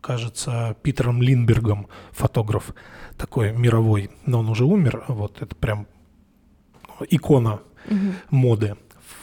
кажется, 0.02 0.76
Питером 0.84 1.22
Линбергом, 1.22 1.88
фотограф 2.12 2.76
такой 3.18 3.54
мировой, 3.54 4.12
но 4.26 4.40
он 4.40 4.50
уже 4.50 4.66
умер. 4.66 5.06
Вот 5.08 5.42
это 5.42 5.56
прям 5.56 5.88
икона 7.10 7.62
моды, 8.30 8.76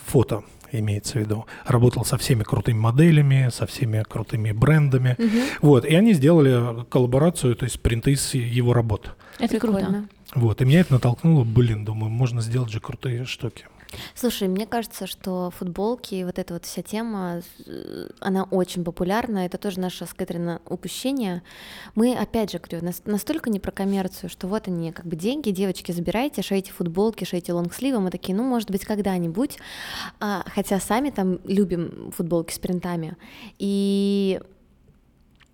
фото 0.06 0.44
имеется 0.72 1.14
в 1.14 1.16
виду. 1.16 1.46
Работал 1.66 2.04
со 2.04 2.16
всеми 2.16 2.42
крутыми 2.42 2.78
моделями, 2.78 3.48
со 3.50 3.66
всеми 3.66 4.04
крутыми 4.08 4.52
брендами. 4.52 5.16
Вот, 5.60 5.84
и 5.84 5.94
они 5.94 6.12
сделали 6.12 6.84
коллаборацию, 6.84 7.56
то 7.56 7.64
есть 7.64 7.80
принты 7.80 8.16
с 8.16 8.34
его 8.34 8.72
работ. 8.72 9.16
Это 9.38 9.58
круто. 9.58 10.04
Вот, 10.34 10.60
и 10.62 10.64
меня 10.64 10.80
это 10.80 10.92
натолкнуло, 10.94 11.44
блин, 11.44 11.84
думаю, 11.84 12.10
можно 12.10 12.40
сделать 12.40 12.70
же 12.70 12.78
крутые 12.78 13.24
штуки. 13.24 13.64
Слушай, 14.14 14.48
мне 14.48 14.66
кажется, 14.66 15.06
что 15.06 15.50
футболки 15.50 16.14
и 16.14 16.24
вот 16.24 16.38
эта 16.38 16.54
вот 16.54 16.64
вся 16.64 16.82
тема, 16.82 17.42
э, 17.66 18.08
она 18.20 18.44
очень 18.44 18.84
популярна. 18.84 19.46
Это 19.46 19.58
тоже 19.58 19.80
наше 19.80 20.06
с 20.06 20.14
Кэтрин 20.14 20.60
упущение. 20.66 21.42
Мы, 21.94 22.14
опять 22.14 22.52
же, 22.52 22.58
говорю, 22.58 22.84
нас- 22.84 23.02
настолько 23.04 23.50
не 23.50 23.60
про 23.60 23.72
коммерцию, 23.72 24.30
что 24.30 24.46
вот 24.46 24.68
они, 24.68 24.92
как 24.92 25.06
бы 25.06 25.16
деньги, 25.16 25.50
девочки, 25.50 25.92
забирайте, 25.92 26.42
шейте 26.42 26.72
футболки, 26.72 27.24
шейте 27.24 27.52
лонгсливы. 27.52 28.00
Мы 28.00 28.10
такие, 28.10 28.34
ну, 28.36 28.44
может 28.44 28.70
быть, 28.70 28.84
когда-нибудь. 28.84 29.58
А, 30.20 30.44
хотя 30.54 30.80
сами 30.80 31.10
там 31.10 31.40
любим 31.44 32.12
футболки 32.16 32.52
с 32.52 32.58
принтами. 32.58 33.16
И 33.58 34.40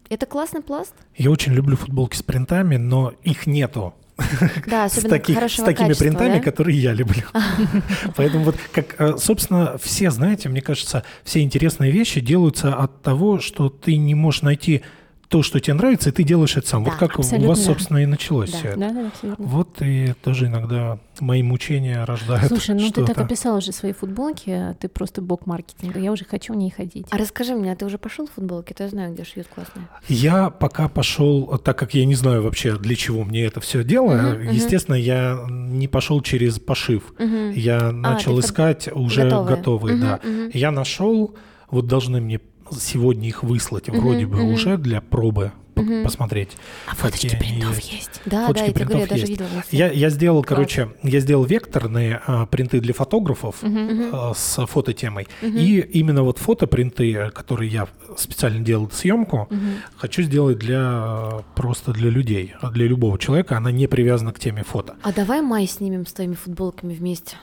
это 0.09 0.27
классный 0.27 0.63
пласт. 0.63 0.95
Я 1.17 1.31
очень 1.31 1.53
люблю 1.53 1.77
футболки 1.77 2.17
с 2.17 2.23
принтами, 2.23 2.77
но 2.77 3.13
их 3.23 3.47
нету. 3.47 3.95
Да, 4.67 4.89
с, 4.89 4.93
особенно 4.93 5.11
таких- 5.19 5.37
с 5.39 5.57
такими 5.57 5.89
качества, 5.89 6.05
принтами, 6.05 6.39
да? 6.39 6.41
которые 6.41 6.79
я 6.79 6.93
люблю. 6.93 7.23
Поэтому 8.17 8.45
вот, 8.45 8.57
как, 8.73 8.95
э, 8.99 9.17
собственно, 9.19 9.77
все, 9.79 10.11
знаете, 10.11 10.49
мне 10.49 10.63
кажется, 10.63 11.03
все 11.23 11.43
интересные 11.43 11.91
вещи 11.91 12.21
делаются 12.21 12.75
от 12.75 13.03
того, 13.03 13.41
что 13.41 13.69
ты 13.69 13.97
не 13.97 14.15
можешь 14.15 14.43
найти 14.43 14.83
то, 15.29 15.43
что 15.43 15.59
тебе 15.61 15.75
нравится, 15.75 16.11
и 16.11 16.13
ты 16.13 16.23
делаешь 16.23 16.57
это 16.57 16.69
сам. 16.69 16.85
Вот 16.85 16.93
Да, 16.95 16.99
как 16.99 17.19
у 17.19 17.23
вас, 17.23 17.31
да. 17.31 17.55
собственно, 17.57 17.99
и 17.99 18.07
началось 18.07 18.53
Да. 18.53 18.59
все 18.59 18.69
это. 18.69 18.79
Да, 18.81 18.91
да, 18.91 19.07
абсолютно. 19.09 19.45
Вот 19.45 19.83
и 19.83 20.15
тоже 20.23 20.47
иногда 20.47 20.99
мои 21.21 21.43
мучения 21.43 22.05
рождают 22.05 22.47
Слушай, 22.49 22.75
ну 22.77 22.91
ты 22.91 23.05
так 23.05 23.19
описал 23.19 23.57
уже 23.57 23.73
свои 23.73 23.93
футболки, 23.93 24.51
а 24.51 24.75
ты 24.75 24.89
просто 24.89 25.23
бог 25.23 25.47
маркетинга. 25.47 25.99
Я 25.99 26.13
уже 26.13 26.25
хочу 26.25 26.53
в 26.53 26.57
ней 26.57 26.71
ходить. 26.71 27.07
А 27.11 27.17
расскажи 27.19 27.55
мне, 27.55 27.73
а 27.73 27.77
ты 27.77 27.85
уже 27.87 27.99
пошел 27.99 28.27
в 28.27 28.31
футболки? 28.33 28.75
Я 28.79 28.89
знаю, 28.89 29.15
где 29.15 29.25
шьют 29.25 29.47
классные. 29.53 29.87
Я 30.09 30.51
пока 30.51 30.89
пошел, 30.89 31.59
так 31.59 31.77
как 31.79 31.95
я 31.95 32.05
не 32.05 32.15
знаю 32.15 32.43
вообще, 32.43 32.77
для 32.79 32.95
чего 32.95 33.25
мне 33.25 33.45
это 33.47 33.61
все 33.61 33.83
дело, 33.83 34.15
мгм. 34.15 34.51
естественно, 34.51 34.95
я 34.95 35.39
не 35.49 35.89
пошел 35.89 36.21
через 36.21 36.59
пошив. 36.61 37.15
Мгм. 37.19 37.51
Я 37.53 37.91
начал 37.91 38.37
ты 38.37 38.43
фут- 38.43 38.45
искать 38.45 38.89
уже 38.93 39.25
готовые. 39.25 39.57
готовые, 39.57 39.97
Мгм, 39.97 40.07
да. 40.07 40.21
мгм. 40.23 40.51
Я 40.53 40.71
нашел, 40.71 41.35
вот 41.71 41.87
должны 41.87 42.21
мне 42.21 42.41
сегодня 42.73 43.29
их 43.29 43.43
выслать, 43.43 43.89
вроде 43.89 44.27
бы 44.27 44.37
мгм. 44.39 44.53
уже 44.53 44.77
для 44.79 45.01
пробы 45.01 45.53
Мгм. 45.75 46.05
посмотреть. 46.05 46.57
А 46.87 46.95
фоточки 46.95 47.27
они 47.27 47.37
принтов 47.37 47.79
есть. 47.81 48.23
Да, 48.25 48.47
Фоточки 48.47 48.63
да, 48.63 48.67
я 48.69 48.73
тебе 48.73 48.85
говорю, 48.87 49.01
я 49.01 49.07
принтов 49.07 49.09
даже 49.11 49.21
есть. 49.21 49.31
видела. 49.31 49.49
Я, 49.71 49.91
я 49.93 50.09
сделал, 50.11 50.43
Класс. 50.43 50.49
короче, 50.49 50.89
я 51.03 51.21
сделал 51.21 51.45
векторные 51.45 52.23
а, 52.27 52.47
принты 52.47 52.81
для 52.81 52.95
фотографов 52.95 53.63
Мгм. 53.63 54.09
а, 54.11 54.33
с 54.35 54.65
фототемой. 54.67 55.29
И 55.43 55.81
именно 55.93 56.23
вот 56.23 56.39
фотопринты, 56.39 57.31
которые 57.35 57.71
я 57.71 57.89
специально 58.17 58.61
делал 58.65 58.91
съемку, 58.91 59.49
Мгм. 59.51 59.71
хочу 59.97 60.23
сделать 60.23 60.59
для 60.59 61.43
просто 61.55 61.93
для 61.93 62.09
людей, 62.09 62.55
для 62.73 62.87
любого 62.87 63.19
человека. 63.19 63.59
Она 63.59 63.71
не 63.71 63.87
привязана 63.87 64.33
к 64.33 64.39
теме 64.39 64.63
фото. 64.65 64.97
А 65.03 65.13
давай 65.13 65.43
май 65.43 65.67
снимем 65.67 66.07
с 66.07 66.13
твоими 66.15 66.35
футболками 66.35 66.95
вместе. 66.95 67.37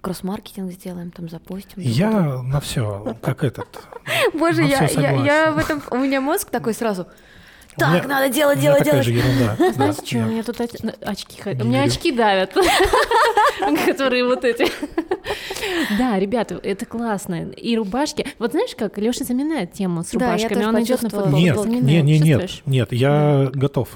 Кросс-маркетинг 0.00 0.70
сделаем, 0.72 1.10
там 1.10 1.28
запустим. 1.28 1.74
Я 1.82 2.10
на 2.42 2.60
все, 2.60 3.16
как 3.22 3.42
этот. 3.44 3.68
Боже, 4.34 4.62
я, 4.64 4.84
я, 4.86 5.10
я 5.24 5.52
в 5.52 5.58
этом... 5.58 5.82
У 5.90 5.96
меня 5.98 6.20
мозг 6.20 6.50
такой 6.50 6.74
сразу... 6.74 7.06
У 7.78 7.80
меня- 7.82 7.98
Так, 7.98 8.08
надо 8.08 8.28
делать, 8.32 8.56
У 8.58 8.62
делать, 8.62 8.78
такая 8.84 9.02
делать. 9.04 9.06
же 9.06 9.12
ерунда. 9.28 9.56
Да, 9.58 9.72
Знаете, 9.72 10.06
что, 10.06 10.16
у 10.16 10.20
я- 10.20 10.24
меня 10.26 10.42
тут 10.42 10.60
оч- 10.60 10.98
очки, 11.04 11.42
х- 11.42 11.52
Не 11.52 11.62
у 11.62 11.66
меня 11.66 11.82
очки 11.82 12.10
давят, 12.12 12.54
которые 13.86 14.24
вот 14.24 14.44
эти. 14.44 14.66
Да, 15.98 16.18
ребята, 16.18 16.58
это 16.62 16.86
классно. 16.86 17.50
И 17.50 17.76
рубашки. 17.76 18.26
Вот 18.38 18.52
знаешь 18.52 18.74
как, 18.76 18.96
Леша 18.98 19.24
заминает 19.24 19.72
тему 19.72 20.02
с 20.04 20.10
Да, 20.12 20.34
я 20.36 20.48
рубашками, 20.48 20.54
тоже 20.62 20.68
он 20.68 20.82
идет 20.82 21.02
на 21.02 21.10
футбол. 21.10 21.38
Нет, 21.38 21.64
нет, 21.66 22.04
нет, 22.22 22.50
нет, 22.66 22.92
я 22.92 23.50
готов. 23.52 23.88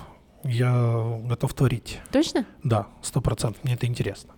Я 0.45 1.19
готов 1.25 1.53
творить. 1.55 2.01
Точно? 2.13 2.45
Да, 2.65 2.87
сто 3.03 3.21
процентов. 3.21 3.63
Мне 3.65 3.75
это 3.75 3.87
интересно. 3.87 4.33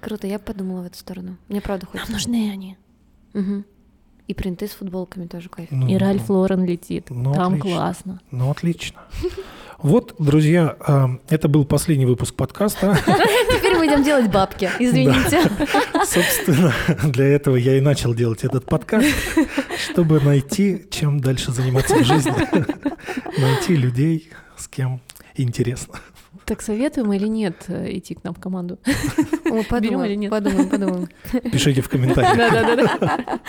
Круто, 0.00 0.26
я 0.26 0.38
подумала 0.38 0.82
в 0.82 0.86
эту 0.86 0.98
сторону. 0.98 1.36
Мне 1.48 1.60
правда 1.60 1.86
Нам 1.86 1.92
хочется. 1.92 2.12
нужны 2.12 2.50
они. 2.52 2.76
Мгм. 3.34 3.64
И 4.26 4.34
принты 4.34 4.66
с 4.68 4.72
футболками 4.72 5.26
тоже 5.26 5.48
кайф. 5.48 5.70
Ну, 5.70 5.88
И 5.88 5.96
Ральф 5.96 6.28
Лорен 6.28 6.64
летит. 6.64 7.06
ну, 7.10 7.32
Там 7.34 7.54
отлично. 7.54 7.70
классно. 7.76 8.20
Ну, 8.30 8.50
отлично. 8.50 9.00
Вот, 9.78 10.16
друзья, 10.18 10.76
эм, 10.86 11.20
это 11.28 11.48
был 11.48 11.64
последний 11.64 12.04
выпуск 12.04 12.34
подкаста. 12.34 12.98
Теперь 13.56 13.76
мы 13.76 13.86
идем 13.86 14.02
делать 14.02 14.28
бабки. 14.30 14.68
Извините. 14.80 15.40
Собственно, 16.04 16.72
для 17.04 17.26
этого 17.26 17.56
я 17.56 17.76
и 17.78 17.80
начал 17.80 18.12
делать 18.12 18.44
этот 18.44 18.64
подкаст, 18.66 19.06
чтобы 19.90 20.20
найти, 20.20 20.84
чем 20.90 21.20
дальше 21.20 21.52
заниматься 21.52 21.94
в 21.96 22.04
жизни. 22.04 22.34
Найти 23.40 23.76
людей, 23.76 24.30
с 24.56 24.66
кем 24.68 25.00
интересно. 25.36 25.94
Так 26.48 26.62
советуем 26.62 27.12
или 27.12 27.26
нет 27.26 27.66
э, 27.68 27.98
идти 27.98 28.14
к 28.14 28.24
нам 28.24 28.32
в 28.32 28.40
команду? 28.40 28.78
Мы 29.44 29.66
Берем 29.80 30.02
или 30.02 30.14
нет? 30.14 30.30
подумаем, 30.30 30.70
подумаем, 30.70 31.08
подумаем. 31.30 31.50
Пишите 31.52 31.82
в 31.82 31.90
комментариях. 31.90 32.36
Да-да-да. 32.52 33.40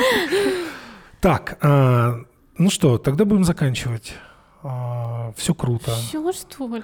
Так, 1.22 1.58
а, 1.62 2.16
ну 2.58 2.70
что, 2.70 2.98
тогда 2.98 3.24
будем 3.24 3.46
заканчивать. 3.46 4.16
А, 4.61 5.31
все 5.38 5.53
круто. 5.53 5.91
Все, 5.95 6.34
что 6.34 6.76
ли? 6.76 6.84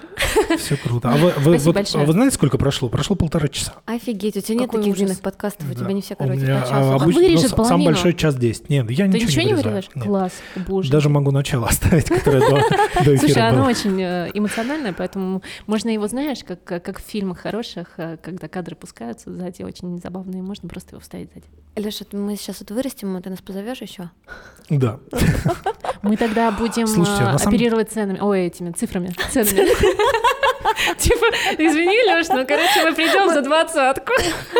Все 0.56 0.78
круто. 0.78 1.10
А 1.10 1.16
вы, 1.16 1.32
вы, 1.36 1.58
вот, 1.58 1.76
а 1.76 2.04
вы 2.04 2.12
знаете, 2.12 2.34
сколько 2.34 2.56
прошло? 2.56 2.88
Прошло 2.88 3.16
полтора 3.16 3.48
часа. 3.48 3.74
Офигеть, 3.84 4.36
у 4.38 4.40
тебя 4.40 4.60
нет 4.60 4.66
Какой 4.66 4.80
таких 4.80 4.94
ужас. 4.94 5.00
длинных 5.04 5.20
подкастов, 5.20 5.66
у 5.70 5.74
Да. 5.74 5.80
тебя 5.80 5.92
не 5.92 6.00
все 6.00 6.16
меня, 6.18 6.62
по 6.62 6.66
а, 6.66 6.98
часу. 6.98 7.04
Вырежет 7.04 7.56
ну, 7.56 7.64
Сам 7.64 7.84
большой 7.84 8.14
час 8.14 8.34
10. 8.36 8.70
Нет, 8.70 8.90
я 8.90 9.04
Ты 9.04 9.12
ничего, 9.12 9.28
ничего 9.28 9.42
не 9.42 9.48
вырезаю. 9.52 9.74
вырезаешь? 9.74 9.90
Нет. 9.94 10.04
Класс, 10.06 10.32
боже. 10.66 10.90
Даже 10.90 11.10
могу 11.10 11.30
начало 11.32 11.68
оставить, 11.68 12.08
которое 12.08 12.40
до, 12.48 13.18
Слушай, 13.18 13.46
оно 13.46 13.66
очень 13.66 14.00
э, 14.00 14.30
эмоциональное, 14.32 14.94
поэтому 14.94 15.42
можно 15.66 15.90
его, 15.90 16.08
знаешь, 16.08 16.44
как, 16.44 16.64
в 16.98 17.02
фильмах 17.02 17.40
хороших, 17.40 17.88
э, 17.98 18.16
когда 18.22 18.48
кадры 18.48 18.74
пускаются 18.74 19.30
сзади, 19.30 19.62
очень 19.62 20.00
забавные, 20.00 20.42
можно 20.42 20.66
просто 20.66 20.92
его 20.94 21.00
вставить 21.00 21.30
сзади. 21.34 21.46
Леша, 21.76 22.06
мы 22.12 22.36
сейчас 22.36 22.62
это 22.62 22.72
вырастим, 22.72 23.14
а 23.16 23.20
ты 23.20 23.28
нас 23.28 23.42
позовешь 23.42 23.82
еще? 23.82 24.08
Да. 24.70 24.98
Мы 26.02 26.16
тогда 26.16 26.50
будем 26.50 26.86
Слушайте, 26.86 27.22
э, 27.22 27.32
на 27.32 27.38
самом- 27.38 27.54
оперировать 27.66 27.90
ценами, 27.90 28.18
ой, 28.20 28.46
этими 28.46 28.70
цифрами, 28.70 29.12
ценами. 29.30 29.68
Типа, 30.98 31.26
извини, 31.58 32.04
Леш, 32.06 32.28
ну, 32.28 32.46
короче, 32.46 32.84
мы 32.84 32.94
придем 32.94 33.32
за 33.32 33.42
двадцатку. 33.42 34.12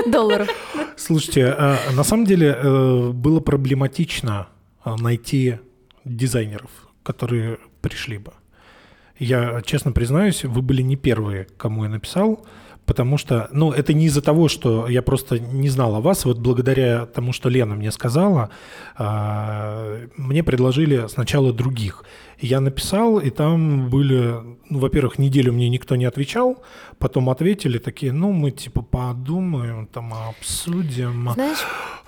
Долларов. 0.07 0.49
Слушайте, 0.97 1.47
а, 1.47 1.79
на 1.95 2.05
самом 2.05 2.25
деле 2.25 2.57
э, 2.57 3.11
было 3.13 3.41
проблематично 3.41 4.49
а, 4.83 4.97
найти 4.97 5.59
дизайнеров, 6.05 6.71
которые 7.03 7.59
пришли 7.81 8.19
бы. 8.19 8.33
Я 9.19 9.63
честно 9.65 9.93
признаюсь, 9.93 10.45
вы 10.45 10.63
были 10.63 10.83
не 10.83 10.97
первые, 10.97 11.47
кому 11.57 11.85
я 11.85 11.91
написал, 11.91 12.47
потому 12.87 13.19
что, 13.19 13.49
ну, 13.53 13.73
это 13.73 13.93
не 13.93 14.07
из-за 14.07 14.23
того, 14.23 14.49
что 14.49 14.89
я 14.89 15.03
просто 15.03 15.39
не 15.39 15.69
знал 15.69 15.95
о 15.97 16.01
вас, 16.01 16.25
вот 16.25 16.39
благодаря 16.39 17.07
тому, 17.07 17.33
что 17.33 17.49
Лена 17.49 17.75
мне 17.75 17.91
сказала, 17.91 18.51
а, 18.97 20.07
мне 20.17 20.43
предложили 20.43 21.07
сначала 21.09 21.53
других. 21.53 22.05
Я 22.41 22.61
написал, 22.61 23.19
и 23.19 23.31
там 23.31 23.91
были, 23.91 24.35
ну, 24.71 24.79
во-первых, 24.79 25.19
неделю 25.19 25.53
мне 25.53 25.69
никто 25.69 25.97
не 25.97 26.05
отвечал, 26.05 26.63
потом 26.99 27.29
ответили 27.29 27.79
такие, 27.79 28.13
ну, 28.13 28.33
мы 28.33 28.51
типа 28.51 28.83
подумаем, 28.83 29.87
там 29.87 30.15
обсудим. 30.15 31.31
Знаешь, 31.35 31.59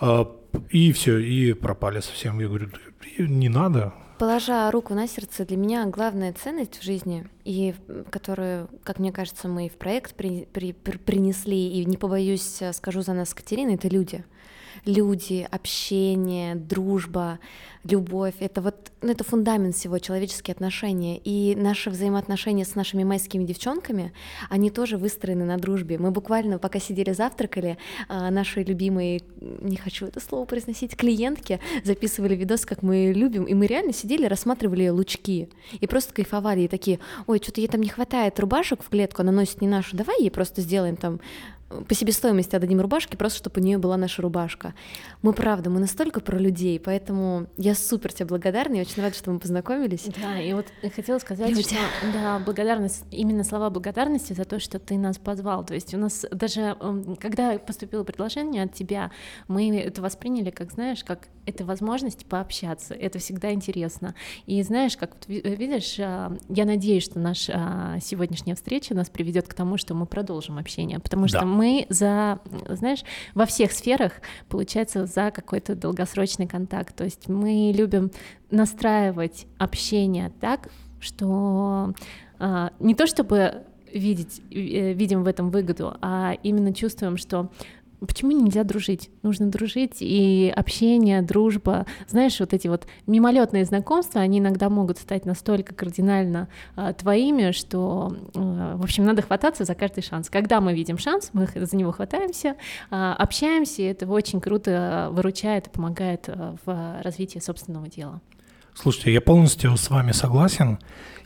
А, 0.00 0.30
И 0.70 0.92
все, 0.92 1.18
и 1.18 1.52
пропали 1.52 2.00
совсем. 2.00 2.40
Я 2.40 2.48
говорю, 2.48 2.68
«Да 2.68 3.24
не 3.26 3.48
надо. 3.48 3.92
Положа 4.18 4.68
руку 4.72 4.94
на 4.94 5.06
сердце, 5.06 5.44
для 5.44 5.56
меня 5.56 5.86
главная 5.86 6.32
ценность 6.32 6.76
в 6.78 6.82
жизни, 6.82 7.24
и 7.44 7.72
которую, 8.10 8.68
как 8.82 8.98
мне 8.98 9.12
кажется, 9.12 9.46
мы 9.46 9.68
в 9.68 9.76
проект 9.76 10.14
при- 10.16 10.48
при- 10.52 10.72
при- 10.72 10.96
принесли, 10.98 11.68
и 11.68 11.84
не 11.84 11.96
побоюсь, 11.96 12.60
э, 12.60 12.72
скажу 12.72 13.02
за 13.02 13.12
нас 13.12 13.30
с 13.30 13.34
Катериной, 13.34 13.76
это 13.76 13.86
люди. 13.86 14.24
Люди, 14.84 15.46
общение, 15.50 16.54
дружба, 16.54 17.38
любовь. 17.84 18.34
Это 18.40 18.60
вот, 18.60 18.92
ну, 19.02 19.10
это 19.10 19.24
фундамент 19.24 19.74
всего, 19.74 19.98
человеческие 19.98 20.52
отношения. 20.52 21.18
И 21.18 21.54
наши 21.56 21.90
взаимоотношения 21.90 22.64
с 22.64 22.74
нашими 22.74 23.04
майскими 23.04 23.44
девчонками, 23.44 24.12
они 24.48 24.70
тоже 24.70 24.96
выстроены 24.96 25.44
на 25.44 25.56
дружбе. 25.58 25.98
Мы 25.98 26.10
буквально, 26.10 26.58
пока 26.58 26.78
сидели 26.78 27.12
завтракали, 27.12 27.78
а, 28.08 28.30
наши 28.30 28.62
любимые, 28.62 29.20
не 29.40 29.76
хочу 29.76 30.06
это 30.06 30.20
слово 30.20 30.44
произносить, 30.44 30.96
клиентки 30.96 31.60
записывали 31.84 32.34
видос, 32.34 32.66
как 32.66 32.82
мы 32.82 33.12
любим, 33.14 33.44
и 33.44 33.54
мы 33.54 33.66
реально 33.66 33.92
сидели, 33.92 34.26
рассматривали 34.26 34.88
лучки 34.88 35.48
и 35.80 35.86
просто 35.86 36.14
кайфовали, 36.14 36.62
и 36.62 36.68
такие, 36.68 36.98
ой, 37.26 37.40
что-то 37.42 37.60
ей 37.60 37.68
там 37.68 37.80
не 37.80 37.88
хватает 37.88 38.38
рубашек 38.40 38.82
в 38.82 38.88
клетку, 38.88 39.22
она 39.22 39.32
носит 39.32 39.60
не 39.60 39.68
нашу, 39.68 39.96
давай 39.96 40.20
ей 40.20 40.30
просто 40.30 40.60
сделаем 40.60 40.96
там 40.96 41.20
по 41.68 41.94
себестоимости 41.94 42.56
отдадим 42.56 42.80
рубашки, 42.80 43.16
просто 43.16 43.38
чтобы 43.38 43.60
у 43.60 43.64
нее 43.64 43.78
была 43.78 43.96
наша 43.96 44.22
рубашка. 44.22 44.74
Мы 45.20 45.32
правда, 45.32 45.68
мы 45.68 45.80
настолько 45.80 46.20
про 46.20 46.38
людей, 46.38 46.80
поэтому 46.80 47.46
я 47.56 47.74
супер 47.74 48.12
тебе 48.12 48.26
благодарна, 48.26 48.76
я 48.76 48.82
очень 48.82 49.02
рада, 49.02 49.14
что 49.14 49.30
мы 49.30 49.38
познакомились. 49.38 50.08
Да, 50.20 50.40
и 50.40 50.52
вот 50.54 50.66
хотела 50.94 51.18
сказать, 51.18 51.50
Люди. 51.50 51.62
что 51.62 51.76
да, 52.12 52.38
благодарность, 52.38 53.04
именно 53.10 53.44
слова 53.44 53.68
благодарности 53.68 54.32
за 54.32 54.44
то, 54.44 54.58
что 54.58 54.78
ты 54.78 54.96
нас 54.96 55.18
позвал. 55.18 55.64
То 55.64 55.74
есть 55.74 55.92
у 55.94 55.98
нас 55.98 56.24
даже, 56.30 56.76
эм, 56.80 57.16
когда 57.16 57.58
поступило 57.58 58.02
предложение 58.02 58.62
от 58.62 58.72
тебя, 58.72 59.10
мы 59.46 59.78
это 59.78 60.00
восприняли, 60.00 60.50
как 60.50 60.72
знаешь, 60.72 61.04
как 61.04 61.28
это 61.44 61.64
возможность 61.64 62.26
пообщаться. 62.26 62.94
Это 62.94 63.18
всегда 63.18 63.52
интересно. 63.52 64.14
И 64.46 64.62
знаешь, 64.62 64.96
как 64.96 65.14
вот 65.14 65.26
видишь, 65.28 65.96
а, 65.98 66.36
я 66.48 66.64
надеюсь, 66.64 67.04
что 67.04 67.18
наша 67.18 67.98
сегодняшняя 68.02 68.54
встреча 68.54 68.94
нас 68.94 69.08
приведет 69.08 69.48
к 69.48 69.54
тому, 69.54 69.76
что 69.76 69.94
мы 69.94 70.06
продолжим 70.06 70.58
общение, 70.58 70.98
потому 70.98 71.26
что 71.28 71.40
Да. 71.40 71.57
Мы 71.58 71.86
за, 71.88 72.38
знаешь, 72.68 73.02
во 73.34 73.44
всех 73.44 73.72
сферах, 73.72 74.12
получается, 74.48 75.06
за 75.06 75.32
какой-то 75.32 75.74
долгосрочный 75.74 76.46
контакт. 76.46 76.94
То 76.94 77.04
есть 77.04 77.28
мы 77.28 77.72
любим 77.74 78.12
настраивать 78.52 79.46
общение 79.58 80.30
так, 80.40 80.68
что 81.00 81.94
а, 82.38 82.70
не 82.78 82.94
то 82.94 83.08
чтобы 83.08 83.64
видеть, 83.92 84.40
э, 84.50 84.92
видим 84.92 85.24
в 85.24 85.26
этом 85.26 85.50
выгоду, 85.50 85.96
а 86.00 86.34
именно 86.42 86.72
чувствуем, 86.72 87.16
что 87.16 87.50
Почему 88.00 88.30
нельзя 88.32 88.64
дружить? 88.64 89.10
Нужно 89.22 89.50
дружить, 89.50 89.96
и 90.00 90.52
общение, 90.54 91.22
дружба, 91.22 91.86
знаешь, 92.06 92.38
вот 92.40 92.52
эти 92.54 92.68
вот 92.68 92.86
мимолетные 93.06 93.64
знакомства, 93.64 94.20
они 94.20 94.38
иногда 94.38 94.68
могут 94.68 94.98
стать 94.98 95.24
настолько 95.26 95.74
кардинально 95.74 96.48
а, 96.76 96.92
твоими, 96.92 97.50
что, 97.50 98.16
а, 98.34 98.76
в 98.76 98.84
общем, 98.84 99.04
надо 99.04 99.22
хвататься 99.22 99.64
за 99.64 99.74
каждый 99.74 100.02
шанс. 100.02 100.30
Когда 100.30 100.60
мы 100.60 100.74
видим 100.74 100.98
шанс, 100.98 101.30
мы 101.32 101.48
за 101.54 101.76
него 101.76 101.92
хватаемся, 101.92 102.56
а, 102.90 103.14
общаемся, 103.14 103.82
и 103.82 103.86
это 103.86 104.06
очень 104.06 104.40
круто 104.40 105.08
выручает 105.12 105.66
и 105.66 105.70
помогает 105.70 106.28
в 106.64 107.00
развитии 107.02 107.38
собственного 107.38 107.88
дела. 107.88 108.20
Слушайте, 108.74 109.12
я 109.12 109.20
полностью 109.20 109.76
с 109.76 109.90
вами 109.90 110.12
согласен. 110.12 110.78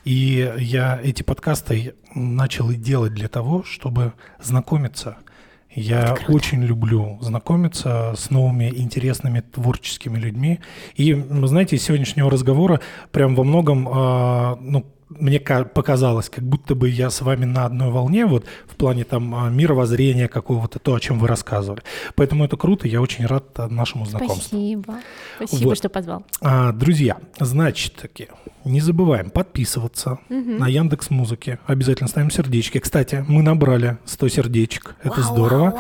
И 0.05 0.53
я 0.59 0.99
эти 1.03 1.23
подкасты 1.23 1.95
начал 2.15 2.71
и 2.71 2.77
делать 2.77 3.13
для 3.13 3.29
того, 3.29 3.63
чтобы 3.63 4.15
знакомиться. 4.41 5.19
Я 5.75 6.17
очень 6.29 6.63
люблю 6.63 7.19
знакомиться 7.21 8.15
с 8.17 8.31
новыми 8.31 8.71
интересными 8.75 9.41
творческими 9.41 10.19
людьми. 10.19 10.61
И, 10.97 11.15
вы 11.15 11.47
знаете, 11.49 11.77
из 11.77 11.83
сегодняшнего 11.83 12.31
разговора 12.31 12.81
прям 13.11 13.35
во 13.35 13.45
многом, 13.45 13.89
а, 13.91 14.59
ну, 14.61 14.85
мне 15.19 15.39
ка- 15.39 15.65
показалось, 15.65 16.29
как 16.29 16.45
будто 16.45 16.75
бы 16.75 16.89
я 16.89 17.11
с 17.11 17.21
вами 17.21 17.45
на 17.45 17.67
одной 17.67 17.91
волне, 17.91 18.27
вот 18.27 18.45
в 18.67 18.77
плане 18.77 19.05
там 19.05 19.35
а, 19.35 19.51
мировоззрения 19.51 20.29
какого-то, 20.29 20.79
то, 20.79 20.95
о 20.95 21.01
чем 21.01 21.19
вы 21.19 21.29
рассказывали. 21.29 21.83
Поэтому 22.15 22.45
это 22.45 22.57
круто, 22.57 22.89
я 22.89 23.01
очень 23.01 23.27
рад 23.27 23.45
а, 23.59 23.69
нашему 23.69 24.07
знакомству. 24.07 24.41
Спасибо. 24.43 24.95
Спасибо, 25.37 25.69
Вот. 25.69 25.77
что 25.79 25.89
позвал. 25.89 26.25
А, 26.41 26.73
друзья, 26.73 27.19
значит 27.39 27.95
таки, 27.97 28.29
не 28.65 28.81
забываем 28.81 29.31
подписываться 29.31 30.19
на 30.29 30.69
Яндекс 30.69 31.11
Музыке. 31.11 31.59
Обязательно 31.67 32.09
ставим 32.09 32.31
сердечки. 32.31 32.79
Кстати, 32.79 33.25
мы 33.29 33.43
набрали 33.43 33.99
100 34.05 34.29
сердечек. 34.29 34.97
Это 35.03 35.21
здорово. 35.23 35.75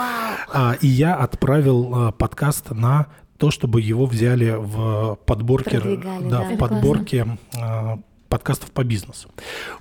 А, 0.52 0.76
и 0.80 0.86
я 0.86 1.14
отправил 1.14 1.92
а, 1.94 2.12
подкаст 2.12 2.70
на 2.70 3.06
то, 3.38 3.50
чтобы 3.50 3.80
его 3.80 4.06
взяли 4.06 4.54
в 4.56 5.18
подборке, 5.26 5.80
да, 5.80 6.20
да. 6.20 6.42
в 6.42 6.58
подборке 6.58 7.26
а, 7.56 7.98
подкастов 8.32 8.72
по 8.72 8.82
бизнесу. 8.82 9.28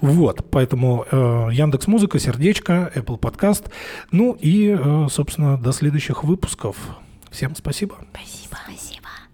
Вот, 0.02 0.46
поэтому 0.52 1.06
э, 1.10 1.16
Яндекс 1.54 1.88
Музыка, 1.88 2.20
сердечко, 2.20 2.92
Apple 2.94 3.18
Подкаст. 3.18 3.72
Ну 4.12 4.38
и, 4.42 4.78
э, 4.78 5.08
собственно, 5.10 5.58
до 5.58 5.72
следующих 5.72 6.26
выпусков. 6.26 6.76
Всем 7.30 7.56
спасибо. 7.56 7.96
Спасибо. 8.12 8.58
Спасибо. 8.66 9.01